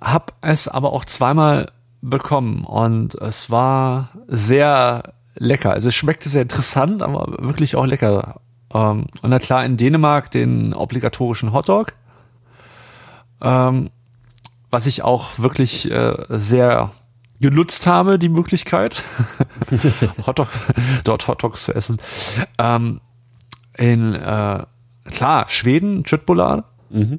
hab 0.00 0.32
es 0.40 0.68
aber 0.68 0.92
auch 0.92 1.04
zweimal 1.04 1.70
bekommen 2.00 2.64
und 2.64 3.14
es 3.16 3.50
war 3.50 4.08
sehr 4.26 5.12
lecker. 5.34 5.72
Also 5.72 5.88
es 5.88 5.94
schmeckte 5.94 6.28
sehr 6.28 6.42
interessant, 6.42 7.02
aber 7.02 7.36
wirklich 7.40 7.76
auch 7.76 7.86
lecker. 7.86 8.40
Ähm, 8.72 9.06
und 9.22 9.30
na 9.30 9.38
klar, 9.38 9.64
in 9.64 9.76
Dänemark 9.76 10.30
den 10.30 10.74
obligatorischen 10.74 11.52
Hotdog. 11.52 11.92
Ähm, 13.40 13.90
was 14.70 14.86
ich 14.86 15.02
auch 15.02 15.38
wirklich 15.38 15.90
äh, 15.90 16.16
sehr 16.28 16.90
genutzt 17.40 17.86
habe, 17.86 18.18
die 18.18 18.28
Möglichkeit, 18.28 19.02
Hotdog, 20.26 20.48
dort 21.04 21.26
Hotdogs 21.26 21.64
zu 21.64 21.74
essen. 21.74 21.98
Ähm, 22.58 23.00
in, 23.76 24.14
äh, 24.14 24.64
klar, 25.04 25.48
Schweden, 25.48 26.04
Chutbolar. 26.04 26.64
Mhm. 26.90 27.18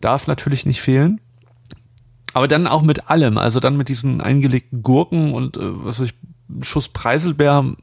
Darf 0.00 0.26
natürlich 0.26 0.66
nicht 0.66 0.82
fehlen. 0.82 1.20
Aber 2.34 2.48
dann 2.48 2.66
auch 2.66 2.82
mit 2.82 3.08
allem, 3.08 3.38
also 3.38 3.60
dann 3.60 3.76
mit 3.76 3.88
diesen 3.88 4.20
eingelegten 4.20 4.82
Gurken 4.82 5.32
und 5.32 5.56
äh, 5.56 5.60
was 5.62 6.00
weiß 6.00 6.08
ich, 6.08 6.14
Schuss 6.66 6.88
Preiselbeer, 6.88 7.74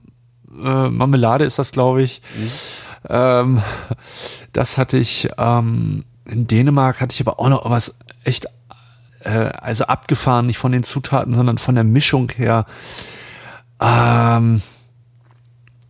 äh, 0.63 0.89
Marmelade 0.89 1.45
ist 1.45 1.59
das, 1.59 1.71
glaube 1.71 2.03
ich. 2.03 2.21
Mhm. 2.35 2.51
Ähm, 3.09 3.61
das 4.53 4.77
hatte 4.77 4.97
ich 4.97 5.29
ähm, 5.37 6.03
in 6.25 6.47
Dänemark 6.47 7.01
hatte 7.01 7.13
ich 7.13 7.21
aber 7.21 7.39
auch 7.39 7.49
noch 7.49 7.69
was 7.69 7.97
echt 8.23 8.45
äh, 9.21 9.29
also 9.29 9.85
abgefahren, 9.85 10.47
nicht 10.47 10.57
von 10.57 10.71
den 10.71 10.83
Zutaten, 10.83 11.33
sondern 11.33 11.57
von 11.57 11.75
der 11.75 11.83
Mischung 11.83 12.29
her. 12.29 12.65
Ähm, 13.79 14.61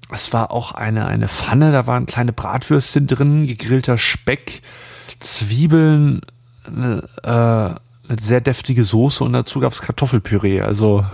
es 0.10 0.34
war 0.34 0.52
auch 0.52 0.74
eine 0.74 1.06
eine 1.06 1.28
Pfanne, 1.28 1.72
da 1.72 1.88
waren 1.88 2.06
kleine 2.06 2.34
Bratwürstchen 2.34 3.08
drin, 3.08 3.48
gegrillter 3.48 3.98
Speck, 3.98 4.62
Zwiebeln, 5.20 6.22
äh, 6.66 7.02
eine 7.24 7.78
sehr 8.22 8.42
deftige 8.42 8.84
Soße 8.84 9.24
und 9.24 9.34
dazu 9.34 9.60
gab 9.60 9.74
es 9.74 9.82
Kartoffelpüree. 9.82 10.62
Also 10.62 11.06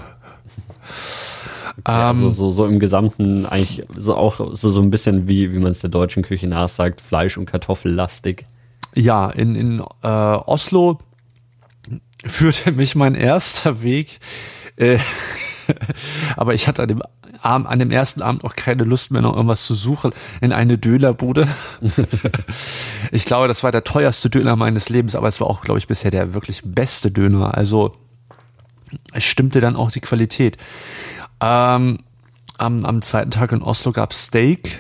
Okay, 1.79 1.91
also 1.91 2.25
ähm, 2.25 2.31
so, 2.31 2.51
so 2.51 2.65
im 2.65 2.79
Gesamten 2.79 3.45
eigentlich 3.45 3.85
so 3.95 4.15
auch 4.15 4.55
so, 4.55 4.71
so 4.71 4.81
ein 4.81 4.89
bisschen 4.89 5.27
wie, 5.27 5.53
wie 5.53 5.59
man 5.59 5.71
es 5.71 5.79
der 5.79 5.91
deutschen 5.91 6.23
Küche 6.23 6.47
nachsagt, 6.47 7.01
Fleisch- 7.01 7.37
und 7.37 7.45
Kartoffellastig. 7.45 8.45
Ja, 8.95 9.29
in, 9.29 9.55
in 9.55 9.79
äh, 10.01 10.07
Oslo 10.07 10.99
führte 12.25 12.71
mich 12.73 12.95
mein 12.95 13.13
erster 13.13 13.83
Weg, 13.83 14.19
äh, 14.77 14.97
aber 16.35 16.55
ich 16.55 16.67
hatte 16.67 16.81
an 16.81 16.87
dem 16.87 17.03
Abend, 17.43 17.67
an 17.67 17.77
dem 17.77 17.91
ersten 17.91 18.23
Abend 18.23 18.43
auch 18.43 18.55
keine 18.55 18.83
Lust 18.83 19.11
mehr, 19.11 19.21
noch 19.21 19.35
irgendwas 19.35 19.65
zu 19.65 19.75
suchen 19.75 20.11
in 20.41 20.51
eine 20.51 20.79
Dönerbude. 20.79 21.47
ich 23.11 23.25
glaube, 23.25 23.47
das 23.47 23.63
war 23.63 23.71
der 23.71 23.83
teuerste 23.83 24.31
Döner 24.31 24.55
meines 24.55 24.89
Lebens, 24.89 25.15
aber 25.15 25.27
es 25.27 25.39
war 25.39 25.47
auch, 25.47 25.61
glaube 25.61 25.77
ich, 25.77 25.87
bisher 25.87 26.09
der 26.09 26.33
wirklich 26.33 26.63
beste 26.65 27.11
Döner. 27.11 27.55
Also 27.55 27.95
es 29.13 29.23
stimmte 29.23 29.61
dann 29.61 29.75
auch 29.75 29.91
die 29.91 29.99
Qualität. 29.99 30.57
Ähm, 31.41 31.99
am, 32.57 32.85
am 32.85 33.01
zweiten 33.01 33.31
Tag 33.31 33.51
in 33.51 33.61
Oslo 33.61 33.91
gab 33.91 34.11
es 34.11 34.25
Steak. 34.25 34.79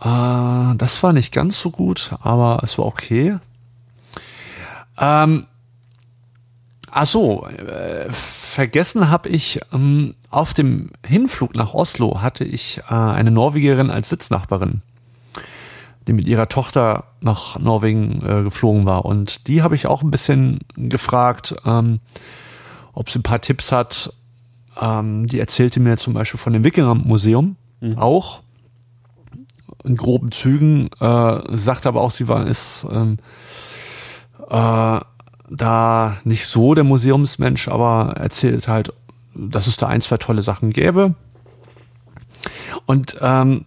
Äh, 0.00 0.76
das 0.76 1.02
war 1.02 1.12
nicht 1.12 1.32
ganz 1.32 1.58
so 1.60 1.70
gut, 1.70 2.12
aber 2.20 2.60
es 2.62 2.78
war 2.78 2.86
okay. 2.86 3.38
Ähm, 4.98 5.46
ach 6.90 7.06
so, 7.06 7.46
äh, 7.46 8.12
vergessen 8.12 9.10
habe 9.10 9.28
ich, 9.28 9.60
ähm, 9.72 10.14
auf 10.30 10.54
dem 10.54 10.90
Hinflug 11.06 11.54
nach 11.54 11.74
Oslo 11.74 12.20
hatte 12.20 12.44
ich 12.44 12.78
äh, 12.88 12.94
eine 12.94 13.30
Norwegerin 13.30 13.90
als 13.90 14.10
Sitznachbarin, 14.10 14.82
die 16.06 16.12
mit 16.12 16.26
ihrer 16.26 16.48
Tochter 16.48 17.04
nach 17.20 17.58
Norwegen 17.58 18.22
äh, 18.24 18.42
geflogen 18.42 18.84
war. 18.84 19.04
Und 19.06 19.48
die 19.48 19.62
habe 19.62 19.74
ich 19.74 19.86
auch 19.86 20.02
ein 20.02 20.10
bisschen 20.10 20.58
gefragt, 20.76 21.54
ähm, 21.64 22.00
ob 22.92 23.10
sie 23.10 23.20
ein 23.20 23.24
paar 23.24 23.40
Tipps 23.40 23.72
hat. 23.72 24.12
Ähm, 24.80 25.26
die 25.26 25.40
erzählte 25.40 25.80
mir 25.80 25.96
zum 25.96 26.14
Beispiel 26.14 26.38
von 26.38 26.52
dem 26.52 26.64
Wikinger-Museum 26.64 27.56
mhm. 27.80 27.98
auch 27.98 28.42
in 29.84 29.96
groben 29.96 30.30
Zügen, 30.30 30.90
äh, 31.00 31.56
sagt 31.56 31.86
aber 31.86 32.00
auch, 32.02 32.10
sie 32.10 32.28
war 32.28 32.46
ist 32.46 32.86
ähm, 32.90 33.18
äh, 34.48 35.00
da 35.50 36.18
nicht 36.24 36.46
so 36.46 36.74
der 36.74 36.84
Museumsmensch, 36.84 37.68
aber 37.68 38.14
erzählt 38.16 38.68
halt, 38.68 38.92
dass 39.34 39.66
es 39.66 39.76
da 39.76 39.88
ein, 39.88 40.00
zwei 40.00 40.16
tolle 40.16 40.42
Sachen 40.42 40.70
gäbe. 40.72 41.14
Und 42.86 43.16
ähm, 43.20 43.64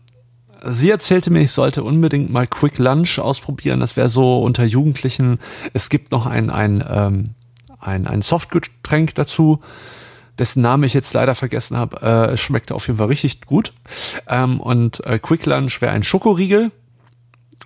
sie 0.65 0.89
erzählte 0.89 1.29
mir, 1.29 1.41
ich 1.41 1.51
sollte 1.51 1.83
unbedingt 1.83 2.31
mal 2.31 2.47
Quick 2.47 2.77
Lunch 2.77 3.19
ausprobieren. 3.19 3.79
Das 3.79 3.97
wäre 3.97 4.09
so 4.09 4.41
unter 4.41 4.63
Jugendlichen. 4.63 5.39
Es 5.73 5.89
gibt 5.89 6.11
noch 6.11 6.25
ein, 6.25 6.49
ein, 6.49 6.83
ähm, 6.87 7.29
ein, 7.79 8.07
ein 8.07 8.21
Softgetränk 8.21 9.15
dazu, 9.15 9.59
dessen 10.39 10.61
Namen 10.61 10.83
ich 10.83 10.93
jetzt 10.93 11.13
leider 11.13 11.35
vergessen 11.35 11.77
habe. 11.77 12.01
Äh, 12.01 12.33
es 12.33 12.41
schmeckte 12.41 12.75
auf 12.75 12.87
jeden 12.87 12.97
Fall 12.97 13.07
richtig 13.07 13.45
gut. 13.45 13.73
Ähm, 14.27 14.59
und 14.59 15.05
äh, 15.05 15.19
Quick 15.19 15.45
Lunch 15.45 15.81
wäre 15.81 15.93
ein 15.93 16.03
Schokoriegel. 16.03 16.71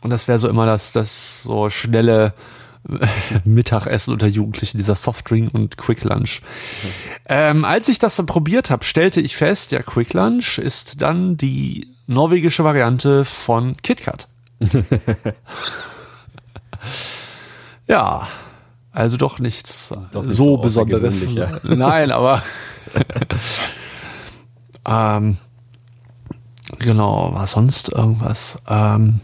Und 0.02 0.10
das 0.10 0.28
wäre 0.28 0.38
so 0.40 0.48
immer 0.48 0.66
das, 0.66 0.92
das 0.92 1.44
so 1.44 1.70
schnelle 1.70 2.34
Mittagessen 3.44 4.14
unter 4.14 4.28
Jugendlichen, 4.28 4.78
dieser 4.78 4.96
Softdrink 4.96 5.54
und 5.54 5.78
Quick 5.78 6.04
Lunch. 6.04 6.42
Ähm, 7.28 7.66
als 7.66 7.88
ich 7.88 8.00
das 8.00 8.16
dann 8.16 8.26
probiert 8.26 8.70
habe, 8.70 8.84
stellte 8.84 9.22
ich 9.22 9.36
fest, 9.36 9.72
ja, 9.72 9.82
Quick 9.82 10.14
Lunch 10.14 10.60
ist 10.60 11.02
dann 11.02 11.38
die 11.38 11.88
norwegische 12.08 12.64
Variante 12.64 13.26
von 13.26 13.76
KitKat. 13.78 14.28
ja, 17.88 18.28
also 18.98 19.18
doch 19.18 19.40
nichts 19.40 19.94
doch 20.12 20.24
nicht 20.24 20.36
so, 20.36 20.56
so 20.56 20.58
Besonderes. 20.58 21.30
Nein, 21.64 22.12
aber 22.12 22.42
ähm, 24.88 25.38
genau, 26.80 27.34
war 27.34 27.48
sonst 27.48 27.90
irgendwas? 27.90 28.62
Ähm, 28.68 29.22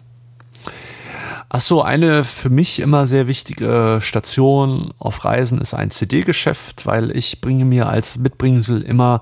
Ach 1.55 1.61
so, 1.61 1.83
eine 1.83 2.23
für 2.23 2.49
mich 2.49 2.79
immer 2.79 3.05
sehr 3.05 3.27
wichtige 3.27 3.99
Station 4.01 4.91
auf 4.97 5.23
Reisen 5.23 5.61
ist 5.61 5.75
ein 5.75 5.91
CD-Geschäft, 5.91 6.87
weil 6.87 7.15
ich 7.15 7.41
bringe 7.41 7.63
mir 7.63 7.87
als 7.89 8.17
Mitbringsel 8.17 8.81
immer 8.81 9.21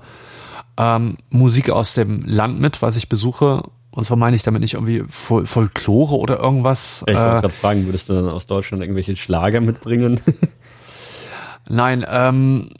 ähm, 0.78 1.18
Musik 1.28 1.68
aus 1.68 1.92
dem 1.92 2.24
Land 2.24 2.58
mit, 2.58 2.80
was 2.80 2.96
ich 2.96 3.10
besuche. 3.10 3.64
Und 3.92 4.04
zwar 4.04 4.16
meine 4.16 4.34
ich 4.34 4.42
damit 4.42 4.62
nicht 4.62 4.74
irgendwie 4.74 5.04
Fol 5.08 5.46
Folklore 5.46 6.16
oder 6.16 6.40
irgendwas. 6.40 7.04
Ich 7.06 7.14
wollte 7.14 7.20
äh, 7.20 7.40
gerade 7.40 7.50
fragen, 7.50 7.86
würdest 7.86 8.08
du 8.08 8.14
dann 8.14 8.28
aus 8.28 8.46
Deutschland 8.46 8.82
irgendwelche 8.82 9.16
Schlager 9.16 9.60
mitbringen? 9.60 10.20
Nein, 11.68 12.04
ähm, 12.08 12.70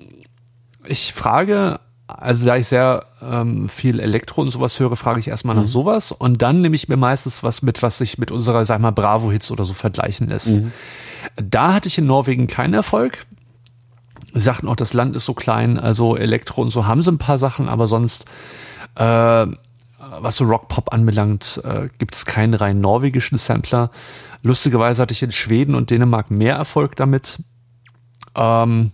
ich 0.86 1.12
frage 1.12 1.78
also 2.20 2.46
da 2.46 2.56
ich 2.56 2.68
sehr 2.68 3.06
ähm, 3.22 3.68
viel 3.68 4.00
Elektro 4.00 4.42
und 4.42 4.50
sowas 4.50 4.78
höre, 4.78 4.96
frage 4.96 5.20
ich 5.20 5.28
erstmal 5.28 5.54
mhm. 5.56 5.62
nach 5.62 5.68
sowas 5.68 6.12
und 6.12 6.42
dann 6.42 6.60
nehme 6.60 6.76
ich 6.76 6.88
mir 6.88 6.96
meistens 6.96 7.42
was 7.42 7.62
mit, 7.62 7.82
was 7.82 7.98
sich 7.98 8.18
mit 8.18 8.30
unserer, 8.30 8.64
sag 8.66 8.80
mal, 8.80 8.90
Bravo-Hits 8.90 9.50
oder 9.50 9.64
so 9.64 9.74
vergleichen 9.74 10.28
lässt. 10.28 10.48
Mhm. 10.48 10.72
Da 11.36 11.74
hatte 11.74 11.88
ich 11.88 11.98
in 11.98 12.06
Norwegen 12.06 12.46
keinen 12.46 12.74
Erfolg. 12.74 13.26
Sagten 14.34 14.68
auch, 14.68 14.76
das 14.76 14.94
Land 14.94 15.14
ist 15.14 15.26
so 15.26 15.34
klein, 15.34 15.78
also 15.78 16.16
Elektro 16.16 16.62
und 16.62 16.70
so 16.70 16.86
haben 16.86 17.02
sie 17.02 17.12
ein 17.12 17.18
paar 17.18 17.38
Sachen, 17.38 17.68
aber 17.68 17.86
sonst, 17.86 18.24
äh, 18.96 19.46
was 20.20 20.36
so 20.36 20.44
Rock-Pop 20.44 20.92
anbelangt, 20.92 21.60
äh, 21.64 21.88
gibt 21.98 22.14
es 22.14 22.24
keinen 22.24 22.54
rein 22.54 22.80
norwegischen 22.80 23.38
Sampler. 23.38 23.90
Lustigerweise 24.42 25.02
hatte 25.02 25.12
ich 25.12 25.22
in 25.22 25.32
Schweden 25.32 25.74
und 25.74 25.90
Dänemark 25.90 26.30
mehr 26.30 26.56
Erfolg 26.56 26.96
damit. 26.96 27.38
Ähm, 28.34 28.92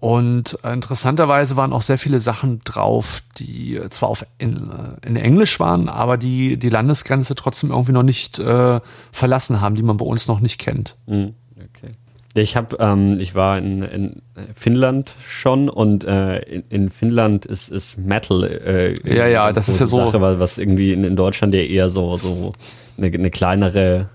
und 0.00 0.54
interessanterweise 0.64 1.56
waren 1.56 1.74
auch 1.74 1.82
sehr 1.82 1.98
viele 1.98 2.20
Sachen 2.20 2.60
drauf, 2.64 3.22
die 3.38 3.78
zwar 3.90 4.08
auf 4.08 4.24
in, 4.38 4.70
äh, 4.70 5.06
in 5.06 5.16
Englisch 5.16 5.60
waren, 5.60 5.90
aber 5.90 6.16
die 6.16 6.56
die 6.56 6.70
Landesgrenze 6.70 7.34
trotzdem 7.34 7.70
irgendwie 7.70 7.92
noch 7.92 8.02
nicht 8.02 8.38
äh, 8.38 8.80
verlassen 9.12 9.60
haben, 9.60 9.74
die 9.74 9.82
man 9.82 9.98
bei 9.98 10.06
uns 10.06 10.26
noch 10.26 10.40
nicht 10.40 10.58
kennt. 10.58 10.96
Mhm. 11.06 11.34
Okay. 11.54 11.92
Ich 12.34 12.56
habe, 12.56 12.76
ähm, 12.78 13.18
ich 13.18 13.34
war 13.34 13.58
in, 13.58 13.82
in 13.82 14.22
Finnland 14.54 15.14
schon 15.26 15.68
und 15.68 16.04
äh, 16.04 16.38
in, 16.38 16.64
in 16.68 16.90
Finnland 16.90 17.44
ist, 17.44 17.70
ist 17.70 17.98
Metal. 17.98 18.44
Äh, 18.44 18.94
ja, 19.16 19.26
ja, 19.26 19.52
das 19.52 19.68
ist 19.68 19.80
ja 19.80 19.86
so. 19.86 20.04
Sache, 20.04 20.20
weil 20.20 20.38
was 20.38 20.56
irgendwie 20.56 20.92
in, 20.92 21.02
in 21.02 21.16
Deutschland 21.16 21.54
ja 21.54 21.60
eher 21.60 21.90
so 21.90 22.16
so 22.16 22.52
eine, 22.96 23.08
eine 23.08 23.30
kleinere 23.30 24.10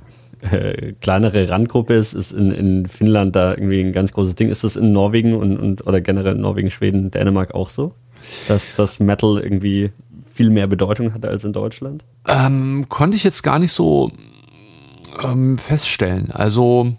äh, 0.52 0.94
kleinere 1.02 1.50
Randgruppe 1.50 1.96
ist, 1.96 2.14
ist 2.14 2.32
in, 2.32 2.52
in 2.52 2.86
Finnland 2.88 3.36
da 3.36 3.52
irgendwie 3.52 3.82
ein 3.82 3.92
ganz 3.92 4.14
großes 4.14 4.36
Ding. 4.36 4.50
Ist 4.50 4.64
das 4.64 4.76
in 4.76 4.94
Norwegen 4.94 5.36
und, 5.36 5.58
und 5.58 5.86
oder 5.86 6.00
generell 6.00 6.36
in 6.36 6.42
Norwegen, 6.42 6.72
Schweden, 6.72 7.12
Dänemark 7.12 7.54
auch 7.54 7.70
so? 7.70 7.94
Dass 8.48 8.76
das 8.76 9.00
Metal 9.00 9.40
irgendwie 9.44 9.92
viel 10.34 10.50
mehr 10.50 10.68
Bedeutung 10.68 11.14
hatte 11.14 11.28
als 11.28 11.44
in 11.44 11.54
Deutschland? 11.54 12.04
Ähm, 12.28 12.86
konnte 12.90 13.18
ich 13.18 13.24
jetzt 13.24 13.44
gar 13.44 13.60
nicht 13.60 13.72
so 13.72 14.12
ähm, 15.24 15.58
feststellen. 15.58 16.32
Also 16.32 16.94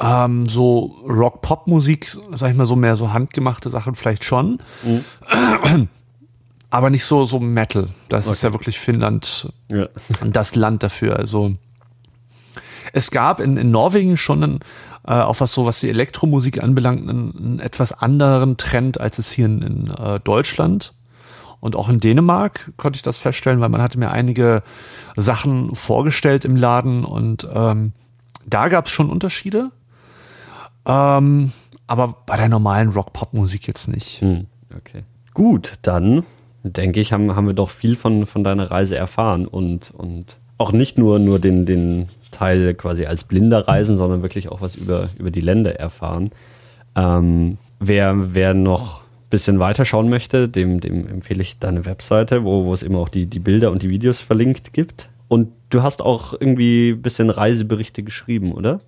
ähm, 0.00 0.48
so 0.48 0.96
Rock-Pop-Musik, 1.08 2.16
sag 2.32 2.50
ich 2.50 2.56
mal 2.56 2.66
so 2.66 2.76
mehr 2.76 2.96
so 2.96 3.12
handgemachte 3.12 3.70
Sachen 3.70 3.94
vielleicht 3.94 4.24
schon. 4.24 4.58
Mhm. 4.82 5.88
aber 6.70 6.90
nicht 6.90 7.04
so, 7.04 7.24
so 7.24 7.38
Metal. 7.38 7.88
Das 8.08 8.26
okay. 8.26 8.32
ist 8.32 8.42
ja 8.42 8.52
wirklich 8.52 8.78
Finnland 8.78 9.52
ja. 9.68 9.88
das 10.24 10.56
Land 10.56 10.82
dafür. 10.82 11.16
Also 11.16 11.54
es 12.92 13.10
gab 13.10 13.40
in, 13.40 13.56
in 13.56 13.70
Norwegen 13.70 14.16
schon 14.16 14.42
einen, 14.42 14.60
äh, 15.06 15.12
auch 15.12 15.38
was 15.40 15.52
so, 15.52 15.66
was 15.66 15.80
die 15.80 15.88
Elektromusik 15.88 16.62
anbelangt, 16.62 17.08
einen, 17.08 17.36
einen 17.36 17.58
etwas 17.60 17.92
anderen 17.92 18.56
Trend, 18.56 19.00
als 19.00 19.18
es 19.18 19.30
hier 19.30 19.46
in, 19.46 19.62
in 19.62 19.90
äh, 19.90 20.18
Deutschland 20.20 20.94
und 21.60 21.76
auch 21.76 21.88
in 21.88 21.98
Dänemark 21.98 22.72
konnte 22.76 22.96
ich 22.96 23.02
das 23.02 23.16
feststellen, 23.16 23.60
weil 23.60 23.70
man 23.70 23.80
hatte 23.80 23.98
mir 23.98 24.10
einige 24.10 24.62
Sachen 25.16 25.74
vorgestellt 25.74 26.44
im 26.44 26.56
Laden 26.56 27.04
und 27.04 27.48
ähm, 27.54 27.92
da 28.46 28.68
gab 28.68 28.86
es 28.86 28.92
schon 28.92 29.08
Unterschiede. 29.08 29.70
Ähm, 30.86 31.52
aber 31.86 32.16
bei 32.26 32.36
der 32.36 32.48
normalen 32.48 32.90
Rock-Pop-Musik 32.90 33.66
jetzt 33.66 33.88
nicht. 33.88 34.20
Hm, 34.20 34.46
okay. 34.76 35.02
Gut, 35.32 35.74
dann 35.82 36.24
denke 36.62 37.00
ich, 37.00 37.12
haben, 37.12 37.34
haben 37.36 37.46
wir 37.46 37.54
doch 37.54 37.70
viel 37.70 37.96
von, 37.96 38.26
von 38.26 38.44
deiner 38.44 38.70
Reise 38.70 38.96
erfahren 38.96 39.46
und, 39.46 39.90
und 39.90 40.38
auch 40.56 40.72
nicht 40.72 40.96
nur, 40.98 41.18
nur 41.18 41.38
den, 41.38 41.66
den 41.66 42.08
Teil 42.30 42.74
quasi 42.74 43.06
als 43.06 43.24
blinder 43.24 43.66
Reisen, 43.68 43.96
sondern 43.96 44.22
wirklich 44.22 44.48
auch 44.48 44.60
was 44.60 44.74
über, 44.76 45.08
über 45.18 45.30
die 45.30 45.40
Länder 45.40 45.78
erfahren. 45.78 46.30
Ähm, 46.96 47.58
wer, 47.80 48.34
wer 48.34 48.54
noch 48.54 49.02
ein 49.02 49.30
bisschen 49.30 49.58
weiter 49.58 49.84
schauen 49.84 50.08
möchte, 50.08 50.48
dem, 50.48 50.80
dem 50.80 51.06
empfehle 51.08 51.42
ich 51.42 51.58
deine 51.58 51.84
Webseite, 51.84 52.44
wo, 52.44 52.64
wo 52.64 52.72
es 52.72 52.82
eben 52.82 52.96
auch 52.96 53.08
die, 53.08 53.26
die 53.26 53.40
Bilder 53.40 53.70
und 53.70 53.82
die 53.82 53.90
Videos 53.90 54.20
verlinkt 54.20 54.72
gibt. 54.72 55.08
Und 55.28 55.48
du 55.70 55.82
hast 55.82 56.02
auch 56.02 56.32
irgendwie 56.32 56.90
ein 56.90 57.02
bisschen 57.02 57.30
Reiseberichte 57.30 58.02
geschrieben, 58.02 58.52
oder? 58.52 58.80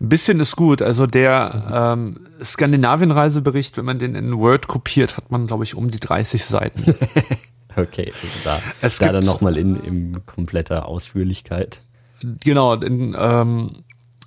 Ein 0.00 0.08
bisschen 0.08 0.40
ist 0.40 0.56
gut. 0.56 0.82
Also 0.82 1.06
der 1.06 1.94
ähm, 1.96 2.20
Skandinavien-Reisebericht, 2.42 3.76
wenn 3.76 3.84
man 3.84 3.98
den 3.98 4.14
in 4.14 4.36
Word 4.36 4.66
kopiert, 4.68 5.16
hat 5.16 5.30
man, 5.30 5.46
glaube 5.46 5.64
ich, 5.64 5.74
um 5.74 5.90
die 5.90 6.00
30 6.00 6.44
Seiten. 6.44 6.94
okay, 7.76 8.12
also 8.12 8.38
da, 8.44 8.60
es 8.82 8.98
da 8.98 9.12
dann 9.12 9.24
nochmal 9.24 9.56
in, 9.56 9.76
in 9.76 10.26
kompletter 10.26 10.86
Ausführlichkeit. 10.86 11.80
Genau, 12.20 12.74
in, 12.74 13.16
ähm, 13.18 13.70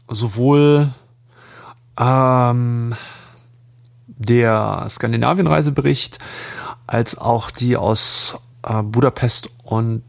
sowohl 0.08 0.90
ähm, 2.00 2.96
der 4.08 4.86
Skandinavien-Reisebericht 4.90 6.20
als 6.88 7.18
auch 7.18 7.52
die 7.52 7.78
aus 7.78 8.38
äh, 8.64 8.82
Budapest 8.82 9.50
und 9.64 10.04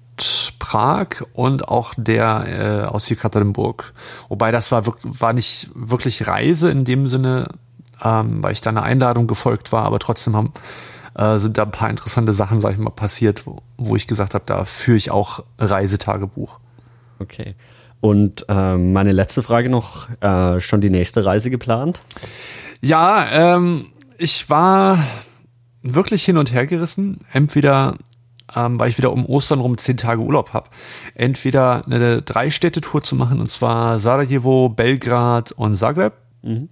Prag 0.61 1.25
und 1.33 1.67
auch 1.67 1.93
der 1.97 2.45
äh, 2.47 2.87
aus 2.87 3.09
Jekaterinburg. 3.09 3.93
Wobei 4.29 4.53
das 4.53 4.71
war, 4.71 4.85
war 5.03 5.33
nicht 5.33 5.71
wirklich 5.75 6.29
Reise 6.29 6.71
in 6.71 6.85
dem 6.85 7.09
Sinne, 7.09 7.49
ähm, 8.05 8.41
weil 8.45 8.53
ich 8.53 8.61
da 8.61 8.71
einer 8.71 8.85
Einladung 8.85 9.27
gefolgt 9.27 9.73
war, 9.73 9.85
aber 9.85 9.99
trotzdem 9.99 10.37
haben, 10.37 10.53
äh, 11.17 11.39
sind 11.39 11.59
da 11.59 11.65
ein 11.65 11.73
paar 11.73 11.91
interessante 11.91 12.33
Sachen, 12.33 12.61
sag 12.61 12.75
ich 12.75 12.79
mal, 12.79 12.91
passiert, 12.91 13.47
wo, 13.47 13.63
wo 13.77 13.97
ich 13.97 14.07
gesagt 14.07 14.35
habe, 14.35 14.45
da 14.47 14.65
führe 14.65 14.97
ich 14.97 15.11
auch 15.11 15.43
Reisetagebuch. 15.59 16.61
Okay. 17.19 17.57
Und 18.01 18.47
äh, 18.49 18.77
meine 18.77 19.13
letzte 19.13 19.43
Frage 19.43 19.69
noch, 19.69 20.09
äh, 20.21 20.61
schon 20.61 20.81
die 20.81 20.91
nächste 20.91 21.25
Reise 21.25 21.51
geplant? 21.51 22.01
Ja, 22.81 23.57
ähm, 23.57 23.87
ich 24.17 24.49
war 24.49 24.99
wirklich 25.83 26.25
hin 26.25 26.39
und 26.39 26.53
her 26.53 26.67
gerissen. 26.67 27.21
Entweder 27.33 27.95
ähm, 28.55 28.79
weil 28.79 28.91
ich 28.91 28.99
wieder 28.99 29.13
um 29.13 29.27
Ostern 29.27 29.61
rum 29.61 29.79
zehn 29.79 29.97
Tage 29.97 30.21
Urlaub 30.21 30.53
habe, 30.53 30.71
entweder 31.15 31.85
eine 31.87 32.23
Drei-Städte-Tour 32.23 33.03
zu 33.03 33.17
machen, 33.17 33.41
und 33.41 33.51
zwar 33.51 33.99
Sarajevo, 33.99 34.69
Belgrad 34.69 35.53
und 35.53 35.77
Zagreb. 35.77 36.15
Mhm. 36.43 36.69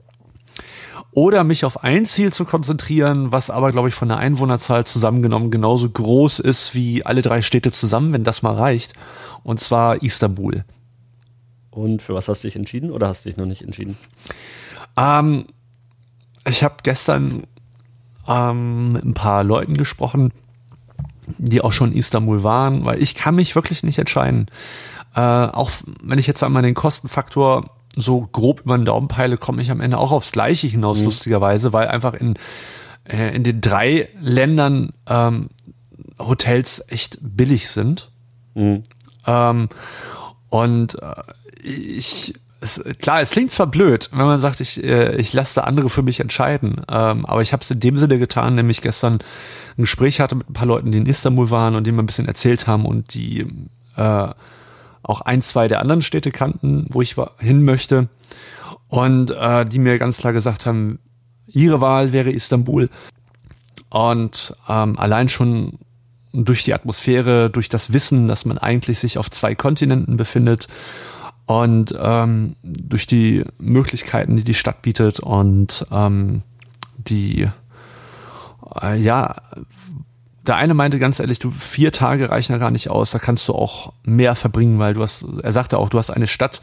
Oder 1.13 1.43
mich 1.43 1.65
auf 1.65 1.83
ein 1.83 2.05
Ziel 2.07 2.33
zu 2.33 2.45
konzentrieren, 2.45 3.33
was 3.33 3.51
aber, 3.51 3.73
glaube 3.73 3.89
ich, 3.89 3.95
von 3.95 4.09
der 4.09 4.19
Einwohnerzahl 4.19 4.85
zusammengenommen 4.85 5.51
genauso 5.51 5.89
groß 5.89 6.39
ist 6.39 6.75
wie 6.75 7.05
alle 7.05 7.23
drei 7.23 7.43
Städte 7.43 7.73
zusammen, 7.73 8.13
wenn 8.13 8.25
das 8.25 8.43
mal 8.43 8.55
reicht. 8.55 8.93
Und 9.43 9.59
zwar 9.59 10.03
Istanbul. 10.03 10.65
Und 11.71 12.03
für 12.03 12.15
was 12.15 12.29
hast 12.29 12.45
du 12.45 12.49
dich 12.49 12.57
entschieden 12.57 12.91
oder 12.91 13.09
hast 13.09 13.25
du 13.25 13.31
dich 13.31 13.39
noch 13.39 13.47
nicht 13.47 13.63
entschieden? 13.63 13.97
Ähm, 14.97 15.47
ich 16.47 16.63
habe 16.63 16.77
gestern 16.83 17.45
ähm, 18.27 18.93
mit 18.93 19.05
ein 19.05 19.15
paar 19.15 19.45
Leuten 19.45 19.77
gesprochen, 19.77 20.33
die 21.39 21.61
auch 21.61 21.73
schon 21.73 21.93
in 21.93 21.99
Istanbul 21.99 22.43
waren, 22.43 22.85
weil 22.85 23.03
ich 23.03 23.15
kann 23.15 23.35
mich 23.35 23.55
wirklich 23.55 23.83
nicht 23.83 23.99
entscheiden. 23.99 24.47
Äh, 25.15 25.21
auch 25.21 25.71
wenn 26.03 26.19
ich 26.19 26.27
jetzt 26.27 26.43
einmal 26.43 26.63
den 26.63 26.75
Kostenfaktor 26.75 27.71
so 27.95 28.29
grob 28.33 28.61
über 28.61 28.77
den 28.77 28.85
Daumen 28.85 29.09
peile, 29.09 29.37
komme 29.37 29.63
ich 29.63 29.71
am 29.71 29.81
Ende 29.81 29.99
auch 29.99 30.13
aufs 30.13 30.33
Gleiche 30.33 30.67
hinaus, 30.67 31.01
mhm. 31.01 31.07
lustigerweise, 31.07 31.73
weil 31.73 31.89
einfach 31.89 32.15
in, 32.15 32.35
äh, 33.05 33.35
in 33.35 33.45
den 33.45 33.61
drei 33.61 34.09
Ländern 34.21 34.93
ähm, 35.09 35.49
Hotels 36.19 36.85
echt 36.89 37.19
billig 37.21 37.71
sind. 37.71 38.11
Mhm. 38.55 38.83
Ähm, 39.27 39.69
und 40.49 41.03
äh, 41.03 41.23
ich 41.63 42.35
es, 42.61 42.83
klar, 43.01 43.21
es 43.21 43.31
klingt 43.31 43.53
zwar 43.53 43.69
blöd, 43.69 44.11
wenn 44.13 44.27
man 44.27 44.41
sagt, 44.41 44.61
ich, 44.61 44.83
äh, 44.83 45.15
ich 45.17 45.33
lasse 45.33 45.57
da 45.57 45.61
andere 45.63 45.89
für 45.89 46.03
mich 46.03 46.21
entscheiden, 46.21 46.83
ähm, 46.91 47.25
aber 47.25 47.43
ich 47.43 47.53
habe 47.53 47.63
es 47.63 47.71
in 47.71 47.81
dem 47.81 47.97
Sinne 47.97 48.19
getan, 48.19 48.55
nämlich 48.57 48.81
gestern 48.81 49.15
ein 49.15 49.83
Gespräch 49.83 50.21
hatte 50.21 50.35
mit 50.35 50.51
ein 50.51 50.55
paar 50.55 50.67
Leuten, 50.67 50.91
die 50.91 50.99
in 50.99 51.07
Istanbul 51.07 51.51
waren 51.51 51.77
und 51.77 51.87
die 51.87 51.93
mir 51.93 52.03
ein 52.03 52.07
bisschen 52.07 52.27
erzählt 52.27 52.67
haben 52.67 52.85
und 52.85 53.15
die 53.15 53.47
äh, 53.97 54.29
auch 55.03 55.21
ein, 55.23 55.43
zwei 55.43 55.69
der 55.69 55.81
anderen 55.81 56.03
Städte 56.03 56.31
kannten, 56.31 56.87
wo 56.91 57.01
ich 57.01 57.17
hin 57.39 57.65
möchte. 57.65 58.09
Und 58.89 59.31
äh, 59.31 59.65
die 59.65 59.79
mir 59.79 59.99
ganz 59.99 60.19
klar 60.19 60.33
gesagt 60.33 60.67
haben, 60.67 60.99
ihre 61.47 61.81
Wahl 61.81 62.13
wäre 62.13 62.31
Istanbul. 62.31 62.91
Und 63.91 64.55
ähm, 64.69 64.99
allein 64.99 65.29
schon 65.29 65.79
durch 66.33 66.65
die 66.65 66.75
Atmosphäre, 66.75 67.51
durch 67.51 67.69
das 67.69 67.93
Wissen, 67.93 68.29
dass 68.29 68.45
man 68.45 68.59
eigentlich 68.59 68.99
sich 68.99 69.17
auf 69.19 69.31
zwei 69.31 69.55
Kontinenten 69.55 70.17
befindet 70.17 70.69
und 71.49 71.95
ähm, 71.99 72.57
durch 72.63 73.07
die 73.07 73.43
Möglichkeiten, 73.59 74.37
die 74.37 74.45
die 74.45 74.55
Stadt 74.55 74.83
bietet 74.83 75.19
und 75.19 75.87
ähm, 75.91 76.43
die 76.99 77.49
äh, 78.83 78.99
ja 79.01 79.35
der 80.47 80.57
eine 80.57 80.75
meinte 80.75 80.99
ganz 80.99 81.21
ehrlich, 81.21 81.39
du 81.39 81.51
vier 81.51 81.91
Tage 81.91 82.31
reichen 82.31 82.53
ja 82.53 82.59
gar 82.59 82.71
nicht 82.71 82.91
aus, 82.91 83.11
da 83.11 83.19
kannst 83.19 83.49
du 83.49 83.55
auch 83.55 83.95
mehr 84.05 84.35
verbringen, 84.35 84.79
weil 84.79 84.95
du 84.95 85.03
hast, 85.03 85.25
er 85.43 85.53
sagte 85.53 85.79
auch, 85.79 85.89
du 85.89 85.99
hast 85.99 86.11
eine 86.11 86.27
Stadt 86.27 86.61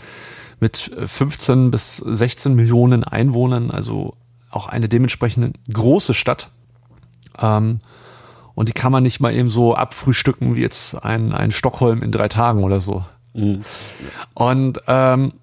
mit 0.60 0.78
15 0.78 1.72
bis 1.72 1.98
16 1.98 2.54
Millionen 2.54 3.04
Einwohnern, 3.04 3.72
also 3.72 4.16
auch 4.52 4.68
eine 4.68 4.88
dementsprechend 4.88 5.58
große 5.72 6.14
Stadt. 6.14 6.50
Ähm, 7.42 7.80
und 8.54 8.70
die 8.70 8.74
kann 8.74 8.92
man 8.92 9.04
nicht 9.04 9.20
mal 9.20 9.34
eben 9.34 9.50
so 9.50 9.76
abfrühstücken 9.76 10.56
wie 10.56 10.62
jetzt 10.62 11.04
ein, 11.04 11.34
ein 11.34 11.52
Stockholm 11.52 12.02
in 12.02 12.12
drei 12.12 12.28
Tagen 12.28 12.64
oder 12.64 12.82
so. 12.82 13.04
Mhm. 13.36 13.62
Und 14.34 14.82
ähm, 14.88 15.34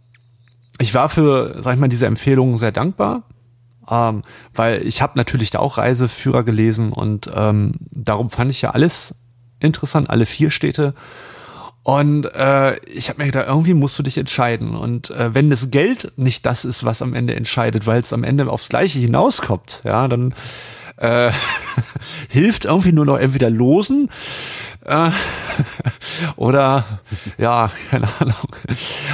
ich 0.81 0.95
war 0.95 1.09
für, 1.09 1.63
sag 1.63 1.75
ich 1.75 1.81
mal, 1.81 1.89
diese 1.89 2.07
Empfehlung 2.07 2.59
sehr 2.59 2.73
dankbar, 2.73 3.23
ähm, 3.89 4.23
weil 4.55 4.87
ich 4.87 5.03
habe 5.03 5.13
natürlich 5.17 5.51
da 5.51 5.61
auch 5.61 5.79
Reiseführer 5.79 6.43
gelesen 6.43 6.93
und 6.93 7.31
ähm, 7.35 7.75
darum 7.91 8.31
fand 8.31 8.51
ich 8.51 8.63
ja 8.63 8.71
alles 8.71 9.15
interessant, 9.61 10.11
alle 10.11 10.27
vier 10.27 10.51
Städte. 10.51 10.95
Und 11.85 12.33
äh, 12.35 12.79
ich 12.87 13.09
habe 13.09 13.21
mir 13.21 13.27
gedacht, 13.27 13.47
irgendwie 13.49 13.75
musst 13.75 13.99
du 13.99 14.05
dich 14.05 14.17
entscheiden. 14.17 14.77
Und 14.77 15.11
äh, 15.11 15.35
wenn 15.35 15.51
das 15.51 15.71
Geld 15.71 16.13
nicht 16.17 16.47
das 16.47 16.65
ist, 16.65 16.85
was 16.85 17.03
am 17.03 17.13
Ende 17.13 17.35
entscheidet, 17.35 17.89
weil 17.89 18.01
es 18.01 18.13
am 18.13 18.23
Ende 18.23 18.49
aufs 18.49 18.69
Gleiche 18.69 19.01
hinauskommt, 19.01 19.83
ja, 19.85 20.07
dann 20.07 20.33
äh, 21.03 21.33
hilft 22.29 22.65
irgendwie 22.65 22.93
nur 22.93 23.05
noch 23.05 23.19
entweder 23.19 23.51
losen 23.51 24.11
äh, 24.85 25.11
oder 26.37 27.01
ja, 27.39 27.71
keine 27.91 28.09
Ahnung. 28.21 28.57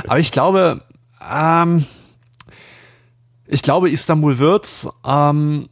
Aber 0.06 0.18
ich 0.18 0.32
glaube, 0.32 0.82
ähm, 1.32 1.84
ich 3.46 3.62
glaube, 3.62 3.90
Istanbul 3.90 4.38
wird's, 4.38 4.88
ähm, 5.06 5.68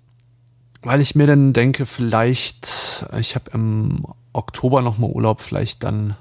weil 0.83 1.01
ich 1.01 1.15
mir 1.15 1.27
dann 1.27 1.53
denke, 1.53 1.85
vielleicht, 1.85 3.07
ich 3.19 3.35
habe 3.35 3.51
im 3.53 4.07
Oktober 4.33 4.83
noch 4.83 4.99
mal 4.99 5.11
Urlaub, 5.11 5.41
vielleicht 5.43 5.85
dann 5.85 6.17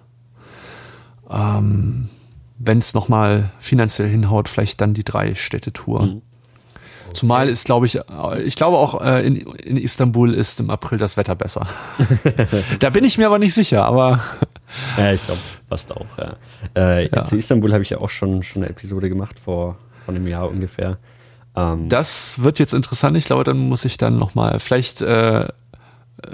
ähm, 1.29 2.09
wenn 2.57 2.77
es 2.79 2.93
nochmal 2.93 3.51
finanziell 3.59 4.07
hinhaut, 4.07 4.49
vielleicht 4.49 4.81
dann 4.81 4.93
die 4.93 5.03
drei 5.03 5.35
Städte-Tour. 5.35 6.05
Mhm. 6.05 6.21
Zumal 7.15 7.49
ist, 7.49 7.65
glaube 7.65 7.85
ich, 7.85 7.97
äh, 7.97 8.41
ich 8.43 8.55
glaube 8.55 8.77
auch 8.77 9.01
äh, 9.01 9.25
in, 9.25 9.37
in 9.37 9.77
Istanbul 9.77 10.33
ist 10.33 10.59
im 10.59 10.69
April 10.69 10.97
das 10.97 11.17
Wetter 11.17 11.35
besser. 11.35 11.67
da 12.79 12.89
bin 12.89 13.03
ich 13.03 13.17
mir 13.17 13.27
aber 13.27 13.39
nicht 13.39 13.53
sicher, 13.53 13.85
aber. 13.85 14.19
ja, 14.97 15.13
ich 15.13 15.23
glaube 15.23 15.39
fast 15.69 15.91
auch, 15.91 16.05
ja. 16.17 16.35
Äh, 16.75 17.09
ja. 17.09 17.23
Zu 17.23 17.37
Istanbul 17.37 17.73
habe 17.73 17.83
ich 17.83 17.89
ja 17.89 17.99
auch 17.99 18.09
schon, 18.09 18.43
schon 18.43 18.63
eine 18.63 18.69
Episode 18.69 19.09
gemacht 19.09 19.39
vor, 19.39 19.77
vor 20.05 20.13
einem 20.13 20.27
Jahr 20.27 20.49
ungefähr. 20.49 20.97
Ähm, 21.55 21.89
das 21.89 22.43
wird 22.43 22.59
jetzt 22.59 22.73
interessant. 22.73 23.17
Ich 23.17 23.25
glaube, 23.25 23.43
dann 23.43 23.57
muss 23.57 23.85
ich 23.85 23.97
dann 23.97 24.19
nochmal, 24.19 24.59
vielleicht 24.59 25.01
äh, 25.01 25.47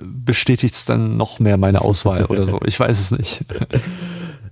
bestätigt 0.01 0.75
es 0.75 0.85
dann 0.85 1.17
noch 1.17 1.39
mehr 1.39 1.57
meine 1.57 1.81
Auswahl 1.81 2.25
oder 2.25 2.45
so. 2.45 2.59
Ich 2.65 2.79
weiß 2.79 2.99
es 2.99 3.11
nicht. 3.11 3.45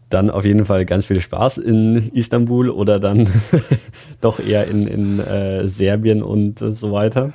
dann 0.09 0.29
auf 0.31 0.45
jeden 0.45 0.65
Fall 0.65 0.85
ganz 0.85 1.05
viel 1.05 1.19
Spaß 1.19 1.57
in 1.57 2.11
Istanbul 2.13 2.69
oder 2.69 2.99
dann 2.99 3.29
doch 4.21 4.39
eher 4.39 4.67
in, 4.67 4.87
in 4.87 5.19
äh, 5.19 5.67
Serbien 5.67 6.23
und 6.23 6.61
äh, 6.61 6.73
so 6.73 6.91
weiter. 6.91 7.31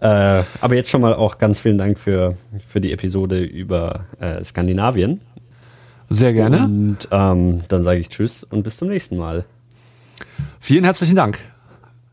Äh, 0.00 0.42
aber 0.60 0.74
jetzt 0.74 0.90
schon 0.90 1.00
mal 1.00 1.14
auch 1.14 1.38
ganz 1.38 1.60
vielen 1.60 1.78
Dank 1.78 1.98
für, 1.98 2.36
für 2.66 2.80
die 2.80 2.92
Episode 2.92 3.40
über 3.40 4.06
äh, 4.20 4.42
Skandinavien. 4.44 5.20
Sehr 6.08 6.32
gerne. 6.32 6.64
Und 6.64 7.08
ähm, 7.10 7.62
dann 7.68 7.82
sage 7.82 8.00
ich 8.00 8.08
Tschüss 8.08 8.42
und 8.42 8.62
bis 8.62 8.78
zum 8.78 8.88
nächsten 8.88 9.16
Mal. 9.16 9.44
Vielen 10.60 10.84
herzlichen 10.84 11.16
Dank. 11.16 11.38